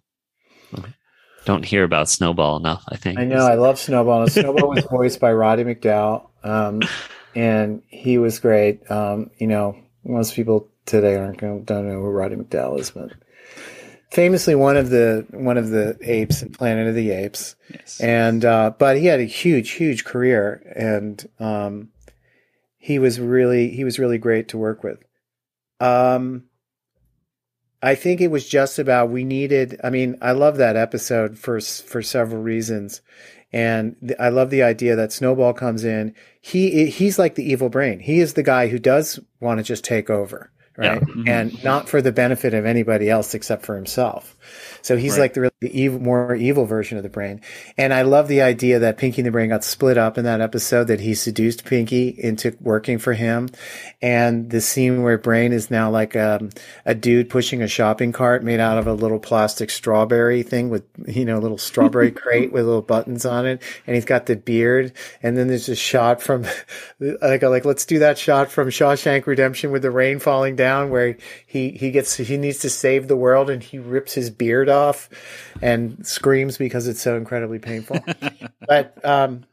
Don't 1.44 1.64
hear 1.64 1.84
about 1.84 2.08
Snowball 2.08 2.56
enough, 2.56 2.84
I 2.88 2.96
think. 2.96 3.18
I 3.18 3.24
know. 3.24 3.46
I 3.46 3.54
love 3.54 3.78
Snowball. 3.78 4.22
And 4.22 4.32
Snowball 4.32 4.70
was 4.70 4.84
voiced 4.90 5.20
by 5.20 5.32
Roddy 5.32 5.64
McDowall, 5.64 6.28
um, 6.42 6.80
and 7.34 7.82
he 7.88 8.16
was 8.16 8.38
great. 8.38 8.90
Um, 8.90 9.30
you 9.36 9.46
know, 9.46 9.76
most 10.04 10.34
people 10.34 10.68
today 10.86 11.16
aren't 11.16 11.38
going 11.38 11.64
don't 11.64 11.86
know 11.86 12.00
who 12.00 12.08
Roddy 12.08 12.36
McDowall 12.36 12.80
is, 12.80 12.90
but 12.90 13.12
famously 14.10 14.54
one 14.54 14.76
of 14.76 14.88
the 14.88 15.26
one 15.32 15.58
of 15.58 15.68
the 15.68 15.98
apes 16.00 16.40
in 16.40 16.50
Planet 16.50 16.86
of 16.86 16.94
the 16.94 17.10
Apes. 17.10 17.56
Yes. 17.70 18.00
And 18.00 18.44
uh, 18.44 18.72
but 18.78 18.96
he 18.96 19.06
had 19.06 19.20
a 19.20 19.24
huge, 19.24 19.72
huge 19.72 20.04
career, 20.04 20.72
and 20.74 21.28
um, 21.40 21.90
he 22.78 22.98
was 22.98 23.20
really 23.20 23.68
he 23.68 23.84
was 23.84 23.98
really 23.98 24.18
great 24.18 24.48
to 24.48 24.58
work 24.58 24.82
with. 24.82 25.04
Um, 25.80 26.44
I 27.84 27.94
think 27.94 28.20
it 28.20 28.28
was 28.30 28.48
just 28.48 28.78
about 28.78 29.10
we 29.10 29.24
needed. 29.24 29.78
I 29.84 29.90
mean, 29.90 30.16
I 30.22 30.32
love 30.32 30.56
that 30.56 30.76
episode 30.76 31.38
for 31.38 31.60
for 31.60 32.02
several 32.02 32.42
reasons, 32.42 33.00
and 33.52 33.94
th- 34.00 34.18
I 34.18 34.30
love 34.30 34.50
the 34.50 34.62
idea 34.62 34.96
that 34.96 35.12
Snowball 35.12 35.52
comes 35.52 35.84
in. 35.84 36.14
He 36.40 36.86
he's 36.86 37.18
like 37.18 37.34
the 37.34 37.44
evil 37.48 37.68
brain. 37.68 38.00
He 38.00 38.20
is 38.20 38.34
the 38.34 38.42
guy 38.42 38.68
who 38.68 38.78
does 38.78 39.20
want 39.40 39.58
to 39.58 39.64
just 39.64 39.84
take 39.84 40.08
over, 40.10 40.50
right? 40.76 41.00
Yeah. 41.00 41.14
Mhm. 41.14 41.28
And 41.28 41.64
not 41.64 41.88
for 41.88 42.00
the 42.02 42.12
benefit 42.12 42.54
of 42.54 42.64
anybody 42.66 43.10
else 43.10 43.34
except 43.34 43.64
for 43.66 43.76
himself. 43.76 44.36
So 44.82 44.96
he's 44.96 45.12
Right. 45.12 45.20
like 45.20 45.34
the 45.34 45.40
really 45.42 45.72
evil, 45.74 46.00
more 46.00 46.34
evil 46.34 46.66
version 46.66 46.96
of 46.96 47.02
the 47.02 47.08
brain. 47.08 47.40
And 47.78 47.92
I 47.94 48.02
love 48.02 48.28
the 48.28 48.42
idea 48.42 48.78
that 48.80 48.98
Pinky 48.98 49.20
and 49.22 49.26
the 49.26 49.30
Brain 49.30 49.48
got 49.48 49.64
split 49.64 49.96
up 49.96 50.18
in 50.18 50.24
that 50.24 50.40
episode, 50.40 50.84
that 50.88 51.00
he 51.00 51.14
seduced 51.14 51.64
Pinky 51.64 52.08
into 52.18 52.56
working 52.60 52.98
for 52.98 53.12
him. 53.14 53.48
And 54.02 54.50
the 54.50 54.60
scene 54.60 55.02
where 55.02 55.18
Brain 55.18 55.52
is 55.52 55.70
now 55.70 55.90
like 55.90 56.14
um, 56.16 56.50
a 56.84 56.94
dude 56.94 57.30
pushing 57.30 57.62
a 57.62 57.68
shopping 57.68 58.12
cart 58.12 58.42
made 58.44 58.60
out 58.60 58.78
of 58.78 58.86
a 58.86 58.92
little 58.92 59.18
plastic 59.18 59.70
strawberry 59.70 60.42
thing 60.42 60.68
with, 60.70 60.84
you 61.06 61.24
know, 61.24 61.38
a 61.38 61.40
little 61.40 61.58
strawberry 61.58 62.10
crate 62.12 62.52
with 62.52 62.64
little 62.66 62.82
buttons 62.82 63.24
on 63.24 63.46
it. 63.46 63.62
And 63.86 63.94
he's 63.94 64.04
got 64.04 64.26
the 64.26 64.36
beard. 64.36 64.92
And 65.22 65.36
then 65.36 65.48
there's 65.48 65.68
a 65.68 65.74
shot 65.76 66.20
from, 66.22 66.44
like, 67.00 67.42
like, 67.42 67.64
let's 67.64 67.86
do 67.86 67.98
that 68.00 68.18
shot 68.18 68.50
from 68.50 68.68
Shawshank 68.68 69.26
Redemption 69.26 69.70
with 69.70 69.82
the 69.82 69.90
rain 69.90 70.18
falling 70.18 70.56
down 70.56 70.90
where 70.90 71.16
he 71.46 71.70
he 71.70 71.90
gets 71.90 72.16
he 72.16 72.36
needs 72.36 72.58
to 72.58 72.70
save 72.70 73.08
the 73.08 73.16
world 73.16 73.50
and 73.50 73.62
he 73.62 73.78
rips 73.78 74.14
his 74.14 74.30
beard 74.38 74.68
off 74.68 75.08
and 75.62 76.06
screams 76.06 76.58
because 76.58 76.88
it's 76.88 77.00
so 77.00 77.16
incredibly 77.16 77.58
painful. 77.58 77.98
but 78.66 79.04
um, 79.04 79.44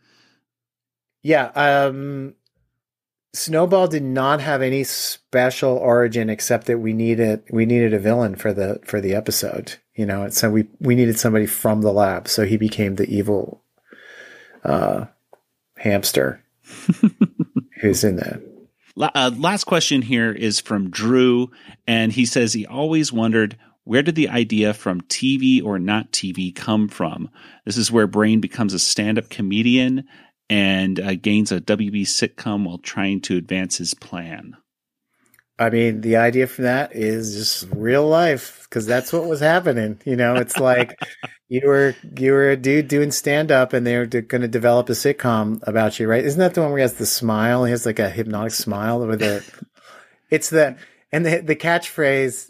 yeah, 1.23 1.45
um, 1.55 2.35
Snowball 3.33 3.87
did 3.87 4.03
not 4.03 4.41
have 4.41 4.61
any 4.61 4.83
special 4.83 5.77
origin 5.77 6.29
except 6.29 6.67
that 6.67 6.79
we 6.79 6.93
needed 6.93 7.43
we 7.49 7.65
needed 7.65 7.93
a 7.93 7.99
villain 7.99 8.35
for 8.35 8.53
the 8.53 8.79
for 8.83 8.99
the 8.99 9.13
episode. 9.13 9.77
You 9.95 10.05
know, 10.05 10.29
so 10.29 10.49
we 10.49 10.67
we 10.79 10.95
needed 10.95 11.19
somebody 11.19 11.45
from 11.45 11.81
the 11.81 11.93
lab, 11.93 12.27
so 12.27 12.45
he 12.45 12.57
became 12.57 12.95
the 12.95 13.09
evil 13.09 13.63
uh, 14.63 15.05
hamster 15.77 16.43
who's 17.81 18.03
in 18.03 18.17
that. 18.17 18.41
Uh, 18.97 19.31
last 19.37 19.63
question 19.63 20.01
here 20.01 20.31
is 20.31 20.59
from 20.59 20.89
Drew, 20.89 21.51
and 21.87 22.11
he 22.11 22.25
says 22.25 22.53
he 22.53 22.65
always 22.65 23.13
wondered 23.13 23.57
where 23.83 24.03
did 24.03 24.15
the 24.15 24.29
idea 24.29 24.73
from 24.73 25.01
TV 25.01 25.63
or 25.63 25.79
not 25.79 26.11
TV 26.11 26.53
come 26.55 26.87
from? 26.87 27.29
This 27.65 27.77
is 27.77 27.91
where 27.91 28.07
Brain 28.07 28.39
becomes 28.41 28.73
a 28.73 28.79
stand 28.79 29.17
up 29.17 29.29
comedian 29.29 30.05
and 30.49 30.99
uh, 30.99 31.15
gains 31.15 31.51
a 31.51 31.61
WB 31.61 32.01
sitcom 32.01 32.65
while 32.65 32.77
trying 32.77 33.21
to 33.21 33.37
advance 33.37 33.77
his 33.77 33.93
plan. 33.93 34.57
I 35.57 35.69
mean, 35.69 36.01
the 36.01 36.17
idea 36.17 36.47
from 36.47 36.63
that 36.63 36.95
is 36.95 37.35
just 37.35 37.71
real 37.71 38.07
life 38.07 38.65
because 38.67 38.87
that's 38.87 39.13
what 39.13 39.25
was 39.25 39.39
happening. 39.39 39.99
You 40.05 40.15
know, 40.15 40.35
it's 40.35 40.57
like 40.57 40.99
you 41.49 41.61
were 41.67 41.95
you 42.17 42.31
were 42.31 42.49
a 42.49 42.57
dude 42.57 42.87
doing 42.87 43.11
stand 43.11 43.51
up, 43.51 43.73
and 43.73 43.85
they're 43.85 44.07
going 44.07 44.41
to 44.41 44.47
develop 44.47 44.89
a 44.89 44.93
sitcom 44.93 45.65
about 45.67 45.99
you, 45.99 46.07
right? 46.07 46.25
Isn't 46.25 46.39
that 46.39 46.55
the 46.55 46.61
one 46.61 46.71
where 46.71 46.79
he 46.79 46.81
has 46.81 46.95
the 46.95 47.05
smile? 47.05 47.65
He 47.65 47.71
has 47.71 47.85
like 47.85 47.99
a 47.99 48.09
hypnotic 48.09 48.53
smile 48.53 49.05
with 49.05 49.21
it. 49.21 49.43
It's 50.31 50.49
the 50.49 50.77
and 51.11 51.25
the 51.25 51.41
the 51.41 51.55
catchphrase 51.55 52.49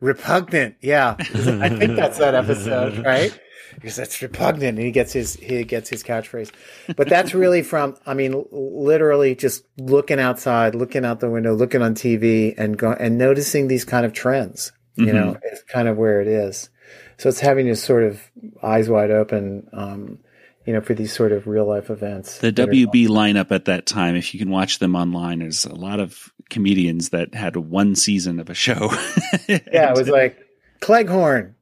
repugnant. 0.00 0.76
Yeah, 0.80 1.16
I 1.18 1.68
think 1.68 1.96
that's 1.96 2.18
that 2.18 2.34
episode, 2.34 3.04
right? 3.04 3.38
Because 3.74 3.96
that's 3.96 4.20
repugnant, 4.22 4.76
and 4.78 4.86
he 4.86 4.90
gets 4.90 5.12
his 5.12 5.34
he 5.34 5.62
gets 5.64 5.88
his 5.88 6.02
catchphrase. 6.02 6.50
But 6.96 7.08
that's 7.08 7.34
really 7.34 7.62
from 7.62 7.96
I 8.06 8.14
mean, 8.14 8.44
literally 8.50 9.34
just 9.34 9.64
looking 9.76 10.18
outside, 10.18 10.74
looking 10.74 11.04
out 11.04 11.20
the 11.20 11.30
window, 11.30 11.54
looking 11.54 11.82
on 11.82 11.94
TV, 11.94 12.54
and 12.56 12.76
going 12.76 12.96
and 12.98 13.18
noticing 13.18 13.68
these 13.68 13.84
kind 13.84 14.04
of 14.06 14.12
trends. 14.12 14.72
You 14.96 15.06
Mhm. 15.06 15.12
know, 15.14 15.36
it's 15.44 15.62
kind 15.64 15.86
of 15.86 15.96
where 15.96 16.20
it 16.20 16.26
is. 16.26 16.70
So 17.18 17.28
it's 17.28 17.38
having 17.40 17.66
this 17.66 17.82
sort 17.82 18.02
of 18.02 18.20
eyes 18.62 18.88
wide 18.88 19.10
open, 19.12 19.68
um, 19.72 20.18
you 20.66 20.72
know, 20.72 20.80
for 20.80 20.94
these 20.94 21.12
sort 21.12 21.30
of 21.30 21.46
real 21.46 21.66
life 21.66 21.88
events. 21.88 22.38
The 22.38 22.50
WB 22.50 23.06
lineup 23.06 23.52
at 23.52 23.66
that 23.66 23.86
time, 23.86 24.16
if 24.16 24.34
you 24.34 24.40
can 24.40 24.50
watch 24.50 24.80
them 24.80 24.96
online, 24.96 25.38
there's 25.38 25.64
a 25.66 25.74
lot 25.74 26.00
of 26.00 26.32
comedians 26.50 27.10
that 27.10 27.34
had 27.34 27.56
one 27.56 27.94
season 27.94 28.40
of 28.40 28.50
a 28.50 28.54
show. 28.54 28.90
yeah, 29.48 29.90
it 29.90 29.96
was 29.96 30.08
like 30.08 30.38
Cleghorne. 30.80 31.54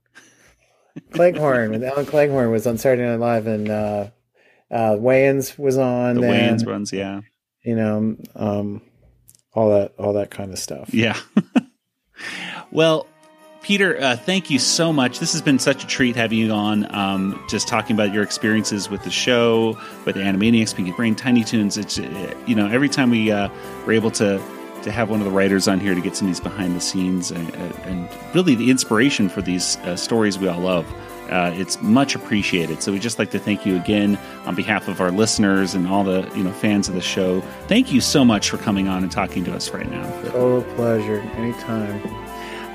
Cleghorne, 1.12 1.70
when 1.70 1.84
Ellen 1.84 2.06
Cleghorne 2.06 2.50
was 2.50 2.66
on 2.66 2.78
Saturday 2.78 3.02
Night 3.02 3.20
Live, 3.20 3.46
and 3.46 3.68
uh, 3.68 4.10
uh, 4.70 4.92
Wayans 4.92 5.58
was 5.58 5.76
on. 5.76 6.14
the 6.14 6.22
then, 6.22 6.58
Wayans 6.58 6.66
runs, 6.66 6.92
yeah. 6.92 7.20
you 7.62 7.76
know, 7.76 8.16
um, 8.34 8.82
all 9.52 9.70
that, 9.70 9.94
all 9.98 10.14
that 10.14 10.30
kind 10.30 10.52
of 10.52 10.58
stuff. 10.58 10.92
Yeah. 10.94 11.18
well, 12.70 13.06
Peter, 13.66 14.00
uh, 14.00 14.16
thank 14.16 14.48
you 14.48 14.58
so 14.58 14.92
much. 14.92 15.18
This 15.18 15.32
has 15.32 15.42
been 15.42 15.58
such 15.58 15.82
a 15.82 15.86
treat 15.86 16.14
having 16.16 16.38
you 16.38 16.52
on. 16.52 16.94
Um, 16.94 17.44
just 17.48 17.66
talking 17.66 17.96
about 17.96 18.14
your 18.14 18.22
experiences 18.22 18.88
with 18.88 19.02
the 19.02 19.10
show, 19.10 19.78
with 20.04 20.16
Animaniacs, 20.16 20.74
Pinky 20.74 20.92
Brain, 20.92 21.16
Tiny 21.16 21.42
Toons. 21.42 21.76
It's 21.76 21.98
uh, 21.98 22.34
you 22.46 22.54
know 22.54 22.68
every 22.68 22.88
time 22.88 23.10
we 23.10 23.32
uh, 23.32 23.48
were 23.84 23.92
able 23.92 24.12
to 24.12 24.40
to 24.86 24.92
have 24.92 25.10
one 25.10 25.20
of 25.20 25.26
the 25.26 25.32
writers 25.32 25.66
on 25.66 25.80
here 25.80 25.94
to 25.94 26.00
get 26.00 26.16
some 26.16 26.28
of 26.28 26.30
these 26.30 26.40
behind 26.40 26.74
the 26.76 26.80
scenes 26.80 27.32
and, 27.32 27.52
and 27.54 28.08
really 28.34 28.54
the 28.54 28.70
inspiration 28.70 29.28
for 29.28 29.42
these 29.42 29.76
uh, 29.78 29.96
stories 29.96 30.38
we 30.38 30.46
all 30.46 30.60
love. 30.60 30.86
Uh, 31.28 31.50
it's 31.54 31.82
much 31.82 32.14
appreciated. 32.14 32.80
So 32.80 32.92
we'd 32.92 33.02
just 33.02 33.18
like 33.18 33.32
to 33.32 33.38
thank 33.40 33.66
you 33.66 33.76
again 33.76 34.16
on 34.44 34.54
behalf 34.54 34.86
of 34.86 35.00
our 35.00 35.10
listeners 35.10 35.74
and 35.74 35.88
all 35.88 36.04
the 36.04 36.30
you 36.36 36.44
know 36.44 36.52
fans 36.52 36.88
of 36.88 36.94
the 36.94 37.00
show. 37.00 37.40
Thank 37.66 37.92
you 37.92 38.00
so 38.00 38.24
much 38.24 38.48
for 38.48 38.58
coming 38.58 38.86
on 38.86 39.02
and 39.02 39.10
talking 39.10 39.44
to 39.44 39.52
us 39.52 39.70
right 39.70 39.90
now. 39.90 40.08
Total 40.30 40.62
pleasure, 40.76 41.18
anytime. 41.34 42.00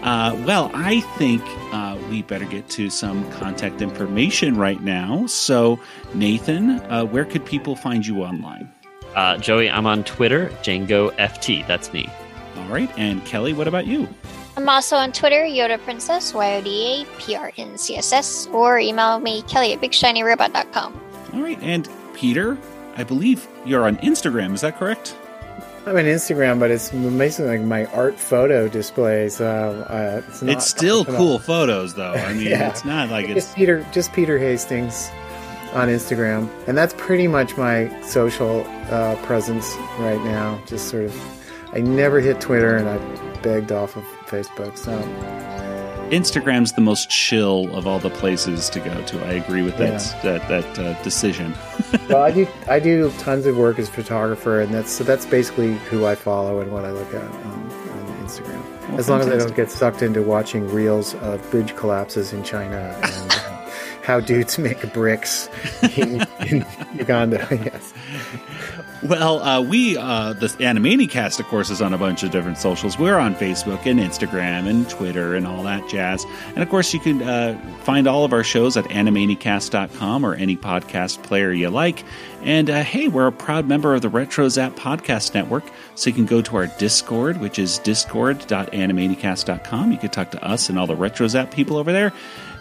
Uh, 0.04 0.36
well, 0.46 0.70
I 0.74 1.00
think 1.18 1.42
uh, 1.72 1.98
we 2.10 2.24
better 2.24 2.44
get 2.44 2.68
to 2.72 2.90
some 2.90 3.30
contact 3.32 3.82
information 3.82 4.58
right 4.58 4.82
now. 4.82 5.28
So, 5.28 5.80
Nathan, 6.14 6.72
uh, 6.92 7.06
where 7.06 7.24
could 7.24 7.46
people 7.46 7.78
find 7.78 8.06
you 8.06 8.24
online? 8.24 8.70
Uh, 9.16 9.38
Joey, 9.38 9.70
I'm 9.70 9.86
on 9.86 10.04
Twitter, 10.04 10.48
Django 10.64 11.12
FT. 11.18 11.66
That's 11.68 11.92
me. 11.94 12.10
All 12.58 12.68
right. 12.68 12.90
And 12.98 13.24
Kelly, 13.26 13.54
what 13.54 13.68
about 13.68 13.86
you? 13.88 14.08
I'm 14.58 14.68
also 14.70 14.96
on 14.98 15.12
Twitter, 15.12 15.44
Yoda 15.44 15.82
Princess, 15.84 16.34
Y 16.34 16.56
O 16.56 16.62
D 16.62 17.02
A 17.08 17.20
P 17.20 17.36
R 17.36 17.52
N 17.58 17.78
C 17.78 17.96
S 17.98 18.12
S, 18.14 18.48
or 18.48 18.80
email 18.80 19.20
me, 19.20 19.42
Kelly 19.44 19.74
at 19.74 19.82
BigShinyRobot.com. 19.82 21.02
All 21.34 21.42
right. 21.42 21.58
And 21.62 21.88
Peter, 22.14 22.58
I 22.96 23.04
believe 23.04 23.48
you're 23.66 23.86
on 23.88 23.98
Instagram. 23.98 24.54
Is 24.54 24.62
that 24.62 24.78
correct? 24.78 25.16
I'm 25.86 25.96
on 25.96 26.04
Instagram, 26.04 26.60
but 26.60 26.70
it's 26.70 26.90
basically 26.92 27.58
like 27.58 27.66
my 27.66 27.86
art 27.88 28.20
photo 28.20 28.68
display. 28.68 29.30
So 29.30 29.48
uh, 29.90 30.22
it's 30.28 30.42
not. 30.44 30.52
it's 30.58 30.68
still 30.68 31.06
cool 31.06 31.40
photos, 31.40 31.96
though. 31.96 32.12
I 32.14 32.34
mean, 32.34 32.48
Yeah. 32.48 32.70
it's 32.70 32.86
not 32.86 33.10
like 33.10 33.26
it's. 33.30 33.46
just 33.46 33.56
Peter, 33.56 33.88
just 33.92 34.14
Peter 34.14 34.38
Hastings 34.38 35.10
on 35.74 35.88
Instagram, 35.88 36.50
and 36.68 36.78
that's 36.78 36.94
pretty 36.98 37.28
much 37.28 37.58
my 37.58 37.90
social 38.02 38.66
uh, 38.90 39.16
presence 39.24 39.76
right 40.00 40.22
now. 40.24 40.62
Just 40.66 40.90
sort 40.90 41.06
of, 41.06 41.74
I 41.74 41.80
never 41.80 42.20
hit 42.20 42.42
Twitter, 42.42 42.76
and 42.76 42.90
I 42.90 42.98
begged 43.42 43.72
off 43.72 43.96
of 43.96 44.04
Facebook. 44.28 44.78
So 44.78 44.92
Instagram's 46.12 46.74
the 46.74 46.82
most 46.82 47.10
chill 47.10 47.74
of 47.74 47.88
all 47.88 47.98
the 47.98 48.10
places 48.10 48.70
to 48.72 48.82
go 48.82 49.02
to. 49.06 49.26
I 49.26 49.32
agree 49.34 49.62
with 49.62 49.78
that 49.78 50.02
that 50.24 50.48
that 50.50 50.80
uh, 50.80 51.02
decision. 51.04 51.56
well, 52.10 52.22
I 52.22 52.32
do 52.32 52.48
I 52.68 52.80
do 52.80 53.10
tons 53.20 53.46
of 53.46 53.58
work 53.58 53.80
as 53.80 53.88
a 53.88 53.92
photographer, 53.92 54.60
and 54.60 54.74
that's 54.74 54.92
so 54.92 55.06
that's 55.06 55.26
basically 55.26 55.76
who 55.90 56.06
I 56.06 56.16
follow 56.16 56.60
and 56.60 56.72
what 56.72 56.84
I 56.84 56.92
look 56.92 57.14
at 57.14 57.24
on, 57.24 57.72
on 57.72 58.26
Instagram. 58.26 58.90
Well, 58.90 59.00
as 59.00 59.08
long 59.08 59.22
as 59.22 59.28
I 59.28 59.38
don't 59.38 59.56
get 59.56 59.72
sucked 59.72 60.02
into 60.02 60.22
watching 60.22 60.70
reels 60.70 61.16
of 61.16 61.50
bridge 61.50 61.78
collapses 61.78 62.34
in 62.34 62.44
China 62.44 62.78
and 63.02 63.32
uh, 63.32 63.51
how 64.04 64.20
dudes 64.20 64.58
make 64.58 64.94
bricks 64.94 65.50
in, 65.96 66.26
in 66.48 66.66
Uganda. 66.96 67.48
yes. 67.52 67.94
Well, 69.04 69.42
uh, 69.42 69.62
we, 69.62 69.98
uh, 69.98 70.34
the 70.34 70.48
Animanicast, 70.48 71.40
of 71.40 71.48
course, 71.48 71.72
is 71.72 71.82
on 71.82 71.92
a 71.92 71.98
bunch 71.98 72.22
of 72.22 72.30
different 72.30 72.60
socials. 72.60 73.00
We're 73.00 73.18
on 73.18 73.34
Facebook 73.34 73.88
and 73.88 74.00
Instagram 74.00 74.70
and 74.70 74.88
Twitter 74.90 75.36
and 75.36 75.48
all 75.48 75.64
that 75.64 75.90
jazz. 75.90 76.24
And 76.50 76.60
of 76.60 76.70
course, 76.70 76.94
you 76.94 77.00
can 77.00 77.24
uh, 77.24 77.60
find 77.84 78.08
all 78.08 78.26
of 78.26 78.32
our 78.32 78.44
shows 78.44 78.78
at 78.78 78.86
animanicast.com 78.86 80.24
or 80.24 80.36
any 80.36 80.56
podcast 80.56 81.24
player 81.24 81.52
you 81.52 81.70
like. 81.70 82.04
And 82.44 82.70
uh, 82.70 82.84
hey, 82.84 83.08
we're 83.08 83.28
a 83.28 83.32
proud 83.32 83.68
member 83.68 83.94
of 83.94 84.02
the 84.02 84.10
RetroZap 84.10 84.76
Podcast 84.76 85.36
Network. 85.36 85.64
So 85.96 86.10
you 86.10 86.16
can 86.16 86.26
go 86.26 86.42
to 86.42 86.58
our 86.58 86.68
Discord, 86.68 87.38
which 87.38 87.60
is 87.60 87.78
discord.animanicast.com. 87.80 89.92
You 89.92 89.98
can 89.98 90.10
talk 90.10 90.32
to 90.32 90.44
us 90.44 90.70
and 90.70 90.80
all 90.80 90.88
the 90.88 90.96
RetroZap 90.96 91.52
people 91.52 91.78
over 91.78 91.92
there. 91.92 92.12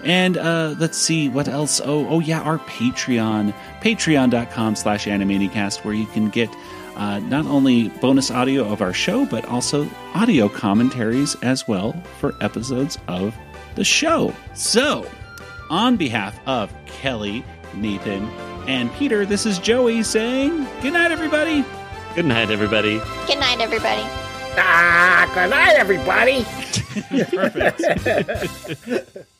And 0.05 0.36
uh, 0.36 0.74
let's 0.78 0.98
see 0.98 1.28
what 1.28 1.48
else. 1.48 1.81
Oh, 1.82 2.07
oh 2.09 2.20
yeah, 2.20 2.43
our 2.43 2.59
Patreon, 2.59 3.55
patreon.com 3.81 4.77
slash 4.77 5.07
animanicast, 5.07 5.85
where 5.85 5.94
you 5.94 6.07
can 6.07 6.31
get 6.31 6.48
uh, 6.97 7.19
not 7.20 7.47
only 7.47 7.89
bonus 8.01 8.31
audio 8.31 8.70
of 8.70 8.82
our 8.82 8.93
show, 8.93 9.24
but 9.27 9.44
also 9.47 9.89
audio 10.15 10.48
commentaries 10.48 11.36
as 11.43 11.66
well 11.66 11.93
for 12.19 12.35
episodes 12.43 12.98
of 13.09 13.35
the 13.77 13.85
show. 13.85 14.35
So, 14.55 15.07
on 15.70 15.97
behalf 15.97 16.39
of 16.47 16.74
Kelly, 16.86 17.44
Nathan, 17.74 18.28
and 18.66 18.93
Peter, 18.95 19.24
this 19.27 19.47
is 19.47 19.59
Joey 19.59 20.03
saying 20.03 20.66
good 20.82 20.93
night, 20.93 21.11
everybody. 21.11 21.65
Good 22.15 22.27
night, 22.27 22.51
everybody. 22.51 22.99
Good 23.27 23.39
night, 23.39 23.61
everybody. 23.61 24.03
Ah, 24.57 25.31
good 25.35 25.51
night, 25.51 25.77
everybody. 25.77 26.45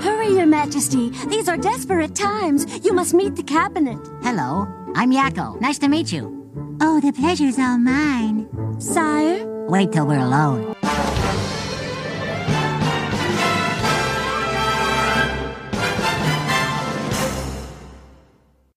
Hurry, 0.00 0.28
Your 0.28 0.46
Majesty. 0.46 1.10
These 1.28 1.48
are 1.48 1.56
desperate 1.58 2.14
times. 2.14 2.64
You 2.82 2.94
must 2.94 3.12
meet 3.12 3.36
the 3.36 3.42
cabinet. 3.42 3.98
Hello, 4.22 4.66
I'm 4.94 5.12
Yakko. 5.12 5.60
Nice 5.60 5.78
to 5.80 5.88
meet 5.88 6.10
you. 6.10 6.48
Oh, 6.80 6.98
the 6.98 7.12
pleasure's 7.12 7.58
all 7.58 7.76
mine. 7.76 8.48
Sire? 8.80 9.44
Wait 9.68 9.92
till 9.92 10.06
we're 10.06 10.18
alone. 10.18 10.74